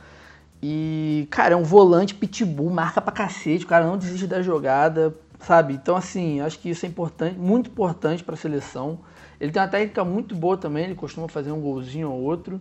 E, 0.63 1.27
cara, 1.29 1.55
é 1.55 1.57
um 1.57 1.65
volante 1.65 2.15
pitbull, 2.15 2.71
marca 2.71 3.01
pra 3.01 3.13
cacete, 3.13 3.65
o 3.65 3.69
cara 3.69 3.85
não 3.85 3.99
desiste 3.99 4.29
da 4.29 4.41
jogada, 4.43 5.13
sabe? 5.41 5.75
Então, 5.75 5.97
assim, 5.97 6.41
acho 6.41 6.61
que 6.61 6.71
isso 6.71 6.87
é 6.87 6.89
importante, 6.89 7.37
muito 7.37 7.69
importante 7.69 8.23
pra 8.23 8.37
seleção. 8.37 9.01
Ele 9.41 9.51
tem 9.51 9.61
uma 9.61 9.67
técnica 9.67 10.05
muito 10.05 10.37
boa 10.37 10.57
também, 10.57 10.85
ele 10.85 10.95
costuma 10.95 11.27
fazer 11.27 11.51
um 11.51 11.61
golzinho 11.61 12.13
ou 12.13 12.21
outro. 12.23 12.61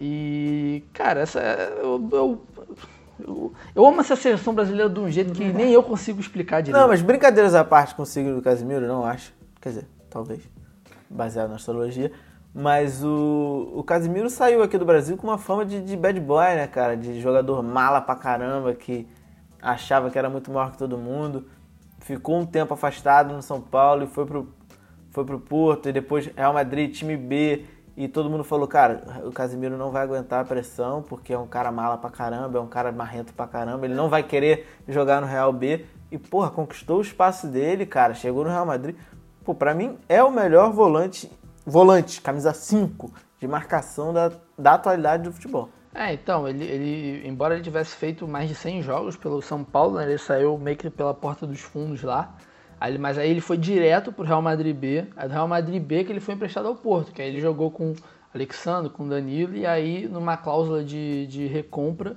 E, 0.00 0.82
cara, 0.92 1.20
essa 1.20 1.38
é- 1.38 1.78
eu, 1.80 2.08
eu, 2.10 2.42
eu, 3.26 3.52
eu 3.74 3.86
amo 3.86 4.00
essa 4.00 4.16
seleção 4.16 4.54
brasileira 4.54 4.88
de 4.88 5.00
um 5.00 5.10
jeito 5.10 5.32
que 5.32 5.44
nem 5.44 5.72
eu 5.72 5.82
consigo 5.82 6.20
explicar 6.20 6.60
direito. 6.60 6.80
Não, 6.80 6.88
mas 6.88 7.02
brincadeiras 7.02 7.54
à 7.54 7.64
parte 7.64 7.94
com 7.94 8.02
o 8.02 8.06
signo 8.06 8.34
do 8.34 8.42
Casimiro, 8.42 8.86
não 8.86 9.04
acho. 9.04 9.32
Quer 9.60 9.68
dizer, 9.70 9.88
talvez, 10.08 10.42
baseado 11.08 11.50
na 11.50 11.56
astrologia. 11.56 12.12
Mas 12.52 13.04
o, 13.04 13.72
o 13.74 13.84
Casimiro 13.84 14.28
saiu 14.28 14.62
aqui 14.62 14.76
do 14.76 14.84
Brasil 14.84 15.16
com 15.16 15.26
uma 15.26 15.38
fama 15.38 15.64
de, 15.64 15.80
de 15.80 15.96
bad 15.96 16.18
boy, 16.18 16.54
né, 16.56 16.66
cara? 16.66 16.96
De 16.96 17.20
jogador 17.20 17.62
mala 17.62 18.00
pra 18.00 18.16
caramba, 18.16 18.74
que 18.74 19.06
achava 19.62 20.10
que 20.10 20.18
era 20.18 20.28
muito 20.28 20.50
maior 20.50 20.72
que 20.72 20.78
todo 20.78 20.98
mundo. 20.98 21.46
Ficou 22.00 22.40
um 22.40 22.46
tempo 22.46 22.74
afastado 22.74 23.34
no 23.34 23.42
São 23.42 23.60
Paulo 23.60 24.04
e 24.04 24.06
foi 24.06 24.26
pro, 24.26 24.52
foi 25.10 25.24
pro 25.24 25.38
Porto. 25.38 25.88
E 25.88 25.92
depois 25.92 26.26
Real 26.26 26.52
Madrid, 26.52 26.92
time 26.92 27.16
B. 27.16 27.64
E 28.00 28.08
todo 28.08 28.30
mundo 28.30 28.42
falou, 28.42 28.66
cara, 28.66 29.02
o 29.26 29.30
Casimiro 29.30 29.76
não 29.76 29.90
vai 29.90 30.02
aguentar 30.04 30.40
a 30.40 30.44
pressão, 30.46 31.02
porque 31.02 31.34
é 31.34 31.38
um 31.38 31.46
cara 31.46 31.70
mala 31.70 31.98
pra 31.98 32.08
caramba, 32.08 32.58
é 32.58 32.62
um 32.62 32.66
cara 32.66 32.90
marrento 32.90 33.34
pra 33.34 33.46
caramba, 33.46 33.84
ele 33.84 33.92
não 33.92 34.08
vai 34.08 34.22
querer 34.22 34.66
jogar 34.88 35.20
no 35.20 35.26
Real 35.26 35.52
B. 35.52 35.84
E, 36.10 36.16
porra, 36.16 36.48
conquistou 36.48 36.96
o 36.96 37.02
espaço 37.02 37.46
dele, 37.46 37.84
cara, 37.84 38.14
chegou 38.14 38.42
no 38.42 38.48
Real 38.48 38.64
Madrid. 38.64 38.96
Pô, 39.44 39.54
pra 39.54 39.74
mim 39.74 39.98
é 40.08 40.24
o 40.24 40.30
melhor 40.30 40.72
volante, 40.72 41.30
volante, 41.66 42.22
camisa 42.22 42.54
5, 42.54 43.12
de 43.38 43.46
marcação 43.46 44.14
da, 44.14 44.32
da 44.58 44.72
atualidade 44.72 45.24
do 45.24 45.32
futebol. 45.32 45.68
É, 45.94 46.14
então, 46.14 46.48
ele, 46.48 46.64
ele, 46.64 47.28
embora 47.28 47.52
ele 47.52 47.62
tivesse 47.62 47.94
feito 47.94 48.26
mais 48.26 48.48
de 48.48 48.54
100 48.54 48.80
jogos 48.80 49.14
pelo 49.14 49.42
São 49.42 49.62
Paulo, 49.62 49.98
né, 49.98 50.04
ele 50.04 50.16
saiu 50.16 50.56
meio 50.56 50.78
que 50.78 50.88
pela 50.88 51.12
porta 51.12 51.46
dos 51.46 51.60
fundos 51.60 52.02
lá, 52.02 52.34
aí, 52.80 52.98
mas 52.98 53.18
aí 53.18 53.30
ele 53.30 53.42
foi 53.42 53.58
direto 53.58 54.10
pro 54.10 54.24
Real 54.24 54.40
Madrid 54.40 54.74
B, 54.74 55.04
aí 55.14 55.28
do 55.28 55.34
Real 55.34 55.46
Madrid 55.46 55.82
B 55.82 56.02
que 56.02 56.10
ele 56.10 56.20
foi 56.20 56.34
emprestado 56.34 56.66
ao 56.66 56.74
Porto, 56.74 57.12
que 57.12 57.20
aí 57.20 57.28
ele 57.28 57.40
jogou 57.40 57.70
com 57.70 57.94
Alexandre, 58.34 58.90
com 58.90 59.06
Danilo, 59.06 59.54
e 59.54 59.66
aí 59.66 60.08
numa 60.08 60.36
cláusula 60.36 60.82
de, 60.82 61.26
de 61.26 61.46
recompra, 61.46 62.16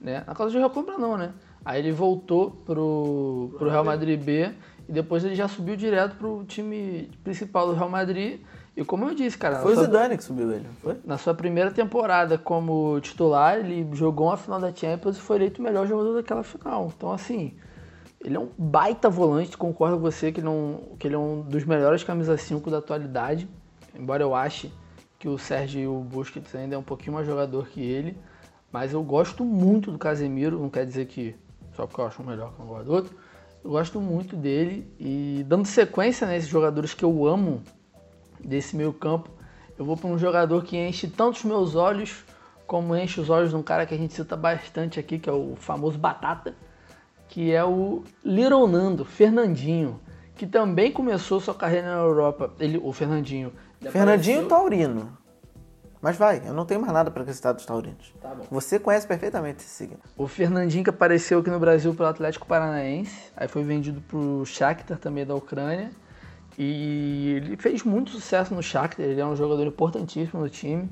né, 0.00 0.22
na 0.26 0.34
cláusula 0.34 0.60
de 0.62 0.68
recompra 0.68 0.98
não, 0.98 1.16
né, 1.16 1.32
aí 1.64 1.80
ele 1.80 1.92
voltou 1.92 2.50
pro, 2.50 3.54
pro 3.56 3.70
Real 3.70 3.84
Madrid 3.84 4.20
B, 4.22 4.52
e 4.86 4.92
depois 4.92 5.24
ele 5.24 5.34
já 5.34 5.48
subiu 5.48 5.76
direto 5.76 6.16
pro 6.16 6.44
time 6.44 7.10
principal 7.24 7.68
do 7.68 7.72
Real 7.72 7.88
Madrid, 7.88 8.40
e 8.74 8.84
como 8.84 9.04
eu 9.08 9.14
disse, 9.14 9.36
cara... 9.36 9.60
Foi 9.60 9.74
o 9.74 9.80
Zidane 9.80 10.16
que 10.16 10.24
subiu 10.24 10.50
ele, 10.50 10.66
foi? 10.82 10.96
na 11.04 11.18
sua 11.18 11.34
primeira 11.34 11.70
temporada 11.70 12.36
como 12.38 12.98
titular, 13.00 13.58
ele 13.58 13.86
jogou 13.92 14.28
uma 14.28 14.36
final 14.36 14.58
da 14.58 14.74
Champions 14.74 15.16
e 15.16 15.20
foi 15.20 15.36
eleito 15.36 15.60
o 15.60 15.64
melhor 15.64 15.86
jogador 15.86 16.14
daquela 16.14 16.42
final. 16.42 16.90
Então, 16.96 17.12
assim, 17.12 17.54
ele 18.24 18.36
é 18.36 18.40
um 18.40 18.48
baita 18.56 19.10
volante, 19.10 19.56
concordo 19.56 19.96
com 19.96 20.02
você 20.02 20.30
que 20.30 20.40
ele 20.40 20.46
é 20.46 20.50
um, 20.50 20.94
que 20.98 21.08
ele 21.08 21.14
é 21.14 21.18
um 21.18 21.42
dos 21.42 21.64
melhores 21.64 22.04
camisa 22.04 22.36
5 22.36 22.70
da 22.70 22.78
atualidade. 22.78 23.48
Embora 23.94 24.22
eu 24.22 24.34
ache 24.34 24.72
que 25.18 25.28
o 25.28 25.36
Sérgio 25.36 25.92
Busquets 26.00 26.54
ainda 26.54 26.74
é 26.74 26.78
um 26.78 26.82
pouquinho 26.82 27.14
mais 27.14 27.26
jogador 27.26 27.68
que 27.68 27.80
ele. 27.80 28.16
Mas 28.70 28.92
eu 28.92 29.02
gosto 29.02 29.44
muito 29.44 29.90
do 29.90 29.98
Casemiro, 29.98 30.58
não 30.58 30.70
quer 30.70 30.86
dizer 30.86 31.06
que 31.06 31.34
só 31.74 31.86
porque 31.86 32.00
eu 32.00 32.06
acho 32.06 32.22
um 32.22 32.26
melhor 32.26 32.52
que 32.54 32.60
eu 32.60 32.66
gosto 32.66 32.84
do 32.84 32.92
outro. 32.92 33.16
Eu 33.64 33.70
gosto 33.70 34.00
muito 34.00 34.36
dele 34.36 34.90
e 34.98 35.44
dando 35.46 35.66
sequência 35.66 36.26
nesses 36.26 36.48
jogadores 36.48 36.94
que 36.94 37.04
eu 37.04 37.26
amo 37.26 37.62
desse 38.42 38.74
meio 38.76 38.92
campo, 38.92 39.30
eu 39.78 39.84
vou 39.84 39.96
para 39.96 40.08
um 40.08 40.18
jogador 40.18 40.62
que 40.64 40.76
enche 40.76 41.06
tanto 41.06 41.36
os 41.36 41.44
meus 41.44 41.74
olhos 41.74 42.24
como 42.66 42.96
enche 42.96 43.20
os 43.20 43.30
olhos 43.30 43.50
de 43.50 43.56
um 43.56 43.62
cara 43.62 43.84
que 43.84 43.94
a 43.94 43.98
gente 43.98 44.14
cita 44.14 44.36
bastante 44.36 44.98
aqui, 44.98 45.18
que 45.18 45.28
é 45.28 45.32
o 45.32 45.54
famoso 45.56 45.98
Batata, 45.98 46.54
que 47.32 47.50
é 47.50 47.64
o 47.64 48.04
Little 48.22 48.66
Nando, 48.68 49.06
Fernandinho, 49.06 49.98
que 50.36 50.46
também 50.46 50.92
começou 50.92 51.40
sua 51.40 51.54
carreira 51.54 51.86
na 51.86 52.02
Europa. 52.02 52.52
Ele, 52.60 52.76
o 52.76 52.92
Fernandinho. 52.92 53.50
Fernandinho 53.80 54.40
apareceu- 54.44 54.48
Taurino. 54.48 55.16
Mas 56.02 56.18
vai, 56.18 56.42
eu 56.44 56.52
não 56.52 56.66
tenho 56.66 56.78
mais 56.78 56.92
nada 56.92 57.10
pra 57.10 57.22
acrescentar 57.22 57.54
dos 57.54 57.64
taurinos. 57.64 58.12
Tá 58.20 58.34
bom. 58.34 58.44
Você 58.50 58.78
conhece 58.78 59.06
perfeitamente 59.06 59.60
esse 59.60 59.70
signo. 59.70 59.96
O 60.14 60.26
Fernandinho 60.26 60.84
que 60.84 60.90
apareceu 60.90 61.38
aqui 61.38 61.48
no 61.48 61.58
Brasil 61.58 61.94
pelo 61.94 62.10
Atlético 62.10 62.46
Paranaense, 62.46 63.32
aí 63.34 63.48
foi 63.48 63.62
vendido 63.64 64.02
pro 64.02 64.44
Shakhtar 64.44 64.98
também 64.98 65.24
da 65.24 65.34
Ucrânia. 65.34 65.90
E 66.58 67.32
ele 67.36 67.56
fez 67.56 67.82
muito 67.82 68.10
sucesso 68.10 68.54
no 68.54 68.62
Shakhtar, 68.62 69.06
ele 69.06 69.18
é 69.22 69.24
um 69.24 69.34
jogador 69.34 69.66
importantíssimo 69.66 70.42
no 70.42 70.50
time. 70.50 70.90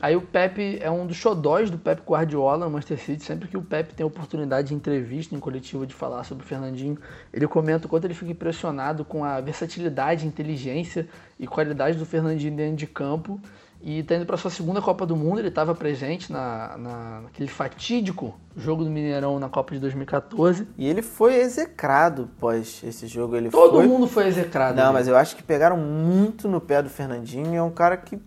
Aí 0.00 0.14
o 0.14 0.20
Pepe 0.20 0.78
é 0.80 0.90
um 0.90 1.06
dos 1.06 1.16
xodóis 1.16 1.70
do 1.70 1.78
Pepe 1.78 2.02
Guardiola 2.06 2.64
no 2.64 2.70
Manchester 2.70 2.98
City. 2.98 3.24
Sempre 3.24 3.48
que 3.48 3.56
o 3.56 3.62
Pepe 3.62 3.94
tem 3.94 4.06
oportunidade 4.06 4.68
de 4.68 4.74
entrevista 4.74 5.34
em 5.34 5.40
coletivo 5.40 5.86
de 5.86 5.94
falar 5.94 6.22
sobre 6.24 6.44
o 6.44 6.46
Fernandinho, 6.46 6.96
ele 7.32 7.48
comenta 7.48 7.86
o 7.86 7.90
quanto 7.90 8.04
ele 8.04 8.14
fica 8.14 8.30
impressionado 8.30 9.04
com 9.04 9.24
a 9.24 9.40
versatilidade, 9.40 10.26
inteligência 10.26 11.08
e 11.38 11.46
qualidade 11.46 11.98
do 11.98 12.06
Fernandinho 12.06 12.54
dentro 12.54 12.76
de 12.76 12.86
campo. 12.86 13.40
E 13.80 14.02
tá 14.02 14.16
indo 14.16 14.26
para 14.26 14.36
sua 14.36 14.50
segunda 14.50 14.82
Copa 14.82 15.06
do 15.06 15.14
Mundo, 15.14 15.38
ele 15.38 15.48
estava 15.48 15.72
presente 15.72 16.32
na, 16.32 16.76
na, 16.76 17.20
naquele 17.22 17.48
fatídico 17.48 18.34
jogo 18.56 18.82
do 18.82 18.90
Mineirão 18.90 19.38
na 19.38 19.48
Copa 19.48 19.72
de 19.72 19.80
2014. 19.80 20.66
E 20.76 20.88
ele 20.88 21.00
foi 21.00 21.36
execrado 21.36 22.28
pós 22.40 22.82
esse 22.84 23.06
jogo. 23.06 23.36
Ele 23.36 23.50
Todo 23.50 23.76
foi... 23.76 23.86
mundo 23.86 24.08
foi 24.08 24.26
execrado. 24.26 24.74
Não, 24.74 24.86
ali. 24.86 24.94
mas 24.94 25.06
eu 25.06 25.16
acho 25.16 25.36
que 25.36 25.44
pegaram 25.44 25.76
muito 25.76 26.48
no 26.48 26.60
pé 26.60 26.82
do 26.82 26.90
Fernandinho. 26.90 27.54
É 27.54 27.62
um 27.62 27.70
cara 27.70 27.96
que 27.96 28.18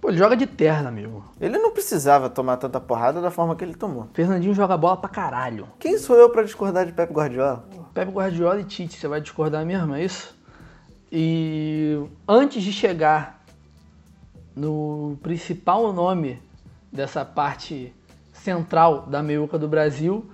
Pô, 0.00 0.10
ele 0.10 0.18
joga 0.18 0.36
de 0.36 0.46
terna, 0.46 0.88
amigo. 0.88 1.24
ele 1.40 1.58
não 1.58 1.72
precisava 1.72 2.30
tomar 2.30 2.56
tanta 2.56 2.80
porrada 2.80 3.20
da 3.20 3.30
forma 3.30 3.56
que 3.56 3.64
ele 3.64 3.74
tomou. 3.74 4.08
Fernandinho 4.14 4.54
joga 4.54 4.76
bola 4.76 4.96
pra 4.96 5.08
caralho. 5.08 5.66
Quem 5.78 5.98
sou 5.98 6.16
eu 6.16 6.30
pra 6.30 6.44
discordar 6.44 6.86
de 6.86 6.92
Pep 6.92 7.12
Guardiola? 7.12 7.64
Pepe 7.92 8.12
Guardiola 8.12 8.60
e 8.60 8.64
Tite, 8.64 8.96
você 8.96 9.08
vai 9.08 9.20
discordar 9.20 9.66
mesmo, 9.66 9.94
é 9.94 10.04
isso? 10.04 10.36
E 11.10 12.00
antes 12.28 12.62
de 12.62 12.72
chegar 12.72 13.42
no 14.54 15.18
principal 15.22 15.92
nome 15.92 16.40
dessa 16.92 17.24
parte 17.24 17.92
central 18.32 19.06
da 19.06 19.22
meiuca 19.22 19.58
do 19.58 19.66
Brasil, 19.66 20.30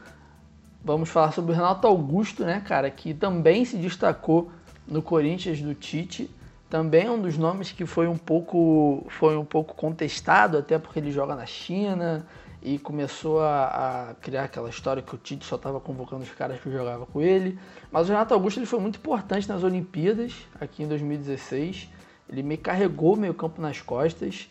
vamos 0.85 1.09
falar 1.09 1.33
sobre 1.33 1.53
o 1.53 1.55
Renato 1.55 1.87
Augusto, 1.87 2.45
né, 2.45 2.63
cara, 2.67 2.91
que 2.91 3.15
também 3.15 3.65
se 3.65 3.77
destacou 3.77 4.51
no 4.87 5.01
Corinthians 5.01 5.61
do 5.61 5.75
Tite. 5.75 6.31
Também 6.75 7.07
é 7.07 7.11
um 7.13 7.23
dos 7.23 7.39
nomes 7.39 7.71
que 7.71 7.87
foi 7.87 8.09
um 8.09 8.17
pouco, 8.17 9.07
foi 9.09 9.37
um 9.37 9.45
pouco 9.45 9.77
contestado, 9.77 10.59
até 10.59 10.77
porque 10.77 10.99
ele 10.99 11.13
joga 11.13 11.37
na 11.37 11.47
China 11.47 12.27
e 12.61 12.81
começou 12.81 13.39
a, 13.39 14.09
a 14.09 14.15
criar 14.15 14.43
aquela 14.43 14.69
história 14.69 15.01
que 15.01 15.15
o 15.15 15.17
Tite 15.17 15.45
só 15.45 15.55
estava 15.55 15.79
convocando 15.79 16.25
os 16.25 16.31
caras 16.33 16.61
que 16.61 16.69
jogavam 16.73 17.07
com 17.07 17.23
ele. 17.23 17.57
Mas 17.93 18.09
o 18.09 18.11
Renato 18.11 18.35
Augusto 18.35 18.59
ele 18.59 18.67
foi 18.67 18.81
muito 18.81 18.97
importante 18.97 19.49
nas 19.49 19.63
Olimpíadas, 19.63 20.35
aqui 20.61 20.83
em 20.83 20.89
2016. 20.89 21.89
Ele 22.29 22.43
me 22.43 22.57
carregou 22.57 23.15
meio 23.15 23.35
campo 23.35 23.63
nas 23.63 23.81
costas 23.81 24.51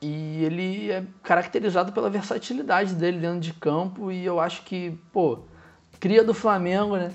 e 0.00 0.42
ele 0.44 0.90
é 0.90 1.04
caracterizado 1.22 1.92
pela 1.92 2.10
versatilidade 2.10 2.92
dele 2.96 3.20
dentro 3.20 3.38
de 3.38 3.52
campo 3.52 4.10
e 4.10 4.24
eu 4.24 4.40
acho 4.40 4.64
que, 4.64 4.98
pô, 5.12 5.38
cria 6.00 6.24
do 6.24 6.34
Flamengo, 6.34 6.96
né? 6.96 7.12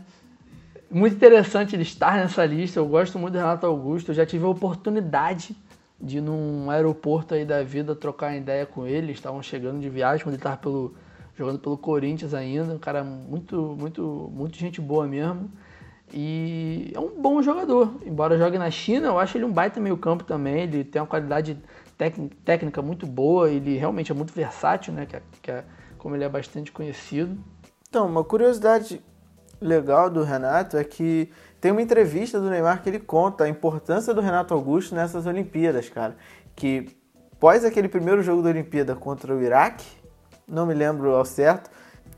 Muito 0.89 1.15
interessante 1.15 1.76
ele 1.76 1.84
estar 1.84 2.15
nessa 2.15 2.45
lista. 2.45 2.80
Eu 2.80 2.88
gosto 2.88 3.19
muito 3.19 3.34
do 3.34 3.39
Renato 3.39 3.65
Augusto. 3.65 4.11
Eu 4.11 4.15
já 4.15 4.26
tive 4.26 4.45
a 4.45 4.47
oportunidade 4.47 5.55
de 5.99 6.19
ir 6.19 6.22
num 6.22 6.69
aeroporto 6.69 7.34
aí 7.34 7.43
da 7.43 7.61
vida 7.61 7.93
trocar 7.93 8.35
ideia 8.38 8.65
com 8.65 8.88
ele. 8.88 9.07
Eles 9.07 9.18
estavam 9.18 9.41
chegando 9.43 9.81
de 9.81 9.89
viagem 9.89 10.23
quando 10.23 10.35
ele 10.35 10.39
estava 10.39 10.55
pelo, 10.55 10.95
jogando 11.35 11.59
pelo 11.59 11.77
Corinthians 11.77 12.34
ainda. 12.34 12.73
Um 12.73 12.80
cara 12.80 13.03
muito, 13.03 13.76
muito, 13.77 14.31
muito 14.34 14.57
gente 14.57 14.80
boa 14.80 15.05
mesmo. 15.05 15.51
E 16.14 16.91
é 16.95 16.99
um 16.99 17.22
bom 17.22 17.41
jogador. 17.41 17.99
Embora 18.05 18.38
jogue 18.38 18.57
na 18.57 18.72
China, 18.72 19.07
eu 19.07 19.19
acho 19.19 19.38
ele 19.38 19.43
um 19.43 19.51
baita 19.51 19.81
meio 19.81 19.97
campo 19.97 20.23
também. 20.23 20.61
Ele 20.64 20.85
tem 20.85 21.01
uma 21.01 21.07
qualidade 21.07 21.61
técnica 22.45 22.81
muito 22.81 23.05
boa. 23.05 23.49
Ele 23.49 23.77
realmente 23.77 24.09
é 24.09 24.15
muito 24.15 24.31
versátil, 24.31 24.93
né? 24.93 25.05
Que 25.05 25.18
é, 25.18 25.22
que 25.41 25.51
é 25.51 25.65
como 25.97 26.15
ele 26.15 26.23
é 26.23 26.30
bastante 26.30 26.72
conhecido. 26.72 27.38
Então, 27.89 28.07
uma 28.07 28.23
curiosidade 28.23 29.01
legal 29.60 30.10
do 30.10 30.24
Renato 30.24 30.78
é 30.78 30.84
que 30.84 31.30
tem 31.60 31.72
uma 31.72 31.82
entrevista 31.82 32.40
do 32.40 32.50
Neymar 32.50 32.82
que 32.84 32.90
ele 32.90 33.00
conta 33.00 33.44
a 33.46 33.50
importância 33.50 34.14
do 34.14 34.22
Renato 34.22 34.54
Augusto 34.54 34.94
nessas 34.94 35.26
Olimpíadas, 35.26 35.90
cara. 35.90 36.16
Que 36.56 36.90
pós 37.40 37.66
aquele 37.66 37.88
primeiro 37.90 38.22
jogo 38.22 38.42
da 38.42 38.50
Olimpíada 38.50 38.96
contra 38.96 39.34
o 39.36 39.42
Iraque, 39.42 39.86
não 40.48 40.66
me 40.66 40.74
lembro 40.74 41.16
ao 41.16 41.26
certo. 41.26 41.70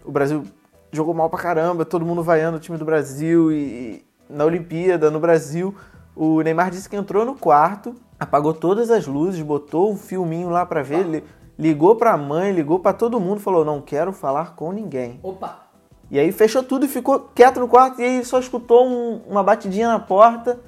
O 0.03 0.11
Brasil 0.11 0.43
jogou 0.91 1.13
mal 1.13 1.29
pra 1.29 1.39
caramba, 1.39 1.85
todo 1.85 2.05
mundo 2.05 2.23
vaiando 2.23 2.57
o 2.57 2.59
time 2.59 2.77
do 2.77 2.85
Brasil 2.85 3.51
e, 3.51 3.55
e 3.55 4.05
na 4.29 4.43
Olimpíada, 4.45 5.09
no 5.09 5.19
Brasil, 5.19 5.75
o 6.15 6.41
Neymar 6.41 6.69
disse 6.71 6.89
que 6.89 6.95
entrou 6.95 7.25
no 7.25 7.35
quarto, 7.35 7.95
apagou 8.19 8.53
todas 8.53 8.91
as 8.91 9.07
luzes, 9.07 9.41
botou 9.41 9.91
um 9.91 9.97
filminho 9.97 10.49
lá 10.49 10.65
pra 10.65 10.81
ver, 10.83 11.03
li- 11.05 11.23
ligou 11.57 11.95
pra 11.95 12.17
mãe, 12.17 12.51
ligou 12.51 12.79
pra 12.79 12.91
todo 12.93 13.19
mundo, 13.19 13.39
falou: 13.39 13.63
"Não 13.65 13.81
quero 13.81 14.11
falar 14.11 14.55
com 14.55 14.71
ninguém". 14.71 15.19
Opa! 15.23 15.68
E 16.11 16.19
aí 16.19 16.31
fechou 16.31 16.63
tudo 16.63 16.85
e 16.85 16.89
ficou 16.89 17.29
quieto 17.35 17.59
no 17.59 17.67
quarto 17.67 18.01
e 18.01 18.03
aí 18.03 18.25
só 18.25 18.39
escutou 18.39 18.87
um- 18.87 19.21
uma 19.27 19.43
batidinha 19.43 19.87
na 19.89 19.99
porta. 19.99 20.59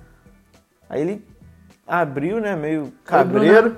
Aí 0.89 1.01
ele 1.01 1.25
abriu, 1.87 2.39
né, 2.39 2.55
meio 2.55 2.93
cabreiro. 3.05 3.77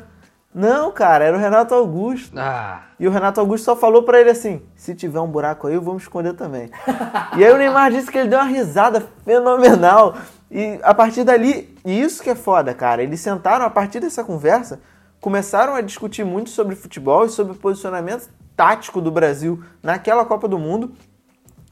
Não, 0.53 0.91
cara, 0.91 1.23
era 1.26 1.35
o 1.35 1.40
Renato 1.40 1.73
Augusto. 1.73 2.38
Ah, 2.38 2.84
E 2.99 3.07
o 3.07 3.11
Renato 3.11 3.40
Augusto 3.40 3.65
só 3.65 3.76
falou 3.76 4.03
pra 4.03 4.19
ele 4.22 4.30
assim: 4.30 4.61
se 4.76 4.94
tiver 4.94 5.19
um 5.19 5.27
buraco 5.27 5.65
aí, 5.68 5.73
eu 5.73 5.81
vou 5.81 5.95
me 5.95 5.99
esconder 5.99 6.34
também. 6.34 6.69
e 7.38 7.44
aí 7.44 7.52
o 7.52 7.57
Neymar 7.57 7.91
disse 7.91 8.11
que 8.11 8.18
ele 8.19 8.30
deu 8.30 8.38
uma 8.40 8.45
risada 8.45 9.02
fenomenal. 9.26 10.15
E 10.52 10.80
a 10.84 10.94
partir 10.94 11.23
dali, 11.23 11.76
e 11.84 11.99
isso 11.99 12.22
que 12.22 12.30
é 12.30 12.35
foda, 12.35 12.72
cara. 12.76 13.02
Eles 13.02 13.19
sentaram, 13.19 13.65
a 13.65 13.69
partir 13.69 13.99
dessa 13.99 14.23
conversa, 14.23 14.80
começaram 15.19 15.73
a 15.73 15.81
discutir 15.81 16.23
muito 16.23 16.52
sobre 16.52 16.76
futebol 16.76 17.26
e 17.26 17.30
sobre 17.30 17.53
o 17.53 17.56
posicionamento 17.56 18.30
tático 18.56 19.02
do 19.02 19.10
Brasil 19.10 19.64
naquela 19.81 20.23
Copa 20.23 20.48
do 20.48 20.60
Mundo. 20.60 20.94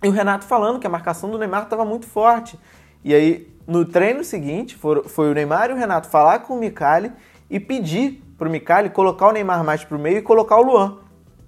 E 0.03 0.07
o 0.07 0.11
Renato 0.11 0.45
falando 0.45 0.79
que 0.79 0.87
a 0.87 0.89
marcação 0.89 1.29
do 1.29 1.37
Neymar 1.37 1.63
estava 1.63 1.85
muito 1.85 2.07
forte. 2.07 2.59
E 3.03 3.13
aí, 3.13 3.47
no 3.67 3.85
treino 3.85 4.23
seguinte, 4.23 4.75
foi 4.77 5.29
o 5.29 5.33
Neymar 5.33 5.69
e 5.69 5.73
o 5.73 5.75
Renato 5.77 6.07
falar 6.07 6.39
com 6.39 6.55
o 6.55 6.59
Micali 6.59 7.11
e 7.49 7.59
pedir 7.59 8.23
pro 8.37 8.49
Micali 8.49 8.89
colocar 8.89 9.27
o 9.27 9.31
Neymar 9.31 9.63
mais 9.63 9.83
pro 9.83 9.99
meio 9.99 10.17
e 10.17 10.21
colocar 10.21 10.57
o 10.57 10.63
Luan. 10.63 10.97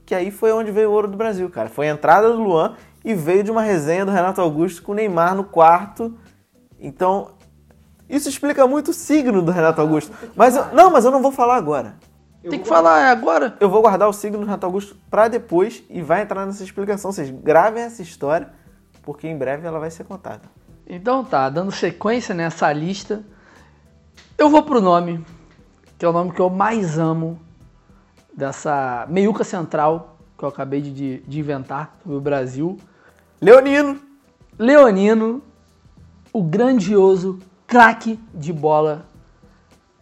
Que 0.06 0.14
aí 0.14 0.30
foi 0.32 0.52
onde 0.52 0.72
veio 0.72 0.90
o 0.90 0.94
ouro 0.94 1.08
do 1.08 1.18
Brasil, 1.18 1.50
cara. 1.50 1.70
Foi 1.70 1.88
a 1.90 1.92
entrada 1.94 2.30
do 2.32 2.42
Luan 2.42 2.76
e 3.04 3.14
veio 3.14 3.44
de 3.44 3.50
uma 3.52 3.62
resenha 3.62 4.06
do 4.06 4.12
Renato 4.12 4.40
Augusto 4.42 4.84
com 4.84 4.92
o 4.92 4.96
Neymar 4.96 5.34
no 5.36 5.44
quarto. 5.44 6.14
Então, 6.80 7.30
isso 8.10 8.30
explica 8.30 8.68
muito 8.68 8.92
o 8.92 8.94
signo 8.94 9.42
do 9.42 9.52
Renato 9.52 9.82
Augusto. 9.82 10.12
Mas 10.36 10.56
eu- 10.56 10.66
não, 10.74 10.92
mas 10.92 11.06
eu 11.06 11.12
não 11.12 11.22
vou 11.22 11.32
falar 11.32 11.56
agora. 11.56 11.96
Tem 12.50 12.60
que 12.60 12.68
falar 12.68 13.02
é 13.02 13.12
agora. 13.12 13.56
Eu 13.60 13.70
vou 13.70 13.82
guardar 13.82 14.08
o 14.10 14.14
signo 14.14 14.40
do 14.40 14.46
Renato 14.46 14.66
Augusto 14.66 14.98
pra 15.10 15.28
depois 15.28 15.84
e 15.90 16.02
vai 16.02 16.22
entrar 16.22 16.46
nessa 16.46 16.64
explicação. 16.64 17.12
Vocês 17.12 17.30
gravem 17.30 17.84
essa 17.84 18.02
história, 18.02 18.50
porque 19.02 19.28
em 19.28 19.38
breve 19.38 19.66
ela 19.66 19.80
vai 19.80 19.90
ser 19.90 20.04
contada. 20.04 20.44
Então 20.86 21.24
tá, 21.24 21.50
dando 21.50 21.72
sequência 21.72 22.36
nessa 22.36 22.72
lista, 22.74 23.24
eu 24.38 24.50
vou 24.50 24.64
pro 24.64 24.82
nome, 24.82 25.26
que 25.98 26.06
é 26.06 26.10
o 26.10 26.12
nome 26.12 26.32
que 26.32 26.42
eu 26.42 26.50
mais 26.50 27.00
amo 27.00 27.40
dessa 28.36 29.06
meiuca 29.10 29.44
central 29.44 30.18
que 30.38 30.44
eu 30.44 30.50
acabei 30.50 30.82
de, 30.82 31.20
de 31.20 31.40
inventar 31.40 31.96
sobre 32.02 32.18
o 32.18 32.22
Brasil. 32.22 32.78
Leonino, 33.40 34.00
Leonino, 34.60 35.42
o 36.34 36.44
grandioso 36.44 37.40
craque 37.66 38.20
de 38.34 38.52
bola, 38.52 39.06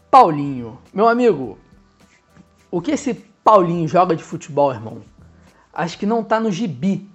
Paulinho. 0.09 0.79
Meu 0.91 1.07
amigo, 1.07 1.59
o 2.71 2.81
que 2.81 2.91
esse 2.91 3.13
Paulinho 3.43 3.87
joga 3.87 4.15
de 4.15 4.23
futebol, 4.23 4.71
irmão? 4.71 5.01
Acho 5.73 5.97
que 5.97 6.05
não 6.05 6.23
tá 6.23 6.39
no 6.39 6.51
gibi. 6.51 7.07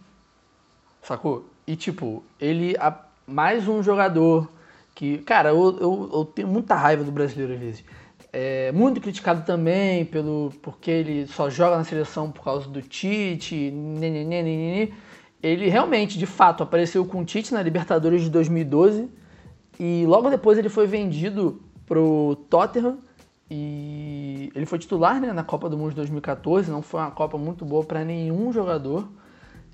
Sacou? 1.03 1.47
E 1.67 1.75
tipo, 1.75 2.23
ele 2.39 2.77
é 2.77 2.95
mais 3.27 3.67
um 3.67 3.83
jogador 3.83 4.49
que, 4.95 5.19
cara, 5.19 5.49
eu, 5.51 5.79
eu, 5.81 6.11
eu 6.13 6.25
tenho 6.25 6.49
muita 6.49 6.75
raiva 6.75 7.03
do 7.03 7.11
brasileiro 7.11 7.55
às 7.55 7.59
vezes. 7.59 7.85
É 8.33 8.71
muito 8.73 9.01
criticado 9.01 9.45
também 9.45 10.05
pelo 10.05 10.53
porque 10.61 10.91
ele 10.91 11.27
só 11.27 11.49
joga 11.49 11.77
na 11.77 11.85
seleção 11.85 12.31
por 12.31 12.45
causa 12.45 12.69
do 12.69 12.83
Tite, 12.83 13.71
nenenê, 13.71 14.43
nenenê. 14.43 14.93
Ele 15.43 15.69
realmente, 15.69 16.19
de 16.19 16.27
fato, 16.27 16.63
apareceu 16.63 17.05
com 17.07 17.21
o 17.21 17.25
Tite 17.25 17.55
na 17.55 17.63
Libertadores 17.63 18.23
de 18.23 18.31
2012 18.31 19.09
e 19.79 20.05
logo 20.07 20.29
depois 20.29 20.59
ele 20.59 20.69
foi 20.69 20.87
vendido 20.87 21.63
pro 21.87 22.37
Tottenham 22.51 22.99
e 23.51 24.51
ele 24.55 24.67
foi 24.67 24.79
titular 24.79 25.21
né, 25.21 25.33
na 25.33 25.45
Copa 25.45 25.69
do 25.69 25.79
Mundo 25.79 25.91
de 25.91 25.97
2014. 25.97 26.71
Não 26.71 26.83
foi 26.83 27.01
uma 27.01 27.11
Copa 27.11 27.39
muito 27.39 27.65
boa 27.65 27.85
para 27.85 28.05
nenhum 28.05 28.53
jogador. 28.53 29.09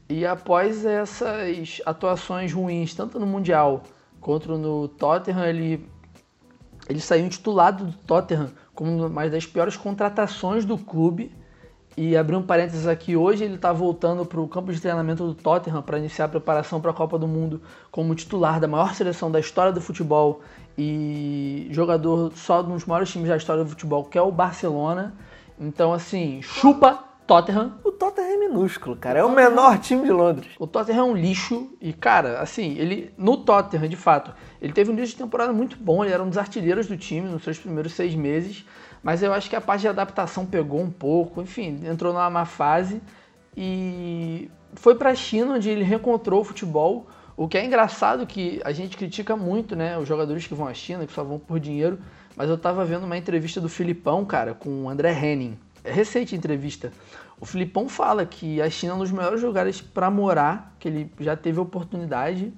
E 0.09 0.27
após 0.27 0.85
essas 0.85 1.81
atuações 1.87 2.53
ruins, 2.53 2.95
tanto 2.95 3.19
no 3.19 3.27
Mundial 3.27 3.83
quanto 4.21 4.57
no 4.59 4.89
Tottenham, 4.89 5.45
ele, 5.47 5.89
ele 6.89 7.01
saiu 7.01 7.25
intitulado 7.25 7.87
do 7.87 7.93
Tottenham 7.93 8.51
como 8.75 9.07
uma 9.07 9.29
das 9.31 9.47
piores 9.47 9.77
contratações 9.77 10.65
do 10.65 10.77
clube. 10.77 11.35
E 11.95 12.17
abrir 12.17 12.37
um 12.37 12.43
parênteses 12.43 12.87
aqui, 12.87 13.17
hoje 13.17 13.45
ele 13.45 13.57
está 13.57 13.71
voltando 13.71 14.25
para 14.25 14.41
o 14.41 14.49
campo 14.49 14.73
de 14.73 14.81
treinamento 14.81 15.27
do 15.27 15.35
Tottenham 15.35 15.83
para 15.83 15.99
iniciar 15.99 16.25
a 16.25 16.29
preparação 16.29 16.81
para 16.81 16.91
a 16.91 16.95
Copa 16.95 17.19
do 17.19 17.29
Mundo 17.29 17.61
como 17.91 18.15
titular 18.15 18.59
da 18.59 18.67
maior 18.67 18.95
seleção 18.95 19.31
da 19.31 19.39
história 19.39 19.73
do 19.73 19.81
futebol 19.81 20.41
e 20.77 21.69
jogador 21.71 22.33
só 22.35 22.63
de 22.63 22.71
um 22.71 22.75
dos 22.75 22.85
maiores 22.85 23.11
times 23.11 23.29
da 23.29 23.37
história 23.37 23.63
do 23.63 23.71
futebol, 23.71 24.05
que 24.05 24.17
é 24.17 24.23
o 24.23 24.31
Barcelona. 24.31 25.15
Então, 25.59 25.93
assim, 25.93 26.41
chupa 26.43 27.05
Tottenham. 27.27 27.75
o 27.85 27.93
Tottenham 27.93 28.31
é 28.31 28.37
minúsculo, 28.37 28.97
cara. 28.97 29.21
É 29.21 29.25
o 29.25 29.31
menor 29.31 29.79
time 29.79 30.05
de 30.05 30.13
Londres. 30.13 30.53
O 30.59 30.67
Tottenham 30.67 31.07
é 31.07 31.11
um 31.11 31.17
lixo 31.17 31.71
e, 31.81 31.93
cara, 31.93 32.41
assim, 32.41 32.77
ele 32.79 33.13
no 33.17 33.37
Tottenham, 33.37 33.89
de 33.89 33.97
fato, 33.97 34.35
ele 34.61 34.73
teve 34.73 34.91
um 34.91 34.95
início 34.95 35.17
de 35.17 35.23
temporada 35.23 35.53
muito 35.53 35.77
bom, 35.77 36.05
ele 36.05 36.13
era 36.13 36.23
um 36.23 36.29
dos 36.29 36.39
artilheiros 36.39 36.87
do 36.87 36.97
time 36.97 37.29
nos 37.29 37.45
seus 37.45 37.59
primeiros 37.59 37.93
seis 37.93 38.15
meses, 38.15 38.67
mas 39.03 39.23
eu 39.23 39.33
acho 39.33 39.49
que 39.49 39.57
a 39.57 39.61
parte 39.61 39.83
de 39.83 39.89
adaptação 39.89 40.45
pegou 40.45 40.81
um 40.81 40.91
pouco, 40.91 41.41
enfim, 41.41 41.81
entrou 41.85 42.13
numa 42.13 42.29
má 42.29 42.45
fase 42.45 43.01
e 43.57 44.51
foi 44.75 44.95
pra 44.95 45.15
China 45.15 45.55
onde 45.55 45.71
ele 45.71 45.85
reencontrou 45.85 46.41
o 46.41 46.45
futebol. 46.45 47.07
O 47.37 47.49
que 47.49 47.57
é 47.57 47.65
engraçado 47.65 48.27
que 48.27 48.61
a 48.65 48.73
gente 48.73 48.97
critica 48.97 49.35
muito, 49.37 49.75
né, 49.75 49.99
os 49.99 50.07
jogadores 50.07 50.47
que 50.47 50.55
vão 50.55 50.67
à 50.67 50.75
China, 50.75 51.07
que 51.07 51.13
só 51.13 51.25
vão 51.25 51.39
por 51.39 51.59
dinheiro, 51.59 51.99
mas 52.37 52.51
eu 52.51 52.59
tava 52.59 52.85
vendo 52.85 53.05
uma 53.05 53.17
entrevista 53.17 53.61
do 53.61 53.69
Filipão, 53.69 54.25
cara, 54.25 54.55
com 54.55 54.85
o 54.85 54.89
André 54.89 55.13
Henning. 55.13 55.59
É 55.85 55.91
recente 55.91 56.35
a 56.35 56.39
entrevista. 56.39 56.93
O 57.41 57.47
Filipão 57.47 57.89
fala 57.89 58.25
que 58.25 58.61
a 58.61 58.71
China 58.71 58.93
é 58.93 58.95
um 58.97 58.99
dos 58.99 59.11
melhores 59.11 59.43
lugares 59.43 59.81
para 59.81 60.11
morar, 60.11 60.77
que 60.79 60.89
ele 60.89 61.11
já 61.19 61.35
teve 61.35 61.59
oportunidade 61.59 62.53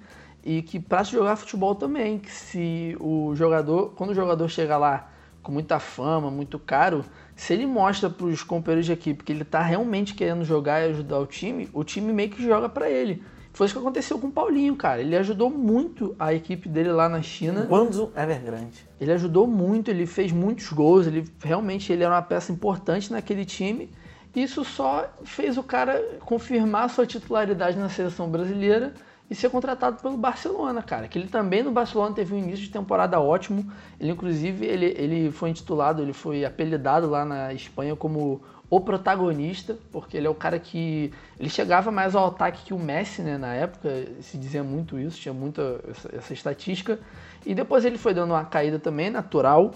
e 0.44 0.60
que 0.60 0.78
para 0.78 1.04
se 1.04 1.12
jogar 1.12 1.36
futebol 1.36 1.74
também, 1.74 2.18
que 2.18 2.30
se 2.30 2.96
o 3.00 3.34
jogador, 3.34 3.94
quando 3.96 4.10
o 4.10 4.14
jogador 4.14 4.48
chega 4.48 4.76
lá 4.76 5.08
com 5.42 5.52
muita 5.52 5.78
fama, 5.78 6.30
muito 6.30 6.58
caro, 6.58 7.04
se 7.34 7.52
ele 7.52 7.66
mostra 7.66 8.10
para 8.10 8.26
os 8.26 8.42
companheiros 8.42 8.86
de 8.86 8.92
equipe 8.92 9.24
que 9.24 9.32
ele 9.32 9.44
tá 9.44 9.62
realmente 9.62 10.14
querendo 10.14 10.44
jogar 10.44 10.82
e 10.82 10.90
ajudar 10.90 11.18
o 11.18 11.26
time, 11.26 11.68
o 11.72 11.82
time 11.82 12.12
meio 12.12 12.30
que 12.30 12.42
joga 12.42 12.68
para 12.68 12.90
ele. 12.90 13.22
Foi 13.54 13.66
isso 13.66 13.74
que 13.74 13.80
aconteceu 13.80 14.18
com 14.18 14.26
o 14.26 14.32
Paulinho, 14.32 14.74
cara. 14.74 15.00
Ele 15.00 15.16
ajudou 15.16 15.48
muito 15.48 16.14
a 16.18 16.34
equipe 16.34 16.68
dele 16.68 16.90
lá 16.90 17.08
na 17.08 17.22
China. 17.22 17.62
Guangzhou 17.70 18.12
Evergrande. 18.16 18.84
Ele 19.00 19.12
ajudou 19.12 19.46
muito, 19.46 19.92
ele 19.92 20.06
fez 20.06 20.32
muitos 20.32 20.72
gols, 20.72 21.06
ele 21.06 21.24
realmente 21.40 21.92
ele 21.92 22.02
era 22.02 22.12
uma 22.12 22.22
peça 22.22 22.50
importante 22.50 23.12
naquele 23.12 23.44
time. 23.44 23.88
Isso 24.34 24.64
só 24.64 25.08
fez 25.24 25.56
o 25.56 25.62
cara 25.62 26.02
confirmar 26.24 26.90
sua 26.90 27.06
titularidade 27.06 27.78
na 27.78 27.88
seleção 27.88 28.28
brasileira 28.28 28.92
e 29.30 29.36
ser 29.36 29.48
contratado 29.50 30.02
pelo 30.02 30.16
Barcelona, 30.16 30.82
cara. 30.82 31.06
Que 31.06 31.16
ele 31.16 31.28
também 31.28 31.62
no 31.62 31.70
Barcelona 31.70 32.12
teve 32.12 32.34
um 32.34 32.38
início 32.38 32.64
de 32.64 32.70
temporada 32.70 33.20
ótimo. 33.20 33.70
Ele 34.00 34.10
inclusive 34.10 34.66
ele, 34.66 34.86
ele 34.98 35.30
foi 35.30 35.50
intitulado, 35.50 36.02
ele 36.02 36.12
foi 36.12 36.44
apelidado 36.44 37.08
lá 37.08 37.24
na 37.24 37.54
Espanha 37.54 37.94
como 37.94 38.42
o 38.76 38.80
protagonista, 38.80 39.76
porque 39.92 40.16
ele 40.16 40.26
é 40.26 40.30
o 40.30 40.34
cara 40.34 40.58
que 40.58 41.12
ele 41.38 41.48
chegava 41.48 41.90
mais 41.90 42.14
ao 42.14 42.26
ataque 42.26 42.64
que 42.64 42.74
o 42.74 42.78
Messi, 42.78 43.22
né, 43.22 43.36
na 43.38 43.54
época, 43.54 43.88
se 44.20 44.36
dizia 44.38 44.62
muito 44.64 44.98
isso, 44.98 45.18
tinha 45.20 45.32
muita 45.34 45.80
essa, 45.90 46.16
essa 46.16 46.32
estatística. 46.32 46.98
E 47.46 47.54
depois 47.54 47.84
ele 47.84 47.98
foi 47.98 48.14
dando 48.14 48.30
uma 48.32 48.44
caída 48.44 48.78
também 48.78 49.10
natural, 49.10 49.72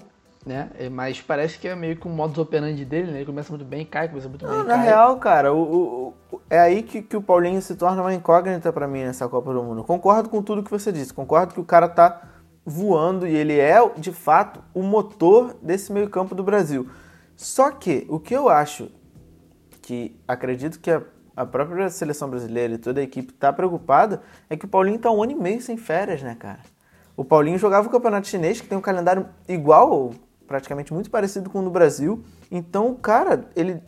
né? 0.47 0.71
É, 0.79 0.89
Mas 0.89 1.21
parece 1.21 1.59
que 1.59 1.69
é 1.69 1.75
meio 1.77 1.97
que 1.97 2.09
um 2.09 2.11
modus 2.11 2.39
operandi 2.39 2.85
dele, 2.85 3.11
né? 3.13 3.19
Ele 3.19 3.27
começa 3.27 3.51
muito 3.51 3.65
bem, 3.65 3.85
cai, 3.85 4.09
começa 4.09 4.29
muito 4.29 4.47
bem, 4.47 4.57
Não, 4.57 4.65
na 4.65 4.75
cai. 4.77 4.87
real, 4.87 5.17
cara, 5.19 5.53
o, 5.53 6.15
o- 6.33 6.41
é 6.49 6.59
aí 6.59 6.83
que, 6.83 7.03
que 7.03 7.17
o 7.17 7.23
Paulinho 7.23 7.61
se 7.61 7.77
torna 7.77 8.01
uma 8.01 8.15
incógnita 8.15 8.73
pra 8.73 8.89
mim 8.89 9.05
nessa 9.05 9.29
Copa 9.29 9.53
do 9.53 9.63
Mundo. 9.63 9.85
Concordo 9.85 10.29
com 10.29 10.43
tudo 10.43 10.63
que 10.63 10.71
você 10.71 10.91
disse. 10.91 11.13
Concordo 11.13 11.53
que 11.55 11.61
o 11.61 11.65
cara 11.65 11.89
tá 11.89 12.23
voando 12.65 13.27
e 13.27 13.35
ele 13.35 13.59
é, 13.59 13.79
de 13.97 14.13
fato, 14.13 14.61
o 14.75 14.83
motor 14.83 15.55
desse 15.63 15.93
meio 15.93 16.09
campo 16.09 16.35
do 16.35 16.43
Brasil. 16.43 16.89
Só 17.39 17.71
que 17.71 18.05
o 18.09 18.19
que 18.19 18.35
eu 18.35 18.49
acho 18.49 18.91
que 19.81 20.21
acredito 20.27 20.81
que 20.81 20.91
a, 20.91 21.01
a 21.37 21.47
própria 21.47 21.89
seleção 21.89 22.29
brasileira 22.29 22.75
e 22.75 22.79
toda 22.79 22.99
a 23.01 23.05
equipe 23.05 23.33
tá 23.33 23.53
preocupada 23.53 24.23
é 24.51 24.57
que 24.57 24.65
o 24.65 24.69
Paulinho 24.69 24.99
tá 24.99 25.09
um 25.09 25.23
ano 25.23 25.31
e 25.31 25.35
meio 25.37 25.63
sem 25.63 25.77
férias, 25.77 26.21
né, 26.21 26.35
cara? 26.37 26.59
O 27.17 27.25
Paulinho 27.25 27.57
jogava 27.57 27.87
o 27.87 27.91
campeonato 27.91 28.27
chinês, 28.27 28.61
que 28.61 28.67
tem 28.67 28.77
um 28.77 28.81
calendário 28.81 29.29
igual, 29.47 30.11
praticamente 30.49 30.93
muito 30.93 31.11
parecido 31.11 31.49
com 31.49 31.61
o 31.61 31.63
do 31.63 31.71
Brasil. 31.71 32.25
Então, 32.51 32.91
o 32.91 32.97
cara, 32.97 33.49
ele 33.55 33.81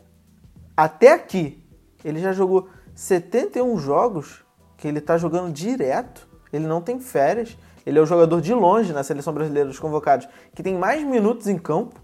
até 0.77 1.13
aqui, 1.13 1.61
ele 2.05 2.21
já 2.21 2.33
jogou 2.33 2.69
71 2.95 3.77
jogos 3.79 4.45
que 4.77 4.87
ele 4.87 5.01
tá 5.01 5.19
jogando 5.19 5.53
direto. 5.53 6.29
Ele 6.53 6.69
não 6.69 6.81
tem 6.81 7.01
férias. 7.01 7.59
Ele 7.85 7.99
é 7.99 8.03
o 8.03 8.07
jogador 8.07 8.41
de 8.41 8.55
longe 8.55 8.93
na 8.93 9.03
seleção 9.03 9.35
brasileira 9.35 9.69
dos 9.69 9.81
convocados 9.81 10.29
que 10.55 10.63
tem 10.63 10.79
mais 10.79 11.05
minutos 11.05 11.49
em 11.49 11.59
campo. 11.59 12.00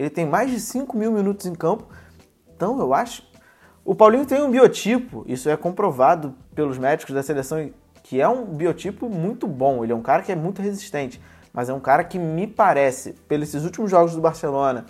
Ele 0.00 0.08
tem 0.08 0.24
mais 0.24 0.50
de 0.50 0.58
5 0.58 0.96
mil 0.96 1.12
minutos 1.12 1.44
em 1.44 1.54
campo. 1.54 1.86
Então 2.56 2.80
eu 2.80 2.94
acho. 2.94 3.22
O 3.84 3.94
Paulinho 3.94 4.24
tem 4.24 4.42
um 4.42 4.50
biotipo, 4.50 5.24
isso 5.26 5.50
é 5.50 5.56
comprovado 5.58 6.34
pelos 6.54 6.78
médicos 6.78 7.14
da 7.14 7.22
seleção, 7.22 7.70
que 8.02 8.18
é 8.18 8.26
um 8.26 8.46
biotipo 8.46 9.10
muito 9.10 9.46
bom. 9.46 9.84
Ele 9.84 9.92
é 9.92 9.94
um 9.94 10.00
cara 10.00 10.22
que 10.22 10.32
é 10.32 10.36
muito 10.36 10.62
resistente, 10.62 11.20
mas 11.52 11.68
é 11.68 11.74
um 11.74 11.80
cara 11.80 12.02
que 12.02 12.18
me 12.18 12.46
parece, 12.46 13.12
pelos 13.28 13.52
últimos 13.54 13.90
jogos 13.90 14.14
do 14.14 14.22
Barcelona, 14.22 14.86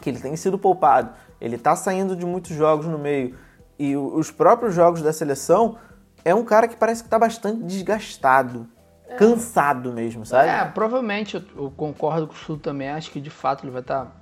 que 0.00 0.08
ele 0.08 0.20
tem 0.20 0.36
sido 0.36 0.56
poupado, 0.56 1.12
ele 1.40 1.58
tá 1.58 1.74
saindo 1.74 2.14
de 2.14 2.24
muitos 2.24 2.54
jogos 2.54 2.86
no 2.86 2.98
meio, 2.98 3.36
e 3.76 3.96
os 3.96 4.30
próprios 4.30 4.72
jogos 4.74 5.02
da 5.02 5.12
seleção, 5.12 5.78
é 6.24 6.32
um 6.32 6.44
cara 6.44 6.68
que 6.68 6.76
parece 6.76 7.02
que 7.02 7.08
tá 7.08 7.18
bastante 7.18 7.62
desgastado. 7.64 8.68
Cansado 9.16 9.92
mesmo, 9.92 10.26
sabe? 10.26 10.48
É, 10.48 10.64
provavelmente 10.66 11.36
eu, 11.36 11.42
eu 11.56 11.70
concordo 11.70 12.26
com 12.26 12.34
o 12.34 12.36
Sul 12.36 12.58
também. 12.58 12.90
Acho 12.90 13.10
que 13.10 13.20
de 13.20 13.30
fato 13.30 13.64
ele 13.64 13.70
vai 13.70 13.80
estar. 13.80 14.12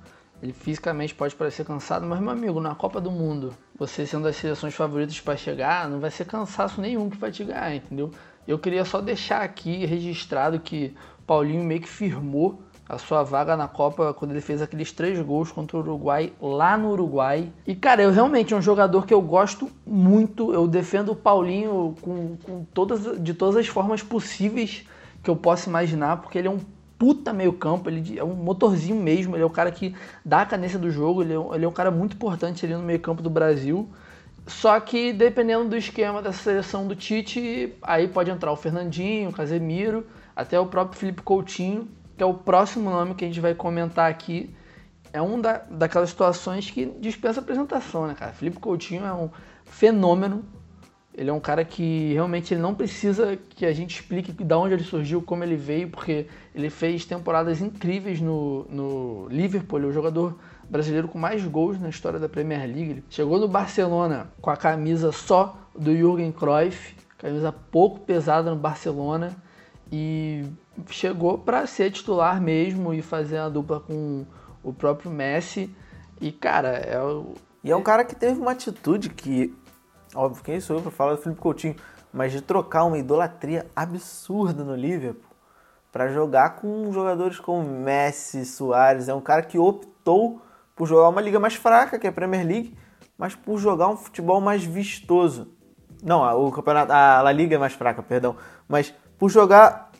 Ele 0.41 0.53
fisicamente 0.53 1.15
pode 1.15 1.35
parecer 1.35 1.65
cansado, 1.65 2.05
mas, 2.05 2.19
meu 2.19 2.29
amigo, 2.29 2.59
na 2.59 2.75
Copa 2.75 3.01
do 3.01 3.09
Mundo, 3.09 3.53
você 3.77 4.05
sendo 4.05 4.23
das 4.23 4.35
seleções 4.35 4.75
favoritas 4.75 5.19
para 5.19 5.35
chegar, 5.35 5.89
não 5.89 5.99
vai 5.99 6.11
ser 6.11 6.25
cansaço 6.25 6.79
nenhum 6.79 7.09
que 7.09 7.17
vai 7.17 7.31
te 7.31 7.43
ganhar, 7.43 7.75
entendeu? 7.75 8.11
Eu 8.47 8.59
queria 8.59 8.85
só 8.85 9.01
deixar 9.01 9.41
aqui 9.41 9.85
registrado 9.85 10.59
que 10.59 10.95
Paulinho 11.25 11.63
meio 11.63 11.81
que 11.81 11.89
firmou 11.89 12.61
a 12.87 12.97
sua 12.97 13.21
vaga 13.21 13.57
na 13.57 13.67
Copa 13.67 14.13
quando 14.13 14.31
ele 14.31 14.39
fez 14.39 14.61
aqueles 14.61 14.91
três 14.91 15.19
gols 15.19 15.51
contra 15.51 15.75
o 15.75 15.81
Uruguai 15.81 16.31
lá 16.41 16.77
no 16.77 16.91
Uruguai. 16.91 17.51
E 17.65 17.75
cara, 17.75 18.01
eu 18.01 18.11
realmente 18.11 18.53
é 18.53 18.57
um 18.57 18.61
jogador 18.61 19.05
que 19.05 19.13
eu 19.13 19.21
gosto 19.21 19.69
muito. 19.85 20.53
Eu 20.53 20.67
defendo 20.67 21.11
o 21.11 21.15
Paulinho 21.15 21.95
com, 22.01 22.37
com 22.37 22.63
todas, 22.73 23.21
de 23.21 23.33
todas 23.33 23.57
as 23.57 23.67
formas 23.67 24.01
possíveis 24.01 24.85
que 25.21 25.29
eu 25.29 25.35
possa 25.35 25.69
imaginar, 25.69 26.17
porque 26.17 26.37
ele 26.37 26.47
é 26.47 26.51
um 26.51 26.59
puta 26.97 27.31
meio 27.31 27.53
campo, 27.53 27.89
ele 27.89 28.17
é 28.17 28.23
um 28.23 28.33
motorzinho 28.33 28.95
mesmo, 28.95 29.35
ele 29.35 29.43
é 29.43 29.45
o 29.45 29.49
cara 29.49 29.71
que 29.71 29.95
dá 30.25 30.41
a 30.41 30.45
canência 30.45 30.79
do 30.79 30.89
jogo, 30.89 31.21
ele 31.21 31.33
é, 31.33 31.39
um- 31.39 31.53
ele 31.53 31.65
é 31.65 31.67
um 31.67 31.71
cara 31.71 31.91
muito 31.91 32.15
importante 32.15 32.65
ali 32.65 32.73
no 32.73 32.81
meio 32.83 32.99
campo 32.99 33.21
do 33.21 33.29
Brasil. 33.29 33.87
Só 34.47 34.79
que 34.79 35.11
dependendo 35.11 35.69
do 35.69 35.75
esquema 35.77 36.21
dessa 36.21 36.41
seleção 36.41 36.87
do 36.87 36.95
Tite, 36.95 37.73
aí 37.81 38.07
pode 38.07 38.31
entrar 38.31 38.51
o 38.51 38.55
Fernandinho, 38.55 39.29
o 39.29 39.33
Casemiro, 39.33 40.05
até 40.35 40.59
o 40.59 40.65
próprio 40.65 40.97
Felipe 40.97 41.21
Coutinho, 41.21 41.87
que 42.15 42.23
é 42.23 42.25
o 42.25 42.33
próximo 42.33 42.89
nome 42.89 43.13
que 43.13 43.25
a 43.25 43.27
gente 43.27 43.41
vai 43.41 43.53
comentar 43.53 44.09
aqui. 44.09 44.49
É 45.11 45.21
um 45.21 45.39
da, 45.39 45.61
daquelas 45.69 46.09
situações 46.09 46.69
que 46.71 46.85
dispensa 46.99 47.39
apresentação, 47.41 48.07
né, 48.07 48.13
cara? 48.13 48.31
Felipe 48.33 48.59
Coutinho 48.59 49.05
é 49.05 49.13
um 49.13 49.29
fenômeno. 49.65 50.43
Ele 51.17 51.31
é 51.31 51.33
um 51.33 51.39
cara 51.39 51.65
que 51.65 52.13
realmente 52.13 52.53
ele 52.53 52.61
não 52.61 52.75
precisa 52.75 53.35
que 53.49 53.65
a 53.65 53.73
gente 53.73 53.95
explique 53.95 54.31
de 54.31 54.53
onde 54.53 54.75
ele 54.75 54.83
surgiu, 54.83 55.19
como 55.19 55.43
ele 55.43 55.55
veio, 55.55 55.89
porque 55.89 56.27
ele 56.53 56.69
fez 56.69 57.05
temporadas 57.05 57.59
incríveis 57.59 58.21
no, 58.21 58.65
no 58.69 59.27
Liverpool. 59.27 59.79
Ele 59.79 59.87
é 59.87 59.89
o 59.89 59.93
jogador 59.93 60.37
brasileiro 60.69 61.07
com 61.07 61.17
mais 61.17 61.43
gols 61.43 61.81
na 61.81 61.89
história 61.89 62.19
da 62.19 62.29
Premier 62.29 62.61
League. 62.67 62.91
Ele 62.91 63.03
chegou 63.09 63.39
no 63.39 63.47
Barcelona 63.47 64.31
com 64.39 64.51
a 64.51 64.55
camisa 64.55 65.11
só 65.11 65.57
do 65.75 65.91
Jürgen 65.91 66.31
Cruyff, 66.31 66.95
camisa 67.17 67.51
pouco 67.51 68.01
pesada 68.01 68.51
no 68.51 68.57
Barcelona, 68.57 69.35
e 69.91 70.45
chegou 70.91 71.39
para 71.39 71.65
ser 71.65 71.89
titular 71.89 72.39
mesmo 72.39 72.93
e 72.93 73.01
fazer 73.01 73.37
a 73.37 73.49
dupla 73.49 73.79
com 73.79 74.23
o 74.63 74.71
próprio 74.71 75.09
Messi. 75.09 75.75
E 76.21 76.31
cara, 76.31 76.69
é 76.69 77.01
o, 77.01 77.33
E 77.63 77.71
é 77.71 77.75
um 77.75 77.81
cara 77.81 78.05
que 78.05 78.15
teve 78.15 78.39
uma 78.39 78.51
atitude 78.51 79.09
que, 79.09 79.51
óbvio, 80.15 80.43
quem 80.43 80.59
sou 80.59 80.77
eu 80.77 80.81
pra 80.81 80.91
falar 80.91 81.15
do 81.15 81.21
Felipe 81.21 81.41
Coutinho, 81.41 81.75
mas 82.11 82.31
de 82.31 82.41
trocar 82.41 82.85
uma 82.85 82.97
idolatria 82.97 83.65
absurda 83.75 84.63
no 84.63 84.75
Liverpool 84.75 85.27
pra 85.91 86.09
jogar 86.09 86.51
com 86.57 86.91
jogadores 86.91 87.39
como 87.39 87.63
Messi, 87.63 88.45
Soares. 88.45 89.09
É 89.09 89.13
um 89.13 89.21
cara 89.21 89.41
que 89.41 89.57
optou 89.57 90.41
por 90.75 90.87
jogar 90.87 91.09
uma 91.09 91.21
liga 91.21 91.39
mais 91.39 91.55
fraca, 91.55 91.97
que 91.97 92.05
é 92.05 92.09
a 92.09 92.13
Premier 92.13 92.45
League, 92.45 92.77
mas 93.17 93.35
por 93.35 93.57
jogar 93.57 93.87
um 93.89 93.97
futebol 93.97 94.39
mais 94.39 94.63
vistoso. 94.63 95.51
Não, 96.03 96.21
o 96.45 96.51
campeonato, 96.51 96.91
a 96.91 97.21
La 97.21 97.31
Liga 97.31 97.55
é 97.55 97.57
mais 97.57 97.73
fraca, 97.73 98.03
perdão, 98.03 98.35
mas 98.67 98.93
por 99.17 99.29
jogar 99.29 99.91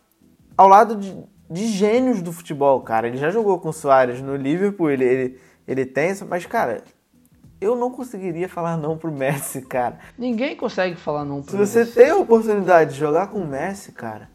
ao 0.55 0.67
lado 0.67 0.95
de, 0.95 1.17
de 1.49 1.67
gênios 1.67 2.21
do 2.21 2.31
futebol, 2.31 2.81
cara. 2.81 3.07
Ele 3.07 3.17
já 3.17 3.31
jogou 3.31 3.59
com 3.59 3.71
Soares 3.71 4.21
no 4.21 4.35
Liverpool, 4.35 4.91
ele, 4.91 5.03
ele, 5.03 5.39
ele 5.67 5.85
tem 5.85 6.11
isso, 6.11 6.25
mas, 6.25 6.45
cara, 6.45 6.83
eu 7.59 7.75
não 7.75 7.91
conseguiria 7.91 8.47
falar 8.47 8.77
não 8.77 8.97
pro 8.97 9.11
Messi, 9.11 9.61
cara. 9.61 9.97
ninguém 10.17 10.55
consegue 10.55 10.95
falar 10.95 11.25
não 11.25 11.41
Se 11.41 11.49
pro 11.49 11.57
você 11.65 11.79
Messi. 11.79 11.93
tem 11.93 12.09
a 12.09 12.17
oportunidade 12.17 12.93
de 12.93 12.99
jogar 12.99 13.27
com 13.27 13.39
o 13.39 13.47
Messi, 13.47 13.91
cara. 13.91 14.29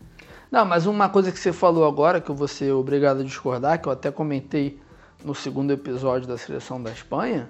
Não, 0.50 0.64
mas 0.64 0.86
uma 0.86 1.08
coisa 1.08 1.32
que 1.32 1.38
você 1.38 1.52
falou 1.52 1.86
agora, 1.86 2.20
que 2.20 2.30
eu 2.30 2.34
vou 2.34 2.48
ser 2.48 2.72
obrigado 2.72 3.20
a 3.20 3.24
discordar, 3.24 3.80
que 3.80 3.88
eu 3.88 3.92
até 3.92 4.10
comentei 4.10 4.78
no 5.24 5.34
segundo 5.34 5.72
episódio 5.72 6.28
da 6.28 6.36
seleção 6.36 6.82
da 6.82 6.90
Espanha, 6.90 7.48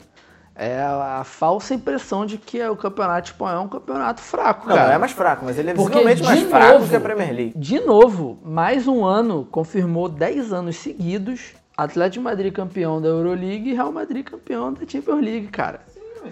é 0.55 0.79
a, 0.81 1.23
falsa 1.25 1.75
impressão 1.75 2.27
de 2.27 2.37
que 2.37 2.63
o 2.69 2.77
campeonato 2.77 3.31
espanhol 3.31 3.63
é 3.63 3.65
um 3.65 3.69
campeonato 3.69 4.21
fraco, 4.21 4.69
Não, 4.69 4.75
cara. 4.77 4.89
não 4.89 4.95
é 4.95 4.99
mais 4.99 5.13
fraco, 5.13 5.45
mas 5.47 5.59
ele 5.59 5.71
é 5.71 5.75
Porque, 5.75 5.99
visivelmente 5.99 6.23
mais 6.23 6.39
de 6.39 6.47
fraco 6.47 6.73
novo, 6.75 6.89
que 6.91 6.95
a 6.97 7.01
Premier 7.01 7.35
League. 7.35 7.55
De 7.57 7.81
novo, 7.81 8.39
mais 8.45 8.87
um 8.87 9.05
ano, 9.05 9.49
confirmou 9.51 10.09
10 10.09 10.53
anos 10.53 10.77
seguidos, 10.77 11.55
Atlético 11.83 12.21
de 12.21 12.21
Madrid 12.21 12.53
campeão 12.53 13.01
da 13.01 13.09
Euroleague 13.09 13.71
e 13.71 13.75
Real 13.75 13.93
Madrid 13.93 14.25
campeão 14.25 14.73
da 14.73 14.81
Champions 14.87 15.23
League, 15.23 15.49
cara. 15.49 15.81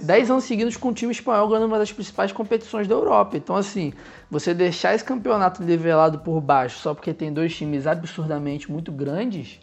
10 0.03 0.31
anos 0.31 0.45
seguidos 0.45 0.77
com 0.77 0.91
o 0.91 0.95
time 0.95 1.11
espanhol 1.11 1.49
ganhando 1.49 1.67
uma 1.67 1.79
das 1.79 1.93
principais 1.93 2.31
competições 2.31 2.87
da 2.87 2.95
Europa. 2.95 3.37
Então, 3.37 3.57
assim, 3.57 3.93
você 4.31 4.55
deixar 4.55 4.95
esse 4.95 5.05
campeonato 5.05 5.63
nivelado 5.63 6.21
por 6.21 6.41
baixo 6.41 6.79
só 6.79 6.95
porque 6.95 7.13
tem 7.13 7.33
dois 7.33 7.57
times 7.57 7.87
absurdamente 7.87 8.71
muito 8.71 8.93
grandes, 8.93 9.59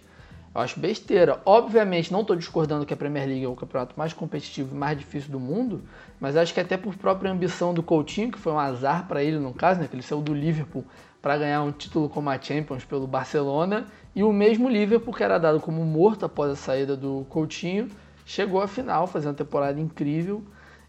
eu 0.53 0.61
acho 0.61 0.79
besteira. 0.79 1.39
Obviamente, 1.45 2.11
não 2.11 2.21
estou 2.21 2.35
discordando 2.35 2.85
que 2.85 2.93
a 2.93 2.97
Premier 2.97 3.27
League 3.27 3.45
é 3.45 3.47
o 3.47 3.55
campeonato 3.55 3.93
mais 3.97 4.11
competitivo 4.11 4.75
e 4.75 4.77
mais 4.77 4.97
difícil 4.97 5.31
do 5.31 5.39
mundo, 5.39 5.83
mas 6.19 6.35
acho 6.35 6.53
que 6.53 6.59
até 6.59 6.75
por 6.75 6.95
própria 6.95 7.31
ambição 7.31 7.73
do 7.73 7.81
Coutinho, 7.83 8.31
que 8.31 8.39
foi 8.39 8.51
um 8.51 8.59
azar 8.59 9.07
para 9.07 9.23
ele 9.23 9.37
no 9.37 9.53
caso, 9.53 9.79
né, 9.79 9.87
que 9.87 9.95
ele 9.95 10.03
saiu 10.03 10.19
do 10.19 10.33
Liverpool 10.33 10.83
para 11.21 11.37
ganhar 11.37 11.61
um 11.61 11.71
título 11.71 12.09
como 12.09 12.29
a 12.29 12.39
Champions 12.39 12.83
pelo 12.83 13.05
Barcelona, 13.05 13.85
e 14.17 14.23
o 14.23 14.33
mesmo 14.33 14.67
Liverpool 14.67 15.13
que 15.13 15.21
era 15.21 15.37
dado 15.37 15.59
como 15.59 15.85
morto 15.85 16.25
após 16.25 16.51
a 16.51 16.55
saída 16.55 16.97
do 16.97 17.23
Coutinho, 17.29 17.87
chegou 18.25 18.59
à 18.59 18.67
final, 18.67 19.05
fazendo 19.05 19.29
uma 19.29 19.35
temporada 19.35 19.79
incrível. 19.79 20.43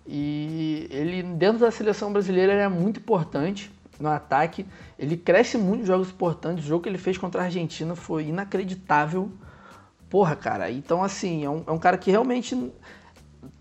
E 0.06 0.88
ele, 0.90 1.22
dentro 1.22 1.58
da 1.58 1.70
seleção 1.70 2.10
brasileira, 2.10 2.54
ele 2.54 2.62
é 2.62 2.68
muito 2.68 3.00
importante 3.00 3.70
no 4.00 4.08
ataque. 4.08 4.64
Ele 4.98 5.14
cresce 5.14 5.58
muito 5.58 5.82
em 5.82 5.84
jogos 5.84 6.08
importantes. 6.08 6.64
O 6.64 6.68
jogo 6.68 6.84
que 6.84 6.88
ele 6.88 6.96
fez 6.96 7.18
contra 7.18 7.42
a 7.42 7.44
Argentina 7.44 7.94
foi 7.94 8.28
inacreditável. 8.28 9.30
Porra, 10.08 10.34
cara. 10.34 10.70
Então, 10.70 11.04
assim, 11.04 11.44
é 11.44 11.50
um, 11.50 11.62
é 11.66 11.70
um 11.70 11.78
cara 11.78 11.98
que 11.98 12.10
realmente, 12.10 12.72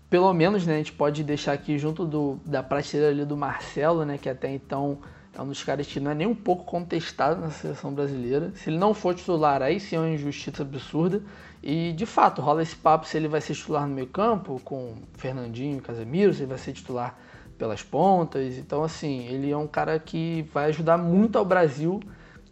pelo 0.08 0.32
menos, 0.32 0.64
né, 0.66 0.76
a 0.76 0.78
gente 0.78 0.94
pode 0.94 1.22
deixar 1.22 1.52
aqui 1.52 1.76
junto 1.76 2.06
do, 2.06 2.40
da 2.46 2.62
prateleira 2.62 3.12
ali 3.12 3.26
do 3.26 3.36
Marcelo, 3.36 4.06
né, 4.06 4.16
que 4.16 4.30
até 4.30 4.50
então 4.50 4.96
é 5.38 5.42
um 5.42 5.46
dos 5.46 5.62
caras 5.62 5.86
que 5.86 6.00
não 6.00 6.10
é 6.10 6.14
nem 6.16 6.26
um 6.26 6.34
pouco 6.34 6.64
contestado 6.64 7.40
na 7.40 7.50
seleção 7.50 7.94
brasileira. 7.94 8.50
Se 8.56 8.68
ele 8.68 8.76
não 8.76 8.92
for 8.92 9.14
titular, 9.14 9.62
aí 9.62 9.78
sim 9.78 9.94
é 9.94 10.00
uma 10.00 10.10
injustiça 10.10 10.62
absurda. 10.62 11.22
E 11.62 11.92
de 11.92 12.04
fato, 12.06 12.42
rola 12.42 12.60
esse 12.60 12.74
papo 12.74 13.06
se 13.06 13.16
ele 13.16 13.28
vai 13.28 13.40
ser 13.40 13.54
titular 13.54 13.86
no 13.86 13.94
meio 13.94 14.08
campo, 14.08 14.60
com 14.64 14.96
Fernandinho, 15.14 15.80
Casemiro, 15.80 16.34
se 16.34 16.40
ele 16.40 16.48
vai 16.48 16.58
ser 16.58 16.72
titular 16.72 17.16
pelas 17.56 17.84
pontas. 17.84 18.58
Então, 18.58 18.82
assim, 18.82 19.26
ele 19.26 19.48
é 19.48 19.56
um 19.56 19.68
cara 19.68 19.96
que 20.00 20.44
vai 20.52 20.66
ajudar 20.66 20.98
muito 20.98 21.38
ao 21.38 21.44
Brasil, 21.44 22.00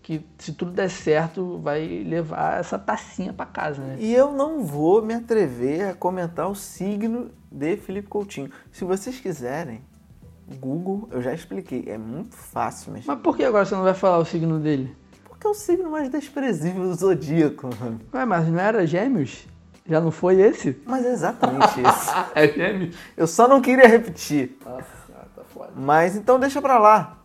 que 0.00 0.24
se 0.38 0.52
tudo 0.52 0.70
der 0.70 0.88
certo, 0.88 1.58
vai 1.58 2.04
levar 2.06 2.60
essa 2.60 2.78
tacinha 2.78 3.32
pra 3.32 3.46
casa, 3.46 3.82
né? 3.82 3.96
E 3.98 4.14
eu 4.14 4.32
não 4.32 4.62
vou 4.62 5.02
me 5.02 5.14
atrever 5.14 5.88
a 5.88 5.94
comentar 5.94 6.48
o 6.48 6.54
signo 6.54 7.32
de 7.50 7.76
Felipe 7.78 8.06
Coutinho. 8.06 8.48
Se 8.70 8.84
vocês 8.84 9.18
quiserem, 9.18 9.82
Google, 10.55 11.09
eu 11.10 11.20
já 11.20 11.35
expliquei, 11.35 11.85
é 11.89 11.98
muito 11.98 12.36
fácil 12.36 12.93
mexer. 12.93 13.09
Mas 13.09 13.18
por 13.20 13.36
que 13.36 13.44
agora 13.44 13.64
você 13.64 13.74
não 13.74 13.82
vai 13.82 13.94
falar 13.94 14.18
o 14.18 14.24
signo 14.24 14.60
dele? 14.60 14.97
Porque 15.28 15.47
é 15.47 15.51
o 15.51 15.55
signo 15.55 15.90
mais 15.90 16.09
desprezível 16.09 16.85
do 16.85 16.94
zodíaco, 16.94 17.68
mano. 17.81 18.01
Ué, 18.14 18.24
mas 18.24 18.48
não 18.48 18.59
era 18.59 18.86
gêmeos? 18.86 19.47
Já 19.89 20.01
não 20.01 20.10
foi 20.10 20.40
esse? 20.40 20.81
Mas 20.86 21.05
é 21.05 21.12
exatamente 21.12 21.81
isso. 21.82 22.10
É 22.35 22.48
gêmeos? 22.48 22.97
Eu 23.16 23.27
só 23.27 23.48
não 23.48 23.60
queria 23.60 23.86
repetir. 23.86 24.56
Nossa 24.64 24.86
tá 25.35 25.43
foda. 25.44 25.73
Mas 25.77 26.16
então 26.16 26.39
deixa 26.39 26.62
pra 26.62 26.78
lá. 26.78 27.18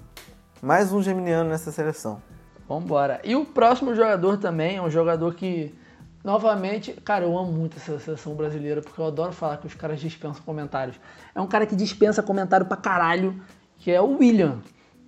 Mais 0.61 0.91
um 0.91 1.02
geminiano 1.02 1.49
nessa 1.49 1.72
seleção. 1.72 2.22
Vambora. 2.68 3.19
E 3.23 3.35
o 3.35 3.45
próximo 3.45 3.95
jogador 3.95 4.38
também 4.38 4.77
é 4.77 4.81
um 4.81 4.89
jogador 4.89 5.34
que, 5.34 5.73
novamente, 6.23 6.93
cara, 6.93 7.26
eu 7.26 7.38
amo 7.38 7.52
muito 7.52 7.77
essa 7.77 7.99
seleção 7.99 8.34
brasileira, 8.35 8.81
porque 8.81 8.99
eu 9.02 9.06
adoro 9.06 9.31
falar 9.31 9.57
que 9.57 9.68
os 9.68 9.73
caras 9.73 9.99
dispensam 9.99 10.43
comentários. 10.43 10.98
É 11.33 11.41
um 11.41 11.47
cara 11.47 11.65
que 11.65 11.75
dispensa 11.75 12.21
comentário 12.21 12.65
pra 12.65 12.77
caralho, 12.77 13.41
que 13.77 13.91
é 13.91 14.01
o 14.01 14.17
William. 14.17 14.59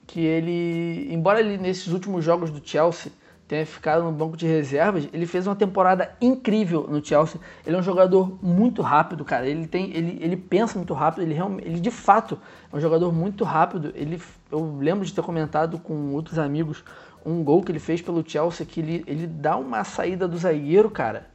Que 0.06 0.22
ele, 0.22 1.08
embora 1.14 1.40
ele 1.40 1.58
nesses 1.58 1.88
últimos 1.88 2.24
jogos 2.24 2.50
do 2.52 2.62
Chelsea 2.64 3.12
tenha 3.48 3.66
ficado 3.66 4.04
no 4.04 4.12
banco 4.12 4.38
de 4.38 4.48
reservas, 4.48 5.08
ele 5.14 5.26
fez 5.26 5.46
uma 5.46 5.56
temporada 5.56 6.16
incrível 6.22 6.88
no 6.90 7.04
Chelsea. 7.04 7.40
Ele 7.66 7.76
é 7.76 7.80
um 7.80 7.84
jogador 7.84 8.38
muito 8.42 8.82
rápido, 8.82 9.24
cara. 9.24 9.48
Ele 9.48 9.68
tem, 9.68 9.96
ele, 9.96 10.18
ele 10.22 10.38
pensa 10.38 10.78
muito 10.78 10.94
rápido. 10.94 11.24
Ele 11.24 11.36
ele 11.62 11.80
de 11.80 11.92
fato 11.92 12.40
é 12.72 12.76
um 12.76 12.80
jogador 12.80 13.14
muito 13.14 13.44
rápido. 13.44 13.92
Ele, 13.96 14.22
eu 14.52 14.78
lembro 14.80 15.06
de 15.06 15.14
ter 15.14 15.22
comentado 15.22 15.78
com 15.78 16.14
outros 16.14 16.40
amigos 16.40 16.84
um 17.26 17.44
gol 17.44 17.62
que 17.62 17.72
ele 17.72 17.80
fez 17.80 18.02
pelo 18.02 18.28
Chelsea 18.28 18.66
que 18.66 18.80
ele, 18.80 19.04
ele 19.08 19.28
dá 19.28 19.56
uma 19.56 19.84
saída 19.84 20.28
do 20.28 20.38
zagueiro, 20.38 20.90
cara, 20.90 21.28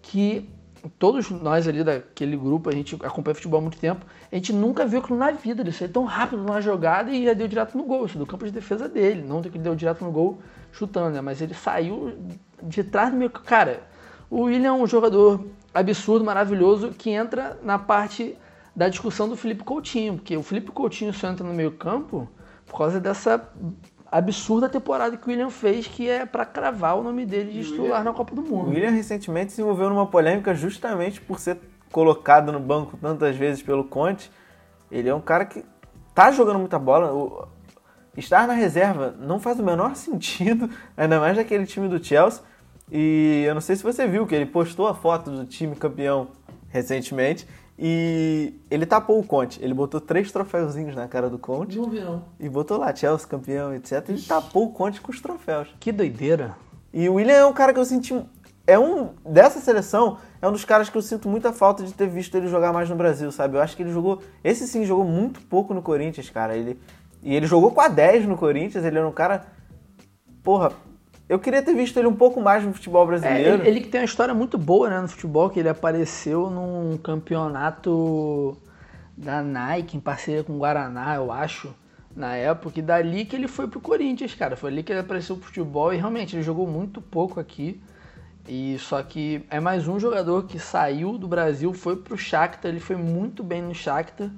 que 0.00 0.48
todos 0.88 1.30
nós 1.30 1.66
ali 1.66 1.82
daquele 1.82 2.36
grupo, 2.36 2.68
a 2.68 2.72
gente 2.72 2.94
acompanha 3.02 3.34
futebol 3.34 3.58
há 3.58 3.62
muito 3.62 3.78
tempo, 3.78 4.04
a 4.30 4.34
gente 4.34 4.52
nunca 4.52 4.86
viu 4.86 5.00
aquilo 5.00 5.18
na 5.18 5.30
vida. 5.30 5.62
Ele 5.62 5.72
saiu 5.72 5.90
tão 5.90 6.04
rápido 6.04 6.42
numa 6.42 6.60
jogada 6.60 7.10
e 7.10 7.34
deu 7.34 7.48
direto 7.48 7.76
no 7.76 7.84
gol. 7.84 8.06
Isso 8.06 8.18
do 8.18 8.26
campo 8.26 8.44
de 8.44 8.50
defesa 8.50 8.88
dele. 8.88 9.22
Não 9.22 9.40
que 9.42 9.48
ele 9.48 9.58
deu 9.58 9.74
direto 9.74 10.04
no 10.04 10.10
gol 10.10 10.40
chutando, 10.72 11.10
né? 11.10 11.20
Mas 11.20 11.40
ele 11.40 11.54
saiu 11.54 12.16
de 12.62 12.84
trás 12.84 13.10
do 13.10 13.16
meio. 13.16 13.30
Cara, 13.30 13.82
o 14.30 14.42
William 14.42 14.70
é 14.70 14.72
um 14.72 14.86
jogador 14.86 15.46
absurdo, 15.72 16.24
maravilhoso, 16.24 16.90
que 16.90 17.10
entra 17.10 17.58
na 17.62 17.78
parte 17.78 18.36
da 18.74 18.88
discussão 18.88 19.28
do 19.28 19.36
Felipe 19.36 19.64
Coutinho. 19.64 20.14
Porque 20.14 20.36
o 20.36 20.42
Felipe 20.42 20.70
Coutinho 20.70 21.12
só 21.12 21.28
entra 21.28 21.46
no 21.46 21.54
meio 21.54 21.72
campo 21.72 22.28
por 22.66 22.78
causa 22.78 23.00
dessa 23.00 23.48
absurda 24.18 24.68
temporada 24.68 25.16
que 25.16 25.26
o 25.26 25.30
William 25.30 25.50
fez, 25.50 25.86
que 25.86 26.08
é 26.08 26.24
para 26.24 26.44
cravar 26.44 26.96
o 26.96 27.02
nome 27.02 27.26
dele 27.26 27.52
de 27.52 27.64
titular 27.68 28.04
na 28.04 28.12
Copa 28.12 28.34
do 28.34 28.42
O 28.42 28.44
Mundo. 28.44 28.70
William 28.70 28.90
recentemente 28.90 29.52
se 29.52 29.60
envolveu 29.60 29.88
numa 29.90 30.06
polêmica 30.06 30.54
justamente 30.54 31.20
por 31.20 31.38
ser 31.40 31.58
colocado 31.90 32.52
no 32.52 32.60
banco 32.60 32.96
tantas 32.96 33.36
vezes 33.36 33.62
pelo 33.62 33.84
Conte. 33.84 34.30
Ele 34.90 35.08
é 35.08 35.14
um 35.14 35.20
cara 35.20 35.44
que 35.44 35.64
tá 36.14 36.30
jogando 36.30 36.58
muita 36.58 36.78
bola. 36.78 37.12
O- 37.12 37.48
Estar 38.16 38.46
na 38.46 38.52
reserva 38.54 39.12
não 39.18 39.40
faz 39.40 39.58
o 39.58 39.62
menor 39.64 39.94
sentido, 39.96 40.70
ainda 40.96 41.18
mais 41.18 41.36
daquele 41.36 41.66
time 41.66 41.88
do 41.88 42.02
Chelsea. 42.02 42.40
E 42.92 43.42
eu 43.44 43.54
não 43.54 43.60
sei 43.60 43.74
se 43.74 43.82
você 43.82 44.06
viu 44.06 44.24
que 44.26 44.34
ele 44.36 44.46
postou 44.46 44.86
a 44.86 44.94
foto 44.94 45.30
do 45.32 45.44
time 45.44 45.74
campeão 45.74 46.28
recentemente 46.68 47.46
e 47.78 48.54
ele 48.70 48.86
tapou 48.86 49.18
o 49.18 49.26
Conte. 49.26 49.62
Ele 49.62 49.74
botou 49.74 50.00
três 50.00 50.30
troféuzinhos 50.30 50.94
na 50.94 51.08
cara 51.08 51.28
do 51.28 51.38
Conte 51.38 51.76
Não 51.76 51.90
vi, 51.90 52.00
não. 52.00 52.22
e 52.38 52.48
botou 52.48 52.78
lá 52.78 52.94
Chelsea 52.94 53.26
campeão, 53.26 53.74
etc. 53.74 54.08
E 54.10 54.22
tapou 54.22 54.66
o 54.66 54.72
Conte 54.72 55.00
com 55.00 55.10
os 55.10 55.20
troféus. 55.20 55.68
Que 55.80 55.90
doideira. 55.90 56.56
E 56.92 57.08
o 57.08 57.14
William 57.14 57.34
é 57.34 57.44
um 57.46 57.52
cara 57.52 57.72
que 57.72 57.80
eu 57.80 57.84
senti. 57.84 58.14
É 58.66 58.78
um. 58.78 59.10
Dessa 59.24 59.58
seleção, 59.60 60.18
é 60.40 60.48
um 60.48 60.52
dos 60.52 60.64
caras 60.64 60.88
que 60.88 60.96
eu 60.96 61.02
sinto 61.02 61.28
muita 61.28 61.52
falta 61.52 61.82
de 61.82 61.92
ter 61.92 62.06
visto 62.08 62.34
ele 62.36 62.46
jogar 62.46 62.72
mais 62.72 62.88
no 62.88 62.96
Brasil, 62.96 63.30
sabe? 63.32 63.56
Eu 63.56 63.60
acho 63.62 63.76
que 63.76 63.82
ele 63.82 63.92
jogou. 63.92 64.22
Esse 64.42 64.66
sim 64.68 64.84
jogou 64.84 65.04
muito 65.04 65.40
pouco 65.40 65.74
no 65.74 65.82
Corinthians, 65.82 66.30
cara. 66.30 66.56
Ele, 66.56 66.78
e 67.22 67.34
ele 67.34 67.46
jogou 67.46 67.72
com 67.72 67.80
a 67.80 67.88
10 67.88 68.26
no 68.26 68.36
Corinthians, 68.36 68.84
ele 68.84 68.96
era 68.98 69.06
um 69.08 69.12
cara. 69.12 69.44
Porra, 70.42 70.72
eu 71.28 71.38
queria 71.38 71.62
ter 71.62 71.74
visto 71.74 71.96
ele 71.98 72.06
um 72.06 72.14
pouco 72.14 72.40
mais 72.40 72.64
no 72.64 72.72
futebol 72.72 73.04
É, 73.04 73.06
brasileiro. 73.06 73.62
ele, 73.62 73.68
ele 73.68 73.80
que 73.80 73.88
tem 73.88 74.00
uma 74.00 74.04
história 74.04 74.34
muito 74.34 74.58
boa 74.58 74.90
né, 74.90 75.00
no 75.00 75.08
futebol, 75.08 75.48
que 75.50 75.58
ele 75.60 75.68
apareceu 75.68 76.50
num 76.50 76.98
campeonato 76.98 78.56
da 79.16 79.42
Nike, 79.42 79.96
em 79.96 80.00
parceria 80.00 80.42
com 80.44 80.54
o 80.54 80.58
Guaraná, 80.58 81.14
eu 81.16 81.30
acho, 81.32 81.74
na 82.14 82.34
época, 82.36 82.78
e 82.78 82.82
dali 82.82 83.24
que 83.24 83.34
ele 83.36 83.48
foi 83.48 83.66
pro 83.68 83.80
Corinthians, 83.80 84.34
cara. 84.34 84.56
Foi 84.56 84.70
ali 84.70 84.82
que 84.82 84.92
ele 84.92 85.00
apareceu 85.00 85.36
pro 85.36 85.46
futebol 85.46 85.92
e 85.92 85.96
realmente 85.96 86.36
ele 86.36 86.42
jogou 86.42 86.66
muito 86.66 87.00
pouco 87.00 87.40
aqui. 87.40 87.80
E 88.46 88.76
só 88.78 89.02
que 89.02 89.42
é 89.48 89.58
mais 89.58 89.88
um 89.88 89.98
jogador 89.98 90.44
que 90.44 90.58
saiu 90.58 91.16
do 91.16 91.26
Brasil, 91.26 91.72
foi 91.72 91.96
pro 91.96 92.16
Shakhtar, 92.18 92.70
ele 92.70 92.80
foi 92.80 92.96
muito 92.96 93.42
bem 93.42 93.62
no 93.62 93.74
Shakhtar. 93.74 94.30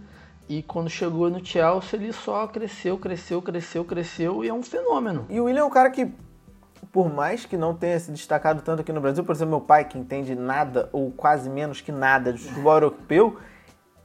E 0.49 0.63
quando 0.63 0.89
chegou 0.89 1.29
no 1.29 1.45
Chelsea, 1.45 1.99
ele 1.99 2.13
só 2.13 2.47
cresceu, 2.47 2.97
cresceu, 2.99 3.43
cresceu, 3.43 3.85
cresceu 3.85 4.45
e 4.45 4.49
é 4.49 4.55
um 4.55 4.63
fenômeno. 4.63 5.27
E 5.29 5.41
o 5.41 5.45
William 5.47 5.63
é 5.63 5.65
um 5.65 5.71
cara 5.71 5.91
que, 5.91 6.09
por 6.97 7.13
mais 7.13 7.45
que 7.45 7.59
não 7.59 7.75
tenha 7.75 8.01
se 8.01 8.11
destacado 8.11 8.63
tanto 8.63 8.81
aqui 8.81 8.91
no 8.91 9.03
Brasil, 9.03 9.23
por 9.23 9.35
exemplo, 9.35 9.51
meu 9.51 9.61
pai, 9.61 9.85
que 9.85 9.99
entende 9.99 10.35
nada 10.35 10.89
ou 10.95 11.11
quase 11.11 11.51
menos 11.51 11.83
que 11.83 11.93
nada 11.93 12.33
de 12.33 12.39
futebol 12.39 12.73
europeu, 12.73 13.37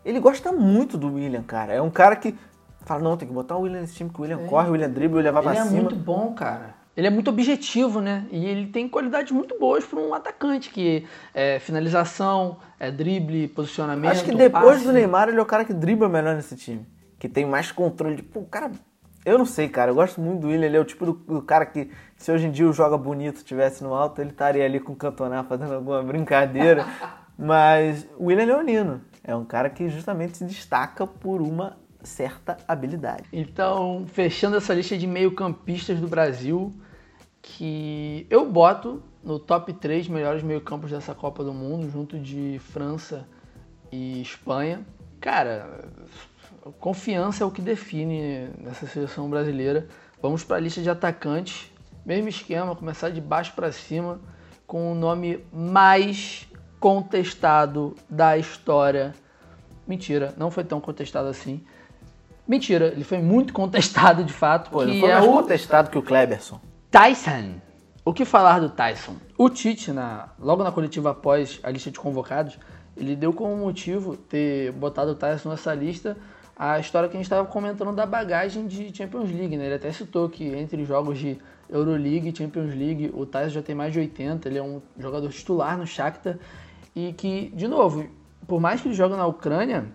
ele 0.04 0.20
gosta 0.20 0.52
muito 0.52 0.98
do 0.98 1.14
William, 1.14 1.42
cara. 1.42 1.72
É 1.72 1.82
um 1.82 1.90
cara 1.90 2.18
que 2.18 2.36
fala, 2.82 3.02
não, 3.02 3.16
tem 3.16 3.26
que 3.30 3.34
botar 3.34 3.56
o 3.56 3.62
William 3.62 3.80
nesse 3.80 3.96
time, 3.96 4.10
que 4.10 4.20
o 4.20 4.24
William 4.24 4.40
corre, 4.46 4.68
o 4.68 4.72
William 4.74 4.90
dribla, 4.90 5.14
o 5.16 5.18
William 5.20 5.32
vai 5.32 5.42
Ele 5.42 5.52
pra 5.54 5.62
é 5.62 5.66
cima. 5.70 5.82
muito 5.84 5.96
bom, 5.96 6.34
cara. 6.34 6.76
Ele 6.98 7.08
é 7.08 7.10
muito 7.10 7.30
objetivo, 7.30 8.02
né? 8.02 8.26
E 8.30 8.46
ele 8.46 8.68
tem 8.68 8.90
qualidades 8.90 9.32
muito 9.32 9.58
boas 9.58 9.86
para 9.86 9.98
um 9.98 10.14
atacante, 10.14 10.70
que 10.70 11.08
é 11.34 11.60
finalização, 11.60 12.58
é 12.78 12.92
drible, 12.92 13.48
posicionamento. 13.48 14.12
Acho 14.12 14.26
que 14.26 14.36
depois 14.36 14.66
passe. 14.74 14.84
do 14.86 14.92
Neymar, 14.92 15.30
ele 15.30 15.40
é 15.40 15.42
o 15.42 15.46
cara 15.46 15.64
que 15.64 15.74
dribla 15.74 16.10
melhor 16.10 16.36
nesse 16.36 16.58
time. 16.58 16.86
Que 17.18 17.30
tem 17.30 17.46
mais 17.46 17.72
controle. 17.72 18.18
de- 18.18 18.24
Pô, 18.24 18.42
o 18.42 18.46
cara. 18.46 18.70
Eu 19.26 19.38
não 19.38 19.46
sei, 19.46 19.70
cara. 19.70 19.92
Eu 19.92 19.96
gosto 19.96 20.20
muito 20.20 20.42
do 20.42 20.48
William. 20.48 20.66
Ele 20.66 20.78
é 20.78 20.80
o 20.80 20.86
tipo 20.86 21.06
do, 21.06 21.14
do 21.14 21.42
cara 21.42 21.66
que, 21.66 21.92
se 22.18 22.32
hoje 22.32 22.48
em 22.48 22.52
dia 22.52 22.68
o 22.68 22.74
Joga 22.74 22.98
Bonito 22.98 23.38
estivesse 23.38 23.84
no 23.84 23.94
alto, 23.94 24.22
ele 24.22 24.32
estaria 24.32 24.66
ali 24.66 24.80
com 24.80 24.94
o 24.94 24.96
Cantonar 24.96 25.46
fazendo 25.46 25.74
alguma 25.74 26.02
brincadeira. 26.04 26.86
Mas 27.38 28.08
o 28.18 28.26
William 28.26 28.46
Leonino 28.46 29.02
é 29.24 29.36
um 29.36 29.46
cara 29.46 29.70
que 29.70 29.90
justamente 29.90 30.38
se 30.38 30.46
destaca 30.46 31.06
por 31.06 31.42
uma 31.42 31.78
certa 32.04 32.58
habilidade. 32.68 33.24
Então, 33.32 34.06
fechando 34.08 34.58
essa 34.58 34.74
lista 34.74 34.98
de 34.98 35.06
meio-campistas 35.06 36.00
do 36.00 36.08
Brasil, 36.08 36.74
que 37.42 38.26
eu 38.30 38.50
boto 38.50 39.04
no 39.24 39.40
top 39.40 39.74
3 39.74 40.08
melhores 40.08 40.44
meio-campos 40.44 40.92
dessa 40.92 41.14
Copa 41.14 41.44
do 41.44 41.54
Mundo, 41.54 41.90
junto 41.90 42.20
de 42.20 42.60
França 42.60 43.28
e 43.92 44.22
Espanha. 44.22 44.86
Cara, 45.20 45.90
confiança 46.80 47.44
é 47.44 47.48
o 47.48 47.52
que 47.52 47.62
define 47.62 48.50
nessa 48.60 48.86
seleção 48.86 49.30
brasileira. 49.30 49.88
Vamos 50.22 50.44
para 50.44 50.58
a 50.58 50.60
lista 50.60 50.82
de 50.82 50.90
atacantes. 50.90 51.72
Mesmo 52.06 52.30
esquema, 52.30 52.76
começar 52.76 53.10
de 53.10 53.22
baixo 53.22 53.54
para 53.54 53.72
cima, 53.72 54.20
com 54.66 54.92
o 54.92 54.96
nome 54.96 55.44
mais 55.52 56.48
contestado 56.80 57.96
da 58.10 58.38
história. 58.38 59.14
Mentira, 59.88 60.34
não 60.38 60.50
foi 60.50 60.64
tão 60.64 60.80
contestado 60.80 61.28
assim. 61.28 61.64
Mentira, 62.48 62.88
ele 62.88 63.04
foi 63.04 63.20
muito 63.20 63.54
contestado 63.54 64.24
de 64.24 64.34
fato. 64.34 64.72
Pô, 64.72 64.84
ele 64.84 65.00
foi 65.00 65.10
é 65.10 65.14
mais 65.14 65.26
o 65.26 65.32
contestado 65.32 65.90
que 65.90 65.98
o 65.98 66.02
Kleberson. 66.02 66.60
Tyson. 66.90 67.56
O 68.04 68.14
que 68.14 68.26
falar 68.26 68.60
do 68.60 68.70
Tyson? 68.70 69.16
O 69.38 69.48
Tite, 69.48 69.92
na, 69.92 70.30
logo 70.40 70.64
na 70.64 70.72
coletiva 70.72 71.12
após 71.12 71.60
a 71.62 71.70
lista 71.70 71.92
de 71.92 72.00
convocados, 72.00 72.58
ele 72.98 73.16
deu 73.16 73.32
como 73.32 73.56
motivo 73.56 74.18
ter 74.18 74.72
botado 74.72 75.12
o 75.12 75.16
Tyson 75.16 75.50
nessa 75.50 75.74
lista 75.76 76.18
a 76.64 76.78
história 76.78 77.10
que 77.10 77.16
a 77.16 77.18
gente 77.18 77.26
estava 77.26 77.48
comentando 77.48 77.92
da 77.92 78.06
bagagem 78.06 78.68
de 78.68 78.96
Champions 78.96 79.32
League. 79.32 79.58
Né? 79.58 79.66
Ele 79.66 79.74
até 79.74 79.92
citou 79.92 80.30
que 80.30 80.46
entre 80.46 80.86
jogos 80.86 81.18
de 81.18 81.36
Euroleague 81.68 82.30
e 82.30 82.38
Champions 82.38 82.76
League, 82.76 83.10
o 83.16 83.26
Tyson 83.26 83.50
já 83.50 83.62
tem 83.64 83.74
mais 83.74 83.92
de 83.92 83.98
80, 83.98 84.48
ele 84.48 84.60
é 84.60 84.62
um 84.62 84.80
jogador 85.00 85.28
titular 85.32 85.76
no 85.76 85.88
Shakhtar 85.88 86.38
e 86.96 87.14
que, 87.14 87.52
de 87.56 87.68
novo, 87.68 88.06
por 88.48 88.62
mais 88.62 88.80
que 88.80 88.90
ele 88.90 88.94
jogue 88.94 89.16
na 89.16 89.26
Ucrânia, 89.26 89.88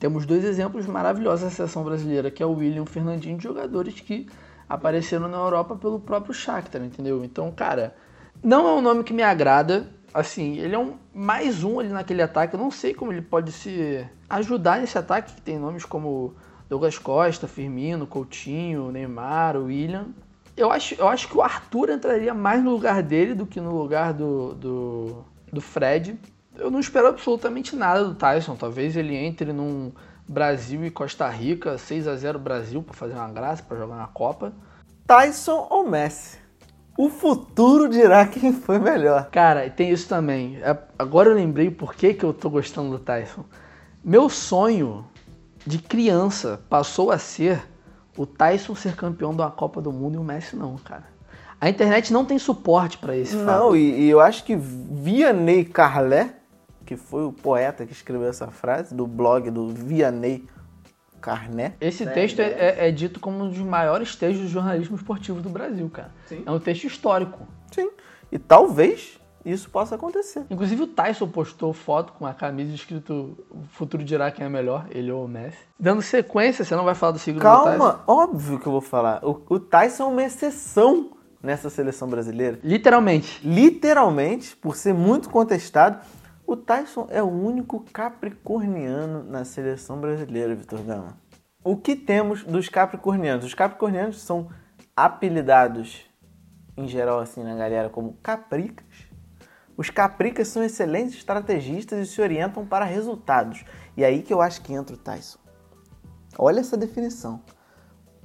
temos 0.00 0.26
dois 0.26 0.44
exemplos 0.44 0.86
maravilhosos 0.86 1.44
da 1.44 1.50
seleção 1.50 1.84
brasileira, 1.84 2.32
que 2.32 2.42
é 2.42 2.46
o 2.46 2.50
William 2.50 2.84
Fernandinho, 2.84 3.36
de 3.36 3.44
jogadores 3.44 4.00
que 4.00 4.26
apareceram 4.68 5.28
na 5.28 5.36
Europa 5.36 5.76
pelo 5.76 6.00
próprio 6.00 6.34
Shakhtar, 6.34 6.82
entendeu? 6.82 7.22
Então, 7.24 7.48
cara, 7.52 7.94
não 8.42 8.66
é 8.66 8.72
um 8.72 8.80
nome 8.80 9.04
que 9.04 9.12
me 9.12 9.22
agrada. 9.22 9.86
Assim, 10.12 10.58
ele 10.58 10.74
é 10.74 10.78
um 10.78 10.96
mais 11.14 11.64
um 11.64 11.80
ali 11.80 11.88
naquele 11.88 12.22
ataque. 12.22 12.54
Eu 12.54 12.60
não 12.60 12.70
sei 12.70 12.92
como 12.92 13.12
ele 13.12 13.22
pode 13.22 13.50
se 13.50 14.06
ajudar 14.28 14.80
nesse 14.80 14.98
ataque, 14.98 15.34
que 15.34 15.40
tem 15.40 15.58
nomes 15.58 15.84
como 15.84 16.34
Douglas 16.68 16.98
Costa, 16.98 17.48
Firmino, 17.48 18.06
Coutinho, 18.06 18.90
Neymar, 18.90 19.56
William. 19.56 20.08
Eu 20.56 20.70
acho, 20.70 20.94
eu 20.94 21.08
acho 21.08 21.28
que 21.28 21.36
o 21.36 21.42
Arthur 21.42 21.90
entraria 21.90 22.34
mais 22.34 22.62
no 22.62 22.70
lugar 22.70 23.02
dele 23.02 23.34
do 23.34 23.46
que 23.46 23.60
no 23.60 23.74
lugar 23.74 24.12
do, 24.12 24.54
do, 24.54 25.24
do 25.50 25.60
Fred. 25.60 26.18
Eu 26.56 26.70
não 26.70 26.80
espero 26.80 27.08
absolutamente 27.08 27.74
nada 27.74 28.04
do 28.04 28.14
Tyson. 28.14 28.54
Talvez 28.54 28.96
ele 28.96 29.16
entre 29.16 29.52
num 29.52 29.92
Brasil 30.28 30.84
e 30.84 30.90
Costa 30.90 31.28
Rica, 31.28 31.78
6 31.78 32.06
a 32.06 32.16
0 32.16 32.38
Brasil, 32.38 32.82
para 32.82 32.94
fazer 32.94 33.14
uma 33.14 33.28
graça, 33.28 33.62
para 33.62 33.78
jogar 33.78 33.96
na 33.96 34.06
Copa. 34.06 34.52
Tyson 35.06 35.66
ou 35.70 35.88
Messi? 35.88 36.41
O 36.96 37.08
futuro 37.08 37.88
dirá 37.88 38.26
quem 38.26 38.52
foi 38.52 38.78
melhor. 38.78 39.28
Cara, 39.30 39.68
tem 39.70 39.90
isso 39.90 40.08
também. 40.08 40.58
É- 40.62 40.76
Agora 40.98 41.30
eu 41.30 41.34
lembrei 41.34 41.70
por 41.70 41.94
que, 41.94 42.12
que 42.14 42.24
eu 42.24 42.32
tô 42.34 42.50
gostando 42.50 42.90
do 42.90 42.98
Tyson. 42.98 43.44
Meu 44.04 44.28
sonho 44.28 45.06
de 45.66 45.78
criança 45.78 46.60
passou 46.68 47.10
a 47.10 47.18
ser 47.18 47.62
o 48.16 48.26
Tyson 48.26 48.74
ser 48.74 48.94
campeão 48.94 49.34
da 49.34 49.50
Copa 49.50 49.80
do 49.80 49.92
Mundo 49.92 50.16
e 50.16 50.18
o 50.18 50.24
Messi 50.24 50.54
não, 50.56 50.76
cara. 50.76 51.04
A 51.60 51.68
internet 51.70 52.12
não 52.12 52.24
tem 52.24 52.38
suporte 52.38 52.98
pra 52.98 53.16
esse 53.16 53.36
fato. 53.36 53.46
Não, 53.46 53.76
e, 53.76 54.00
e 54.02 54.10
eu 54.10 54.20
acho 54.20 54.44
que 54.44 54.54
Vianney 54.56 55.64
Carlé, 55.64 56.34
que 56.84 56.96
foi 56.96 57.24
o 57.24 57.32
poeta 57.32 57.86
que 57.86 57.92
escreveu 57.92 58.28
essa 58.28 58.48
frase, 58.48 58.94
do 58.94 59.06
blog 59.06 59.48
do 59.50 59.68
Vianney 59.68 60.44
Carné. 61.22 61.74
Esse 61.80 62.04
texto 62.04 62.40
é, 62.40 62.48
é- 62.50 62.88
é 62.88 62.90
dito 62.90 63.20
como 63.20 63.42
um 63.44 63.48
dos 63.48 63.58
maiores 63.58 64.14
textos 64.16 64.46
de 64.46 64.52
jornalismo 64.52 64.96
esportivo 64.96 65.40
do 65.40 65.48
Brasil, 65.48 65.88
cara. 65.88 66.10
É 66.44 66.50
um 66.50 66.58
texto 66.58 66.84
histórico. 66.84 67.46
Sim. 67.70 67.88
E 68.30 68.38
talvez 68.38 69.18
isso 69.44 69.70
possa 69.70 69.94
acontecer. 69.94 70.44
Inclusive 70.50 70.82
o 70.82 70.86
Tyson 70.86 71.28
postou 71.28 71.72
foto 71.72 72.12
com 72.12 72.26
a 72.26 72.34
camisa 72.34 72.74
escrito 72.74 73.36
o 73.50 73.62
futuro 73.72 74.04
dirá 74.04 74.30
quem 74.30 74.44
é 74.46 74.48
melhor, 74.48 74.86
ele 74.90 75.10
ou 75.10 75.24
o 75.24 75.28
Messi. 75.28 75.58
Dando 75.78 76.02
sequência, 76.02 76.64
você 76.64 76.76
não 76.76 76.84
vai 76.84 76.94
falar 76.94 77.12
do 77.12 77.18
signo 77.18 77.40
do 77.40 77.42
Tyson? 77.42 77.64
Calma, 77.64 78.00
óbvio 78.06 78.58
que 78.58 78.66
eu 78.66 78.72
vou 78.72 78.80
falar. 78.80 79.24
O, 79.24 79.40
o 79.48 79.58
Tyson 79.58 80.04
é 80.04 80.06
uma 80.06 80.22
exceção 80.24 81.10
nessa 81.42 81.68
seleção 81.70 82.08
brasileira. 82.08 82.58
Literalmente. 82.62 83.40
Literalmente, 83.46 84.54
por 84.56 84.76
ser 84.76 84.94
muito 84.94 85.28
contestado, 85.28 85.98
o 86.52 86.56
Tyson 86.56 87.06
é 87.08 87.22
o 87.22 87.28
único 87.28 87.80
capricorniano 87.94 89.24
na 89.24 89.42
seleção 89.42 89.98
brasileira, 89.98 90.54
Vitor 90.54 90.82
Gama. 90.82 91.16
O 91.64 91.78
que 91.78 91.96
temos 91.96 92.44
dos 92.44 92.68
capricornianos? 92.68 93.46
Os 93.46 93.54
capricornianos 93.54 94.20
são 94.20 94.50
apelidados, 94.94 96.04
em 96.76 96.86
geral, 96.86 97.20
assim, 97.20 97.42
na 97.42 97.54
galera, 97.54 97.88
como 97.88 98.18
capricas, 98.22 98.86
Os 99.74 99.88
capricas 99.88 100.48
são 100.48 100.62
excelentes 100.62 101.14
estrategistas 101.14 101.98
e 101.98 102.12
se 102.12 102.20
orientam 102.20 102.66
para 102.66 102.84
resultados. 102.84 103.64
E 103.96 104.04
aí 104.04 104.20
que 104.20 104.34
eu 104.34 104.42
acho 104.42 104.60
que 104.60 104.74
entra 104.74 104.94
o 104.94 104.98
Tyson. 104.98 105.38
Olha 106.38 106.60
essa 106.60 106.76
definição. 106.76 107.42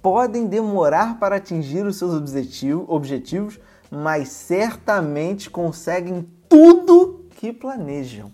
Podem 0.01 0.47
demorar 0.47 1.17
para 1.17 1.37
atingir 1.37 1.85
os 1.85 1.95
seus 1.95 2.13
objetivos, 2.13 3.57
mas 3.89 4.27
certamente 4.27 5.49
conseguem 5.49 6.29
tudo 6.49 7.26
que 7.37 7.53
planejam. 7.53 8.33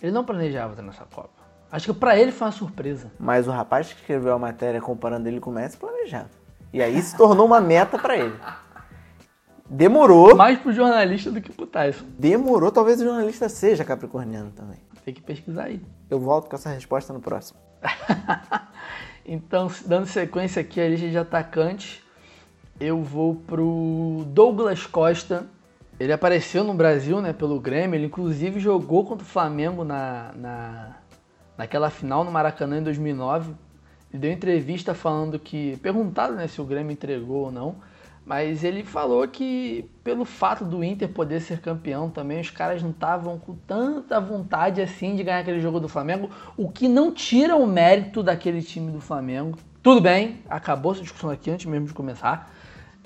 Ele 0.00 0.12
não 0.12 0.24
planejava 0.24 0.74
estar 0.74 0.82
nessa 0.82 1.06
Copa. 1.06 1.42
Acho 1.70 1.92
que 1.92 1.98
para 1.98 2.18
ele 2.18 2.30
foi 2.30 2.46
uma 2.46 2.52
surpresa. 2.52 3.10
Mas 3.18 3.48
o 3.48 3.50
rapaz 3.50 3.90
que 3.90 3.98
escreveu 3.98 4.34
a 4.34 4.38
matéria 4.38 4.80
comparando 4.80 5.26
ele 5.26 5.40
com 5.40 5.50
o 5.50 5.54
Messi 5.54 5.76
planejava. 5.78 6.28
E 6.70 6.82
aí 6.82 7.00
se 7.02 7.16
tornou 7.16 7.46
uma 7.46 7.60
meta 7.60 7.98
para 7.98 8.16
ele. 8.16 8.38
Demorou. 9.68 10.36
Mais 10.36 10.58
pro 10.58 10.70
jornalista 10.70 11.30
do 11.30 11.40
que 11.40 11.50
pro 11.50 11.66
Tyson. 11.66 12.04
Demorou, 12.18 12.70
talvez 12.70 13.00
o 13.00 13.04
jornalista 13.04 13.48
seja 13.48 13.84
capricorniano 13.84 14.50
também. 14.50 14.78
Tem 15.02 15.14
que 15.14 15.22
pesquisar 15.22 15.64
aí. 15.64 15.80
Eu 16.10 16.20
volto 16.20 16.50
com 16.50 16.56
essa 16.56 16.68
resposta 16.68 17.12
no 17.14 17.20
próximo. 17.20 17.58
então, 19.24 19.70
dando 19.86 20.06
sequência 20.06 20.60
aqui 20.60 20.78
a 20.78 20.88
lista 20.88 21.08
de 21.08 21.16
atacantes, 21.16 22.02
eu 22.78 23.02
vou 23.02 23.34
pro 23.34 24.24
Douglas 24.26 24.86
Costa. 24.86 25.46
Ele 26.02 26.12
apareceu 26.12 26.64
no 26.64 26.74
Brasil, 26.74 27.20
né, 27.20 27.32
pelo 27.32 27.60
Grêmio. 27.60 27.96
Ele 27.96 28.06
inclusive 28.06 28.58
jogou 28.58 29.04
contra 29.04 29.24
o 29.24 29.28
Flamengo 29.28 29.84
na, 29.84 30.32
na 30.34 30.96
naquela 31.56 31.90
final 31.90 32.24
no 32.24 32.30
Maracanã 32.30 32.78
em 32.78 32.82
2009. 32.82 33.52
Ele 34.10 34.20
deu 34.20 34.32
entrevista 34.32 34.94
falando 34.94 35.38
que 35.38 35.76
perguntado, 35.78 36.34
né, 36.34 36.46
se 36.46 36.60
o 36.60 36.64
Grêmio 36.64 36.92
entregou 36.92 37.44
ou 37.44 37.52
não 37.52 37.76
mas 38.24 38.62
ele 38.62 38.84
falou 38.84 39.26
que 39.26 39.90
pelo 40.04 40.24
fato 40.24 40.64
do 40.64 40.82
Inter 40.84 41.08
poder 41.08 41.40
ser 41.40 41.60
campeão 41.60 42.08
também, 42.08 42.40
os 42.40 42.50
caras 42.50 42.82
não 42.82 42.90
estavam 42.90 43.38
com 43.38 43.54
tanta 43.66 44.20
vontade 44.20 44.80
assim 44.80 45.16
de 45.16 45.24
ganhar 45.24 45.40
aquele 45.40 45.60
jogo 45.60 45.80
do 45.80 45.88
Flamengo, 45.88 46.30
o 46.56 46.70
que 46.70 46.88
não 46.88 47.12
tira 47.12 47.56
o 47.56 47.66
mérito 47.66 48.22
daquele 48.22 48.62
time 48.62 48.92
do 48.92 49.00
Flamengo. 49.00 49.58
Tudo 49.82 50.00
bem, 50.00 50.38
acabou 50.48 50.92
essa 50.92 51.02
discussão 51.02 51.30
aqui 51.30 51.50
antes 51.50 51.66
mesmo 51.66 51.88
de 51.88 51.92
começar. 51.92 52.52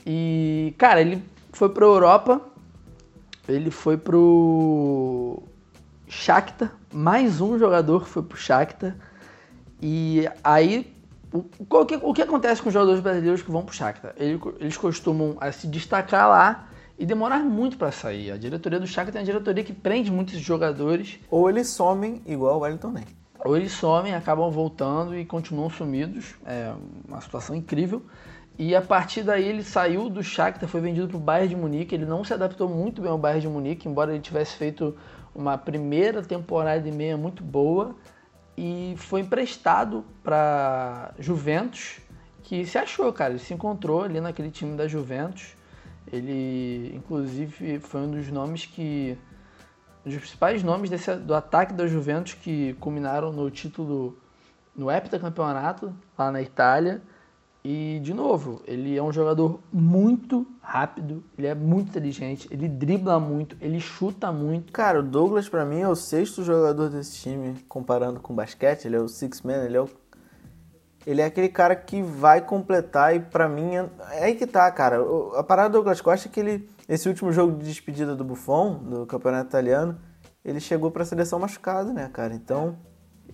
E, 0.05 0.75
cara, 0.77 1.01
ele 1.01 1.23
foi 1.51 1.71
pra 1.71 1.87
Europa, 1.87 2.43
ele 3.49 3.71
foi 3.71 3.97
pro 3.97 5.43
Shakhtar, 6.09 6.73
mais 6.93 7.41
um 7.41 7.59
jogador 7.59 8.05
que 8.05 8.09
foi 8.09 8.23
pro 8.23 8.37
Shakhtar. 8.37 8.97
E 9.81 10.29
aí 10.43 10.97
o, 11.33 11.45
o, 11.69 11.85
que, 11.85 11.97
o 11.97 12.15
que 12.15 12.23
acontece 12.23 12.63
com 12.63 12.69
os 12.69 12.73
jogadores 12.73 13.01
brasileiros 13.01 13.43
que 13.43 13.51
vão 13.51 13.65
pro 13.65 13.75
Shakhtar? 13.75 14.15
Eles, 14.17 14.41
eles 14.59 14.77
costumam 14.77 15.37
a, 15.41 15.53
se 15.53 15.67
destacar 15.67 16.29
lá 16.29 16.69
e 16.99 17.05
demorar 17.05 17.41
muito 17.41 17.77
para 17.77 17.93
sair. 17.93 18.31
A 18.31 18.37
diretoria 18.37 18.81
do 18.81 18.87
Shakhtar 18.87 19.17
é 19.17 19.19
uma 19.21 19.27
diretoria 19.27 19.63
que 19.63 19.73
prende 19.73 20.11
muitos 20.11 20.39
jogadores. 20.41 21.19
Ou 21.31 21.51
eles 21.51 21.69
somem 21.69 22.23
igual 22.27 22.59
o 22.59 22.61
Wellington 22.61 22.91
Ney. 22.91 23.05
Ou 23.45 23.57
eles 23.57 23.73
somem, 23.73 24.15
acabam 24.15 24.51
voltando 24.51 25.17
e 25.17 25.25
continuam 25.25 25.69
sumidos. 25.69 26.35
É 26.45 26.73
uma 27.07 27.21
situação 27.21 27.55
incrível. 27.55 28.03
E 28.59 28.75
a 28.75 28.81
partir 28.81 29.23
daí 29.23 29.45
ele 29.45 29.63
saiu 29.63 30.09
do 30.09 30.23
Shakhtar, 30.23 30.69
foi 30.69 30.81
vendido 30.81 31.09
para 31.09 31.17
o 31.17 31.21
Bayern 31.21 31.49
de 31.49 31.57
Munique. 31.57 31.95
Ele 31.95 32.07
não 32.07 32.25
se 32.25 32.33
adaptou 32.33 32.69
muito 32.69 33.03
bem 33.03 33.11
ao 33.11 33.19
Bayern 33.19 33.43
de 33.43 33.49
Munique, 33.49 33.89
embora 33.89 34.13
ele 34.13 34.21
tivesse 34.21 34.57
feito 34.57 34.97
uma 35.35 35.59
primeira 35.59 36.23
temporada 36.23 36.89
e 36.89 36.93
meia 36.93 37.17
muito 37.17 37.43
boa 37.43 37.95
e 38.57 38.95
foi 38.97 39.21
emprestado 39.21 40.03
para 40.25 41.13
Juventus, 41.19 42.01
que 42.43 42.65
se 42.65 42.79
achou, 42.79 43.13
cara, 43.13 43.33
ele 43.33 43.39
se 43.39 43.53
encontrou 43.53 44.05
ali 44.05 44.21
naquele 44.21 44.51
time 44.51 44.77
da 44.77 44.89
Juventus. 44.89 45.55
Ele, 46.11 46.95
inclusive, 46.95 47.81
foi 47.81 48.01
um 48.01 48.11
dos 48.11 48.29
nomes 48.29 48.65
que 48.65 49.19
um 50.05 50.09
dos 50.09 50.19
principais 50.19 50.63
nomes 50.63 50.89
desse, 50.89 51.15
do 51.17 51.35
ataque 51.35 51.75
da 51.75 51.87
Juventus 51.87 52.35
que 52.35 52.75
culminaram 52.75 53.33
no 53.33 53.51
título 53.51 54.17
no 54.75 54.91
heptacampeonato 54.91 55.93
lá 56.17 56.31
na 56.31 56.41
Itália. 56.41 57.03
E, 57.69 57.99
de 57.99 58.15
novo, 58.15 58.63
ele 58.65 58.97
é 58.97 59.03
um 59.03 59.13
jogador 59.13 59.59
muito 59.73 60.47
rápido, 60.63 61.25
ele 61.37 61.49
é 61.49 61.55
muito 61.55 61.89
inteligente, 61.89 62.47
ele 62.49 62.69
dribla 62.69 63.19
muito, 63.19 63.57
ele 63.61 63.81
chuta 63.81 64.31
muito. 64.31 64.73
Cara, 64.73 65.01
o 65.01 65.03
Douglas, 65.03 65.49
para 65.49 65.65
mim, 65.65 65.81
é 65.81 65.89
o 65.89 65.97
sexto 65.97 66.45
jogador 66.45 66.89
desse 66.89 67.17
time, 67.17 67.57
comparando 67.69 68.21
com 68.21 68.33
o 68.33 68.37
basquete. 68.37 68.85
Ele 68.85 68.95
é 68.95 69.01
o 69.01 69.09
six 69.09 69.43
man, 69.43 69.65
ele 69.65 69.77
é 69.77 69.81
o. 69.81 69.89
Ele 71.05 71.21
é 71.21 71.25
aquele 71.25 71.49
cara 71.49 71.75
que 71.75 72.01
vai 72.01 72.41
completar 72.41 73.17
e 73.17 73.19
para 73.19 73.49
mim 73.49 73.75
é... 73.75 73.91
é 74.13 74.25
aí 74.27 74.37
que 74.37 74.47
tá, 74.47 74.71
cara. 74.71 74.99
A 75.35 75.43
parada 75.43 75.71
do 75.71 75.73
Douglas 75.73 76.01
Costa 76.01 76.29
é 76.29 76.31
que 76.31 76.39
ele, 76.39 76.71
esse 76.89 77.09
último 77.09 77.33
jogo 77.33 77.59
de 77.59 77.65
despedida 77.65 78.15
do 78.15 78.23
Buffon, 78.23 78.75
do 78.75 79.07
Campeonato 79.07 79.49
Italiano, 79.49 79.99
ele 80.45 80.61
chegou 80.61 80.93
para 80.93 81.03
a 81.03 81.07
seleção 81.07 81.41
machucado, 81.41 81.93
né, 81.93 82.09
cara? 82.13 82.33
Então, 82.33 82.79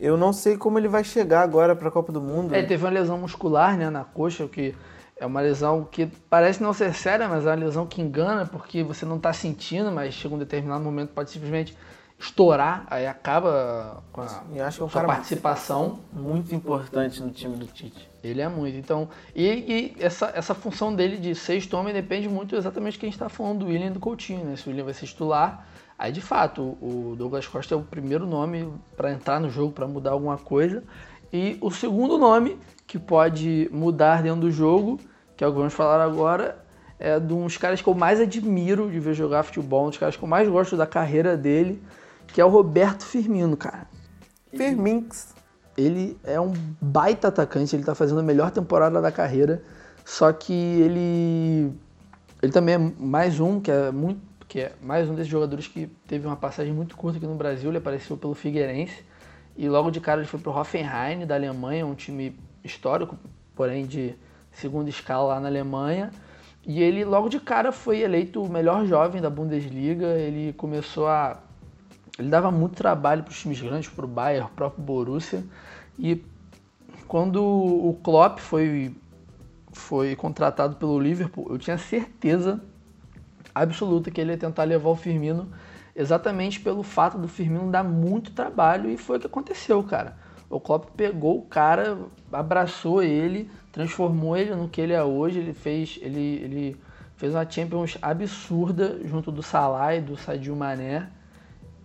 eu 0.02 0.16
não 0.16 0.32
sei 0.32 0.56
como 0.56 0.80
ele 0.80 0.88
vai 0.88 1.04
chegar 1.04 1.42
agora 1.42 1.76
para 1.76 1.86
a 1.86 1.90
Copa 1.90 2.10
do 2.10 2.20
Mundo. 2.20 2.52
É, 2.52 2.58
ele 2.58 2.66
teve 2.66 2.84
uma 2.84 2.90
lesão 2.90 3.16
muscular, 3.16 3.76
né, 3.76 3.88
na 3.88 4.02
coxa, 4.02 4.44
o 4.44 4.48
que 4.48 4.74
é 5.16 5.24
uma 5.24 5.40
lesão 5.40 5.86
que 5.88 6.06
parece 6.28 6.60
não 6.60 6.72
ser 6.72 6.92
séria, 6.92 7.28
mas 7.28 7.46
é 7.46 7.50
uma 7.50 7.54
lesão 7.54 7.86
que 7.86 8.02
engana 8.02 8.44
porque 8.44 8.82
você 8.82 9.06
não 9.06 9.16
está 9.16 9.32
sentindo, 9.32 9.92
mas 9.92 10.12
chega 10.12 10.34
um 10.34 10.38
determinado 10.38 10.82
momento 10.82 11.10
pode 11.10 11.30
simplesmente 11.30 11.78
estourar, 12.18 12.84
aí 12.90 13.06
acaba 13.06 14.02
com 14.12 14.22
a, 14.22 14.42
e 14.52 14.60
acho 14.60 14.78
que 14.78 14.82
é 14.82 14.86
um 14.86 14.88
sua 14.88 15.02
cara 15.02 15.06
participação. 15.14 16.00
Muito 16.12 16.52
importante 16.52 17.22
no 17.22 17.30
time 17.30 17.56
do 17.56 17.66
Tite. 17.66 18.10
Ele 18.24 18.40
é 18.40 18.48
muito. 18.48 18.76
Então, 18.76 19.08
e, 19.36 19.46
e 19.46 19.96
essa, 20.00 20.32
essa 20.34 20.54
função 20.54 20.92
dele 20.92 21.16
de 21.16 21.32
sexto 21.36 21.74
homem 21.74 21.94
depende 21.94 22.28
muito 22.28 22.56
exatamente 22.56 22.96
do 22.96 23.00
que 23.00 23.06
a 23.06 23.08
gente 23.08 23.14
está 23.14 23.28
falando 23.28 23.60
do 23.60 23.66
William 23.66 23.86
e 23.86 23.90
do 23.90 24.00
Coutinho, 24.00 24.44
né? 24.44 24.56
Se 24.56 24.66
o 24.66 24.70
William 24.70 24.84
vai 24.84 24.94
ser 24.94 25.06
titular, 25.06 25.66
Aí, 26.02 26.10
de 26.10 26.20
fato, 26.20 26.76
o 26.80 27.14
Douglas 27.16 27.46
Costa 27.46 27.76
é 27.76 27.78
o 27.78 27.82
primeiro 27.82 28.26
nome 28.26 28.68
para 28.96 29.12
entrar 29.12 29.38
no 29.38 29.48
jogo, 29.48 29.70
para 29.70 29.86
mudar 29.86 30.10
alguma 30.10 30.36
coisa. 30.36 30.82
E 31.32 31.56
o 31.60 31.70
segundo 31.70 32.18
nome 32.18 32.58
que 32.88 32.98
pode 32.98 33.70
mudar 33.72 34.20
dentro 34.20 34.40
do 34.40 34.50
jogo, 34.50 34.98
que 35.36 35.44
é 35.44 35.46
o 35.46 35.52
que 35.52 35.58
vamos 35.58 35.72
falar 35.72 36.02
agora, 36.02 36.58
é 36.98 37.20
de 37.20 37.32
uns 37.32 37.56
caras 37.56 37.80
que 37.80 37.88
eu 37.88 37.94
mais 37.94 38.18
admiro 38.18 38.90
de 38.90 38.98
ver 38.98 39.14
jogar 39.14 39.44
futebol, 39.44 39.86
um 39.86 39.90
dos 39.90 39.98
caras 39.98 40.16
que 40.16 40.24
eu 40.24 40.28
mais 40.28 40.48
gosto 40.48 40.76
da 40.76 40.88
carreira 40.88 41.36
dele, 41.36 41.80
que 42.26 42.40
é 42.40 42.44
o 42.44 42.48
Roberto 42.48 43.04
Firmino, 43.04 43.56
cara. 43.56 43.86
Firminx. 44.56 45.36
Ele 45.78 46.18
é 46.24 46.40
um 46.40 46.52
baita 46.80 47.28
atacante, 47.28 47.76
ele 47.76 47.84
tá 47.84 47.94
fazendo 47.94 48.18
a 48.18 48.24
melhor 48.24 48.50
temporada 48.50 49.00
da 49.00 49.12
carreira, 49.12 49.62
só 50.04 50.32
que 50.32 50.52
ele 50.52 51.72
ele 52.42 52.50
também 52.50 52.74
é 52.74 52.78
mais 52.78 53.38
um 53.38 53.60
que 53.60 53.70
é 53.70 53.92
muito 53.92 54.31
que 54.52 54.60
é 54.60 54.72
mais 54.82 55.08
um 55.08 55.14
desses 55.14 55.30
jogadores 55.30 55.66
que 55.66 55.86
teve 56.06 56.26
uma 56.26 56.36
passagem 56.36 56.74
muito 56.74 56.94
curta 56.94 57.16
aqui 57.16 57.26
no 57.26 57.34
Brasil. 57.34 57.70
Ele 57.70 57.78
apareceu 57.78 58.18
pelo 58.18 58.34
Figueirense 58.34 59.02
e 59.56 59.66
logo 59.66 59.90
de 59.90 59.98
cara 59.98 60.20
ele 60.20 60.28
foi 60.28 60.38
para 60.38 60.52
o 60.52 60.54
Hoffenheim 60.54 61.24
da 61.24 61.34
Alemanha, 61.34 61.86
um 61.86 61.94
time 61.94 62.38
histórico, 62.62 63.16
porém 63.54 63.86
de 63.86 64.14
segunda 64.50 64.90
escala 64.90 65.28
lá 65.28 65.40
na 65.40 65.48
Alemanha. 65.48 66.10
E 66.66 66.82
ele 66.82 67.02
logo 67.02 67.30
de 67.30 67.40
cara 67.40 67.72
foi 67.72 68.00
eleito 68.00 68.42
o 68.42 68.48
melhor 68.50 68.84
jovem 68.84 69.22
da 69.22 69.30
Bundesliga. 69.30 70.08
Ele 70.18 70.52
começou 70.52 71.08
a. 71.08 71.40
Ele 72.18 72.28
dava 72.28 72.50
muito 72.50 72.74
trabalho 72.74 73.22
para 73.22 73.30
os 73.30 73.40
times 73.40 73.58
grandes, 73.58 73.88
para 73.88 74.04
o 74.04 74.08
Bayern, 74.08 74.50
o 74.50 74.54
próprio 74.54 74.84
Borussia. 74.84 75.42
E 75.98 76.22
quando 77.08 77.42
o 77.42 77.98
Klopp 78.04 78.38
foi, 78.38 78.94
foi 79.72 80.14
contratado 80.14 80.76
pelo 80.76 81.00
Liverpool, 81.00 81.46
eu 81.48 81.56
tinha 81.56 81.78
certeza 81.78 82.62
absoluta 83.54 84.10
que 84.10 84.20
ele 84.20 84.32
ia 84.32 84.38
tentar 84.38 84.64
levar 84.64 84.90
o 84.90 84.96
Firmino 84.96 85.50
exatamente 85.94 86.60
pelo 86.60 86.82
fato 86.82 87.18
do 87.18 87.28
Firmino 87.28 87.70
dar 87.70 87.84
muito 87.84 88.32
trabalho 88.32 88.90
e 88.90 88.96
foi 88.96 89.18
o 89.18 89.20
que 89.20 89.26
aconteceu, 89.26 89.82
cara. 89.82 90.16
O 90.48 90.60
Klopp 90.60 90.90
pegou 90.96 91.38
o 91.38 91.42
cara, 91.42 91.98
abraçou 92.30 93.02
ele, 93.02 93.50
transformou 93.70 94.36
ele 94.36 94.54
no 94.54 94.68
que 94.68 94.80
ele 94.80 94.92
é 94.92 95.02
hoje, 95.02 95.38
ele 95.38 95.54
fez, 95.54 95.98
ele, 96.02 96.20
ele 96.20 96.76
fez 97.16 97.34
uma 97.34 97.48
Champions 97.48 97.96
absurda 98.02 99.00
junto 99.04 99.32
do 99.32 99.42
Salah 99.42 99.94
e 99.94 100.00
do 100.00 100.16
Sadio 100.16 100.54
Mané. 100.54 101.08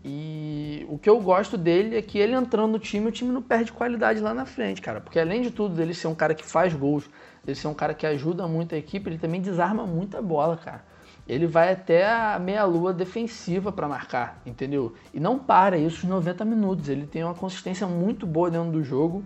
E 0.04 0.86
o 0.90 0.98
que 0.98 1.10
eu 1.10 1.20
gosto 1.20 1.58
dele 1.58 1.98
é 1.98 2.02
que 2.02 2.18
ele 2.18 2.34
entrando 2.34 2.74
no 2.74 2.80
time, 2.80 3.08
o 3.08 3.12
time 3.12 3.32
não 3.32 3.42
perde 3.42 3.72
qualidade 3.72 4.20
lá 4.20 4.34
na 4.34 4.46
frente, 4.46 4.82
cara. 4.82 5.02
Porque 5.02 5.20
além 5.20 5.42
de 5.42 5.52
tudo, 5.52 5.76
dele 5.76 5.94
ser 5.94 6.08
um 6.08 6.16
cara 6.16 6.34
que 6.34 6.46
faz 6.46 6.74
gols, 6.74 7.10
ele 7.46 7.56
ser 7.56 7.68
um 7.68 7.74
cara 7.74 7.94
que 7.94 8.06
ajuda 8.06 8.48
muito 8.48 8.76
a 8.76 8.78
equipe, 8.78 9.10
ele 9.10 9.18
também 9.18 9.42
desarma 9.42 9.86
muita 9.86 10.22
bola, 10.22 10.56
cara 10.58 10.84
ele 11.28 11.46
vai 11.46 11.74
até 11.74 12.08
a 12.08 12.40
meia-lua 12.40 12.94
defensiva 12.94 13.72
para 13.72 13.88
marcar, 13.88 14.42
entendeu? 14.46 14.94
E 15.14 15.20
não 15.20 15.38
para 15.38 15.78
isso 15.78 15.98
os 15.98 16.04
90 16.06 16.46
minutos. 16.46 16.88
Ele 16.88 17.06
tem 17.06 17.24
uma 17.24 17.34
consistência 17.34 17.86
muito 17.86 18.26
boa 18.26 18.50
dentro 18.50 18.72
do 18.72 18.82
jogo. 18.82 19.24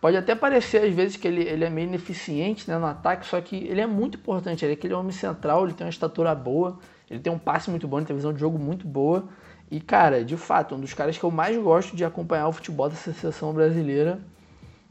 Pode 0.00 0.16
até 0.16 0.34
parecer 0.34 0.84
às 0.84 0.94
vezes 0.94 1.16
que 1.16 1.28
ele, 1.28 1.42
ele 1.42 1.64
é 1.64 1.70
meio 1.70 1.88
ineficiente 1.88 2.68
né, 2.70 2.78
no 2.78 2.86
ataque, 2.86 3.26
só 3.26 3.40
que 3.40 3.56
ele 3.56 3.80
é 3.80 3.86
muito 3.86 4.16
importante. 4.16 4.64
Ele 4.64 4.72
é 4.72 4.76
aquele 4.76 4.94
homem 4.94 5.12
central, 5.12 5.64
ele 5.64 5.74
tem 5.74 5.86
uma 5.86 5.90
estatura 5.90 6.34
boa, 6.34 6.78
ele 7.10 7.20
tem 7.20 7.32
um 7.32 7.38
passe 7.38 7.70
muito 7.70 7.86
bom, 7.86 7.98
ele 7.98 8.06
tem 8.06 8.14
uma 8.14 8.18
visão 8.18 8.32
de 8.32 8.40
jogo 8.40 8.58
muito 8.58 8.86
boa. 8.86 9.28
E, 9.70 9.78
cara, 9.80 10.24
de 10.24 10.36
fato, 10.36 10.74
um 10.74 10.80
dos 10.80 10.94
caras 10.94 11.18
que 11.18 11.24
eu 11.24 11.30
mais 11.30 11.56
gosto 11.58 11.94
de 11.94 12.04
acompanhar 12.04 12.48
o 12.48 12.52
futebol 12.52 12.88
dessa 12.88 13.12
seleção 13.12 13.52
brasileira, 13.52 14.20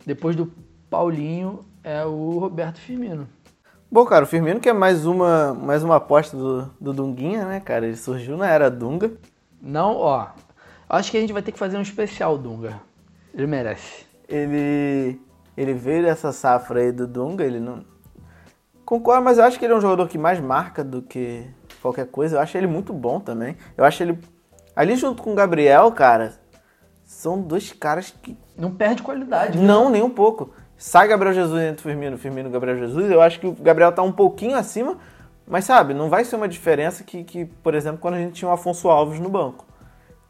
depois 0.06 0.36
do 0.36 0.52
Paulinho, 0.90 1.66
é 1.84 2.06
o 2.06 2.38
Roberto 2.38 2.80
Firmino. 2.80 3.28
Bom, 3.96 4.04
cara, 4.06 4.26
o 4.26 4.28
Firmino 4.28 4.60
que 4.60 4.68
é 4.68 4.74
mais 4.74 5.06
uma, 5.06 5.54
mais 5.54 5.82
uma 5.82 5.96
aposta 5.96 6.36
do, 6.36 6.70
do 6.82 6.92
Dunguinha, 6.92 7.46
né, 7.46 7.62
cara? 7.62 7.86
Ele 7.86 7.96
surgiu 7.96 8.36
na 8.36 8.46
era 8.46 8.70
Dunga. 8.70 9.14
Não, 9.62 9.96
ó. 9.96 10.28
Acho 10.90 11.12
que 11.12 11.16
a 11.16 11.22
gente 11.22 11.32
vai 11.32 11.42
ter 11.42 11.54
que 11.54 11.58
fazer 11.58 11.78
um 11.78 11.82
especial, 11.82 12.38
Dunga. 12.38 12.82
Ele 13.34 13.48
merece. 13.48 14.06
Ele, 14.28 15.18
ele 15.56 15.74
veio 15.74 16.04
dessa 16.04 16.34
safra 16.34 16.82
aí 16.82 16.92
do 16.92 17.08
Dunga, 17.08 17.46
ele 17.46 17.62
não... 17.62 17.86
Concordo, 18.84 19.24
mas 19.24 19.38
eu 19.38 19.46
acho 19.46 19.58
que 19.58 19.64
ele 19.64 19.74
é 19.74 19.78
um 19.78 19.82
jogador 19.82 20.10
que 20.10 20.18
mais 20.18 20.42
marca 20.42 20.84
do 20.84 21.02
que 21.02 21.48
qualquer 21.82 22.08
coisa. 22.08 22.36
Eu 22.36 22.42
acho 22.42 22.58
ele 22.58 22.68
muito 22.68 22.92
bom 22.92 23.22
também. 23.22 23.56
Eu 23.78 23.86
acho 23.86 24.04
ele... 24.04 24.20
Ali 24.76 24.98
junto 24.98 25.24
com 25.24 25.32
o 25.32 25.36
Gabriel, 25.36 25.90
cara, 25.94 26.34
são 27.06 27.42
dois 27.42 27.72
caras 27.72 28.14
que 28.22 28.38
Não 28.58 28.72
perde 28.72 29.02
qualidade. 29.02 29.58
né? 29.58 29.66
Não, 29.66 29.90
nem 29.90 30.04
um 30.04 30.10
pouco. 30.10 30.52
Sai 30.78 31.08
Gabriel 31.08 31.34
Jesus 31.34 31.62
entre 31.62 31.80
o 31.80 31.84
Firmino, 31.84 32.18
Firmino 32.18 32.50
e 32.50 32.52
Gabriel 32.52 32.78
Jesus. 32.78 33.10
Eu 33.10 33.22
acho 33.22 33.40
que 33.40 33.48
o 33.48 33.54
Gabriel 33.54 33.92
tá 33.92 34.02
um 34.02 34.12
pouquinho 34.12 34.58
acima, 34.58 34.98
mas 35.48 35.66
sabe, 35.66 35.94
não 35.94 36.10
vai 36.10 36.26
ser 36.26 36.36
uma 36.36 36.48
diferença 36.48 37.04
que, 37.04 37.24
que, 37.24 37.46
por 37.46 37.74
exemplo, 37.74 38.00
quando 38.00 38.16
a 38.16 38.20
gente 38.20 38.34
tinha 38.34 38.50
o 38.50 38.54
Afonso 38.54 38.90
Alves 38.90 39.20
no 39.20 39.30
banco. 39.30 39.66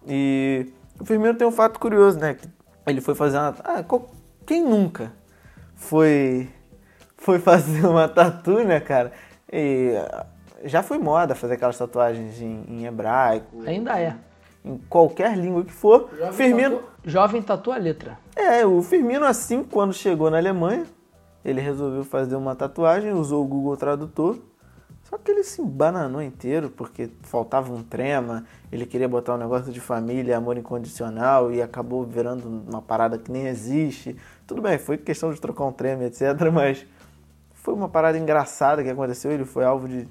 E 0.08 0.72
o 1.00 1.06
Firmino 1.06 1.34
tem 1.34 1.48
um 1.48 1.52
fato 1.52 1.80
curioso, 1.80 2.20
né? 2.20 2.36
Que 2.36 2.48
ele 2.86 3.02
foi 3.02 3.16
fazer 3.16 3.38
uma. 3.38 3.56
Ah, 3.64 3.84
quem 4.46 4.64
nunca 4.64 5.12
foi, 5.76 6.48
foi 7.18 7.40
fazer 7.40 7.86
uma 7.86 8.08
tatu, 8.08 8.64
né, 8.64 8.80
cara? 8.80 9.12
E 9.52 9.96
ah, 9.98 10.26
já 10.64 10.84
foi 10.84 10.98
moda 10.98 11.34
fazer 11.34 11.56
aquelas 11.56 11.78
tatuagens 11.78 12.42
em, 12.42 12.64
em 12.68 12.86
hebraico, 12.86 13.64
Ainda 13.66 14.00
é. 14.00 14.16
Em 14.66 14.78
qualquer 14.90 15.38
língua 15.38 15.64
que 15.64 15.72
for. 15.72 16.10
Firmino. 16.34 16.82
Jovem 17.06 17.42
tatua 17.42 17.76
a 17.76 17.78
letra. 17.78 18.18
É, 18.36 18.66
o 18.66 18.82
Firmino, 18.82 19.26
assim, 19.26 19.64
quando 19.64 19.94
chegou 19.94 20.32
na 20.32 20.38
Alemanha, 20.38 20.86
ele 21.44 21.62
resolveu 21.62 22.04
fazer 22.04 22.36
uma 22.36 22.56
tatuagem, 22.56 23.14
usou 23.14 23.46
o 23.46 23.48
Google 23.48 23.78
Tradutor. 23.78 24.38
Só 25.04 25.20
que 25.20 25.30
ele 25.30 25.44
se 25.44 25.62
embananou 25.62 26.20
inteiro, 26.20 26.72
porque 26.72 27.12
faltava 27.22 27.72
um 27.72 27.84
trema, 27.84 28.44
ele 28.72 28.88
queria 28.88 29.08
botar 29.08 29.36
um 29.36 29.38
negócio 29.38 29.72
de 29.72 29.80
família, 29.80 30.36
amor 30.36 30.58
incondicional, 30.58 31.52
e 31.52 31.62
acabou 31.62 32.04
virando 32.04 32.48
uma 32.68 32.82
parada 32.82 33.16
que 33.20 33.32
nem 33.32 33.46
existe. 33.46 34.16
Tudo 34.48 34.64
bem, 34.64 34.80
foi 34.80 34.98
questão 34.98 35.32
de 35.32 35.40
trocar 35.40 35.66
um 35.66 35.72
trema, 35.72 36.06
etc., 36.06 36.22
mas 36.52 36.88
foi 37.54 37.76
uma 37.76 37.88
parada 37.88 38.18
engraçada 38.18 38.84
que 38.84 38.90
aconteceu, 38.90 39.32
ele 39.32 39.46
foi 39.46 39.64
alvo 39.64 39.88
de 39.88 40.08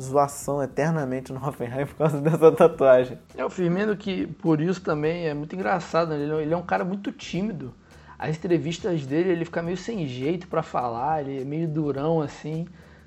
zoação 0.00 0.62
eternamente 0.62 1.32
no 1.32 1.44
Hoffenheim 1.46 1.86
por 1.86 1.96
causa 1.96 2.18
dessa 2.22 2.50
tatuagem. 2.52 3.18
É 3.36 3.44
o 3.44 3.50
Firmino 3.50 3.96
que, 3.96 4.26
por 4.26 4.60
isso 4.60 4.80
também, 4.80 5.26
é 5.26 5.34
muito 5.34 5.54
engraçado. 5.54 6.10
né? 6.10 6.16
Ele, 6.22 6.32
é- 6.32 6.42
ele 6.42 6.54
é 6.54 6.56
um 6.56 6.62
cara 6.62 6.84
muito 6.84 7.12
tímido. 7.12 7.72
As 8.18 8.36
entrevistas 8.36 9.04
dele, 9.04 9.30
ele 9.30 9.44
fica 9.44 9.62
meio 9.62 9.76
sem 9.76 10.06
jeito 10.06 10.46
pra 10.46 10.62
falar, 10.62 11.22
ele 11.22 11.42
é 11.42 11.44
meio 11.44 11.66
durão 11.68 12.20
assim. 12.20 12.66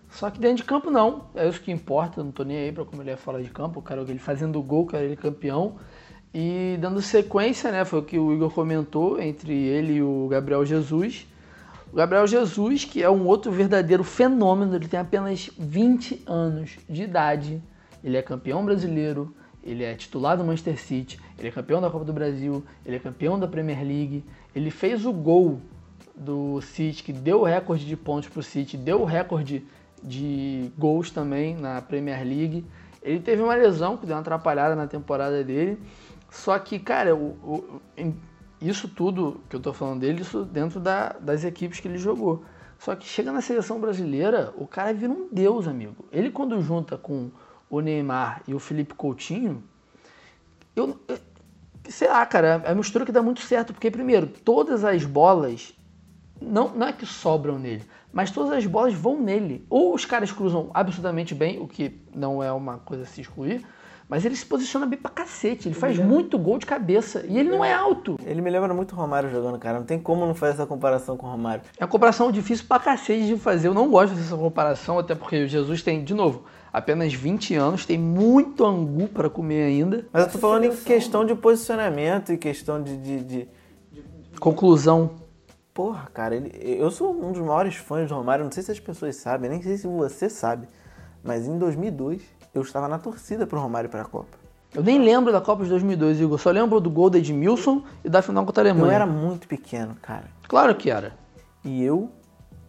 Só 0.09 0.29
que 0.29 0.39
dentro 0.39 0.57
de 0.57 0.63
campo 0.63 0.91
não, 0.91 1.25
é 1.35 1.47
isso 1.47 1.61
que 1.61 1.71
importa, 1.71 2.23
não 2.23 2.31
tô 2.31 2.43
nem 2.43 2.57
aí 2.57 2.71
pra 2.71 2.85
como 2.85 3.01
ele 3.01 3.09
é 3.11 3.15
fora 3.17 3.41
de 3.41 3.49
campo, 3.49 3.81
cara 3.81 4.01
ele 4.01 4.19
fazendo 4.19 4.61
gol, 4.61 4.85
cara, 4.85 5.03
ele 5.03 5.15
campeão. 5.15 5.75
E 6.33 6.77
dando 6.81 7.01
sequência, 7.01 7.71
né, 7.71 7.85
foi 7.85 7.99
o 7.99 8.03
que 8.03 8.19
o 8.19 8.33
Igor 8.33 8.51
comentou 8.51 9.19
entre 9.21 9.53
ele 9.53 9.93
e 9.95 10.03
o 10.03 10.27
Gabriel 10.29 10.65
Jesus. 10.65 11.25
O 11.91 11.95
Gabriel 11.95 12.27
Jesus, 12.27 12.83
que 12.83 13.01
é 13.01 13.09
um 13.09 13.25
outro 13.25 13.51
verdadeiro 13.51 14.03
fenômeno, 14.03 14.75
ele 14.75 14.87
tem 14.87 14.99
apenas 14.99 15.49
20 15.57 16.23
anos 16.25 16.77
de 16.89 17.03
idade. 17.03 17.63
Ele 18.03 18.17
é 18.17 18.21
campeão 18.21 18.65
brasileiro, 18.65 19.33
ele 19.63 19.83
é 19.83 19.95
titular 19.95 20.37
do 20.37 20.43
Manchester 20.43 20.79
City, 20.79 21.19
ele 21.39 21.47
é 21.47 21.51
campeão 21.51 21.81
da 21.81 21.89
Copa 21.89 22.05
do 22.05 22.13
Brasil, 22.13 22.63
ele 22.85 22.97
é 22.97 22.99
campeão 22.99 23.39
da 23.39 23.47
Premier 23.47 23.79
League. 23.79 24.23
Ele 24.53 24.69
fez 24.69 25.05
o 25.05 25.13
gol 25.13 25.59
do 26.15 26.61
City, 26.61 27.01
que 27.03 27.13
deu 27.13 27.41
o 27.41 27.43
recorde 27.43 27.85
de 27.85 27.95
pontos 27.95 28.29
para 28.29 28.39
o 28.39 28.43
City, 28.43 28.77
deu 28.77 29.01
o 29.01 29.05
recorde 29.05 29.65
de 30.03 30.71
gols 30.77 31.09
também 31.09 31.55
na 31.55 31.81
Premier 31.81 32.23
League. 32.23 32.65
Ele 33.01 33.19
teve 33.19 33.41
uma 33.41 33.55
lesão 33.55 33.97
que 33.97 34.05
deu 34.05 34.15
uma 34.15 34.21
atrapalhada 34.21 34.75
na 34.75 34.87
temporada 34.87 35.43
dele. 35.43 35.79
Só 36.29 36.57
que, 36.59 36.77
cara, 36.77 37.15
o- 37.15 37.37
o- 37.43 37.81
isso 38.61 38.87
tudo 38.87 39.41
que 39.49 39.55
eu 39.55 39.59
tô 39.59 39.73
falando 39.73 39.99
dele, 40.01 40.21
isso 40.21 40.43
dentro 40.45 40.79
da- 40.79 41.13
das 41.19 41.43
equipes 41.43 41.79
que 41.79 41.87
ele 41.87 41.97
jogou. 41.97 42.43
Só 42.79 42.95
que 42.95 43.05
chega 43.07 43.31
na 43.31 43.41
seleção 43.41 43.79
brasileira, 43.79 44.53
o 44.57 44.67
cara 44.67 44.93
vira 44.93 45.11
um 45.11 45.27
deus, 45.31 45.67
amigo. 45.67 46.05
Ele 46.11 46.29
quando 46.29 46.61
junta 46.61 46.97
com 46.97 47.31
o 47.69 47.79
Neymar 47.79 48.41
e 48.47 48.53
o 48.53 48.59
Felipe 48.59 48.93
Coutinho, 48.93 49.63
eu, 50.75 50.99
eu- 51.07 51.19
sei 51.89 52.07
lá, 52.07 52.25
cara, 52.25 52.61
é 52.65 52.69
uma 52.69 52.75
mistura 52.75 53.05
que 53.05 53.11
dá 53.11 53.21
muito 53.21 53.41
certo, 53.41 53.73
porque 53.73 53.89
primeiro, 53.89 54.27
todas 54.27 54.83
as 54.83 55.05
bolas 55.05 55.73
não, 56.41 56.69
não 56.75 56.87
é 56.87 56.93
que 56.93 57.05
sobram 57.05 57.57
nele, 57.57 57.83
mas 58.11 58.29
todas 58.31 58.51
as 58.51 58.65
bolas 58.65 58.93
vão 58.93 59.19
nele. 59.21 59.65
Ou 59.69 59.93
os 59.93 60.05
caras 60.05 60.31
cruzam 60.31 60.69
absurdamente 60.73 61.33
bem, 61.33 61.59
o 61.59 61.67
que 61.67 61.99
não 62.13 62.43
é 62.43 62.51
uma 62.51 62.77
coisa 62.79 63.03
a 63.03 63.05
se 63.05 63.21
excluir, 63.21 63.65
mas 64.07 64.23
ele 64.25 64.35
se 64.35 64.45
posiciona 64.45 64.85
bem 64.85 64.99
pra 64.99 65.09
cacete. 65.09 65.67
Ele 65.67 65.75
faz 65.75 65.97
muito 65.97 66.37
gol 66.37 66.57
de 66.59 66.65
cabeça 66.65 67.25
e 67.27 67.37
ele 67.39 67.49
não 67.49 67.65
é 67.65 67.73
alto. 67.73 68.17
Ele 68.23 68.41
me 68.41 68.49
lembra 68.49 68.73
muito 68.73 68.93
o 68.93 68.95
Romário 68.95 69.29
jogando, 69.31 69.57
cara. 69.57 69.79
Não 69.79 69.85
tem 69.85 69.99
como 69.99 70.25
não 70.25 70.35
fazer 70.35 70.53
essa 70.53 70.65
comparação 70.65 71.17
com 71.17 71.25
o 71.25 71.29
Romário. 71.31 71.63
É 71.79 71.83
uma 71.83 71.89
comparação 71.89 72.31
difícil 72.31 72.65
pra 72.67 72.79
cacete 72.79 73.25
de 73.25 73.35
fazer. 73.37 73.67
Eu 73.67 73.73
não 73.73 73.89
gosto 73.89 74.13
dessa 74.15 74.35
comparação, 74.37 74.99
até 74.99 75.15
porque 75.15 75.43
o 75.43 75.47
Jesus 75.47 75.81
tem, 75.81 76.03
de 76.03 76.13
novo, 76.13 76.43
apenas 76.71 77.13
20 77.13 77.55
anos, 77.55 77.85
tem 77.85 77.97
muito 77.97 78.63
angu 78.63 79.07
pra 79.07 79.29
comer 79.29 79.63
ainda. 79.63 80.05
Mas 80.13 80.25
eu 80.25 80.31
tô 80.33 80.37
falando 80.37 80.65
em 80.65 80.75
questão 80.75 81.25
de 81.25 81.33
posicionamento 81.33 82.31
e 82.31 82.37
questão 82.37 82.81
de. 82.83 82.95
de, 82.97 83.23
de- 83.23 83.47
Conclusão. 84.39 85.11
Porra, 85.73 86.07
cara, 86.13 86.35
ele- 86.35 86.51
eu 86.79 86.89
sou 86.91 87.11
um 87.11 87.31
dos 87.31 87.41
maiores 87.41 87.75
fãs 87.75 88.07
do 88.07 88.15
Romário. 88.15 88.45
Não 88.45 88.51
sei 88.51 88.63
se 88.63 88.71
as 88.71 88.79
pessoas 88.79 89.15
sabem, 89.15 89.49
nem 89.49 89.61
sei 89.61 89.77
se 89.77 89.87
você 89.87 90.29
sabe. 90.29 90.67
Mas 91.23 91.47
em 91.47 91.57
2002, 91.57 92.21
eu 92.55 92.61
estava 92.61 92.87
na 92.87 92.97
torcida 92.97 93.45
pro 93.45 93.59
Romário 93.59 93.89
para 93.89 94.01
a 94.01 94.05
Copa. 94.05 94.37
Eu 94.73 94.81
nem 94.81 94.97
lembro 94.97 95.31
da 95.31 95.41
Copa 95.41 95.63
de 95.63 95.69
2002, 95.69 96.21
Igor. 96.21 96.39
Só 96.39 96.51
lembro 96.51 96.79
do 96.79 96.89
gol 96.89 97.09
da 97.09 97.17
Edmilson 97.17 97.83
e 98.03 98.09
da 98.09 98.21
final 98.21 98.45
contra 98.45 98.63
a 98.63 98.71
Alemanha. 98.71 98.93
Eu 98.93 98.95
era 98.95 99.05
muito 99.05 99.47
pequeno, 99.47 99.95
cara. 100.01 100.25
Claro 100.47 100.73
que 100.75 100.89
era. 100.89 101.13
E 101.63 101.83
eu 101.83 102.09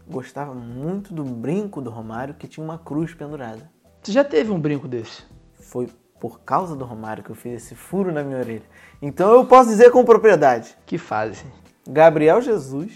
gostava 0.08 0.52
muito 0.54 1.14
do 1.14 1.24
brinco 1.24 1.80
do 1.80 1.90
Romário 1.90 2.34
que 2.34 2.48
tinha 2.48 2.64
uma 2.64 2.78
cruz 2.78 3.14
pendurada. 3.14 3.70
Você 4.02 4.12
já 4.12 4.24
teve 4.24 4.50
um 4.52 4.60
brinco 4.60 4.88
desse? 4.88 5.24
Foi 5.54 5.88
por 6.20 6.40
causa 6.40 6.74
do 6.74 6.84
Romário 6.84 7.22
que 7.22 7.30
eu 7.30 7.36
fiz 7.36 7.62
esse 7.64 7.74
furo 7.74 8.12
na 8.12 8.22
minha 8.22 8.38
orelha. 8.38 8.62
Então 9.00 9.32
eu 9.32 9.44
posso 9.44 9.68
dizer 9.68 9.90
com 9.90 10.04
propriedade. 10.04 10.76
Que 10.84 10.98
fase. 10.98 11.44
Gabriel 11.88 12.40
Jesus 12.40 12.92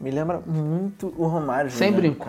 me 0.00 0.10
lembra 0.10 0.40
muito 0.40 1.14
o 1.16 1.26
Romário. 1.26 1.70
Sem 1.70 1.92
brinco. 1.92 2.28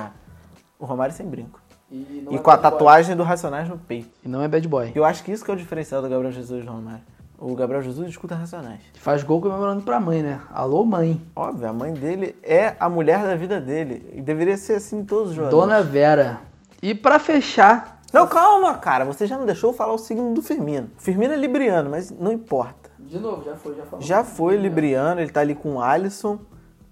O 0.79 0.85
Romário 0.85 1.13
sem 1.13 1.25
brinco. 1.25 1.64
E, 1.91 2.27
E 2.31 2.39
com 2.39 2.49
a 2.51 2.57
tatuagem 2.57 3.15
do 3.15 3.23
Racionais 3.23 3.69
no 3.69 3.77
peito. 3.77 4.09
E 4.23 4.27
não 4.27 4.41
é 4.41 4.47
bad 4.47 4.67
boy. 4.67 4.91
Eu 4.95 5.05
acho 5.05 5.23
que 5.23 5.31
isso 5.31 5.43
que 5.45 5.51
é 5.51 5.53
o 5.53 5.57
diferencial 5.57 6.01
do 6.01 6.09
Gabriel 6.09 6.31
Jesus 6.31 6.63
e 6.63 6.65
do 6.65 6.71
Romário. 6.71 7.01
O 7.37 7.53
Gabriel 7.53 7.81
Jesus 7.81 8.09
escuta 8.09 8.33
Racionais. 8.33 8.79
Faz 8.95 9.21
gol 9.21 9.41
comemorando 9.41 9.83
pra 9.83 9.99
mãe, 9.99 10.23
né? 10.23 10.39
Alô, 10.51 10.85
mãe. 10.85 11.21
Óbvio, 11.35 11.67
a 11.69 11.73
mãe 11.73 11.93
dele 11.93 12.35
é 12.41 12.75
a 12.79 12.89
mulher 12.89 13.23
da 13.23 13.35
vida 13.35 13.59
dele. 13.59 14.09
E 14.13 14.21
deveria 14.21 14.57
ser 14.57 14.75
assim 14.75 14.99
em 14.99 15.05
todos 15.05 15.29
os 15.29 15.35
jogadores. 15.35 15.67
Dona 15.67 15.83
Vera. 15.83 16.39
E 16.81 16.95
pra 16.95 17.19
fechar, 17.19 17.99
Não, 18.13 18.25
calma, 18.27 18.75
cara. 18.75 19.03
Você 19.03 19.27
já 19.27 19.37
não 19.37 19.45
deixou 19.45 19.71
eu 19.71 19.73
falar 19.75 19.93
o 19.93 19.97
signo 19.97 20.33
do 20.33 20.41
Firmino. 20.41 20.89
O 20.97 21.01
Firmino 21.01 21.33
é 21.33 21.37
libriano, 21.37 21.89
mas 21.89 22.09
não 22.09 22.31
importa. 22.31 22.89
De 22.97 23.19
novo, 23.19 23.43
já 23.43 23.55
foi, 23.55 23.75
já 23.75 23.83
falou. 23.83 24.05
Já 24.05 24.23
foi 24.23 24.55
libriano, 24.57 25.19
ele 25.19 25.29
tá 25.31 25.41
ali 25.41 25.53
com 25.53 25.75
o 25.75 25.81
Alisson. 25.81 26.39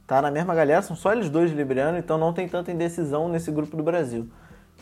Tá 0.06 0.22
na 0.22 0.30
mesma 0.30 0.54
galera, 0.54 0.82
são 0.82 0.96
só 0.96 1.14
eles 1.14 1.30
dois 1.30 1.52
libriano, 1.52 1.98
então 1.98 2.18
não 2.18 2.34
tem 2.34 2.48
tanta 2.48 2.72
indecisão 2.72 3.30
nesse 3.30 3.50
grupo 3.50 3.78
do 3.78 3.82
Brasil. 3.82 4.28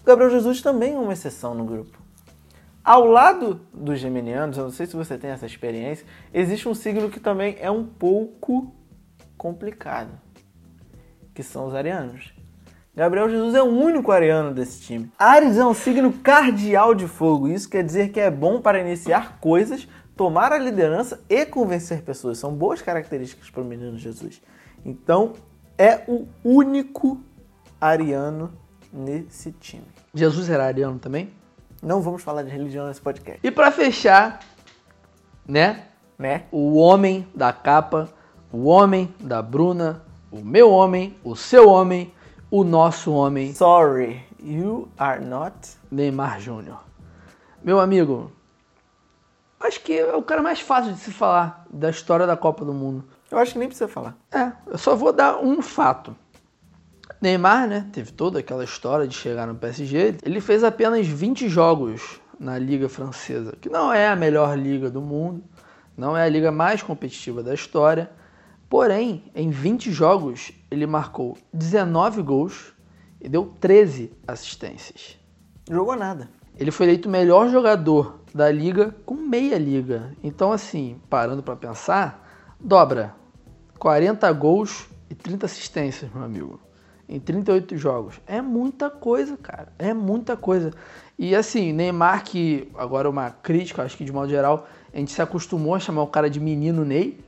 O 0.01 0.05
Gabriel 0.05 0.31
Jesus 0.31 0.61
também 0.61 0.95
é 0.95 0.97
uma 0.97 1.13
exceção 1.13 1.53
no 1.53 1.63
grupo. 1.63 2.01
Ao 2.83 3.05
lado 3.05 3.61
dos 3.71 3.99
geminianos, 3.99 4.57
eu 4.57 4.63
não 4.63 4.71
sei 4.71 4.87
se 4.87 4.95
você 4.95 5.15
tem 5.15 5.29
essa 5.29 5.45
experiência, 5.45 6.05
existe 6.33 6.67
um 6.67 6.73
signo 6.73 7.11
que 7.11 7.19
também 7.19 7.55
é 7.59 7.69
um 7.69 7.85
pouco 7.85 8.73
complicado, 9.37 10.19
que 11.35 11.43
são 11.43 11.67
os 11.67 11.75
arianos. 11.75 12.33
Gabriel 12.95 13.29
Jesus 13.29 13.53
é 13.53 13.61
o 13.61 13.67
único 13.67 14.11
ariano 14.11 14.51
desse 14.51 14.81
time. 14.81 15.11
Ares 15.19 15.57
é 15.57 15.65
um 15.65 15.73
signo 15.75 16.11
cardial 16.11 16.95
de 16.95 17.07
fogo, 17.07 17.47
isso 17.47 17.69
quer 17.69 17.83
dizer 17.83 18.11
que 18.11 18.19
é 18.19 18.31
bom 18.31 18.59
para 18.59 18.81
iniciar 18.81 19.39
coisas, 19.39 19.87
tomar 20.17 20.51
a 20.51 20.57
liderança 20.57 21.23
e 21.29 21.45
convencer 21.45 22.01
pessoas. 22.01 22.39
São 22.39 22.55
boas 22.55 22.81
características 22.81 23.51
para 23.51 23.61
o 23.61 23.65
menino 23.65 23.97
Jesus. 23.99 24.41
Então, 24.83 25.33
é 25.77 26.03
o 26.07 26.27
único 26.43 27.21
ariano 27.79 28.51
nesse 28.91 29.51
time. 29.51 29.85
Jesus 30.13 30.49
era 30.49 30.65
ariano 30.65 30.99
também? 30.99 31.31
Não 31.81 32.01
vamos 32.01 32.21
falar 32.21 32.43
de 32.43 32.49
religião 32.49 32.87
nesse 32.87 33.01
podcast, 33.01 33.39
E 33.43 33.49
pra 33.49 33.71
fechar, 33.71 34.39
né? 35.47 35.85
né? 36.17 36.43
O 36.51 36.77
homem 36.77 37.27
da 37.33 37.51
capa, 37.51 38.07
o 38.51 38.65
homem 38.65 39.13
da 39.19 39.41
Bruna, 39.41 40.03
o 40.31 40.41
meu 40.43 40.69
homem, 40.69 41.17
o 41.23 41.35
seu 41.35 41.67
homem, 41.67 42.13
o 42.51 42.63
nosso 42.63 43.11
homem, 43.11 43.53
Sorry, 43.55 44.23
you 44.39 44.89
are 44.97 45.23
not. 45.23 45.55
Neymar 45.89 46.39
Júnior. 46.39 46.83
Meu 47.63 47.79
amigo, 47.79 48.31
acho 49.59 49.81
que 49.81 49.97
é 49.97 50.15
o 50.15 50.21
cara 50.21 50.41
mais 50.41 50.59
fácil 50.59 50.93
de 50.93 50.99
se 50.99 51.11
falar 51.11 51.65
da 51.69 51.89
história 51.89 52.27
da 52.27 52.37
Copa 52.37 52.63
do 52.63 52.73
Mundo. 52.73 53.03
Eu 53.29 53.37
acho 53.37 53.53
que 53.53 53.59
nem 53.59 53.67
precisa 53.67 53.87
falar. 53.87 54.15
É, 54.31 54.51
eu 54.67 54.77
só 54.77 54.95
vou 54.95 55.11
dar 55.13 55.37
um 55.39 55.61
fato. 55.61 56.15
Neymar, 57.21 57.67
né, 57.67 57.87
teve 57.93 58.11
toda 58.11 58.39
aquela 58.39 58.63
história 58.63 59.07
de 59.07 59.13
chegar 59.13 59.45
no 59.45 59.53
PSG. 59.53 60.15
Ele 60.23 60.41
fez 60.41 60.63
apenas 60.63 61.05
20 61.05 61.47
jogos 61.47 62.19
na 62.39 62.57
Liga 62.57 62.89
Francesa, 62.89 63.53
que 63.61 63.69
não 63.69 63.93
é 63.93 64.07
a 64.07 64.15
melhor 64.15 64.57
liga 64.57 64.89
do 64.89 65.01
mundo, 65.01 65.43
não 65.95 66.17
é 66.17 66.23
a 66.23 66.29
liga 66.29 66.51
mais 66.51 66.81
competitiva 66.81 67.43
da 67.43 67.53
história. 67.53 68.09
Porém, 68.67 69.31
em 69.35 69.51
20 69.51 69.91
jogos, 69.91 70.51
ele 70.71 70.87
marcou 70.87 71.37
19 71.53 72.23
gols 72.23 72.73
e 73.19 73.29
deu 73.29 73.53
13 73.59 74.11
assistências. 74.27 75.19
Jogou 75.69 75.95
nada. 75.95 76.27
Ele 76.57 76.71
foi 76.71 76.87
eleito 76.87 77.07
o 77.07 77.11
melhor 77.11 77.49
jogador 77.49 78.21
da 78.33 78.49
liga 78.49 78.95
com 79.05 79.13
meia 79.13 79.59
liga. 79.59 80.11
Então, 80.23 80.51
assim, 80.51 80.99
parando 81.07 81.43
para 81.43 81.55
pensar, 81.55 82.27
dobra 82.59 83.13
40 83.77 84.31
gols 84.33 84.87
e 85.07 85.13
30 85.13 85.45
assistências, 85.45 86.11
meu 86.11 86.23
amigo. 86.23 86.70
Em 87.11 87.19
38 87.19 87.75
jogos. 87.75 88.21
É 88.25 88.41
muita 88.41 88.89
coisa, 88.89 89.35
cara. 89.35 89.67
É 89.77 89.93
muita 89.93 90.37
coisa. 90.37 90.71
E 91.19 91.35
assim, 91.35 91.73
Neymar, 91.73 92.23
que 92.23 92.71
agora 92.77 93.07
é 93.07 93.11
uma 93.11 93.29
crítica, 93.29 93.83
acho 93.83 93.97
que 93.97 94.05
de 94.05 94.13
modo 94.13 94.29
geral, 94.29 94.65
a 94.93 94.97
gente 94.97 95.11
se 95.11 95.21
acostumou 95.21 95.75
a 95.75 95.79
chamar 95.79 96.03
o 96.03 96.07
cara 96.07 96.29
de 96.29 96.39
menino 96.39 96.85
Ney. 96.85 97.19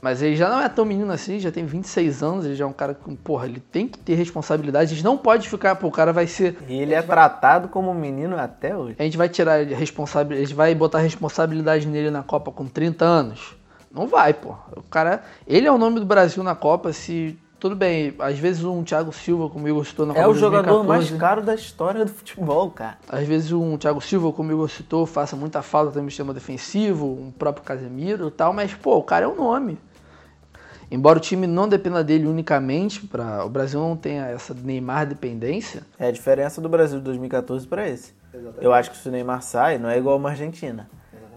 Mas 0.00 0.22
ele 0.22 0.36
já 0.36 0.48
não 0.48 0.60
é 0.60 0.68
tão 0.68 0.84
menino 0.84 1.12
assim, 1.12 1.40
já 1.40 1.50
tem 1.50 1.66
26 1.66 2.22
anos, 2.22 2.46
ele 2.46 2.54
já 2.54 2.64
é 2.64 2.66
um 2.68 2.72
cara 2.72 2.94
que, 2.94 3.16
porra, 3.16 3.46
ele 3.46 3.58
tem 3.58 3.88
que 3.88 3.98
ter 3.98 4.14
responsabilidade. 4.14 4.92
A 4.92 4.94
gente 4.94 5.04
não 5.04 5.18
pode 5.18 5.48
ficar, 5.48 5.74
pô, 5.74 5.88
o 5.88 5.90
cara 5.90 6.12
vai 6.12 6.28
ser. 6.28 6.56
E 6.68 6.78
ele 6.78 6.94
é 6.94 7.02
tratado 7.02 7.68
como 7.68 7.92
menino 7.92 8.38
até 8.38 8.76
hoje. 8.76 8.94
A 8.98 9.02
gente 9.02 9.16
vai 9.16 9.28
tirar 9.28 9.66
responsabilidade, 9.66 10.42
a 10.42 10.46
gente 10.46 10.56
vai 10.56 10.72
botar 10.74 11.00
responsabilidade 11.00 11.88
nele 11.88 12.10
na 12.10 12.22
Copa 12.22 12.52
com 12.52 12.66
30 12.66 13.04
anos? 13.04 13.56
Não 13.90 14.06
vai, 14.06 14.32
pô. 14.32 14.54
O 14.76 14.82
cara, 14.82 15.24
ele 15.46 15.66
é 15.66 15.72
o 15.72 15.78
nome 15.78 15.98
do 15.98 16.06
Brasil 16.06 16.44
na 16.44 16.54
Copa, 16.54 16.92
se 16.92 17.36
tudo 17.58 17.74
bem, 17.74 18.14
às 18.18 18.38
vezes 18.38 18.64
um 18.64 18.84
Thiago 18.84 19.12
Silva, 19.12 19.48
como 19.48 19.68
Igor 19.68 19.84
citou 19.84 20.06
na 20.06 20.14
Copa 20.14 20.24
É 20.24 20.28
o 20.28 20.34
jogador 20.34 20.84
2014, 20.84 21.10
mais 21.10 21.20
caro 21.20 21.42
da 21.42 21.54
história 21.54 22.04
do 22.04 22.10
futebol, 22.10 22.70
cara. 22.70 22.98
Às 23.08 23.26
vezes 23.26 23.50
um 23.52 23.76
Thiago 23.76 24.00
Silva, 24.00 24.32
como 24.32 24.52
Igor 24.52 24.68
citou, 24.68 25.06
faça 25.06 25.34
muita 25.34 25.60
falta 25.60 25.90
também 25.90 26.04
no 26.04 26.10
sistema 26.10 26.32
defensivo, 26.32 27.06
um 27.06 27.30
próprio 27.30 27.64
Casemiro 27.64 28.28
e 28.28 28.30
tal, 28.30 28.52
mas, 28.52 28.74
pô, 28.74 28.96
o 28.96 29.02
cara 29.02 29.24
é 29.24 29.28
um 29.28 29.34
nome. 29.34 29.78
Embora 30.90 31.18
o 31.18 31.20
time 31.20 31.46
não 31.46 31.68
dependa 31.68 32.02
dele 32.02 32.26
unicamente, 32.26 33.06
para 33.06 33.44
o 33.44 33.48
Brasil 33.48 33.78
não 33.80 33.96
tenha 33.96 34.26
essa 34.26 34.54
Neymar 34.54 35.06
dependência, 35.06 35.82
É 35.98 36.06
a 36.08 36.12
diferença 36.12 36.60
do 36.60 36.68
Brasil 36.68 36.98
de 36.98 37.04
2014 37.04 37.66
para 37.66 37.88
esse. 37.88 38.14
Eu 38.60 38.72
acho 38.72 38.90
que 38.90 38.96
se 38.96 39.08
o 39.08 39.12
Neymar 39.12 39.42
sai, 39.42 39.78
não 39.78 39.90
é 39.90 39.98
igual 39.98 40.16
uma 40.16 40.30
Argentina, 40.30 40.88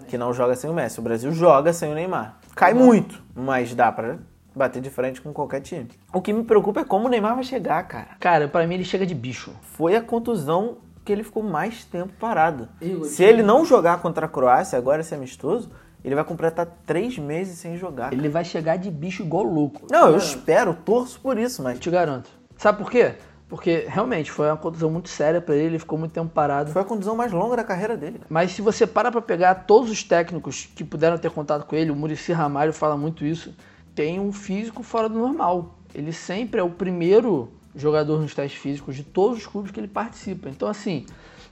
que 0.08 0.18
não 0.18 0.34
joga 0.34 0.56
sem 0.56 0.70
o 0.70 0.74
Messi. 0.74 1.00
O 1.00 1.04
Brasil 1.04 1.32
joga 1.34 1.74
sem 1.74 1.92
o 1.92 1.96
Neymar. 1.96 2.38
Cai 2.56 2.74
muito, 2.74 3.22
mas 3.36 3.74
dá 3.74 3.92
pra 3.92 4.18
bater 4.56 4.82
de 4.82 4.90
frente 4.90 5.22
com 5.22 5.32
qualquer 5.34 5.62
time. 5.62 5.90
O 6.14 6.22
que 6.22 6.34
me 6.34 6.44
preocupa 6.44 6.82
é 6.82 6.84
como 6.84 7.08
o 7.08 7.10
Neymar 7.10 7.36
vai 7.36 7.44
chegar, 7.44 7.82
cara. 7.88 8.10
cara, 8.20 8.48
pra 8.48 8.66
mim 8.68 8.76
ele 8.76 8.84
chega 8.84 9.06
de 9.06 9.16
bicho. 9.16 9.52
Foi 9.62 9.96
a 9.96 10.02
contusão 10.02 10.78
que 11.04 11.12
ele 11.12 11.24
ficou 11.24 11.42
mais 11.42 11.84
tempo 11.86 12.14
parado. 12.20 12.70
Se 13.06 13.24
ele 13.24 13.42
não 13.42 13.66
jogar 13.66 14.02
contra 14.02 14.26
a 14.26 14.30
Croácia, 14.30 14.78
agora 14.78 15.02
esse 15.02 15.16
amistoso, 15.16 15.72
ele 16.04 16.16
vai 16.16 16.24
completar 16.24 16.68
três 16.86 17.18
meses 17.18 17.58
sem 17.58 17.78
jogar. 17.78 18.14
Ele 18.14 18.30
vai 18.30 18.44
chegar 18.44 18.78
de 18.78 18.92
bicho 18.92 19.24
igual 19.24 19.44
louco. 19.44 19.88
Não, 19.90 20.10
eu 20.10 20.18
espero, 20.18 20.74
torço 20.74 21.20
por 21.20 21.38
isso, 21.38 21.64
mas 21.64 21.76
Eu 21.76 21.80
te 21.82 21.90
garanto. 21.90 22.30
Sabe 22.58 22.78
por 22.78 22.92
quê? 22.92 23.16
Porque 23.50 23.86
realmente 23.88 24.32
foi 24.32 24.48
uma 24.48 24.56
contusão 24.56 24.90
muito 24.90 25.10
séria 25.10 25.42
pra 25.42 25.54
ele, 25.56 25.66
ele 25.66 25.80
ficou 25.80 26.00
muito 26.00 26.14
tempo 26.14 26.30
parado. 26.30 26.72
foi 26.72 26.82
a 26.82 26.86
contusão 26.86 27.16
mais 27.16 27.32
longa 27.34 27.58
da 27.58 27.64
carreira 27.64 27.98
dele. 27.98 28.14
cara. 28.14 28.28
Mas 28.30 28.52
se 28.52 28.62
você 28.62 28.88
para 28.88 29.12
pra 29.12 29.22
pegar 29.22 29.56
todos 29.66 29.92
os 29.92 30.04
técnicos 30.04 30.70
que 30.74 30.84
puderam 30.84 31.18
ter 31.18 31.30
contato 31.32 31.66
com 31.66 31.76
ele, 31.76 31.92
o 31.92 31.96
Murici 31.96 32.32
Ramalho 32.32 32.72
fala 32.72 32.96
muito 32.96 33.26
isso, 33.26 33.54
tem 33.96 34.20
um 34.20 34.32
físico 34.32 34.84
fora 34.84 35.10
do 35.10 35.18
normal. 35.20 35.76
Ele 35.94 36.14
sempre 36.14 36.60
é 36.60 36.64
o 36.64 36.70
primeiro 36.70 37.52
jogador 37.76 38.20
nos 38.20 38.34
testes 38.34 38.60
físicos 38.60 38.96
de 38.96 39.04
todos 39.04 39.40
os 39.40 39.48
clubes 39.48 39.72
que 39.72 39.80
ele 39.80 39.88
participa. 39.88 40.50
Então, 40.50 40.68
assim, 40.68 41.06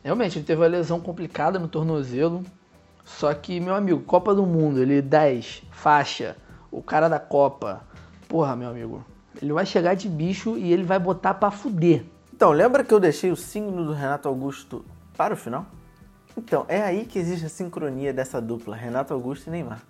realmente 0.04 0.38
ele 0.38 0.46
teve 0.46 0.62
uma 0.62 0.68
lesão 0.68 1.00
complicada 1.00 1.60
no 1.60 1.68
tornozelo. 1.68 2.44
Só 3.04 3.34
que, 3.34 3.60
meu 3.60 3.74
amigo, 3.74 4.02
Copa 4.02 4.36
do 4.36 4.46
Mundo, 4.46 4.82
ele 4.82 5.02
10, 5.02 5.64
faixa, 5.72 6.38
o 6.72 6.82
cara 6.82 7.10
da 7.10 7.20
Copa. 7.20 7.82
Porra, 8.28 8.56
meu 8.56 8.70
amigo, 8.70 9.04
ele 9.42 9.52
vai 9.52 9.66
chegar 9.66 9.96
de 9.96 10.08
bicho 10.08 10.58
e 10.58 10.72
ele 10.72 10.84
vai 10.84 11.00
botar 11.00 11.34
pra 11.34 11.50
fuder. 11.50 12.06
Então, 12.34 12.52
lembra 12.52 12.84
que 12.84 12.94
eu 12.94 13.00
deixei 13.00 13.32
o 13.32 13.36
signo 13.36 13.84
do 13.84 13.92
Renato 13.92 14.28
Augusto 14.28 14.86
para 15.18 15.34
o 15.34 15.38
final? 15.38 15.66
Então, 16.38 16.66
é 16.70 16.82
aí 16.82 17.06
que 17.06 17.20
existe 17.20 17.46
a 17.46 17.50
sincronia 17.50 18.14
dessa 18.14 18.40
dupla, 18.40 18.76
Renato 18.76 19.14
Augusto 19.14 19.48
e 19.48 19.50
Neymar. 19.50 19.82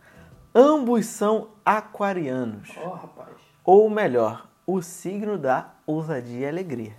Ambos 0.54 1.06
são 1.06 1.50
aquarianos. 1.64 2.70
Ó, 2.84 2.90
rapaz. 2.90 3.30
Ou 3.64 3.90
melhor, 3.90 4.48
o 4.66 4.82
signo 4.82 5.38
da 5.38 5.74
ousadia 5.86 6.40
e 6.40 6.48
alegria. 6.48 6.94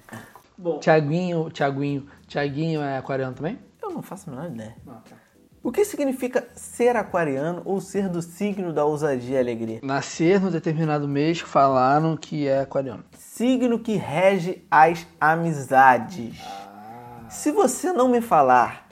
Tiaguinho, 0.80 1.50
Tiaguinho, 1.50 2.06
Tiaguinho 2.26 2.80
é 2.80 2.98
aquariano 2.98 3.34
também? 3.34 3.58
Eu 3.82 3.90
não 3.90 4.02
faço 4.02 4.30
a 4.30 4.32
menor 4.32 4.50
ideia. 4.50 4.76
O 5.62 5.72
que 5.72 5.84
significa 5.84 6.46
ser 6.54 6.96
aquariano 6.96 7.62
ou 7.64 7.80
ser 7.80 8.08
do 8.08 8.22
signo 8.22 8.72
da 8.72 8.84
ousadia 8.84 9.36
e 9.36 9.40
alegria? 9.40 9.80
Nascer 9.82 10.40
no 10.40 10.50
determinado 10.50 11.08
mês 11.08 11.40
falaram 11.40 12.16
que 12.16 12.46
é 12.46 12.60
aquariano. 12.60 13.04
Signo 13.18 13.78
que 13.78 13.96
rege 13.96 14.64
as 14.70 15.06
amizades. 15.20 16.40
Se 17.28 17.50
você 17.50 17.92
não 17.92 18.08
me 18.08 18.20
falar 18.20 18.86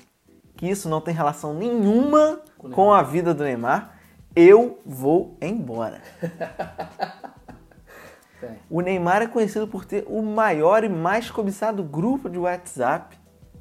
que 0.56 0.68
isso 0.68 0.89
não 0.89 1.01
tem 1.01 1.14
relação 1.14 1.55
nenhuma 1.55 2.40
com 2.72 2.93
a 2.93 3.02
vida 3.02 3.32
do 3.32 3.44
Neymar, 3.44 3.98
eu 4.39 4.78
vou 4.86 5.36
embora. 5.43 6.01
O 8.70 8.81
Neymar 8.81 9.20
é 9.20 9.27
conhecido 9.27 9.66
por 9.66 9.85
ter 9.85 10.05
o 10.06 10.23
maior 10.23 10.85
e 10.85 10.89
mais 10.89 11.28
cobiçado 11.28 11.82
grupo 11.82 12.31
de 12.31 12.39
WhatsApp 12.39 13.19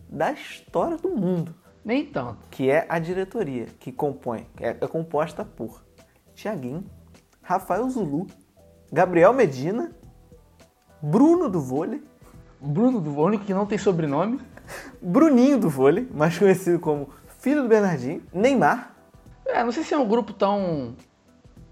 da 0.07 0.31
história 0.31 0.97
do 0.97 1.09
mundo, 1.09 1.55
Nem 1.83 2.05
tanto. 2.05 2.37
que 2.51 2.69
é 2.69 2.85
a 2.87 2.99
diretoria, 2.99 3.65
que 3.79 3.91
compõe, 3.91 4.45
é, 4.61 4.77
é 4.79 4.87
composta 4.87 5.43
por 5.43 5.83
Tiaguinho, 6.35 6.85
Rafael 7.41 7.89
Zulu, 7.89 8.27
Gabriel 8.93 9.33
Medina, 9.33 9.91
Bruno 11.01 11.49
do 11.49 11.59
vôlei, 11.59 12.03
Bruno 12.61 13.01
do 13.01 13.19
único 13.19 13.45
que 13.45 13.55
não 13.55 13.65
tem 13.65 13.79
sobrenome. 13.79 14.39
Bruninho 15.01 15.57
do 15.57 15.71
vôlei, 15.71 16.07
mais 16.13 16.37
conhecido 16.37 16.79
como 16.79 17.09
filho 17.39 17.63
do 17.63 17.67
Bernardinho, 17.67 18.21
Neymar, 18.31 18.96
É, 19.47 19.63
não 19.63 19.71
sei 19.71 19.83
se 19.83 19.93
é 19.93 19.97
um 19.97 20.07
grupo 20.07 20.33
tão 20.33 20.95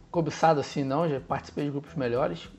cobiçado 0.10 0.60
assim, 0.60 0.84
não. 0.84 1.08
Já 1.08 1.20
participei 1.20 1.66
de 1.66 1.72
grupos 1.72 1.94
melhores. 1.96 2.50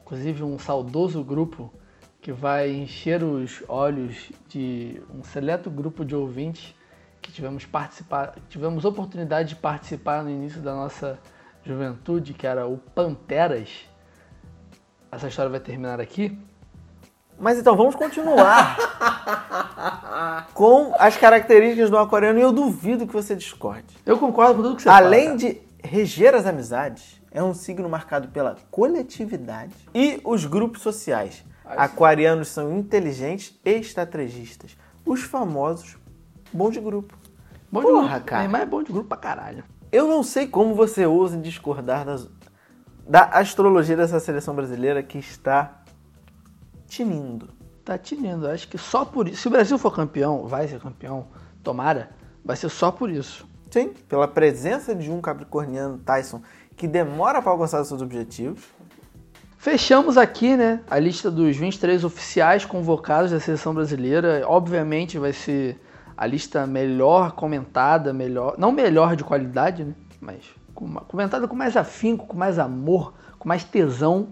Inclusive 0.00 0.42
um 0.42 0.58
saudoso 0.58 1.22
grupo 1.22 1.72
que 2.20 2.32
vai 2.32 2.70
encher 2.70 3.22
os 3.22 3.62
olhos 3.68 4.32
de 4.48 5.00
um 5.14 5.22
seleto 5.22 5.70
grupo 5.70 6.04
de 6.04 6.14
ouvintes 6.14 6.74
que 7.20 7.32
tivemos 7.32 7.64
participar, 7.64 8.34
tivemos 8.48 8.84
oportunidade 8.84 9.50
de 9.50 9.56
participar 9.56 10.22
no 10.22 10.30
início 10.30 10.60
da 10.60 10.74
nossa 10.74 11.18
juventude, 11.64 12.34
que 12.34 12.46
era 12.46 12.66
o 12.66 12.76
Panteras. 12.76 13.88
Essa 15.10 15.28
história 15.28 15.50
vai 15.50 15.60
terminar 15.60 16.00
aqui. 16.00 16.38
Mas 17.38 17.58
então 17.58 17.76
vamos 17.76 17.94
continuar 17.94 18.76
com 20.54 20.94
as 20.98 21.16
características 21.16 21.90
do 21.90 21.98
aquariano 21.98 22.38
e 22.38 22.42
eu 22.42 22.52
duvido 22.52 23.06
que 23.06 23.12
você 23.12 23.34
discorde. 23.34 23.86
Eu 24.06 24.18
concordo 24.18 24.54
com 24.56 24.62
tudo 24.62 24.76
que 24.76 24.82
você 24.82 24.88
Além 24.88 25.26
fala. 25.26 25.36
de 25.38 25.60
reger 25.82 26.34
as 26.34 26.46
amizades, 26.46 27.20
é 27.30 27.42
um 27.42 27.52
signo 27.52 27.88
marcado 27.88 28.28
pela 28.28 28.56
coletividade 28.70 29.74
e 29.94 30.20
os 30.24 30.46
grupos 30.46 30.82
sociais. 30.82 31.44
Aquarianos 31.64 32.48
são 32.48 32.76
inteligentes 32.76 33.58
e 33.64 33.72
estrategistas. 33.72 34.76
Os 35.04 35.22
famosos 35.22 35.96
bom 36.52 36.70
de 36.70 36.78
grupo. 36.80 37.14
Bom 37.72 37.80
de 37.80 37.86
Porra, 37.86 38.08
grupo. 38.10 38.24
cara. 38.26 38.42
Neymar 38.42 38.60
é 38.62 38.66
bom 38.66 38.82
de 38.82 38.92
grupo 38.92 39.08
pra 39.08 39.16
caralho. 39.18 39.64
Eu 39.90 40.06
não 40.06 40.22
sei 40.22 40.46
como 40.46 40.74
você 40.74 41.04
ousa 41.06 41.36
discordar 41.36 42.04
das- 42.04 42.28
da 43.06 43.24
astrologia 43.24 43.96
dessa 43.96 44.20
seleção 44.20 44.54
brasileira 44.54 45.02
que 45.02 45.18
está 45.18 45.82
tinindo. 46.96 47.48
Tá 47.84 47.98
tinindo. 47.98 48.46
Acho 48.48 48.68
que 48.68 48.78
só 48.78 49.04
por 49.04 49.28
isso. 49.28 49.42
Se 49.42 49.48
o 49.48 49.50
Brasil 49.50 49.76
for 49.78 49.94
campeão, 49.94 50.46
vai 50.46 50.66
ser 50.68 50.80
campeão, 50.80 51.26
tomara, 51.62 52.10
vai 52.44 52.56
ser 52.56 52.68
só 52.68 52.90
por 52.90 53.10
isso. 53.10 53.46
Sim, 53.70 53.88
pela 54.08 54.28
presença 54.28 54.94
de 54.94 55.10
um 55.10 55.20
capricorniano 55.20 55.98
Tyson 55.98 56.40
que 56.76 56.86
demora 56.86 57.42
para 57.42 57.50
alcançar 57.50 57.80
os 57.82 57.88
seus 57.88 58.00
objetivos. 58.00 58.62
Fechamos 59.58 60.16
aqui, 60.18 60.56
né, 60.56 60.80
a 60.90 60.98
lista 60.98 61.30
dos 61.30 61.56
23 61.56 62.04
oficiais 62.04 62.64
convocados 62.64 63.30
da 63.30 63.40
seleção 63.40 63.72
brasileira. 63.74 64.44
Obviamente 64.46 65.18
vai 65.18 65.32
ser 65.32 65.80
a 66.16 66.26
lista 66.26 66.66
melhor 66.66 67.32
comentada, 67.32 68.12
melhor, 68.12 68.54
não 68.58 68.70
melhor 68.70 69.16
de 69.16 69.24
qualidade, 69.24 69.84
né, 69.84 69.94
mas 70.20 70.44
com 70.74 70.86
ma- 70.86 71.00
comentada 71.00 71.48
com 71.48 71.56
mais 71.56 71.76
afinco, 71.76 72.26
com 72.26 72.36
mais 72.36 72.58
amor, 72.58 73.14
com 73.38 73.48
mais 73.48 73.64
tesão. 73.64 74.28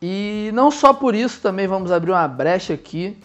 E 0.00 0.50
não 0.54 0.70
só 0.70 0.92
por 0.92 1.14
isso, 1.14 1.40
também 1.40 1.66
vamos 1.66 1.90
abrir 1.90 2.12
uma 2.12 2.28
brecha 2.28 2.74
aqui. 2.74 3.18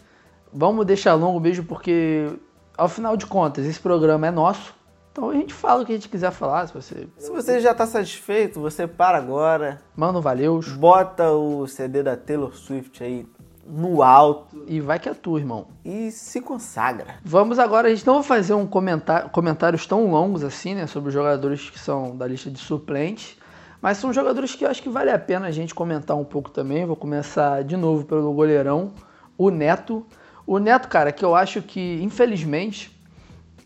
Vamos 0.51 0.85
deixar 0.85 1.13
longo 1.13 1.37
o 1.37 1.41
beijo 1.41 1.63
porque 1.63 2.31
ao 2.77 2.87
final 2.87 3.15
de 3.17 3.25
contas 3.25 3.65
esse 3.65 3.79
programa 3.79 4.27
é 4.27 4.31
nosso. 4.31 4.73
Então 5.11 5.29
a 5.29 5.33
gente 5.35 5.53
fala 5.53 5.83
o 5.83 5.85
que 5.85 5.91
a 5.91 5.95
gente 5.95 6.09
quiser 6.09 6.31
falar, 6.31 6.67
se 6.67 6.73
você 6.73 7.07
Se 7.17 7.29
você 7.29 7.59
já 7.59 7.71
está 7.71 7.85
satisfeito, 7.85 8.59
você 8.59 8.87
para 8.87 9.15
agora, 9.17 9.79
manda 9.95 10.17
um 10.17 10.21
valeus. 10.21 10.69
bota 10.69 11.31
o 11.31 11.67
CD 11.67 12.01
da 12.01 12.17
Taylor 12.17 12.55
Swift 12.55 13.03
aí 13.03 13.27
no 13.65 14.01
alto 14.01 14.65
E 14.67 14.81
vai 14.81 14.99
que 14.99 15.07
é 15.07 15.13
tu, 15.13 15.37
irmão. 15.37 15.67
e 15.85 16.11
se 16.11 16.41
consagra. 16.41 17.15
Vamos 17.23 17.59
agora, 17.59 17.87
a 17.87 17.91
gente 17.91 18.05
não 18.05 18.15
vai 18.15 18.23
fazer 18.23 18.55
um 18.55 18.65
comentário, 18.65 19.29
comentários 19.29 19.85
tão 19.85 20.09
longos 20.09 20.43
assim, 20.43 20.73
né, 20.75 20.87
sobre 20.87 21.09
os 21.09 21.13
jogadores 21.13 21.69
que 21.69 21.79
são 21.79 22.17
da 22.17 22.27
lista 22.27 22.49
de 22.49 22.59
suplentes, 22.59 23.37
mas 23.83 23.97
são 23.97 24.13
jogadores 24.13 24.55
que 24.55 24.63
eu 24.63 24.69
acho 24.69 24.81
que 24.81 24.87
vale 24.87 25.11
a 25.11 25.19
pena 25.19 25.47
a 25.47 25.51
gente 25.51 25.75
comentar 25.75 26.15
um 26.15 26.23
pouco 26.23 26.49
também. 26.49 26.85
Vou 26.85 26.95
começar 26.95 27.65
de 27.65 27.75
novo 27.75 28.05
pelo 28.05 28.31
goleirão, 28.31 28.93
o 29.37 29.49
Neto. 29.49 30.05
O 30.47 30.57
Neto, 30.57 30.87
cara, 30.87 31.11
que 31.11 31.23
eu 31.23 31.35
acho 31.35 31.61
que, 31.61 31.99
infelizmente, 32.01 32.97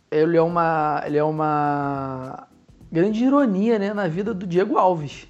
ele 0.10 0.36
é 0.36 0.42
uma, 0.42 1.04
ele 1.06 1.20
é 1.20 1.24
uma 1.24 2.48
grande 2.92 3.24
ironia, 3.24 3.78
né, 3.78 3.94
na 3.94 4.08
vida 4.08 4.34
do 4.34 4.48
Diego 4.48 4.76
Alves. 4.76 5.28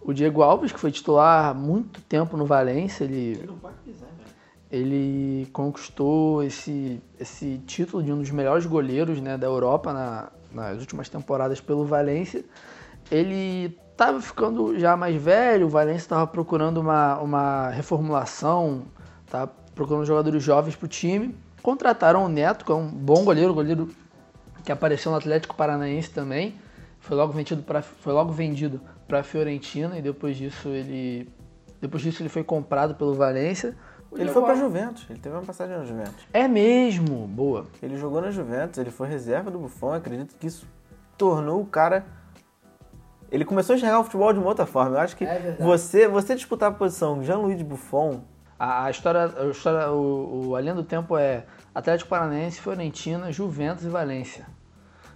O 0.00 0.12
Diego 0.12 0.42
Alves, 0.42 0.70
que 0.70 0.78
foi 0.78 0.92
titular 0.92 1.46
há 1.46 1.52
muito 1.52 2.00
tempo 2.02 2.36
no 2.36 2.46
Valência, 2.46 3.02
ele 3.02 3.50
ele 4.70 5.48
conquistou 5.52 6.40
esse, 6.42 7.00
esse 7.18 7.58
título 7.66 8.00
de 8.00 8.12
um 8.12 8.18
dos 8.18 8.30
melhores 8.30 8.64
goleiros 8.64 9.20
né, 9.20 9.36
da 9.36 9.46
Europa 9.46 9.92
na- 9.92 10.28
nas 10.52 10.78
últimas 10.78 11.08
temporadas 11.08 11.60
pelo 11.60 11.84
Valência. 11.84 12.44
Ele 13.10 13.76
estava 13.94 14.20
ficando 14.20 14.76
já 14.78 14.96
mais 14.96 15.14
velho, 15.20 15.66
o 15.66 15.68
Valência 15.68 15.98
estava 15.98 16.26
procurando 16.26 16.78
uma, 16.78 17.18
uma 17.20 17.68
reformulação, 17.70 18.82
estava 19.24 19.50
procurando 19.74 20.04
jogadores 20.04 20.42
jovens 20.42 20.74
para 20.76 20.84
o 20.84 20.88
time. 20.88 21.34
Contrataram 21.62 22.24
o 22.24 22.28
Neto, 22.28 22.64
que 22.64 22.72
é 22.72 22.74
um 22.74 22.86
bom 22.88 23.24
goleiro, 23.24 23.54
goleiro 23.54 23.88
que 24.64 24.70
apareceu 24.72 25.10
no 25.12 25.18
Atlético 25.18 25.54
Paranaense 25.56 26.10
também. 26.10 26.54
Foi 27.00 27.16
logo 27.16 27.32
vendido 27.32 27.62
para 27.62 27.82
foi 27.82 28.12
logo 28.12 28.32
vendido 28.32 28.80
para 29.06 29.22
Fiorentina 29.22 29.98
e 29.98 30.02
depois 30.02 30.36
disso 30.36 30.68
ele 30.68 31.28
depois 31.80 32.02
disso 32.02 32.22
ele 32.22 32.28
foi 32.30 32.42
comprado 32.42 32.94
pelo 32.94 33.14
Valência. 33.14 33.76
Ele 34.12 34.24
Diego 34.24 34.32
foi 34.32 34.42
Alves- 34.42 34.58
Juventus, 34.60 35.06
ele 35.10 35.18
teve 35.18 35.34
uma 35.34 35.42
passagem 35.42 35.76
na 35.76 35.84
Juventus. 35.84 36.24
É 36.32 36.46
mesmo, 36.48 37.26
boa. 37.26 37.66
Ele 37.82 37.96
jogou 37.96 38.20
na 38.20 38.30
Juventus, 38.30 38.78
ele 38.78 38.90
foi 38.90 39.08
reserva 39.08 39.50
do 39.50 39.58
Buffon, 39.58 39.92
acredito 39.92 40.34
que 40.38 40.46
isso 40.46 40.66
tornou 41.18 41.60
o 41.60 41.66
cara. 41.66 42.06
Ele 43.34 43.44
começou 43.44 43.74
a 43.74 43.76
enxergar 43.76 43.98
o 44.00 44.04
futebol 44.04 44.32
de 44.32 44.38
uma 44.38 44.48
outra 44.48 44.64
forma. 44.66 44.96
Eu 44.96 45.00
acho 45.00 45.16
que 45.16 45.24
É 45.24 45.56
você, 45.58 46.06
você 46.06 46.34
disputar 46.34 46.70
a 46.70 46.72
posição 46.74 47.22
Jean-Louis 47.22 47.60
Buffon, 47.62 48.20
A, 48.58 48.84
a 48.84 48.90
história, 48.90 49.24
a, 49.36 49.46
história 49.46 49.90
o, 49.90 50.48
o, 50.50 50.56
a 50.56 50.60
linha 50.60 50.74
do 50.74 50.84
tempo 50.84 51.16
é 51.18 51.44
Atlético 51.74 52.08
Paranaense, 52.10 52.60
Fiorentina, 52.60 53.32
Juventus 53.32 53.84
e 53.84 53.88
Valência. 53.88 54.46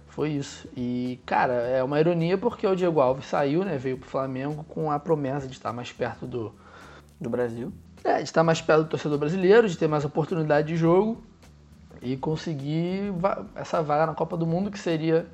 Foi 0.09 0.29
isso. 0.31 0.67
E, 0.75 1.19
cara, 1.25 1.53
é 1.53 1.81
uma 1.81 1.97
ironia 1.99 2.37
porque 2.37 2.67
o 2.67 2.75
Diego 2.75 2.99
Alves 2.99 3.25
saiu, 3.27 3.63
né? 3.63 3.77
Veio 3.77 3.97
pro 3.97 4.09
Flamengo 4.09 4.65
com 4.67 4.91
a 4.91 4.99
promessa 4.99 5.47
de 5.47 5.53
estar 5.53 5.71
mais 5.71 5.91
perto 5.93 6.25
do. 6.27 6.53
do 7.21 7.29
Brasil. 7.29 7.71
É, 8.03 8.17
de 8.17 8.23
estar 8.23 8.43
mais 8.43 8.61
perto 8.61 8.83
do 8.83 8.89
torcedor 8.89 9.17
brasileiro, 9.17 9.67
de 9.69 9.77
ter 9.77 9.87
mais 9.87 10.03
oportunidade 10.03 10.67
de 10.67 10.75
jogo 10.75 11.21
e 12.01 12.15
conseguir 12.17 13.11
va- 13.11 13.45
essa 13.55 13.81
vaga 13.81 14.05
na 14.07 14.13
Copa 14.13 14.35
do 14.35 14.45
Mundo 14.45 14.69
que 14.71 14.79
seria. 14.79 15.25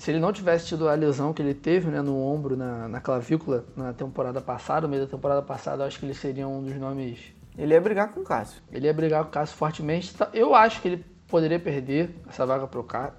Se 0.00 0.10
ele 0.10 0.18
não 0.18 0.32
tivesse 0.32 0.66
tido 0.66 0.88
a 0.88 0.94
lesão 0.94 1.30
que 1.34 1.42
ele 1.42 1.52
teve 1.52 1.90
né, 1.90 2.00
no 2.00 2.18
ombro, 2.18 2.56
na, 2.56 2.88
na 2.88 3.00
clavícula, 3.02 3.66
na 3.76 3.92
temporada 3.92 4.40
passada, 4.40 4.86
no 4.86 4.88
meio 4.88 5.04
da 5.04 5.10
temporada 5.10 5.42
passada, 5.42 5.82
eu 5.82 5.86
acho 5.86 5.98
que 5.98 6.06
ele 6.06 6.14
seria 6.14 6.48
um 6.48 6.62
dos 6.62 6.74
nomes 6.76 7.18
Ele 7.58 7.74
ia 7.74 7.80
brigar 7.82 8.08
com 8.10 8.20
o 8.20 8.24
Cássio. 8.24 8.62
ele 8.72 8.86
ia 8.86 8.94
brigar 8.94 9.22
com 9.24 9.28
o 9.28 9.30
Cássio 9.30 9.54
fortemente. 9.58 10.14
Tá- 10.14 10.30
Eu 10.32 10.54
acho 10.54 10.80
que 10.80 10.88
ele 10.88 11.04
poderia 11.28 11.60
perder 11.60 12.16
essa 12.26 12.46
vaga 12.46 12.66
pro, 12.66 12.82
Cá, 12.82 13.12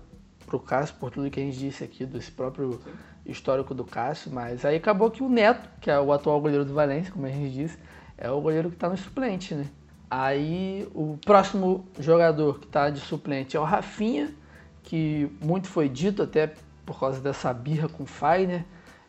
pro 0.48 0.60
Cássio, 0.60 0.96
por 1.00 1.12
tudo 1.12 1.30
que 1.30 1.40
a 1.40 1.44
gente 1.44 1.56
disse 1.56 1.84
aqui, 1.84 2.04
desse 2.04 2.32
próprio 2.32 2.82
histórico 3.28 3.76
do 3.76 3.84
Cássio. 3.86 4.32
Mas 4.32 4.66
aí 4.66 4.78
acabou 4.78 5.12
que 5.12 5.22
o 5.22 5.30
Neto, 5.30 5.70
que 5.80 5.92
é 5.92 6.00
o 6.00 6.12
atual 6.12 6.42
goleiro 6.42 6.66
do 6.66 6.74
Valência, 6.74 7.14
como 7.14 7.28
a 7.28 7.30
gente 7.30 7.54
disse, 7.54 7.78
é 8.18 8.32
o 8.32 8.42
goleiro 8.42 8.72
que 8.72 8.76
tá 8.76 8.90
no 8.90 8.98
suplente, 8.98 9.54
né? 9.54 9.68
Aí 10.10 10.90
o 10.96 11.16
próximo 11.24 11.86
jogador 12.00 12.60
que 12.60 12.66
tá 12.66 12.90
de 12.90 13.00
suplente 13.00 13.56
é 13.56 13.60
o 13.60 13.64
Rafinha, 13.64 14.34
que 14.82 15.32
muito 15.40 15.68
foi 15.68 15.88
dito 15.88 16.24
até 16.24 16.56
por 16.86 17.00
causa 17.00 17.20
dessa 17.20 17.54
birra 17.54 17.88
com 17.88 18.04
o 18.04 18.06
Fagner. 18.06 18.66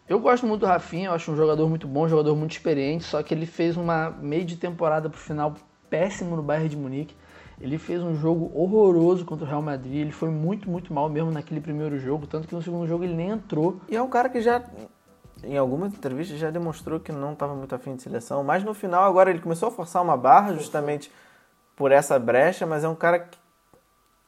Eu 0.09 0.19
gosto 0.21 0.47
muito 0.47 0.61
do 0.61 0.67
Rafinha, 0.67 1.09
eu 1.09 1.13
acho 1.13 1.31
um 1.33 1.37
jogador 1.37 1.69
muito 1.69 1.87
bom, 1.87 2.05
um 2.05 2.09
jogador 2.09 2.35
muito 2.37 2.53
experiente, 2.53 3.05
só 3.05 3.23
que 3.23 3.33
ele 3.33 3.47
fez 3.47 3.77
uma 3.77 4.11
meio 4.11 4.45
de 4.45 4.57
temporada 4.57 5.09
pro 5.09 5.19
final 5.19 5.55
péssimo 5.89 6.37
no 6.37 6.43
Bayern 6.43 6.69
de 6.69 6.77
Munique. 6.77 7.17
Ele 7.61 7.79
fez 7.79 8.03
um 8.03 8.15
jogo 8.15 8.51
horroroso 8.55 9.25
contra 9.25 9.47
o 9.47 9.49
Real 9.49 9.63
Madrid, 9.63 10.01
ele 10.01 10.11
foi 10.11 10.29
muito, 10.29 10.69
muito 10.69 10.93
mal 10.93 11.09
mesmo 11.09 11.31
naquele 11.31 11.61
primeiro 11.61 11.99
jogo, 11.99 12.27
tanto 12.27 12.49
que 12.49 12.55
no 12.55 12.61
segundo 12.61 12.87
jogo 12.89 13.05
ele 13.05 13.15
nem 13.15 13.31
entrou. 13.31 13.81
E 13.89 13.97
é 13.97 14.03
um 14.03 14.09
cara 14.09 14.29
que 14.29 14.41
já, 14.41 14.63
em 15.45 15.57
algumas 15.57 15.95
entrevistas, 15.95 16.39
já 16.39 16.51
demonstrou 16.51 16.99
que 16.99 17.13
não 17.13 17.35
estava 17.35 17.55
muito 17.55 17.73
afim 17.73 17.95
de 17.95 18.03
seleção. 18.03 18.43
Mas 18.43 18.65
no 18.65 18.75
final, 18.75 19.05
agora 19.05 19.31
ele 19.31 19.39
começou 19.39 19.69
a 19.69 19.71
forçar 19.71 20.03
uma 20.03 20.17
barra 20.17 20.53
justamente 20.55 21.13
por 21.77 21.93
essa 21.93 22.19
brecha, 22.19 22.67
mas 22.67 22.83
é 22.83 22.89
um 22.89 22.95
cara 22.95 23.21
que, 23.21 23.39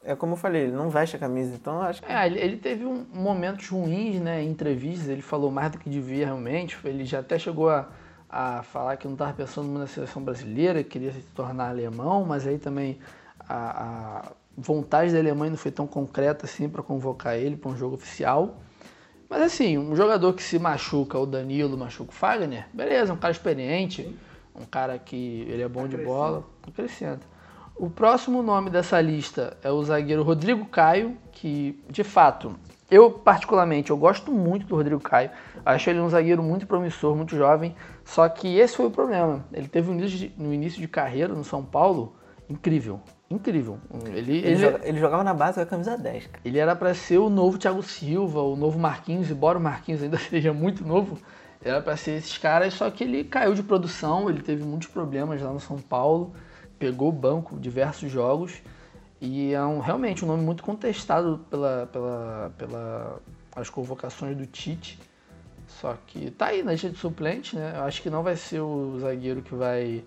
é 0.04 0.14
como 0.14 0.34
eu 0.34 0.36
falei, 0.36 0.62
ele 0.62 0.72
não 0.72 0.90
veste 0.90 1.16
a 1.16 1.18
camisa. 1.18 1.54
Então 1.54 1.76
eu 1.76 1.82
acho 1.82 2.02
que 2.02 2.12
É, 2.12 2.26
ele, 2.26 2.56
teve 2.56 2.84
um, 2.84 3.04
momentos 3.12 3.68
ruins, 3.68 4.20
né, 4.20 4.42
em 4.42 4.50
entrevistas, 4.50 5.08
ele 5.08 5.22
falou 5.22 5.50
mais 5.50 5.72
do 5.72 5.78
que 5.78 5.88
devia 5.88 6.26
realmente, 6.26 6.78
ele 6.84 7.04
já 7.04 7.20
até 7.20 7.38
chegou 7.38 7.70
a, 7.70 7.88
a 8.28 8.62
falar 8.62 8.96
que 8.96 9.06
não 9.06 9.14
estava 9.14 9.32
pensando 9.32 9.68
na 9.78 9.86
seleção 9.86 10.22
brasileira, 10.22 10.82
que 10.82 10.90
queria 10.90 11.12
se 11.12 11.20
tornar 11.34 11.68
alemão, 11.70 12.24
mas 12.24 12.46
aí 12.46 12.58
também 12.58 12.98
a, 13.48 14.18
a 14.18 14.32
vontade 14.56 15.12
da 15.12 15.18
Alemanha 15.18 15.50
não 15.50 15.58
foi 15.58 15.70
tão 15.70 15.86
concreta 15.86 16.46
assim 16.46 16.68
para 16.68 16.82
convocar 16.82 17.36
ele 17.36 17.56
para 17.56 17.70
um 17.70 17.76
jogo 17.76 17.94
oficial. 17.96 18.56
Mas 19.28 19.42
assim, 19.42 19.78
um 19.78 19.96
jogador 19.96 20.32
que 20.34 20.42
se 20.42 20.58
machuca, 20.58 21.18
o 21.18 21.26
Danilo 21.26 21.76
machuca 21.76 22.10
o 22.10 22.14
Fagner, 22.14 22.66
beleza, 22.72 23.12
um 23.12 23.16
cara 23.16 23.32
experiente, 23.32 24.16
um 24.54 24.64
cara 24.64 24.98
que 24.98 25.46
ele 25.48 25.62
é 25.62 25.68
bom 25.68 25.88
de 25.88 25.96
bola, 25.96 26.44
acrescenta. 26.66 27.33
O 27.76 27.90
próximo 27.90 28.42
nome 28.42 28.70
dessa 28.70 29.00
lista 29.00 29.56
é 29.62 29.70
o 29.70 29.82
zagueiro 29.82 30.22
Rodrigo 30.22 30.64
Caio, 30.66 31.16
que 31.32 31.82
de 31.90 32.04
fato, 32.04 32.54
eu 32.90 33.10
particularmente, 33.10 33.90
eu 33.90 33.96
gosto 33.96 34.30
muito 34.30 34.64
do 34.66 34.76
Rodrigo 34.76 35.00
Caio. 35.00 35.30
Acho 35.66 35.90
ele 35.90 36.00
um 36.00 36.08
zagueiro 36.08 36.42
muito 36.42 36.66
promissor, 36.66 37.16
muito 37.16 37.36
jovem. 37.36 37.74
Só 38.04 38.28
que 38.28 38.56
esse 38.58 38.76
foi 38.76 38.86
o 38.86 38.90
problema. 38.90 39.44
Ele 39.52 39.66
teve 39.66 39.90
um 39.90 39.94
início 39.94 40.18
de, 40.18 40.32
no 40.38 40.52
início 40.54 40.80
de 40.80 40.86
carreira 40.86 41.34
no 41.34 41.42
São 41.42 41.64
Paulo 41.64 42.14
incrível, 42.48 43.00
incrível. 43.28 43.78
Ele, 44.06 44.18
ele, 44.18 44.38
ele, 44.46 44.56
joga- 44.56 44.80
ele 44.84 44.98
jogava 45.00 45.24
na 45.24 45.34
base 45.34 45.54
com 45.56 45.62
a 45.62 45.66
camisa 45.66 45.98
10, 45.98 46.26
cara. 46.28 46.40
ele 46.44 46.58
era 46.58 46.76
para 46.76 46.94
ser 46.94 47.18
o 47.18 47.28
novo 47.28 47.58
Thiago 47.58 47.82
Silva, 47.82 48.40
o 48.40 48.54
novo 48.54 48.78
Marquinhos, 48.78 49.30
embora 49.30 49.58
o 49.58 49.60
Marquinhos 49.60 50.02
ainda 50.02 50.16
seja 50.30 50.52
muito 50.52 50.86
novo, 50.86 51.18
era 51.62 51.80
para 51.80 51.96
ser 51.96 52.12
esses 52.18 52.36
caras, 52.38 52.74
só 52.74 52.88
que 52.90 53.02
ele 53.02 53.24
caiu 53.24 53.54
de 53.54 53.62
produção, 53.62 54.28
ele 54.28 54.42
teve 54.42 54.62
muitos 54.62 54.86
problemas 54.88 55.40
lá 55.42 55.50
no 55.50 55.58
São 55.58 55.78
Paulo, 55.78 56.34
pegou 56.78 57.10
banco 57.12 57.58
diversos 57.58 58.10
jogos 58.10 58.52
e 59.20 59.52
é 59.52 59.62
um, 59.64 59.78
realmente 59.80 60.24
um 60.24 60.28
nome 60.28 60.42
muito 60.42 60.62
contestado 60.62 61.40
pela, 61.50 61.88
pela, 61.92 62.52
pela 62.58 63.20
as 63.56 63.70
convocações 63.70 64.36
do 64.36 64.46
Tite. 64.46 64.98
Só 65.66 65.96
que 66.06 66.30
tá 66.30 66.46
aí 66.46 66.62
na 66.62 66.72
lista 66.72 66.90
de 66.90 66.98
suplente, 66.98 67.56
né? 67.56 67.72
Eu 67.76 67.82
acho 67.84 68.02
que 68.02 68.10
não 68.10 68.22
vai 68.22 68.36
ser 68.36 68.60
o 68.60 68.98
zagueiro 69.00 69.42
que 69.42 69.54
vai 69.54 70.04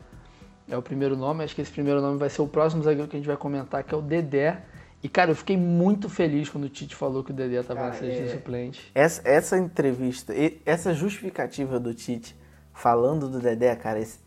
é 0.70 0.78
o 0.78 0.82
primeiro 0.82 1.16
nome. 1.18 1.44
Acho 1.44 1.56
que 1.56 1.62
esse 1.62 1.72
primeiro 1.72 2.02
nome 2.02 2.18
vai 2.18 2.30
ser 2.30 2.42
o 2.42 2.48
próximo 2.48 2.84
zagueiro 2.84 3.08
que 3.10 3.16
a 3.16 3.20
gente 3.20 3.28
vai 3.28 3.38
comentar, 3.38 3.84
que 3.84 3.94
é 3.94 3.98
o 3.98 4.02
Dedé. 4.02 4.62
E, 5.02 5.08
cara, 5.10 5.32
eu 5.32 5.36
fiquei 5.36 5.56
muito 5.58 6.10
feliz 6.10 6.50
quando 6.50 6.66
o 6.66 6.70
Tite 6.70 6.96
falou 6.96 7.24
que 7.24 7.32
o 7.32 7.34
Dedé 7.34 7.62
tava 7.64 7.80
Cara, 7.80 7.92
nessa 7.92 8.06
lista 8.06 8.24
de 8.24 8.30
é- 8.30 8.34
suplente. 8.34 8.92
Essa, 8.94 9.22
essa 9.28 9.58
entrevista, 9.58 10.34
essa 10.66 10.94
justificativa 10.94 11.80
do 11.80 11.94
Tite 11.94 12.36
falando 12.74 13.30
do 13.30 13.40
Dedé, 13.40 13.76
cara, 13.76 14.00
esse- 14.00 14.20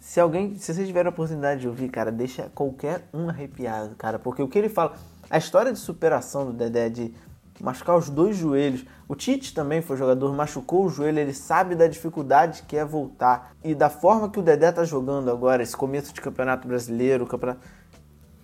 se 0.00 0.18
alguém, 0.18 0.56
se 0.56 0.72
vocês 0.74 0.86
tiverem 0.86 1.08
a 1.08 1.10
oportunidade 1.12 1.60
de 1.60 1.68
ouvir, 1.68 1.88
cara, 1.90 2.10
deixa 2.10 2.50
qualquer 2.54 3.02
um 3.14 3.28
arrepiado, 3.28 3.94
cara, 3.96 4.18
porque 4.18 4.42
o 4.42 4.48
que 4.48 4.58
ele 4.58 4.68
fala, 4.68 4.94
a 5.28 5.38
história 5.38 5.72
de 5.72 5.78
superação 5.78 6.46
do 6.46 6.52
Dedé, 6.52 6.88
de 6.88 7.14
machucar 7.60 7.96
os 7.96 8.08
dois 8.08 8.34
joelhos, 8.36 8.84
o 9.06 9.14
Tite 9.14 9.52
também 9.54 9.82
foi 9.82 9.96
jogador, 9.98 10.34
machucou 10.34 10.86
o 10.86 10.88
joelho, 10.88 11.18
ele 11.18 11.34
sabe 11.34 11.74
da 11.74 11.86
dificuldade 11.86 12.62
que 12.66 12.76
é 12.76 12.84
voltar 12.84 13.52
e 13.62 13.74
da 13.74 13.90
forma 13.90 14.30
que 14.30 14.38
o 14.40 14.42
Dedé 14.42 14.72
tá 14.72 14.82
jogando 14.82 15.30
agora, 15.30 15.62
esse 15.62 15.76
começo 15.76 16.12
de 16.14 16.20
campeonato 16.22 16.66
brasileiro, 16.66 17.26
campeonato 17.26 17.60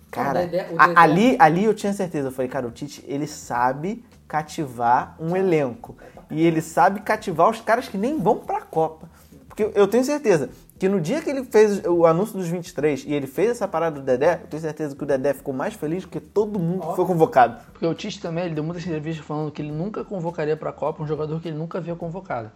Cara, 0.09 0.39
O 0.39 0.43
Dedé- 0.45 0.67
o 0.71 0.77
Dedé- 0.77 0.93
ali, 0.95 1.35
ali 1.37 1.63
eu 1.65 1.73
tinha 1.73 1.91
certeza. 1.91 2.29
Eu 2.29 2.31
falei, 2.31 2.49
cara, 2.49 2.65
o 2.65 2.71
Tite, 2.71 3.03
ele 3.05 3.27
sabe 3.27 4.05
cativar 4.25 5.15
um 5.19 5.35
elenco. 5.35 5.97
E 6.31 6.45
ele 6.45 6.61
sabe 6.61 7.01
cativar 7.01 7.49
os 7.49 7.59
caras 7.59 7.89
que 7.89 7.97
nem 7.97 8.17
vão 8.17 8.37
pra 8.37 8.61
Copa. 8.61 9.09
Porque 9.49 9.69
eu 9.75 9.85
tenho 9.87 10.03
certeza 10.05 10.49
que 10.79 10.87
no 10.87 11.01
dia 11.01 11.21
que 11.21 11.29
ele 11.29 11.43
fez 11.43 11.83
o 11.85 12.05
anúncio 12.05 12.37
dos 12.37 12.47
23 12.47 13.05
e 13.05 13.13
ele 13.13 13.27
fez 13.27 13.51
essa 13.51 13.67
parada 13.67 13.99
do 13.99 14.05
Dedé, 14.05 14.41
eu 14.43 14.47
tenho 14.47 14.61
certeza 14.61 14.95
que 14.95 15.03
o 15.03 15.05
Dedé 15.05 15.33
ficou 15.33 15.53
mais 15.53 15.73
feliz 15.73 16.03
do 16.03 16.09
que 16.09 16.19
todo 16.19 16.59
mundo 16.59 16.87
que 16.87 16.95
foi 16.95 17.05
convocado. 17.05 17.57
Porque 17.71 17.85
o 17.85 17.93
Tite 17.93 18.21
também, 18.21 18.45
ele 18.45 18.55
deu 18.55 18.63
muitas 18.63 18.85
entrevistas 18.85 19.25
falando 19.25 19.51
que 19.51 19.61
ele 19.61 19.71
nunca 19.71 20.03
convocaria 20.03 20.55
pra 20.55 20.71
Copa 20.71 21.01
um 21.01 21.07
jogador 21.07 21.41
que 21.41 21.47
ele 21.47 21.57
nunca 21.57 21.79
havia 21.79 21.95
convocado. 21.95 22.51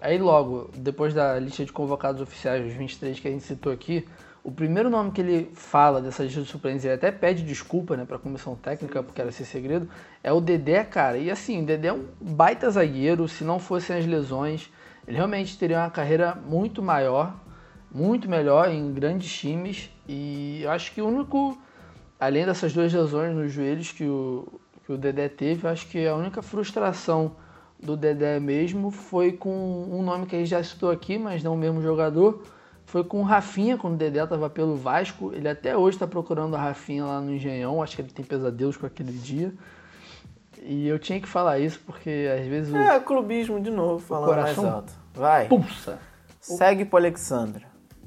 Aí 0.00 0.18
logo, 0.18 0.70
depois 0.76 1.12
da 1.12 1.38
lista 1.38 1.64
de 1.64 1.72
convocados 1.72 2.20
oficiais, 2.20 2.66
os 2.66 2.72
23 2.72 3.18
que 3.18 3.28
a 3.28 3.30
gente 3.30 3.44
citou 3.44 3.72
aqui, 3.72 4.06
o 4.42 4.52
primeiro 4.52 4.88
nome 4.88 5.10
que 5.10 5.20
ele 5.20 5.50
fala 5.54 6.00
dessa 6.00 6.22
lista 6.22 6.40
de 6.40 6.46
suplentes, 6.46 6.84
ele 6.84 6.94
até 6.94 7.10
pede 7.10 7.42
desculpa, 7.42 7.96
né, 7.96 8.04
pra 8.04 8.18
comissão 8.18 8.54
técnica, 8.54 9.02
porque 9.02 9.20
era 9.20 9.32
ser 9.32 9.44
segredo, 9.44 9.88
é 10.22 10.32
o 10.32 10.40
Dedé, 10.40 10.84
cara. 10.84 11.18
E 11.18 11.30
assim, 11.30 11.62
o 11.62 11.66
Dedé 11.66 11.88
é 11.88 11.92
um 11.92 12.04
baita 12.20 12.70
zagueiro, 12.70 13.26
se 13.26 13.42
não 13.42 13.58
fossem 13.58 13.96
as 13.96 14.06
lesões, 14.06 14.70
ele 15.06 15.16
realmente 15.16 15.58
teria 15.58 15.78
uma 15.78 15.90
carreira 15.90 16.38
muito 16.46 16.80
maior, 16.82 17.34
muito 17.96 18.28
melhor 18.28 18.70
em 18.70 18.92
grandes 18.92 19.32
times 19.32 19.90
e 20.06 20.60
eu 20.62 20.70
acho 20.70 20.92
que 20.92 21.00
o 21.00 21.08
único, 21.08 21.56
além 22.20 22.44
dessas 22.44 22.72
duas 22.74 22.92
lesões 22.92 23.34
nos 23.34 23.50
joelhos 23.50 23.90
que 23.90 24.04
o, 24.04 24.46
que 24.84 24.92
o 24.92 24.98
Dedé 24.98 25.28
teve, 25.30 25.66
eu 25.66 25.70
acho 25.70 25.88
que 25.88 26.06
a 26.06 26.14
única 26.14 26.42
frustração 26.42 27.32
do 27.82 27.96
Dedé 27.96 28.38
mesmo 28.38 28.90
foi 28.90 29.32
com 29.32 29.88
um 29.90 30.02
nome 30.02 30.26
que 30.26 30.36
a 30.36 30.38
gente 30.38 30.48
já 30.50 30.62
citou 30.62 30.90
aqui, 30.90 31.18
mas 31.18 31.42
não 31.42 31.54
o 31.54 31.56
mesmo 31.56 31.80
jogador, 31.80 32.42
foi 32.84 33.02
com 33.02 33.20
o 33.20 33.22
Rafinha, 33.22 33.78
quando 33.78 33.94
o 33.94 33.96
Dedé 33.96 34.22
estava 34.22 34.48
pelo 34.50 34.76
Vasco. 34.76 35.32
Ele 35.34 35.48
até 35.48 35.76
hoje 35.76 35.96
está 35.96 36.06
procurando 36.06 36.54
a 36.54 36.60
Rafinha 36.60 37.04
lá 37.04 37.20
no 37.20 37.32
Engenhão, 37.32 37.82
acho 37.82 37.96
que 37.96 38.02
ele 38.02 38.10
tem 38.10 38.24
pesadelos 38.24 38.76
com 38.76 38.86
aquele 38.86 39.12
dia. 39.12 39.52
E 40.62 40.86
eu 40.86 40.98
tinha 40.98 41.20
que 41.20 41.28
falar 41.28 41.58
isso 41.58 41.80
porque 41.86 42.28
às 42.38 42.46
vezes 42.46 42.72
o 42.72 42.76
É, 42.76 43.00
clubismo 43.00 43.60
de 43.60 43.70
novo, 43.70 43.98
falando 44.04 44.28
coração 44.28 44.64
mais 44.64 44.74
alto. 44.76 44.92
Vai. 45.14 45.48
pulsa. 45.48 45.98
Segue 46.40 46.84
pro 46.84 46.98
Alexandre. 46.98 47.66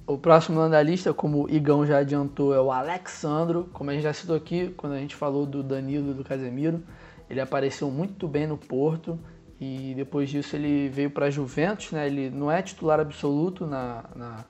O 0.09 0.17
próximo 0.17 0.67
da 0.67 0.81
lista, 0.81 1.13
como 1.13 1.43
o 1.45 1.49
Igão 1.51 1.85
já 1.85 1.99
adiantou, 1.99 2.51
é 2.51 2.59
o 2.59 2.71
Alexandro. 2.71 3.69
Como 3.71 3.91
a 3.91 3.93
gente 3.93 4.01
já 4.01 4.11
citou 4.11 4.35
aqui, 4.35 4.73
quando 4.75 4.93
a 4.93 4.97
gente 4.97 5.15
falou 5.15 5.45
do 5.45 5.61
Danilo 5.61 6.09
e 6.09 6.13
do 6.15 6.23
Casemiro, 6.23 6.81
ele 7.29 7.39
apareceu 7.39 7.91
muito 7.91 8.27
bem 8.27 8.47
no 8.47 8.57
Porto 8.57 9.19
e 9.61 9.93
depois 9.95 10.27
disso 10.27 10.55
ele 10.55 10.89
veio 10.89 11.11
para 11.11 11.27
a 11.27 11.29
Juventus. 11.29 11.91
Né? 11.91 12.07
Ele 12.07 12.31
não 12.31 12.49
é 12.51 12.59
titular 12.63 12.99
absoluto 12.99 13.67
na, 13.67 14.03
na- 14.15 14.45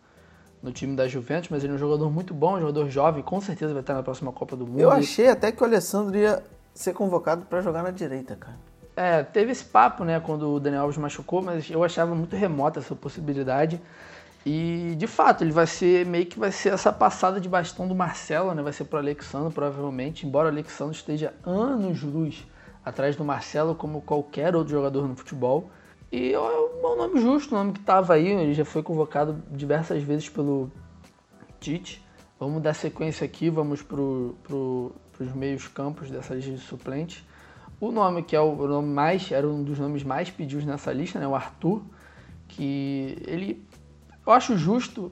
no 0.63 0.71
time 0.71 0.95
da 0.95 1.09
Juventus, 1.09 1.49
mas 1.49 1.61
ele 1.61 1.73
é 1.73 1.75
um 1.75 1.79
jogador 1.79 2.09
muito 2.09 2.33
bom, 2.33 2.55
um 2.55 2.61
jogador 2.61 2.89
jovem, 2.89 3.21
com 3.21 3.41
certeza 3.41 3.73
vai 3.73 3.81
estar 3.81 3.95
na 3.95 4.03
próxima 4.03 4.31
Copa 4.31 4.55
do 4.55 4.65
Mundo. 4.65 4.79
Eu 4.79 4.89
achei 4.91 5.27
até 5.27 5.51
que 5.51 5.61
o 5.61 5.65
Alessandro 5.65 6.17
ia 6.17 6.41
ser 6.73 6.93
convocado 6.93 7.45
pra 7.47 7.59
jogar 7.59 7.83
na 7.83 7.91
direita, 7.91 8.37
cara. 8.37 8.55
É, 8.95 9.23
teve 9.23 9.51
esse 9.51 9.65
papo, 9.65 10.05
né, 10.05 10.21
quando 10.21 10.53
o 10.53 10.57
Daniel 10.59 10.83
Alves 10.83 10.97
machucou, 10.97 11.41
mas 11.41 11.69
eu 11.69 11.83
achava 11.83 12.15
muito 12.15 12.35
remota 12.37 12.79
essa 12.79 12.95
possibilidade. 12.95 13.81
E, 14.51 14.95
de 14.95 15.05
fato, 15.05 15.43
ele 15.43 15.51
vai 15.51 15.67
ser, 15.67 16.07
meio 16.07 16.25
que 16.25 16.39
vai 16.39 16.51
ser 16.51 16.73
essa 16.73 16.91
passada 16.91 17.39
de 17.39 17.47
bastão 17.47 17.87
do 17.87 17.93
Marcelo, 17.93 18.51
né, 18.55 18.63
vai 18.63 18.73
ser 18.73 18.85
pro 18.85 18.97
Alexandre, 18.97 19.53
provavelmente, 19.53 20.25
embora 20.25 20.47
o 20.47 20.51
Alexandre 20.51 20.95
esteja 20.95 21.35
anos-luz 21.45 22.47
atrás 22.83 23.15
do 23.15 23.23
Marcelo, 23.23 23.75
como 23.75 24.01
qualquer 24.01 24.55
outro 24.55 24.73
jogador 24.73 25.07
no 25.07 25.15
futebol. 25.15 25.69
E 26.11 26.33
é 26.33 26.39
um 26.39 26.97
nome 26.97 27.21
justo, 27.21 27.53
um 27.53 27.59
nome 27.59 27.73
que 27.73 27.79
estava 27.79 28.15
aí, 28.15 28.27
ele 28.27 28.55
já 28.55 28.65
foi 28.65 28.81
convocado 28.81 29.39
diversas 29.51 30.01
vezes 30.01 30.27
pelo 30.29 30.71
Tite. 31.59 32.03
Vamos 32.39 32.63
dar 32.63 32.73
sequência 32.73 33.25
aqui, 33.25 33.51
vamos 33.51 33.83
para 33.83 33.97
pro, 33.97 34.95
os 35.19 35.31
meios 35.35 35.67
campos 35.67 36.09
dessa 36.09 36.33
lista 36.33 36.49
de 36.49 36.57
suplentes. 36.57 37.23
O 37.79 37.91
nome 37.91 38.23
que 38.23 38.35
é 38.35 38.41
o 38.41 38.55
nome 38.67 38.91
mais, 38.91 39.31
era 39.31 39.47
um 39.47 39.63
dos 39.63 39.77
nomes 39.77 40.01
mais 40.03 40.31
pedidos 40.31 40.65
nessa 40.65 40.91
lista, 40.91 41.19
né, 41.19 41.27
o 41.27 41.35
Arthur, 41.35 41.83
que 42.47 43.15
ele, 43.27 43.63
eu 44.29 44.33
acho 44.33 44.55
justo 44.55 45.11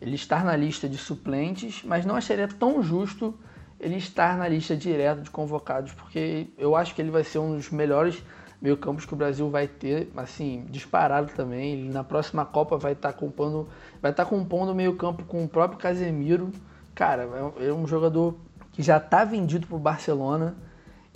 ele 0.00 0.14
estar 0.14 0.42
na 0.42 0.56
lista 0.56 0.88
de 0.88 0.96
suplentes, 0.96 1.82
mas 1.84 2.06
não 2.06 2.16
acharia 2.16 2.48
tão 2.48 2.82
justo 2.82 3.34
ele 3.78 3.96
estar 3.96 4.38
na 4.38 4.48
lista 4.48 4.74
direta 4.74 5.20
de 5.20 5.30
convocados, 5.30 5.92
porque 5.92 6.48
eu 6.56 6.74
acho 6.74 6.94
que 6.94 7.02
ele 7.02 7.10
vai 7.10 7.22
ser 7.22 7.38
um 7.40 7.56
dos 7.56 7.70
melhores 7.70 8.22
meio 8.62 8.78
campos 8.78 9.04
que 9.04 9.12
o 9.12 9.16
Brasil 9.16 9.50
vai 9.50 9.68
ter, 9.68 10.10
assim, 10.16 10.64
disparado 10.70 11.30
também. 11.36 11.74
Ele 11.74 11.92
na 11.92 12.02
próxima 12.02 12.46
Copa 12.46 12.78
vai 12.78 12.92
estar 12.92 13.12
compondo, 13.12 13.68
vai 14.00 14.10
estar 14.10 14.24
compondo 14.24 14.72
o 14.72 14.74
meio 14.74 14.96
campo 14.96 15.24
com 15.24 15.44
o 15.44 15.48
próprio 15.48 15.78
Casemiro. 15.78 16.50
Cara, 16.94 17.28
é 17.60 17.70
um 17.70 17.86
jogador 17.86 18.34
que 18.72 18.82
já 18.82 18.96
está 18.96 19.24
vendido 19.24 19.66
para 19.66 19.76
o 19.76 19.80
Barcelona. 19.80 20.56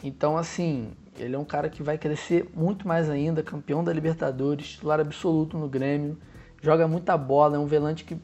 Então, 0.05 0.37
assim, 0.37 0.91
ele 1.19 1.35
é 1.35 1.39
um 1.39 1.47
cara 1.47 1.71
que 1.71 1.83
vai 1.83 1.97
crescer 1.97 2.51
muito 2.55 2.87
mais 2.87 3.09
ainda, 3.09 3.43
campeão 3.43 3.83
da 3.83 3.91
Libertadores, 3.91 4.73
titular 4.73 5.01
absoluto 5.01 5.57
no 5.57 5.67
Grêmio, 5.67 6.19
joga 6.63 6.87
muita 6.89 7.17
bola, 7.17 7.57
é 7.57 7.59
um 7.59 7.67
volante 7.67 8.05
que 8.05 8.17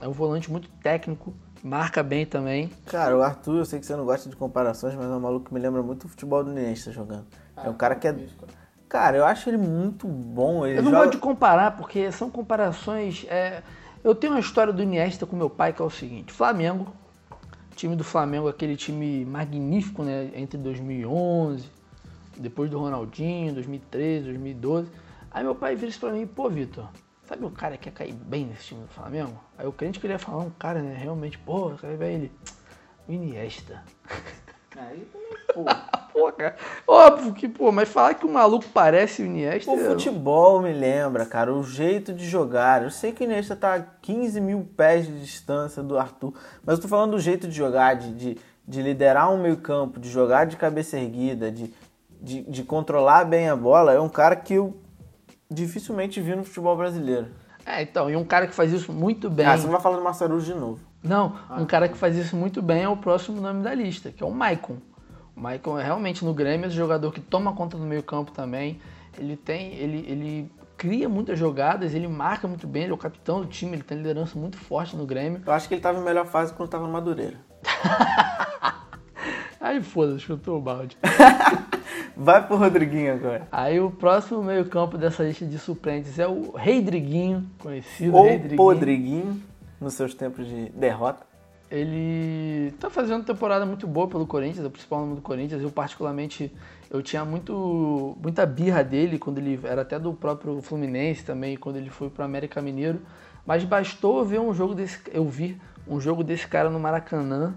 é 0.00 0.08
um 0.08 0.12
volante 0.12 0.50
muito 0.50 0.68
técnico, 0.82 1.34
marca 1.62 2.02
bem 2.02 2.26
também. 2.26 2.70
Cara, 2.86 3.16
o 3.16 3.22
Arthur, 3.22 3.58
eu 3.58 3.64
sei 3.64 3.80
que 3.80 3.86
você 3.86 3.96
não 3.96 4.04
gosta 4.04 4.28
de 4.28 4.36
comparações, 4.36 4.94
mas 4.94 5.06
é 5.06 5.14
um 5.14 5.20
maluco 5.20 5.46
que 5.46 5.54
me 5.54 5.60
lembra 5.60 5.82
muito 5.82 6.04
o 6.04 6.08
futebol 6.08 6.42
do 6.44 6.50
Iniesta 6.52 6.92
jogando. 6.92 7.26
é 7.56 7.68
um 7.68 7.74
cara 7.74 7.94
que 7.94 8.06
é. 8.08 8.14
Cara, 8.88 9.16
eu 9.16 9.24
acho 9.24 9.48
ele 9.50 9.56
muito 9.56 10.06
bom. 10.06 10.64
Ele 10.64 10.78
Eu 10.78 10.82
não 10.82 10.90
joga... 10.90 11.04
gosto 11.04 11.16
de 11.16 11.20
comparar, 11.22 11.76
porque 11.76 12.10
são 12.12 12.30
comparações. 12.30 13.26
é, 13.28 13.62
Eu 14.04 14.14
tenho 14.14 14.32
uma 14.34 14.38
história 14.40 14.72
do 14.72 14.82
Iniesta 14.82 15.26
com 15.26 15.34
meu 15.34 15.50
pai 15.50 15.72
que 15.72 15.82
é 15.82 15.84
o 15.84 15.90
seguinte: 15.90 16.32
Flamengo, 16.32 16.86
time 17.74 17.96
do 17.96 18.04
Flamengo, 18.04 18.48
aquele 18.48 18.76
time 18.76 19.24
magnífico, 19.24 20.02
né? 20.04 20.30
Entre 20.34 20.56
2011, 20.58 21.68
depois 22.38 22.70
do 22.70 22.78
Ronaldinho, 22.78 23.54
2013, 23.54 24.24
2012. 24.26 24.88
Aí 25.32 25.42
meu 25.42 25.54
pai 25.54 25.74
vira 25.74 25.88
isso 25.90 25.98
pra 26.00 26.12
mim: 26.12 26.24
pô, 26.26 26.48
Vitor, 26.48 26.88
sabe 27.26 27.44
o 27.44 27.50
cara 27.50 27.76
que 27.76 27.88
ia 27.88 27.92
cair 27.92 28.12
bem 28.12 28.46
nesse 28.46 28.66
time 28.66 28.82
do 28.82 28.88
Flamengo? 28.88 29.38
Aí 29.58 29.66
o 29.66 29.72
crente 29.72 30.00
queria 30.00 30.18
falar 30.18 30.44
um 30.44 30.50
cara, 30.50 30.80
né? 30.80 30.96
Realmente, 30.96 31.38
pô, 31.38 31.70
cair 31.70 31.96
bem 31.96 32.14
ele. 32.14 32.32
O 33.08 33.12
Iniesta. 33.12 33.84
Aí 34.76 35.08
também, 35.12 35.36
pô. 35.54 35.64
Pô, 36.12 36.32
cara. 36.32 36.56
Óbvio 36.88 37.32
que, 37.34 37.46
pô, 37.46 37.70
mas 37.70 37.88
falar 37.88 38.14
que 38.14 38.26
o 38.26 38.28
maluco 38.28 38.64
parece 38.74 39.22
o 39.22 39.24
Iniesta. 39.26 39.70
O 39.70 39.78
futebol 39.78 40.60
me 40.60 40.72
lembra, 40.72 41.24
cara, 41.24 41.54
o 41.54 41.62
jeito 41.62 42.12
de 42.12 42.26
jogar. 42.26 42.82
Eu 42.82 42.90
sei 42.90 43.12
que 43.12 43.22
o 43.22 43.24
Iniesta 43.24 43.54
tá 43.54 43.74
a 43.76 43.80
15 43.80 44.40
mil 44.40 44.68
pés 44.76 45.06
de 45.06 45.20
distância 45.20 45.84
do 45.84 45.96
Arthur, 45.96 46.34
mas 46.64 46.78
eu 46.78 46.82
tô 46.82 46.88
falando 46.88 47.12
do 47.12 47.20
jeito 47.20 47.46
de 47.46 47.54
jogar, 47.54 47.94
de, 47.94 48.12
de, 48.12 48.38
de 48.66 48.82
liderar 48.82 49.32
um 49.32 49.40
meio 49.40 49.58
campo, 49.58 50.00
de 50.00 50.08
jogar 50.08 50.46
de 50.46 50.56
cabeça 50.56 50.98
erguida, 50.98 51.52
de, 51.52 51.72
de, 52.20 52.42
de 52.42 52.64
controlar 52.64 53.24
bem 53.24 53.48
a 53.48 53.54
bola. 53.54 53.92
É 53.92 54.00
um 54.00 54.08
cara 54.08 54.34
que 54.34 54.54
eu 54.54 54.76
dificilmente 55.50 56.20
vi 56.20 56.34
no 56.34 56.44
futebol 56.44 56.76
brasileiro. 56.76 57.28
É, 57.64 57.82
então, 57.82 58.08
e 58.08 58.16
um 58.16 58.24
cara 58.24 58.46
que 58.46 58.54
faz 58.54 58.72
isso 58.72 58.92
muito 58.92 59.28
bem. 59.28 59.46
Ah, 59.46 59.56
você 59.56 59.64
não 59.64 59.72
vai 59.72 59.80
falar 59.80 59.96
do 59.96 60.04
Marcelo 60.04 60.40
de 60.40 60.54
novo. 60.54 60.80
Não, 61.02 61.36
um 61.50 61.64
cara 61.64 61.88
que 61.88 61.96
faz 61.96 62.16
isso 62.16 62.36
muito 62.36 62.62
bem 62.62 62.82
é 62.82 62.88
o 62.88 62.96
próximo 62.96 63.40
nome 63.40 63.62
da 63.62 63.74
lista, 63.74 64.10
que 64.10 64.22
é 64.22 64.26
o 64.26 64.30
Maicon. 64.30 64.78
O 65.36 65.40
Maicon 65.40 65.78
é 65.78 65.84
realmente 65.84 66.24
no 66.24 66.32
Grêmio 66.32 66.66
esse 66.66 66.76
jogador 66.76 67.12
que 67.12 67.20
toma 67.20 67.52
conta 67.52 67.76
do 67.76 67.84
meio-campo 67.84 68.32
também. 68.32 68.80
Ele 69.18 69.36
tem, 69.36 69.74
ele, 69.74 70.04
ele 70.08 70.52
cria 70.76 71.08
muitas 71.08 71.38
jogadas, 71.38 71.94
ele 71.94 72.08
marca 72.08 72.46
muito 72.46 72.66
bem, 72.66 72.84
ele 72.84 72.92
é 72.92 72.94
o 72.94 72.98
capitão 72.98 73.40
do 73.40 73.46
time, 73.46 73.74
ele 73.74 73.82
tem 73.82 73.98
liderança 73.98 74.38
muito 74.38 74.56
forte 74.56 74.96
no 74.96 75.06
Grêmio. 75.06 75.42
Eu 75.44 75.52
acho 75.52 75.68
que 75.68 75.74
ele 75.74 75.80
tava 75.80 75.98
em 75.98 76.02
melhor 76.02 76.26
fase 76.26 76.52
quando 76.52 76.68
tava 76.68 76.86
no 76.86 76.92
Madureira. 76.92 77.38
Aí 79.60 79.82
foda-se, 79.82 80.20
chutou 80.20 80.58
o 80.58 80.60
balde. 80.60 80.96
Vai 82.16 82.46
pro 82.46 82.56
Rodriguinho 82.56 83.12
agora. 83.12 83.46
Aí 83.52 83.80
o 83.80 83.90
próximo 83.90 84.42
meio-campo 84.42 84.96
dessa 84.96 85.22
lista 85.22 85.44
de 85.44 85.58
suplentes 85.58 86.18
é 86.18 86.26
o 86.26 86.52
Reidriguinho, 86.52 87.48
conhecido 87.58 88.16
Ou 88.16 88.24
Reidriguinho. 88.24 88.56
Podriguinho, 88.56 89.42
nos 89.80 89.94
seus 89.94 90.14
tempos 90.14 90.46
de 90.46 90.70
derrota. 90.70 91.26
Ele 91.70 92.72
tá 92.78 92.88
fazendo 92.88 93.24
temporada 93.24 93.66
muito 93.66 93.86
boa 93.86 94.06
pelo 94.06 94.26
Corinthians, 94.26 94.64
é 94.64 94.68
o 94.68 94.70
principal 94.70 95.00
nome 95.00 95.16
do 95.16 95.20
Corinthians. 95.20 95.62
Eu, 95.62 95.70
particularmente, 95.70 96.54
eu 96.88 97.02
tinha 97.02 97.24
muito, 97.24 98.16
muita 98.22 98.46
birra 98.46 98.84
dele 98.84 99.18
quando 99.18 99.38
ele 99.38 99.58
era 99.64 99.82
até 99.82 99.98
do 99.98 100.14
próprio 100.14 100.62
Fluminense 100.62 101.24
também, 101.24 101.56
quando 101.56 101.76
ele 101.76 101.90
foi 101.90 102.08
pro 102.08 102.24
América 102.24 102.62
Mineiro. 102.62 103.00
Mas 103.44 103.64
bastou 103.64 104.24
ver 104.24 104.40
um 104.40 104.54
jogo 104.54 104.74
desse, 104.74 105.00
eu 105.12 105.24
vi 105.28 105.60
um 105.88 106.00
jogo 106.00 106.22
desse 106.22 106.46
cara 106.46 106.70
no 106.70 106.78
Maracanã, 106.78 107.54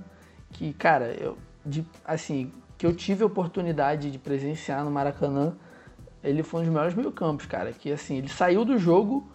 que, 0.51 0.73
cara, 0.73 1.15
eu, 1.19 1.37
de, 1.65 1.85
assim, 2.03 2.51
que 2.79 2.85
eu 2.87 2.95
tive 2.95 3.21
a 3.23 3.25
oportunidade 3.27 4.09
de 4.09 4.17
presenciar 4.17 4.83
no 4.85 4.89
Maracanã. 4.89 5.53
Ele 6.23 6.41
foi 6.43 6.61
um 6.61 6.63
dos 6.63 6.73
melhores 6.73 6.95
meio-campos, 6.95 7.45
cara. 7.45 7.73
Que 7.73 7.91
assim, 7.91 8.17
ele 8.17 8.29
saiu 8.29 8.63
do 8.63 8.77
jogo, 8.77 9.29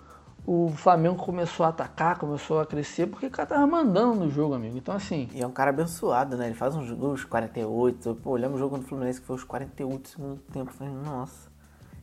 o 0.46 0.70
Flamengo 0.70 1.16
começou 1.16 1.64
a 1.66 1.68
atacar, 1.68 2.18
começou 2.18 2.58
a 2.58 2.64
crescer, 2.66 3.06
porque 3.06 3.26
o 3.26 3.30
cara 3.30 3.46
tava 3.46 3.66
mandando 3.66 4.24
no 4.24 4.30
jogo, 4.30 4.54
amigo. 4.54 4.78
Então, 4.78 4.94
assim, 4.94 5.28
E 5.34 5.42
é 5.42 5.46
um 5.46 5.50
cara 5.52 5.68
abençoado, 5.70 6.36
né? 6.38 6.46
Ele 6.46 6.54
faz 6.54 6.74
uns 6.74 6.90
gols 6.90 7.22
48. 7.24 8.14
Pô, 8.22 8.30
olhamos 8.30 8.56
o 8.56 8.58
jogo 8.58 8.78
do 8.78 8.84
Fluminense 8.84 9.20
que 9.20 9.26
foi 9.26 9.36
os 9.36 9.44
48 9.44 10.02
do 10.02 10.08
segundo 10.08 10.40
tempo. 10.50 10.70
Eu 10.70 10.74
falei, 10.74 10.94
nossa, 10.94 11.48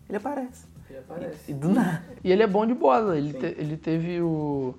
ele 0.07 0.17
aparece. 0.19 0.67
ele 0.89 0.99
aparece. 0.99 1.51
E 1.51 1.53
do 1.55 1.69
nada. 1.69 2.03
E 2.23 2.31
ele 2.31 2.43
é 2.43 2.47
bom 2.47 2.67
de 2.67 2.75
bola. 2.75 3.17
Ele, 3.17 3.33
te- 3.33 3.55
ele 3.59 3.77
teve 3.77 4.21
o. 4.21 4.75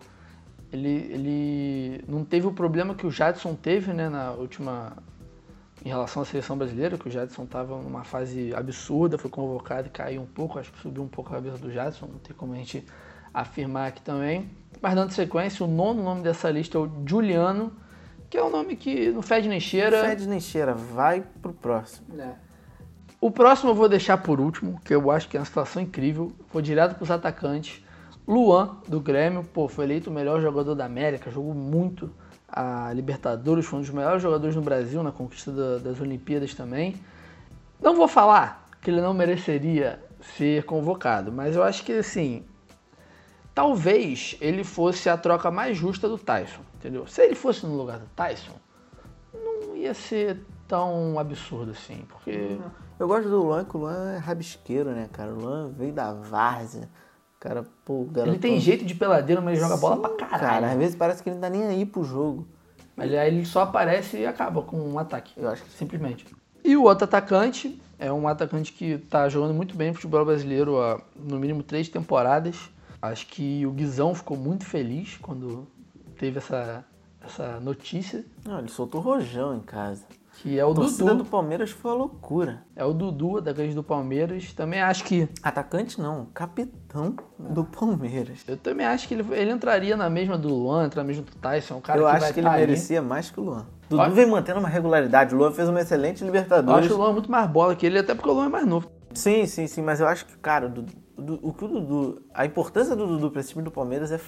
Ele, 0.73 0.89
ele 0.89 2.05
não 2.09 2.25
teve 2.25 2.47
o 2.47 2.53
problema 2.53 2.95
que 2.95 3.05
o 3.07 3.11
Jadson 3.11 3.55
teve, 3.57 3.93
né, 3.93 4.09
na 4.09 4.31
última. 4.31 4.97
Em 5.85 5.89
relação 5.89 6.23
à 6.23 6.25
seleção 6.25 6.57
brasileira, 6.57 6.97
que 6.97 7.09
o 7.09 7.11
Jadson 7.11 7.43
estava 7.43 7.77
numa 7.77 8.05
fase 8.05 8.55
absurda, 8.55 9.19
foi 9.19 9.29
convocado 9.29 9.89
e 9.89 9.91
caiu 9.91 10.23
um 10.23 10.27
pouco, 10.27 10.59
acho 10.59 10.73
que 10.73 10.79
subiu 10.79 11.03
um 11.03 11.09
pouco 11.09 11.31
a 11.31 11.37
cabeça 11.37 11.59
do 11.59 11.73
Jadson, 11.73 12.07
não 12.07 12.19
tem 12.19 12.37
como 12.37 12.53
a 12.53 12.57
gente 12.57 12.87
afirmar 13.35 13.89
aqui 13.89 14.01
também. 14.01 14.49
Mas 14.81 14.95
dando 14.95 15.11
sequência, 15.11 15.65
o 15.65 15.69
nono 15.69 16.03
nome 16.03 16.23
dessa 16.23 16.49
lista 16.51 16.79
é 16.79 16.81
o 16.81 16.91
Juliano, 17.05 17.73
que 18.31 18.39
é 18.39 18.45
um 18.45 18.51
nome 18.51 18.77
que 18.77 19.11
não 19.11 19.23
fede 19.23 19.49
nem 19.49 19.59
cheira. 19.59 20.05
Fede 20.05 20.29
nem 20.29 20.39
cheira, 20.39 20.73
vai 20.73 21.25
pro 21.41 21.53
próximo. 21.53 22.07
O 23.21 23.31
próximo 23.31 23.71
eu 23.71 23.75
vou 23.75 23.89
deixar 23.89 24.19
por 24.19 24.41
último, 24.41 24.81
que 24.85 24.95
eu 24.95 25.11
acho 25.11 25.29
que 25.29 25.37
é 25.37 25.41
uma 25.41 25.47
situação 25.47 25.83
incrível. 25.83 26.33
Vou 26.53 26.63
direto 26.63 26.95
para 26.95 27.03
os 27.05 27.11
atacantes. 27.11 27.85
Luan, 28.27 28.77
do 28.87 29.01
Grêmio, 29.01 29.43
pô, 29.43 29.67
foi 29.67 29.85
eleito 29.85 30.11
o 30.11 30.13
melhor 30.13 30.41
jogador 30.41 30.77
da 30.77 30.85
América, 30.85 31.31
jogou 31.31 31.53
muito 31.53 32.11
a 32.53 32.93
Libertadores, 32.93 33.65
foi 33.65 33.79
um 33.79 33.83
dos 33.83 33.91
melhores 33.91 34.23
jogadores 34.23 34.55
no 34.55 34.63
Brasil 34.63 35.03
na 35.03 35.11
conquista 35.11 35.51
da- 35.51 35.79
das 35.79 36.01
Olimpíadas 36.01 36.55
também. 36.55 36.97
Não 37.81 37.97
vou 37.97 38.07
falar 38.07 38.69
que 38.81 38.91
ele 38.91 39.01
não 39.01 39.15
mereceria 39.15 39.99
ser 40.37 40.65
convocado, 40.65 41.33
mas 41.33 41.57
eu 41.57 41.63
acho 41.63 41.83
que 41.85 41.93
assim, 41.93 42.45
talvez 43.55 44.37
ele 44.41 44.65
fosse 44.65 45.09
a 45.09 45.17
troca 45.17 45.51
mais 45.51 45.77
justa 45.77 46.09
do 46.09 46.19
Tyson, 46.19 46.61
entendeu? 46.77 47.07
Se 47.07 47.23
ele 47.23 47.35
fosse 47.35 47.67
no 47.67 47.75
lugar 47.77 47.99
do 47.99 48.07
Tyson, 48.15 48.55
não 49.35 49.75
ia 49.77 49.95
ser 49.95 50.41
tão 50.69 51.19
absurdo 51.19 51.73
assim, 51.73 52.05
porque 52.09 52.59
Eu 53.01 53.09
gosto 53.09 53.29
do 53.29 53.43
Luan, 53.43 53.65
que 53.65 53.77
o 53.77 53.81
Luan 53.81 54.13
é 54.13 54.19
rabisqueiro, 54.19 54.91
né, 54.91 55.09
cara? 55.13 55.33
O 55.33 55.35
Luan 55.41 55.71
veio 55.77 55.93
da 55.93 56.13
várzea. 56.13 56.89
O 57.43 57.49
cara, 57.49 57.65
pô, 57.85 58.03
o 58.03 58.05
garoto. 58.05 58.31
ele 58.31 58.39
tem 58.39 58.61
jeito 58.61 58.85
de 58.85 58.95
peladeiro, 58.95 59.43
mas 59.43 59.59
joga 59.59 59.77
bola 59.77 59.97
pra 59.97 60.11
Sim, 60.11 60.17
caralho. 60.17 60.41
Cara, 60.41 60.71
às 60.71 60.79
vezes 60.79 60.95
parece 60.95 61.23
que 61.25 61.29
ele 61.29 61.35
não 61.35 61.41
tá 61.43 61.51
nem 61.51 61.65
aí 61.65 61.85
pro 61.85 62.05
jogo. 62.05 62.47
Mas 62.95 63.13
aí 63.13 63.27
ele 63.27 63.45
só 63.45 63.63
aparece 63.63 64.19
e 64.19 64.27
acaba 64.27 64.63
com 64.63 64.79
um 64.79 64.97
ataque. 64.97 65.33
Eu 65.37 65.49
acho 65.49 65.65
que 65.65 65.71
Simplesmente. 65.73 66.25
E 66.63 66.77
o 66.77 66.85
outro 66.85 67.05
atacante 67.05 67.83
é 67.99 68.13
um 68.13 68.29
atacante 68.29 68.73
que 68.73 68.97
tá 68.97 69.29
jogando 69.29 69.55
muito 69.55 69.75
bem 69.75 69.89
no 69.89 69.95
futebol 69.95 70.25
brasileiro 70.25 70.81
há 70.81 71.01
no 71.17 71.37
mínimo 71.37 71.65
três 71.65 71.89
temporadas. 71.89 72.71
Acho 73.01 73.27
que 73.27 73.67
o 73.67 73.73
Guizão 73.73 74.15
ficou 74.15 74.37
muito 74.37 74.65
feliz 74.65 75.19
quando 75.21 75.67
teve 76.17 76.39
essa, 76.39 76.85
essa 77.21 77.59
notícia, 77.59 78.25
Não, 78.47 78.61
ele 78.61 78.69
soltou 78.69 79.01
rojão 79.01 79.57
em 79.57 79.61
casa. 79.61 80.05
Que 80.43 80.59
é 80.59 80.65
o 80.65 80.75
torcida 80.75 81.11
Dudu. 81.13 81.23
do 81.23 81.31
Palmeiras 81.31 81.71
foi 81.71 81.91
uma 81.93 81.99
loucura. 81.99 82.65
É 82.75 82.85
o 82.85 82.93
Dudu, 82.93 83.39
atacante 83.39 83.75
do 83.75 83.83
Palmeiras. 83.83 84.53
Também 84.53 84.81
acho 84.83 85.05
que. 85.05 85.29
Atacante 85.43 86.01
não, 86.01 86.27
capitão 86.35 87.15
do 87.39 87.63
Palmeiras. 87.65 88.41
Eu 88.49 88.57
também 88.57 88.85
acho 88.85 89.07
que 89.07 89.15
ele, 89.15 89.25
ele 89.33 89.53
entraria 89.53 89.97
na 89.97 90.11
mesma 90.11 90.37
do 90.37 90.49
Luan, 90.49 90.87
entra 90.87 91.03
na 91.03 91.07
mesma 91.07 91.23
do 91.23 91.33
Tyson. 91.37 91.77
O 91.77 91.81
cara 91.81 92.01
eu 92.01 92.07
que 92.07 92.11
acho 92.17 92.35
que 92.35 92.41
ele 92.41 92.47
tá 92.49 92.53
ali. 92.55 92.61
merecia 92.67 93.01
mais 93.01 93.31
que 93.31 93.39
o 93.39 93.45
Luan. 93.45 93.67
Dudu 93.89 94.03
Olha- 94.03 94.11
vem 94.11 94.27
mantendo 94.27 94.59
uma 94.59 94.69
regularidade. 94.69 95.33
O 95.35 95.39
Luan 95.39 95.53
fez 95.53 95.69
uma 95.69 95.81
excelente 95.81 96.23
Eu 96.23 96.27
Libertadores. 96.27 96.87
acho 96.87 96.95
o 96.95 96.99
Luan 96.99 97.13
muito 97.13 97.31
mais 97.31 97.49
bola 97.49 97.77
que 97.77 97.87
ele, 97.87 97.99
até 98.01 98.13
porque 98.15 98.29
o 98.29 98.33
Luan 98.33 98.47
é 98.47 98.49
mais 98.49 98.67
novo. 98.67 98.91
Sim, 99.15 99.47
sim, 99.47 99.67
sim, 99.69 99.83
mas 99.83 100.01
eu 100.01 100.09
acho 100.09 100.27
que, 100.27 100.37
cara, 100.39 100.67
o, 100.67 100.71
Dudu- 100.71 101.39
o 101.43 101.53
que 101.53 101.65
o 101.65 101.69
Dudu. 101.69 102.23
A 102.35 102.45
importância 102.45 102.97
do 102.97 103.07
Dudu 103.07 103.31
pra 103.31 103.41
esse 103.41 103.51
time 103.51 103.63
do 103.63 103.71
Palmeiras 103.71 104.11
é 104.11 104.19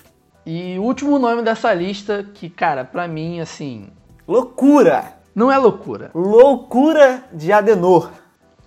E 0.47 0.79
o 0.79 0.83
último 0.83 1.19
nome 1.19 1.43
dessa 1.43 1.73
lista, 1.75 2.23
que, 2.23 2.49
cara, 2.51 2.85
pra 2.85 3.09
mim, 3.09 3.41
assim, 3.41 3.89
loucura! 4.29 5.24
Não 5.35 5.51
é 5.51 5.59
loucura. 5.59 6.11
Loucura 6.15 7.25
de 7.33 7.53
Adenor. 7.53 8.11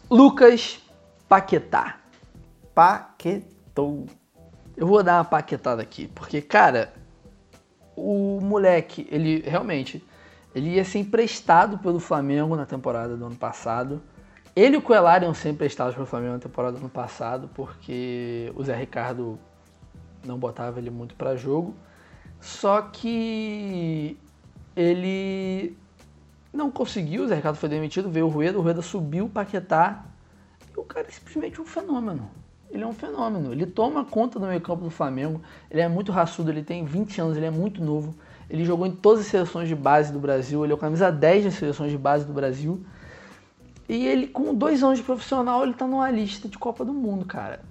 Lucas 0.10 0.80
Paquetá. 1.28 1.98
Paquetou. 2.76 4.06
Eu 4.76 4.86
vou 4.86 5.02
dar 5.02 5.18
uma 5.18 5.26
paquetada 5.26 5.82
aqui, 5.82 6.08
porque, 6.08 6.42
cara, 6.42 6.94
o 7.96 8.40
moleque, 8.40 9.08
ele 9.10 9.42
realmente, 9.42 10.06
ele 10.54 10.76
ia 10.76 10.86
ser 10.86 11.00
emprestado 11.00 11.80
pelo 11.80 12.00
Flamengo 12.00 12.56
na 12.56 12.66
temporada 12.66 13.18
do 13.18 13.26
ano 13.26 13.36
passado. 13.36 14.02
Ele 14.56 14.76
e 14.76 14.78
o 14.78 14.82
Coelho 14.82 15.24
iam 15.24 15.34
ser 15.34 15.50
emprestados 15.50 15.96
pelo 15.96 16.06
Flamengo 16.06 16.34
na 16.34 16.40
temporada 16.40 16.78
do 16.78 16.82
ano 16.82 16.90
passado, 16.90 17.50
porque 17.56 18.52
o 18.56 18.64
Zé 18.64 18.76
Ricardo 18.76 19.40
não 20.26 20.38
botava 20.38 20.80
ele 20.80 20.90
muito 20.90 21.16
pra 21.16 21.36
jogo. 21.36 21.74
Só 22.40 22.82
que 22.82 24.18
ele 24.76 25.76
não 26.58 26.72
conseguiu, 26.72 27.24
o 27.24 27.28
Zé 27.28 27.36
Ricardo 27.36 27.56
foi 27.56 27.70
demitido, 27.70 28.10
veio 28.10 28.26
o 28.26 28.30
Rueda, 28.30 28.58
o 28.58 28.62
Rueda 28.62 28.82
subiu 28.82 29.26
o 29.26 29.30
Paquetá 29.30 30.04
e 30.76 30.80
o 30.80 30.84
cara 30.84 31.08
é 31.08 31.12
simplesmente 31.12 31.62
um 31.62 31.66
fenômeno. 31.66 32.30
Ele 32.70 32.84
é 32.84 32.88
um 32.88 32.94
fenômeno. 32.94 33.52
Ele 33.52 33.66
toma 33.66 34.04
conta 34.04 34.40
do 34.40 34.46
meio 34.46 34.60
campo 34.60 34.84
do 34.84 34.90
Flamengo. 34.90 35.42
Ele 35.72 35.82
é 35.82 35.88
muito 35.88 36.12
raçudo, 36.12 36.52
ele 36.52 36.64
tem 36.64 36.84
20 36.84 37.22
anos, 37.22 37.38
ele 37.38 37.46
é 37.46 37.52
muito 37.52 37.82
novo. 37.82 38.14
Ele 38.50 38.66
jogou 38.66 38.86
em 38.86 38.92
todas 38.92 39.22
as 39.22 39.28
seleções 39.28 39.70
de 39.70 39.76
base 39.76 40.12
do 40.12 40.20
Brasil. 40.20 40.64
Ele 40.64 40.74
é 40.74 40.76
o 40.76 40.78
camisa 40.78 41.12
10 41.12 41.46
das 41.46 41.54
seleções 41.54 41.92
de 41.92 41.98
base 41.98 42.26
do 42.26 42.34
Brasil. 42.34 42.84
E 43.88 44.06
ele, 44.06 44.28
com 44.28 44.54
dois 44.54 44.84
anos 44.84 44.98
de 44.98 45.04
profissional, 45.04 45.64
ele 45.64 45.74
tá 45.74 45.88
numa 45.88 46.10
lista 46.12 46.50
de 46.50 46.58
Copa 46.58 46.84
do 46.84 46.94
Mundo, 46.94 47.26
cara. 47.26 47.62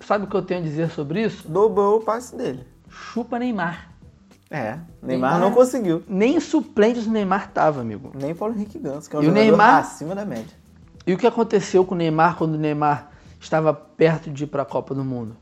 Sabe 0.00 0.24
o 0.24 0.26
que 0.26 0.36
eu 0.36 0.42
tenho 0.42 0.60
a 0.60 0.62
dizer 0.62 0.90
sobre 0.90 1.22
isso? 1.24 1.48
Dobrou 1.48 1.98
o 1.98 2.00
passe 2.02 2.36
dele. 2.36 2.66
Chupa 2.90 3.38
Neymar. 3.38 3.93
É, 4.54 4.78
Neymar, 5.02 5.32
Neymar- 5.32 5.40
não 5.40 5.50
conseguiu. 5.52 6.02
Nem 6.08 6.38
suplentes 6.38 7.06
o 7.06 7.10
Neymar 7.10 7.50
tava, 7.50 7.80
amigo. 7.80 8.12
Nem 8.14 8.34
Paulo 8.34 8.54
Henrique 8.54 8.78
Ganso, 8.78 9.10
que 9.10 9.16
é 9.16 9.18
um 9.18 9.22
E 9.22 9.24
o 9.26 9.28
jogador 9.30 9.44
Neymar? 9.46 9.76
acima 9.78 10.14
da 10.14 10.24
média. 10.24 10.56
E 11.06 11.12
o 11.12 11.18
que 11.18 11.26
aconteceu 11.26 11.84
com 11.84 11.94
o 11.94 11.98
Neymar 11.98 12.36
quando 12.36 12.54
o 12.54 12.58
Neymar 12.58 13.10
estava 13.40 13.74
perto 13.74 14.30
de 14.30 14.44
ir 14.44 14.46
para 14.46 14.62
a 14.62 14.64
Copa 14.66 14.94
do 14.94 15.04
Mundo? 15.04 15.36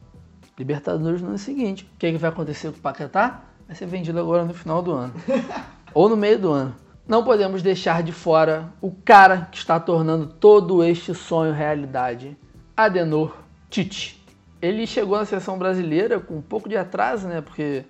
Libertadores 0.58 1.20
no 1.20 1.28
ano 1.28 1.38
seguinte. 1.38 1.88
O 1.94 1.98
que, 1.98 2.10
que 2.12 2.18
vai 2.18 2.30
acontecer 2.30 2.70
com 2.72 2.78
o 2.78 2.80
Paquetá? 2.80 3.42
Vai 3.66 3.76
ser 3.76 3.86
vendido 3.86 4.18
agora 4.18 4.44
no 4.44 4.54
final 4.54 4.82
do 4.82 4.92
ano. 4.92 5.12
Ou 5.94 6.08
no 6.08 6.16
meio 6.16 6.38
do 6.38 6.50
ano. 6.50 6.74
Não 7.06 7.22
podemos 7.24 7.62
deixar 7.62 8.02
de 8.02 8.12
fora 8.12 8.72
o 8.80 8.90
cara 9.04 9.48
que 9.50 9.58
está 9.58 9.78
tornando 9.78 10.26
todo 10.26 10.82
este 10.82 11.14
sonho 11.14 11.52
realidade. 11.52 12.36
Adenor 12.76 13.36
Tite. 13.68 14.22
Ele 14.60 14.86
chegou 14.86 15.18
na 15.18 15.24
seleção 15.24 15.58
brasileira 15.58 16.20
com 16.20 16.34
um 16.36 16.42
pouco 16.42 16.68
de 16.68 16.76
atraso, 16.76 17.26
né? 17.26 17.40
Porque 17.40 17.84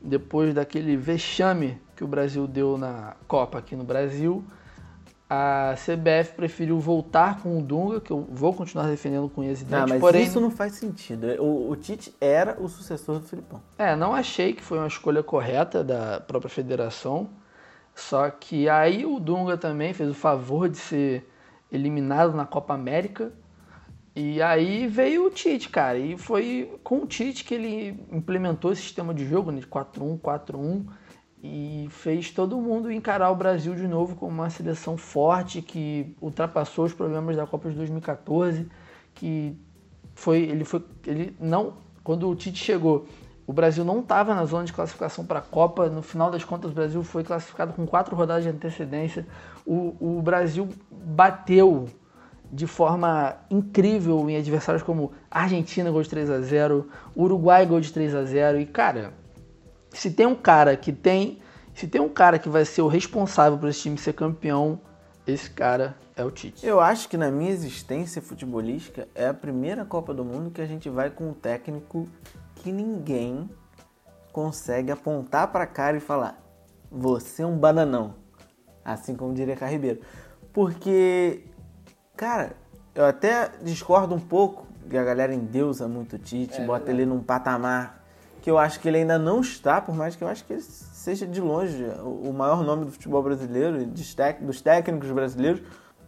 depois 0.00 0.54
daquele 0.54 0.96
vexame 0.96 1.80
que 1.96 2.04
o 2.04 2.06
Brasil 2.06 2.46
deu 2.46 2.78
na 2.78 3.16
Copa 3.26 3.58
aqui 3.58 3.74
no 3.74 3.84
Brasil, 3.84 4.44
a 5.28 5.74
CBF 5.76 6.34
preferiu 6.34 6.78
voltar 6.80 7.42
com 7.42 7.58
o 7.58 7.62
Dunga, 7.62 8.00
que 8.00 8.10
eu 8.10 8.26
vou 8.30 8.54
continuar 8.54 8.86
defendendo 8.86 9.28
com 9.28 9.42
unhas 9.42 9.60
e 9.60 9.66
Ah, 9.70 9.86
mas 9.86 10.00
porém, 10.00 10.22
isso 10.22 10.40
não 10.40 10.50
faz 10.50 10.72
sentido. 10.72 11.26
O, 11.42 11.70
o 11.70 11.76
Tite 11.76 12.14
era 12.20 12.56
o 12.58 12.68
sucessor 12.68 13.18
do 13.18 13.26
Filipão. 13.26 13.60
é, 13.76 13.94
não 13.94 14.14
achei 14.14 14.54
que 14.54 14.62
foi 14.62 14.78
uma 14.78 14.86
escolha 14.86 15.22
correta 15.22 15.84
da 15.84 16.20
própria 16.20 16.48
federação. 16.48 17.28
Só 17.94 18.30
que 18.30 18.68
aí 18.68 19.04
o 19.04 19.18
Dunga 19.18 19.58
também 19.58 19.92
fez 19.92 20.08
o 20.08 20.14
favor 20.14 20.68
de 20.68 20.78
ser 20.78 21.28
eliminado 21.70 22.32
na 22.32 22.46
Copa 22.46 22.72
América. 22.72 23.32
E 24.20 24.42
aí 24.42 24.88
veio 24.88 25.26
o 25.26 25.30
Tite, 25.30 25.68
cara. 25.68 25.96
E 25.96 26.18
foi 26.18 26.76
com 26.82 27.02
o 27.02 27.06
Tite 27.06 27.44
que 27.44 27.54
ele 27.54 28.04
implementou 28.10 28.72
esse 28.72 28.82
sistema 28.82 29.14
de 29.14 29.24
jogo 29.24 29.52
né, 29.52 29.60
de 29.60 29.66
4-1, 29.68 30.18
4-1 30.18 30.86
e 31.40 31.86
fez 31.88 32.32
todo 32.32 32.60
mundo 32.60 32.90
encarar 32.90 33.30
o 33.30 33.36
Brasil 33.36 33.76
de 33.76 33.86
novo 33.86 34.16
como 34.16 34.32
uma 34.32 34.50
seleção 34.50 34.96
forte 34.96 35.62
que 35.62 36.16
ultrapassou 36.20 36.86
os 36.86 36.92
problemas 36.92 37.36
da 37.36 37.46
Copa 37.46 37.70
de 37.70 37.76
2014, 37.76 38.66
que 39.14 39.56
foi 40.16 40.38
ele 40.40 40.64
foi 40.64 40.84
ele 41.06 41.36
não 41.38 41.74
quando 42.02 42.28
o 42.28 42.34
Tite 42.34 42.58
chegou 42.58 43.06
o 43.48 43.52
Brasil 43.52 43.82
não 43.82 44.00
estava 44.00 44.34
na 44.34 44.44
zona 44.44 44.64
de 44.64 44.74
classificação 44.74 45.24
para 45.24 45.38
a 45.38 45.42
Copa. 45.42 45.88
No 45.88 46.02
final 46.02 46.30
das 46.30 46.44
contas, 46.44 46.70
o 46.70 46.74
Brasil 46.74 47.02
foi 47.02 47.24
classificado 47.24 47.72
com 47.72 47.86
quatro 47.86 48.14
rodadas 48.14 48.44
de 48.44 48.50
antecedência. 48.50 49.26
O, 49.64 49.96
o 50.18 50.20
Brasil 50.20 50.68
bateu 50.90 51.88
de 52.52 52.66
forma 52.66 53.36
incrível 53.50 54.28
em 54.28 54.36
adversários 54.36 54.82
como 54.82 55.12
Argentina, 55.30 55.90
gol 55.90 56.02
de 56.02 56.08
3 56.08 56.30
a 56.30 56.40
0 56.40 56.88
Uruguai, 57.16 57.66
gol 57.66 57.80
de 57.80 57.92
3 57.92 58.14
a 58.14 58.24
0 58.24 58.60
E, 58.60 58.66
cara, 58.66 59.12
se 59.92 60.10
tem 60.10 60.26
um 60.26 60.34
cara 60.34 60.76
que 60.76 60.92
tem. 60.92 61.40
Se 61.74 61.86
tem 61.86 62.00
um 62.00 62.08
cara 62.08 62.40
que 62.40 62.48
vai 62.48 62.64
ser 62.64 62.82
o 62.82 62.88
responsável 62.88 63.56
por 63.56 63.68
esse 63.68 63.82
time 63.82 63.96
ser 63.96 64.12
campeão, 64.12 64.80
esse 65.24 65.48
cara 65.48 65.96
é 66.16 66.24
o 66.24 66.30
Tite. 66.30 66.66
Eu 66.66 66.80
acho 66.80 67.08
que 67.08 67.16
na 67.16 67.30
minha 67.30 67.50
existência 67.50 68.20
futebolística 68.20 69.06
é 69.14 69.28
a 69.28 69.34
primeira 69.34 69.84
Copa 69.84 70.12
do 70.12 70.24
Mundo 70.24 70.50
que 70.50 70.60
a 70.60 70.66
gente 70.66 70.88
vai 70.88 71.08
com 71.08 71.28
um 71.28 71.32
técnico 71.32 72.08
que 72.56 72.72
ninguém 72.72 73.48
consegue 74.32 74.90
apontar 74.90 75.52
pra 75.52 75.66
cara 75.66 75.96
e 75.96 76.00
falar: 76.00 76.42
você 76.90 77.42
é 77.42 77.46
um 77.46 77.56
bananão. 77.56 78.14
Assim 78.84 79.14
como 79.14 79.34
diria 79.34 79.54
Carribeiro. 79.54 80.00
Porque, 80.52 81.44
cara, 82.18 82.56
eu 82.94 83.06
até 83.06 83.52
discordo 83.62 84.12
um 84.12 84.18
pouco 84.18 84.66
que 84.90 84.98
a 84.98 85.04
galera 85.04 85.32
endeusa 85.32 85.86
muito 85.86 86.16
o 86.16 86.18
Tite, 86.18 86.60
bota 86.62 86.90
ele 86.90 87.06
num 87.06 87.20
patamar 87.20 88.04
que 88.42 88.50
eu 88.50 88.58
acho 88.58 88.80
que 88.80 88.88
ele 88.88 88.98
ainda 88.98 89.18
não 89.18 89.40
está, 89.40 89.80
por 89.80 89.94
mais 89.94 90.16
que 90.16 90.24
eu 90.24 90.28
acho 90.28 90.44
que 90.44 90.52
ele 90.52 90.62
seja 90.62 91.26
de 91.26 91.40
longe 91.40 91.84
o 92.02 92.32
maior 92.32 92.64
nome 92.64 92.84
do 92.84 92.90
futebol 92.90 93.22
brasileiro, 93.22 93.86
dos 93.86 94.60
técnicos 94.60 95.10
brasileiros. 95.10 95.62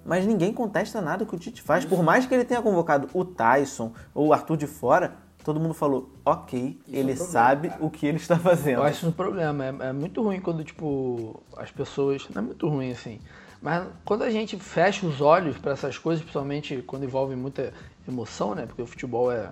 Mas 0.05 0.27
ninguém 0.27 0.53
contesta 0.53 1.01
nada 1.01 1.27
que 1.27 1.35
o 1.35 1.39
Tite 1.39 1.63
faz. 1.63 1.85
Por 1.85 2.03
mais 2.03 2.27
que 2.27 2.35
ele 2.35 2.45
tenha 2.45 2.63
convocado 2.63 3.09
o 3.13 3.25
Tyson 3.25 3.93
ou 4.15 4.29
o 4.29 4.33
Arthur 4.33 4.57
de 4.57 4.67
fora, 4.67 5.15
todo 5.45 5.61
mundo 5.61 5.75
falou, 5.75 6.11
ok, 6.25 6.81
ele 6.89 7.15
sabe 7.15 7.71
o 7.81 7.91
que 7.91 8.07
ele 8.07 8.17
está 8.17 8.39
fazendo. 8.39 8.79
Eu 8.79 8.83
acho 8.85 8.99
isso 8.99 9.09
um 9.09 9.13
problema. 9.13 9.65
É, 9.65 9.89
é 9.89 9.93
muito 9.93 10.23
ruim 10.23 10.41
quando, 10.41 10.65
tipo, 10.65 11.43
as 11.57 11.71
pessoas. 11.71 12.27
Não 12.35 12.43
é 12.43 12.45
muito 12.47 12.67
ruim 12.69 12.91
assim. 12.91 13.21
Mas 13.61 13.87
quando 14.05 14.23
a 14.23 14.31
gente 14.31 14.57
fecha 14.59 15.07
os 15.07 15.21
olhos 15.21 15.59
para 15.59 15.73
essas 15.73 15.99
coisas, 15.99 16.23
principalmente 16.23 16.83
quando 16.87 17.05
envolve 17.05 17.37
muita 17.37 17.73
emoção, 18.09 18.55
né? 18.55 18.67
Porque 18.67 18.81
o 18.81 18.87
futebol 18.87 19.31
é 19.31 19.51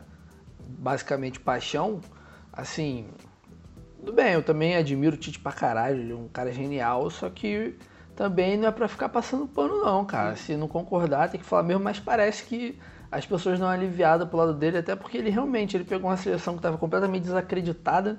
basicamente 0.59 1.39
paixão. 1.39 2.01
Assim, 2.53 3.07
tudo 4.01 4.13
bem, 4.13 4.33
eu 4.33 4.43
também 4.43 4.77
admiro 4.77 5.15
o 5.15 5.19
Tite 5.19 5.39
pra 5.39 5.53
caralho, 5.53 6.01
ele 6.01 6.13
é 6.13 6.17
um 6.17 6.29
cara 6.29 6.53
genial, 6.53 7.11
só 7.11 7.29
que 7.29 7.77
também 8.17 8.57
não 8.57 8.69
é 8.69 8.73
pra 8.73 8.89
ficar 8.89 9.09
passando 9.09 9.47
pano 9.47 9.81
não, 9.81 10.05
cara. 10.05 10.35
Se 10.37 10.57
não 10.57 10.67
concordar, 10.67 11.31
tem 11.31 11.39
que 11.39 11.47
falar 11.47 11.63
mesmo, 11.63 11.85
mas 11.85 12.01
parece 12.01 12.45
que 12.45 12.79
as 13.13 13.27
pessoas 13.27 13.59
dão 13.59 13.69
uma 13.69 13.75
aliviada 13.75 14.27
pro 14.27 14.39
lado 14.39 14.55
dele, 14.55 14.79
até 14.79 14.97
porque 14.97 15.19
ele 15.19 15.31
realmente 15.31 15.77
ele 15.77 15.85
pegou 15.85 16.11
uma 16.11 16.17
seleção 16.17 16.55
que 16.55 16.59
estava 16.59 16.77
completamente 16.77 17.23
desacreditada, 17.23 18.17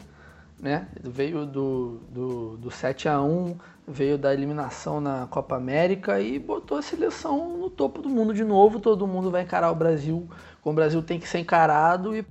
né? 0.59 0.87
Veio 1.01 1.45
do, 1.45 1.99
do, 2.09 2.57
do 2.57 2.71
7 2.71 3.07
a 3.07 3.21
1 3.21 3.57
veio 3.89 4.17
da 4.17 4.33
eliminação 4.33 5.01
na 5.01 5.27
Copa 5.27 5.55
América 5.55 6.21
e 6.21 6.37
botou 6.37 6.77
a 6.77 6.81
seleção 6.81 7.57
no 7.57 7.69
topo 7.69 8.01
do 8.01 8.09
mundo 8.09 8.33
de 8.33 8.43
novo. 8.43 8.79
Todo 8.79 9.07
mundo 9.07 9.31
vai 9.31 9.41
encarar 9.41 9.71
o 9.71 9.75
Brasil 9.75 10.29
como 10.61 10.73
o 10.73 10.75
Brasil 10.75 11.01
tem 11.01 11.19
que 11.19 11.27
ser 11.27 11.39
encarado 11.39 12.15
e 12.15 12.25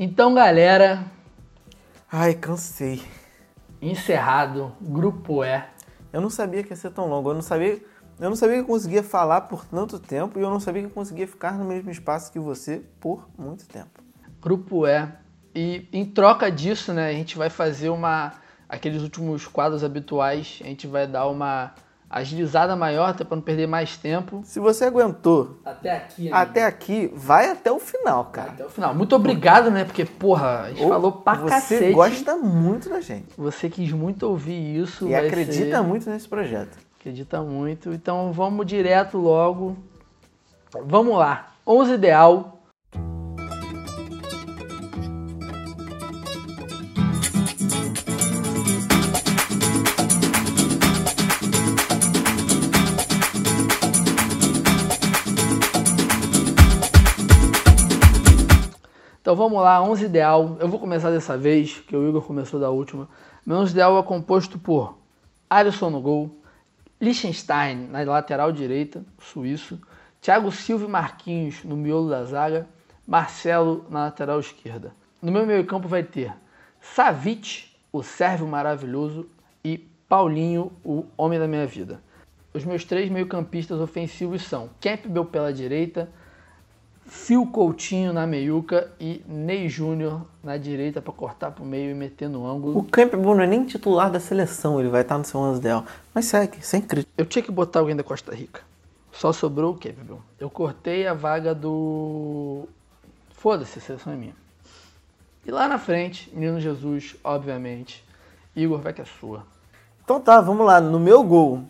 Então, 0.00 0.32
galera, 0.32 1.04
ai, 2.08 2.32
cansei. 2.32 3.02
Encerrado, 3.82 4.72
grupo 4.80 5.42
E. 5.44 5.60
Eu 6.12 6.20
não 6.20 6.30
sabia 6.30 6.62
que 6.62 6.70
ia 6.70 6.76
ser 6.76 6.92
tão 6.92 7.08
longo. 7.08 7.30
Eu 7.30 7.34
não 7.34 7.42
sabia, 7.42 7.82
eu 8.20 8.28
não 8.28 8.36
sabia 8.36 8.56
que 8.56 8.62
eu 8.62 8.66
conseguia 8.66 9.02
falar 9.02 9.40
por 9.40 9.64
tanto 9.64 9.98
tempo 9.98 10.38
e 10.38 10.42
eu 10.42 10.50
não 10.50 10.60
sabia 10.60 10.82
que 10.82 10.88
eu 10.88 10.94
conseguia 10.94 11.26
ficar 11.26 11.58
no 11.58 11.64
mesmo 11.64 11.90
espaço 11.90 12.30
que 12.30 12.38
você 12.38 12.80
por 13.00 13.28
muito 13.36 13.66
tempo. 13.66 14.07
Grupo 14.42 14.86
E. 14.86 15.06
E 15.54 15.88
em 15.92 16.04
troca 16.04 16.50
disso, 16.50 16.92
né, 16.92 17.08
a 17.08 17.12
gente 17.12 17.36
vai 17.36 17.50
fazer 17.50 17.88
uma. 17.90 18.32
Aqueles 18.68 19.02
últimos 19.02 19.46
quadros 19.46 19.82
habituais, 19.82 20.58
a 20.62 20.66
gente 20.66 20.86
vai 20.86 21.06
dar 21.06 21.26
uma 21.26 21.72
agilizada 22.10 22.74
maior, 22.76 23.10
até 23.10 23.24
para 23.24 23.36
não 23.36 23.42
perder 23.42 23.66
mais 23.66 23.96
tempo. 23.96 24.40
Se 24.44 24.58
você 24.60 24.84
aguentou 24.86 25.58
Até 25.64 25.90
aqui, 25.96 26.32
até 26.32 26.64
aqui, 26.64 27.10
vai 27.14 27.50
até 27.50 27.70
o 27.72 27.78
final, 27.78 28.26
cara. 28.26 28.50
Até 28.52 28.64
o 28.64 28.68
final. 28.70 28.94
Muito 28.94 29.14
obrigado, 29.16 29.70
né? 29.70 29.84
Porque, 29.84 30.04
porra, 30.04 30.60
a 30.64 30.68
gente 30.70 30.86
falou 30.88 31.12
pra 31.12 31.34
você 31.34 31.48
cacete. 31.50 31.92
gosta 31.92 32.36
muito 32.36 32.88
da 32.90 33.00
gente. 33.00 33.28
Você 33.36 33.68
quis 33.70 33.90
muito 33.92 34.22
ouvir 34.24 34.76
isso. 34.76 35.08
E 35.08 35.14
acredita 35.14 35.78
ser- 35.78 35.82
muito 35.82 36.08
nesse 36.10 36.28
projeto. 36.28 36.78
Acredita 37.00 37.40
muito. 37.42 37.90
Então 37.92 38.32
vamos 38.32 38.66
direto 38.66 39.16
logo. 39.18 39.76
Vamos 40.84 41.16
lá. 41.16 41.52
11 41.66 41.92
ideal. 41.94 42.57
Vamos 59.38 59.62
lá, 59.62 59.80
11 59.80 60.04
ideal. 60.04 60.56
Eu 60.58 60.68
vou 60.68 60.80
começar 60.80 61.10
dessa 61.10 61.38
vez, 61.38 61.78
que 61.78 61.96
o 61.96 62.08
Igor 62.08 62.22
começou 62.22 62.58
da 62.58 62.70
última. 62.70 63.08
Meu 63.46 63.56
11 63.58 63.70
ideal 63.70 63.96
é 63.96 64.02
composto 64.02 64.58
por 64.58 64.98
Alisson 65.48 65.90
no 65.90 66.00
gol, 66.00 66.42
Liechtenstein 67.00 67.86
na 67.86 68.02
lateral 68.02 68.50
direita, 68.50 69.04
suíço, 69.20 69.80
Thiago 70.20 70.50
Silva 70.50 70.84
e 70.84 70.88
Marquinhos 70.88 71.62
no 71.62 71.76
miolo 71.76 72.10
da 72.10 72.24
zaga, 72.24 72.66
Marcelo 73.06 73.86
na 73.88 74.06
lateral 74.06 74.40
esquerda. 74.40 74.92
No 75.22 75.30
meu 75.30 75.46
meio 75.46 75.64
campo 75.64 75.86
vai 75.86 76.02
ter 76.02 76.34
Savic, 76.80 77.70
o 77.92 78.02
sérvio 78.02 78.46
maravilhoso, 78.46 79.26
e 79.64 79.78
Paulinho, 80.08 80.72
o 80.84 81.06
homem 81.16 81.38
da 81.38 81.46
minha 81.46 81.66
vida. 81.66 82.02
Os 82.52 82.64
meus 82.64 82.84
três 82.84 83.08
meio-campistas 83.08 83.80
ofensivos 83.80 84.42
são 84.42 84.68
Campbell 84.80 85.24
pela 85.24 85.52
direita, 85.52 86.10
Phil 87.08 87.46
Coutinho 87.46 88.12
na 88.12 88.26
meiuca 88.26 88.92
e 89.00 89.24
Ney 89.26 89.68
Júnior 89.68 90.26
na 90.44 90.58
direita 90.58 91.00
para 91.00 91.12
cortar 91.12 91.50
pro 91.50 91.64
meio 91.64 91.90
e 91.90 91.94
meter 91.94 92.28
no 92.28 92.46
ângulo. 92.46 92.78
O 92.78 92.84
Campbell 92.84 93.22
não 93.22 93.40
é 93.40 93.46
nem 93.46 93.64
titular 93.64 94.10
da 94.10 94.20
seleção, 94.20 94.78
ele 94.78 94.90
vai 94.90 95.00
estar 95.00 95.16
no 95.16 95.24
seu 95.24 95.40
11 95.40 95.58
ideal. 95.58 95.84
Mas 96.14 96.26
segue, 96.26 96.64
sem 96.64 96.82
crítica. 96.82 97.10
Eu 97.16 97.24
tinha 97.24 97.42
que 97.42 97.50
botar 97.50 97.80
alguém 97.80 97.96
da 97.96 98.02
Costa 98.02 98.34
Rica. 98.34 98.60
Só 99.10 99.32
sobrou 99.32 99.72
o 99.72 99.78
Campbell. 99.78 100.20
Eu 100.38 100.50
cortei 100.50 101.06
a 101.06 101.14
vaga 101.14 101.54
do. 101.54 102.68
Foda-se, 103.30 103.78
a 103.78 103.82
seleção 103.82 104.12
é 104.12 104.16
minha. 104.16 104.34
E 105.46 105.50
lá 105.50 105.66
na 105.66 105.78
frente, 105.78 106.30
Menino 106.34 106.60
Jesus, 106.60 107.16
obviamente. 107.24 108.04
Igor 108.54 108.80
vai 108.80 108.92
que 108.92 109.00
é 109.00 109.06
sua. 109.06 109.46
Então 110.04 110.20
tá, 110.20 110.40
vamos 110.40 110.66
lá. 110.66 110.78
No 110.80 111.00
meu 111.00 111.22
gol, 111.22 111.62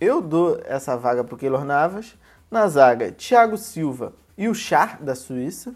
eu 0.00 0.20
dou 0.20 0.60
essa 0.64 0.96
vaga 0.96 1.22
pro 1.22 1.36
Keylor 1.36 1.64
Navas. 1.64 2.14
Na 2.50 2.66
zaga, 2.66 3.12
Thiago 3.12 3.56
Silva 3.56 4.12
e 4.36 4.48
o 4.48 4.54
Char, 4.54 5.02
da 5.02 5.14
Suíça. 5.14 5.74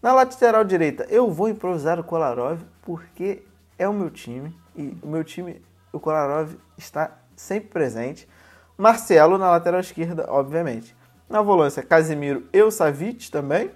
Na 0.00 0.12
lateral 0.12 0.64
direita, 0.64 1.06
eu 1.10 1.30
vou 1.30 1.48
improvisar 1.48 1.98
o 1.98 2.04
Kolarov, 2.04 2.60
porque 2.82 3.42
é 3.78 3.88
o 3.88 3.92
meu 3.92 4.10
time. 4.10 4.54
E 4.76 4.96
o 5.02 5.08
meu 5.08 5.24
time, 5.24 5.60
o 5.92 5.98
Kolarov, 5.98 6.54
está 6.76 7.18
sempre 7.34 7.70
presente. 7.70 8.28
Marcelo 8.76 9.38
na 9.38 9.50
lateral 9.50 9.80
esquerda, 9.80 10.26
obviamente. 10.28 10.96
Na 11.28 11.42
volância, 11.42 11.82
Casemiro 11.82 12.46
e 12.52 12.62
o 12.62 12.70
Savic 12.70 13.30
também. 13.30 13.70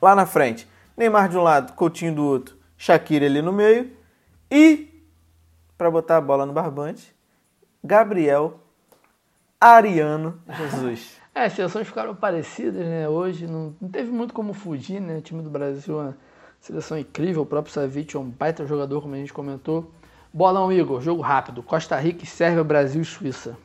Lá 0.00 0.14
na 0.14 0.26
frente, 0.26 0.68
Neymar 0.96 1.28
de 1.28 1.36
um 1.36 1.42
lado, 1.42 1.72
Coutinho 1.72 2.14
do 2.14 2.24
outro, 2.24 2.56
Shaqiri 2.76 3.24
ali 3.26 3.42
no 3.42 3.52
meio. 3.52 3.90
E 4.50 5.02
para 5.76 5.90
botar 5.90 6.18
a 6.18 6.20
bola 6.20 6.46
no 6.46 6.52
barbante, 6.52 7.14
Gabriel 7.82 8.60
Ariano 9.60 10.40
Jesus. 10.48 11.23
É, 11.34 11.46
as 11.46 11.54
seleções 11.54 11.88
ficaram 11.88 12.14
parecidas, 12.14 12.86
né? 12.86 13.08
Hoje 13.08 13.46
não, 13.46 13.74
não 13.80 13.88
teve 13.88 14.10
muito 14.12 14.32
como 14.32 14.52
fugir, 14.52 15.00
né? 15.00 15.18
O 15.18 15.20
time 15.20 15.42
do 15.42 15.50
Brasil 15.50 16.00
é 16.00 16.04
uma 16.04 16.16
seleção 16.60 16.96
incrível. 16.96 17.42
O 17.42 17.46
próprio 17.46 17.74
Savic 17.74 18.14
é 18.14 18.18
um 18.20 18.30
baita 18.30 18.64
jogador, 18.64 19.02
como 19.02 19.14
a 19.14 19.18
gente 19.18 19.32
comentou. 19.32 19.90
Bolão, 20.32 20.72
Igor, 20.72 21.00
jogo 21.00 21.20
rápido. 21.22 21.60
Costa 21.60 21.98
Rica 21.98 22.24
Sérvia, 22.24 22.62
Brasil 22.62 23.02
e 23.02 23.04
Suíça. 23.04 23.56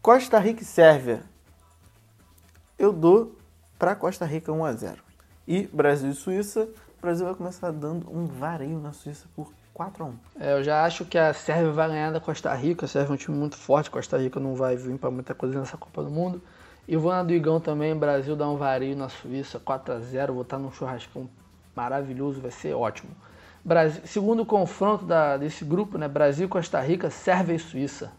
Costa 0.00 0.38
Rica 0.38 0.62
e 0.62 0.64
Sérvia. 0.64 1.22
Eu 2.78 2.90
dou 2.90 3.36
para 3.78 3.94
Costa 3.94 4.24
Rica 4.24 4.50
1 4.50 4.64
a 4.64 4.72
0. 4.72 5.02
E 5.46 5.66
Brasil 5.66 6.10
e 6.10 6.14
Suíça, 6.14 6.68
o 6.98 7.02
Brasil 7.02 7.26
vai 7.26 7.34
começar 7.34 7.70
dando 7.70 8.10
um 8.10 8.24
vareio 8.24 8.78
na 8.78 8.94
Suíça 8.94 9.26
por 9.36 9.52
4 9.80 10.04
a 10.04 10.06
1. 10.08 10.14
É, 10.38 10.52
eu 10.52 10.62
já 10.62 10.84
acho 10.84 11.06
que 11.06 11.16
a 11.16 11.32
Sérvia 11.32 11.72
vai 11.72 11.88
ganhar 11.88 12.12
da 12.12 12.20
Costa 12.20 12.52
Rica. 12.52 12.84
A 12.84 12.88
Sérvia 12.88 13.12
é 13.12 13.14
um 13.14 13.16
time 13.16 13.34
muito 13.34 13.56
forte. 13.56 13.90
Costa 13.90 14.18
Rica 14.18 14.38
não 14.38 14.54
vai 14.54 14.76
vir 14.76 14.98
para 14.98 15.10
muita 15.10 15.34
coisa 15.34 15.58
nessa 15.58 15.78
Copa 15.78 16.02
do 16.02 16.10
Mundo. 16.10 16.42
E 16.86 16.98
vou 16.98 17.10
na 17.10 17.22
do 17.22 17.32
Igão 17.32 17.58
também. 17.58 17.96
Brasil 17.96 18.36
dá 18.36 18.46
um 18.46 18.58
vareio 18.58 18.94
na 18.94 19.08
Suíça, 19.08 19.58
4 19.58 19.94
a 19.94 19.98
0 19.98 20.34
Vou 20.34 20.42
estar 20.42 20.58
num 20.58 20.70
churrascão 20.70 21.30
maravilhoso, 21.74 22.42
vai 22.42 22.50
ser 22.50 22.74
ótimo. 22.74 23.10
Brasil, 23.64 24.02
segundo 24.04 24.44
confronto 24.44 25.06
da, 25.06 25.38
desse 25.38 25.64
grupo, 25.64 25.96
né? 25.96 26.08
Brasil, 26.08 26.46
Costa 26.46 26.78
Rica, 26.78 27.08
Sérvia 27.08 27.54
e 27.54 27.58
Suíça. 27.58 28.12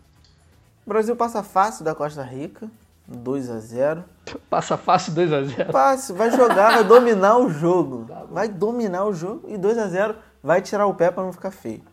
O 0.83 0.89
Brasil 0.89 1.15
passa 1.15 1.43
fácil 1.43 1.85
da 1.85 1.93
Costa 1.93 2.23
Rica, 2.23 2.67
2 3.07 3.51
a 3.51 3.59
0. 3.59 4.03
Passa 4.49 4.77
fácil 4.77 5.13
2 5.13 5.33
a 5.33 5.43
0 5.43 5.71
Fácil, 5.71 6.15
vai 6.15 6.31
jogar, 6.31 6.71
vai 6.71 6.83
dominar 6.83 7.37
o 7.37 7.49
jogo. 7.53 8.07
Vai 8.31 8.47
dominar 8.47 9.05
o 9.05 9.13
jogo 9.13 9.47
e 9.47 9.57
2 9.57 9.77
a 9.77 9.87
0 9.87 10.15
vai 10.43 10.61
tirar 10.61 10.85
o 10.87 10.93
pé 10.93 11.11
para 11.11 11.23
não 11.23 11.33
ficar 11.33 11.51
feio. 11.51 11.83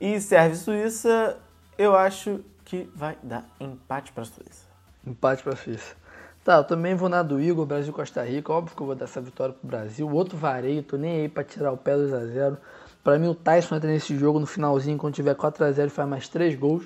E 0.00 0.20
Sérvia 0.20 0.54
e 0.54 0.58
Suíça, 0.58 1.36
eu 1.76 1.96
acho 1.96 2.40
que 2.64 2.88
vai 2.94 3.16
dar 3.22 3.44
empate 3.58 4.12
para 4.12 4.22
a 4.22 4.26
Suíça. 4.26 4.66
Empate 5.06 5.42
para 5.42 5.54
a 5.54 5.56
Suíça. 5.56 5.96
Tá, 6.44 6.56
eu 6.56 6.64
também 6.64 6.94
vou 6.94 7.08
na 7.08 7.22
do 7.22 7.40
Igor, 7.40 7.66
Brasil 7.66 7.92
Costa 7.92 8.22
Rica. 8.22 8.52
Óbvio 8.52 8.76
que 8.76 8.82
eu 8.82 8.86
vou 8.86 8.94
dar 8.94 9.04
essa 9.04 9.20
vitória 9.20 9.54
pro 9.54 9.66
Brasil. 9.66 10.08
Outro 10.08 10.38
vareio, 10.38 10.82
tô 10.82 10.96
nem 10.96 11.22
aí 11.22 11.28
pra 11.28 11.44
tirar 11.44 11.72
o 11.72 11.76
pé 11.76 11.94
2x0. 11.94 12.56
Pra 13.02 13.18
mim, 13.18 13.28
o 13.28 13.34
Tyson 13.34 13.76
entra 13.76 13.90
nesse 13.90 14.16
jogo 14.16 14.38
no 14.38 14.46
finalzinho, 14.46 14.96
quando 14.96 15.14
tiver 15.14 15.34
4x0, 15.34 15.86
e 15.86 15.90
faz 15.90 16.08
mais 16.08 16.28
3 16.28 16.54
gols. 16.56 16.84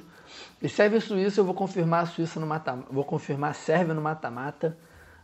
E 0.60 0.68
Sérvia 0.68 0.98
e 0.98 1.00
Suíça, 1.00 1.40
eu 1.40 1.44
vou 1.44 1.54
confirmar 1.54 2.04
a 2.04 2.06
Suíça 2.06 2.40
no 2.40 2.46
mata 2.46 2.78
Vou 2.90 3.04
confirmar 3.04 3.50
a 3.50 3.54
Sérvia 3.54 3.94
no 3.94 4.00
mata-mata. 4.00 4.76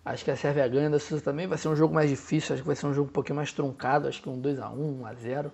Acho 0.08 0.24
que 0.24 0.30
a 0.30 0.36
Sérvia 0.36 0.66
ganha 0.66 0.88
da 0.88 0.98
Suíça 0.98 1.22
também. 1.22 1.46
Vai 1.46 1.58
ser 1.58 1.68
um 1.68 1.76
jogo 1.76 1.94
mais 1.94 2.08
difícil, 2.08 2.54
acho 2.54 2.62
que 2.62 2.66
vai 2.66 2.76
ser 2.76 2.86
um 2.86 2.94
jogo 2.94 3.10
um 3.10 3.12
pouquinho 3.12 3.36
mais 3.36 3.52
truncado. 3.52 4.08
Acho 4.08 4.22
que 4.22 4.28
um 4.28 4.40
2x1, 4.40 5.02
1x0, 5.02 5.50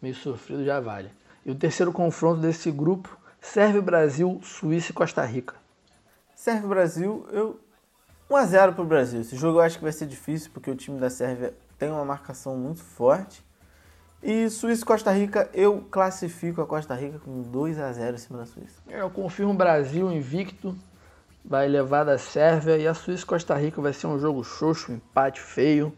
meio 0.00 0.14
sofrido 0.14 0.64
já 0.64 0.80
vale. 0.80 1.10
E 1.44 1.50
o 1.50 1.54
terceiro 1.54 1.92
confronto 1.92 2.40
desse 2.40 2.70
grupo, 2.70 3.18
Sérvia, 3.40 3.82
Brasil, 3.82 4.40
Suíça 4.42 4.92
e 4.92 4.94
Costa 4.94 5.24
Rica. 5.24 5.54
Sérvia 6.34 6.68
Brasil, 6.68 7.26
eu 7.30 7.60
1 8.30 8.36
a 8.36 8.44
0 8.46 8.72
pro 8.74 8.84
Brasil. 8.84 9.20
Esse 9.20 9.36
jogo 9.36 9.58
eu 9.58 9.62
acho 9.62 9.76
que 9.76 9.84
vai 9.84 9.92
ser 9.92 10.06
difícil 10.06 10.50
porque 10.52 10.70
o 10.70 10.76
time 10.76 10.98
da 10.98 11.10
Sérvia 11.10 11.54
tem 11.78 11.90
uma 11.90 12.04
marcação 12.04 12.56
muito 12.56 12.82
forte. 12.82 13.44
E 14.22 14.50
Suíça 14.50 14.82
e 14.82 14.86
Costa 14.86 15.12
Rica, 15.12 15.48
eu 15.54 15.86
classifico 15.90 16.60
a 16.60 16.66
Costa 16.66 16.94
Rica 16.94 17.18
com 17.18 17.42
2 17.42 17.78
a 17.78 17.92
0 17.92 18.16
em 18.16 18.18
cima 18.18 18.38
da 18.38 18.46
Suíça. 18.46 18.80
Eu 18.88 19.08
confirmo 19.10 19.52
o 19.52 19.56
Brasil 19.56 20.10
invicto, 20.10 20.76
vai 21.48 21.66
levar 21.66 22.04
da 22.04 22.18
Sérvia 22.18 22.76
e 22.76 22.86
a 22.86 22.92
Suíça 22.92 23.22
e 23.22 23.26
Costa 23.26 23.54
Rica 23.54 23.80
vai 23.80 23.94
ser 23.94 24.06
um 24.06 24.18
jogo 24.18 24.44
xoxo, 24.44 24.92
um 24.92 24.96
empate 24.96 25.40
feio. 25.40 25.90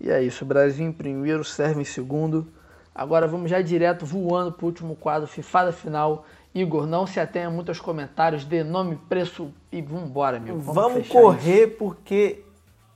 E 0.00 0.10
é 0.10 0.20
isso, 0.20 0.44
Brasil 0.44 0.84
em 0.84 0.92
primeiro, 0.92 1.44
Sérvia 1.44 1.82
em 1.82 1.84
segundo. 1.84 2.48
Agora 2.92 3.28
vamos 3.28 3.48
já 3.48 3.62
direto 3.62 4.04
voando 4.04 4.50
pro 4.50 4.66
último 4.66 4.96
quadro, 4.96 5.28
Fifada 5.28 5.70
final. 5.70 6.26
Igor, 6.52 6.84
não 6.84 7.06
se 7.06 7.20
atenha 7.20 7.48
muito 7.48 7.68
aos 7.68 7.78
comentários, 7.78 8.44
dê 8.44 8.64
nome, 8.64 8.96
preço 9.08 9.54
e 9.70 9.80
vambora, 9.80 10.40
meu. 10.40 10.58
Vamos, 10.58 11.06
fechar 11.06 11.12
correr 11.12 11.68
porque 11.78 12.44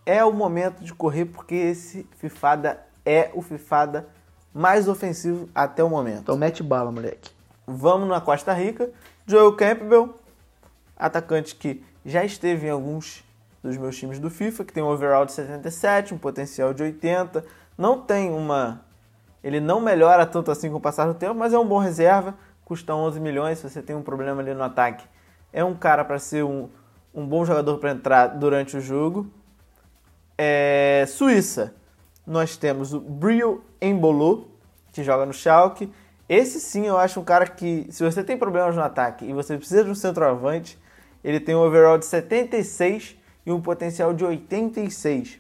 é 0.05 0.25
o 0.25 0.33
momento 0.33 0.83
de 0.83 0.93
correr 0.93 1.27
porque 1.27 1.55
esse 1.55 2.05
Fifada 2.19 2.85
é 3.07 3.31
o 3.33 3.41
Fifada 3.41 4.09
mais 4.53 4.89
ofensivo 4.89 5.49
até 5.55 5.85
o 5.85 5.89
momento. 5.89 6.23
Então 6.23 6.37
mete 6.37 6.65
bala, 6.65 6.91
moleque. 6.91 7.31
Vamos 7.65 8.09
na 8.09 8.21
Costa 8.21 8.53
Rica. 8.53 8.91
Joel 9.25 9.53
Campbell, 9.53 10.17
atacante 10.97 11.55
que 11.55 11.85
já 12.05 12.25
esteve 12.25 12.67
em 12.67 12.71
alguns 12.71 13.25
dos 13.63 13.77
meus 13.77 13.97
times 13.97 14.19
do 14.19 14.29
FIFA, 14.29 14.65
que 14.65 14.73
tem 14.73 14.83
um 14.83 14.89
overall 14.89 15.25
de 15.25 15.33
77, 15.33 16.15
um 16.15 16.19
potencial 16.19 16.75
de 16.75 16.83
80. 16.83 17.45
Não 17.79 18.01
tem 18.01 18.31
uma. 18.31 18.85
Ele 19.43 19.61
não 19.61 19.81
melhora 19.81 20.27
tanto 20.27 20.51
assim 20.51 20.71
com 20.71 20.77
o 20.77 20.81
passar 20.81 21.07
do 21.07 21.15
tempo, 21.15 21.35
mas 21.35 21.53
é 21.53 21.59
um 21.59 21.67
bom 21.67 21.79
reserva. 21.79 22.35
Custa 22.65 22.95
11 22.95 23.21
milhões. 23.21 23.59
Se 23.59 23.69
você 23.69 23.83
tem 23.83 23.95
um 23.95 24.03
problema 24.03 24.41
ali 24.41 24.55
no 24.55 24.63
ataque, 24.63 25.05
é 25.53 25.65
um 25.65 25.75
cara 25.75 26.05
para 26.05 26.19
ser 26.19 26.45
um, 26.45 26.69
um 27.15 27.27
bom 27.27 27.45
jogador 27.45 27.79
para 27.79 27.91
entrar 27.91 28.27
durante 28.29 28.77
o 28.77 28.81
jogo. 28.81 29.31
É, 30.37 31.05
Suíça. 31.07 31.75
nós 32.27 32.57
temos 32.57 32.93
o 32.93 33.01
Brio 33.01 33.63
Embolo, 33.81 34.51
que 34.93 35.05
joga 35.05 35.27
no 35.27 35.33
Schalke. 35.33 35.93
Esse 36.29 36.59
sim 36.61 36.87
eu 36.87 36.97
acho 36.97 37.21
um 37.21 37.25
cara 37.25 37.47
que, 37.47 37.87
se 37.91 38.03
você 38.03 38.25
tem 38.25 38.37
problemas 38.37 38.75
no 38.75 38.83
ataque 38.83 39.25
e 39.25 39.33
você 39.33 39.57
precisa 39.57 39.85
de 39.85 39.91
um 39.91 39.95
centroavante, 39.95 40.79
ele 41.23 41.41
tem 41.41 41.55
um 41.55 41.61
overall 41.61 41.99
de 41.99 42.07
76 42.07 43.17
e 43.45 43.53
um 43.53 43.61
potencial 43.61 44.13
de 44.13 44.25
86. 44.25 45.39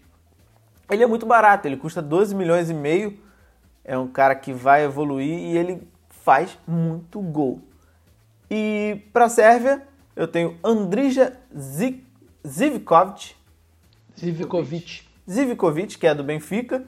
Ele 0.90 1.02
é 1.02 1.06
muito 1.06 1.26
barato, 1.26 1.66
ele 1.66 1.76
custa 1.76 2.02
12 2.02 2.34
milhões 2.34 2.70
e 2.70 2.74
meio. 2.74 3.18
É 3.84 3.96
um 3.98 4.06
cara 4.06 4.34
que 4.34 4.52
vai 4.52 4.84
evoluir 4.84 5.38
e 5.38 5.56
ele 5.56 5.86
faz 6.08 6.58
muito 6.66 7.20
gol. 7.20 7.60
E 8.50 9.02
para 9.12 9.24
a 9.24 9.28
Sérvia, 9.28 9.82
eu 10.14 10.28
tenho 10.28 10.58
Andrija 10.62 11.36
Zivkovic. 12.46 13.34
Zivkovic. 14.18 15.02
Zivkovic, 15.28 15.98
que 15.98 16.06
é 16.06 16.14
do 16.14 16.22
Benfica, 16.22 16.84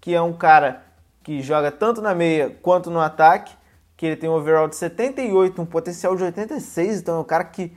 que 0.00 0.14
é 0.14 0.22
um 0.22 0.32
cara 0.32 0.84
que 1.22 1.42
joga 1.42 1.70
tanto 1.70 2.00
na 2.00 2.14
meia 2.14 2.56
quanto 2.62 2.90
no 2.90 3.00
ataque, 3.00 3.54
que 3.96 4.06
ele 4.06 4.16
tem 4.16 4.30
um 4.30 4.34
overall 4.34 4.68
de 4.68 4.76
78, 4.76 5.60
um 5.60 5.66
potencial 5.66 6.16
de 6.16 6.22
86, 6.22 7.00
então 7.00 7.16
é 7.16 7.20
um 7.20 7.24
cara 7.24 7.44
que 7.44 7.72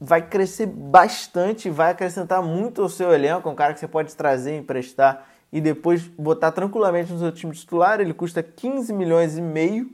vai 0.00 0.26
crescer 0.26 0.66
bastante, 0.66 1.68
vai 1.68 1.90
acrescentar 1.90 2.42
muito 2.42 2.80
ao 2.80 2.88
seu 2.88 3.12
elenco, 3.12 3.48
é 3.48 3.52
um 3.52 3.54
cara 3.54 3.74
que 3.74 3.80
você 3.80 3.88
pode 3.88 4.16
trazer, 4.16 4.56
emprestar 4.56 5.26
e 5.52 5.60
depois 5.60 6.06
botar 6.06 6.52
tranquilamente 6.52 7.12
no 7.12 7.18
seu 7.18 7.30
time 7.30 7.52
titular, 7.52 8.00
ele 8.00 8.14
custa 8.14 8.42
15 8.42 8.92
milhões 8.92 9.36
e 9.36 9.42
meio. 9.42 9.90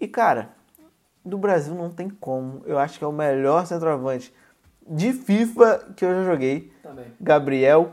E 0.00 0.06
cara, 0.06 0.50
do 1.24 1.38
Brasil 1.38 1.74
não 1.74 1.90
tem 1.90 2.08
como. 2.08 2.62
Eu 2.66 2.78
acho 2.78 2.98
que 2.98 3.04
é 3.04 3.06
o 3.06 3.12
melhor 3.12 3.66
centroavante 3.66 4.34
de 4.86 5.12
FIFA 5.12 5.92
que 5.96 6.04
eu 6.04 6.14
já 6.14 6.24
joguei. 6.24 6.72
Também. 6.82 7.06
Gabriel 7.20 7.92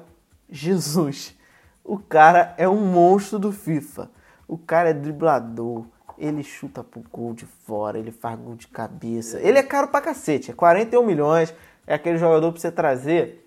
Jesus. 0.49 1.35
O 1.83 1.97
cara 1.99 2.55
é 2.57 2.67
um 2.67 2.81
monstro 2.81 3.37
do 3.37 3.51
FIFA. 3.51 4.09
O 4.47 4.57
cara 4.57 4.89
é 4.89 4.93
driblador. 4.93 5.85
Ele 6.17 6.43
chuta 6.43 6.83
pro 6.83 7.03
gol 7.11 7.33
de 7.33 7.45
fora, 7.45 7.97
ele 7.97 8.11
faz 8.11 8.39
gol 8.39 8.55
de 8.55 8.67
cabeça. 8.67 9.39
Ele 9.39 9.57
é 9.57 9.63
caro 9.63 9.87
pra 9.89 10.01
cacete, 10.01 10.51
é 10.51 10.53
41 10.53 11.05
milhões. 11.05 11.53
É 11.85 11.93
aquele 11.95 12.17
jogador 12.17 12.51
pra 12.51 12.59
você 12.59 12.71
trazer 12.71 13.45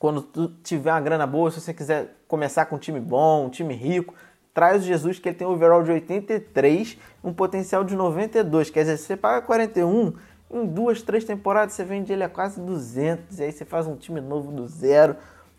quando 0.00 0.22
tu 0.22 0.48
tiver 0.64 0.90
uma 0.90 1.00
grana 1.00 1.26
boa, 1.26 1.50
se 1.50 1.60
você 1.60 1.74
quiser 1.74 2.16
começar 2.26 2.64
com 2.64 2.76
um 2.76 2.78
time 2.78 2.98
bom, 2.98 3.44
um 3.44 3.50
time 3.50 3.74
rico, 3.74 4.14
traz 4.54 4.82
o 4.82 4.86
Jesus 4.86 5.18
que 5.18 5.28
ele 5.28 5.36
tem 5.36 5.46
um 5.46 5.50
overall 5.50 5.82
de 5.82 5.90
83, 5.90 6.96
um 7.22 7.34
potencial 7.34 7.84
de 7.84 7.94
92. 7.94 8.70
Quer 8.70 8.80
dizer, 8.80 8.96
se 8.96 9.04
você 9.04 9.16
paga 9.16 9.44
41, 9.44 10.14
em 10.50 10.66
duas, 10.66 11.02
três 11.02 11.22
temporadas 11.22 11.74
você 11.74 11.84
vende 11.84 12.14
ele 12.14 12.24
a 12.24 12.30
quase 12.30 12.58
200, 12.62 13.38
e 13.38 13.42
aí 13.42 13.52
você 13.52 13.66
faz 13.66 13.86
um 13.86 13.94
time 13.94 14.22
novo 14.22 14.50
do 14.50 14.66
zero, 14.66 15.16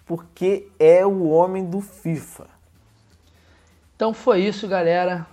porque 0.07 0.67
é 0.79 1.05
o 1.05 1.29
homem 1.29 1.63
do 1.63 1.79
FIFA. 1.79 2.47
Então 3.95 4.11
foi 4.11 4.41
isso, 4.41 4.67
galera. 4.67 5.27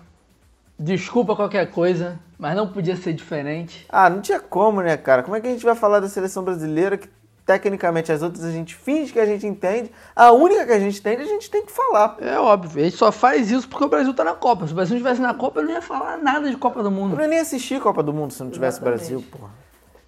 Desculpa 0.78 1.34
qualquer 1.34 1.70
coisa, 1.70 2.18
mas 2.38 2.54
não 2.56 2.68
podia 2.68 2.96
ser 2.96 3.12
diferente. 3.12 3.84
Ah, 3.88 4.08
não 4.08 4.20
tinha 4.20 4.38
como, 4.38 4.80
né, 4.80 4.96
cara? 4.96 5.22
Como 5.22 5.34
é 5.36 5.40
que 5.40 5.48
a 5.48 5.50
gente 5.50 5.64
vai 5.64 5.74
falar 5.74 5.98
da 6.00 6.08
seleção 6.08 6.42
brasileira 6.44 6.96
que 6.96 7.08
tecnicamente 7.44 8.12
as 8.12 8.20
outras 8.22 8.44
a 8.44 8.50
gente 8.52 8.74
finge 8.74 9.10
que 9.10 9.18
a 9.18 9.24
gente 9.24 9.46
entende, 9.46 9.90
a 10.14 10.30
única 10.32 10.66
que 10.66 10.72
a 10.72 10.78
gente 10.78 10.98
entende 11.00 11.22
a 11.22 11.26
gente 11.26 11.50
tem 11.50 11.64
que 11.64 11.72
falar. 11.72 12.16
É 12.20 12.38
óbvio, 12.38 12.82
a 12.82 12.84
gente 12.84 12.96
só 12.96 13.10
faz 13.10 13.50
isso 13.50 13.66
porque 13.66 13.84
o 13.84 13.88
Brasil 13.88 14.12
tá 14.12 14.22
na 14.22 14.34
Copa. 14.34 14.66
Se 14.66 14.72
o 14.72 14.76
Brasil 14.76 14.92
não 14.94 14.98
estivesse 14.98 15.20
na 15.22 15.32
Copa, 15.32 15.60
eu 15.60 15.64
não 15.64 15.72
ia 15.72 15.80
falar 15.82 16.18
nada 16.18 16.48
de 16.50 16.56
Copa 16.58 16.82
do 16.82 16.88
Eu 16.88 16.92
Mundo. 16.92 17.14
não 17.16 17.22
ia 17.22 17.28
nem 17.28 17.38
assistir 17.40 17.80
Copa 17.80 18.02
do 18.02 18.12
Mundo 18.12 18.32
se 18.34 18.42
não 18.44 18.50
tivesse 18.50 18.80
Brasil, 18.80 19.24
porra. 19.32 19.48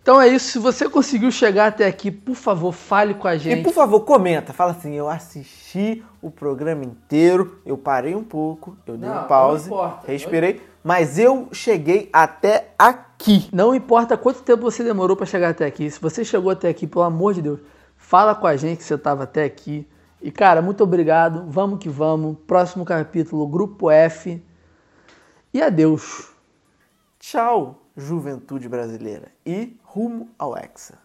Então 0.03 0.21
é 0.21 0.29
isso, 0.29 0.53
se 0.53 0.59
você 0.59 0.89
conseguiu 0.89 1.31
chegar 1.33 1.67
até 1.69 1.87
aqui, 1.87 2.11
por 2.11 2.35
favor, 2.35 2.73
fale 2.73 3.15
com 3.15 3.27
a 3.27 3.35
E 3.35 3.39
gente. 3.39 3.63
por 3.65 3.73
favor, 3.73 4.01
comenta, 4.01 4.53
fala 4.53 4.73
assim, 4.73 4.95
eu 4.95 5.09
assisti 5.09 6.03
o 6.23 6.31
programa 6.31 6.85
inteiro, 6.85 7.61
eu 7.65 7.77
parei 7.79 8.15
um 8.15 8.25
pouco, 8.25 8.77
eu 8.87 8.97
dei 8.97 9.09
Não, 9.09 9.25
um 9.25 9.27
pause, 9.27 9.67
importa. 9.67 10.07
respirei, 10.07 10.61
mas 10.85 11.19
eu 11.19 11.49
cheguei 11.53 12.09
até 12.13 12.73
aqui. 12.79 13.49
Não 13.53 13.75
importa 13.75 14.17
quanto 14.17 14.43
tempo 14.43 14.63
você 14.63 14.85
demorou 14.85 15.17
pra 15.17 15.27
chegar 15.27 15.51
até 15.51 15.67
aqui, 15.67 15.91
se 15.91 16.01
você 16.01 16.25
chegou 16.25 16.51
até 16.51 16.69
aqui, 16.69 16.87
pelo 16.87 17.05
amor 17.05 17.35
de 17.35 17.43
Deus, 17.43 17.61
fala 17.97 18.35
com 18.35 18.47
a 18.47 18.57
gente 18.57 18.79
que 18.79 18.85
você 18.85 18.99
tava 18.99 19.25
até 19.25 19.45
aqui. 19.45 19.87
E 20.23 20.31
cara, 20.31 20.61
muito 20.61 20.85
obrigado, 20.85 21.45
vamos 21.49 21.79
que 21.79 21.89
vamos. 21.89 22.37
Próximo 22.47 22.85
capítulo, 22.85 23.47
Grupo 23.47 23.91
F. 23.91 24.43
E 25.53 25.63
adeus. 25.63 26.31
Tchau, 27.19 27.83
juventude 27.97 28.69
brasileira. 28.69 29.29
E 29.45 29.77
rumo 29.83 30.29
ao 30.39 30.57
Hexa. 30.57 30.99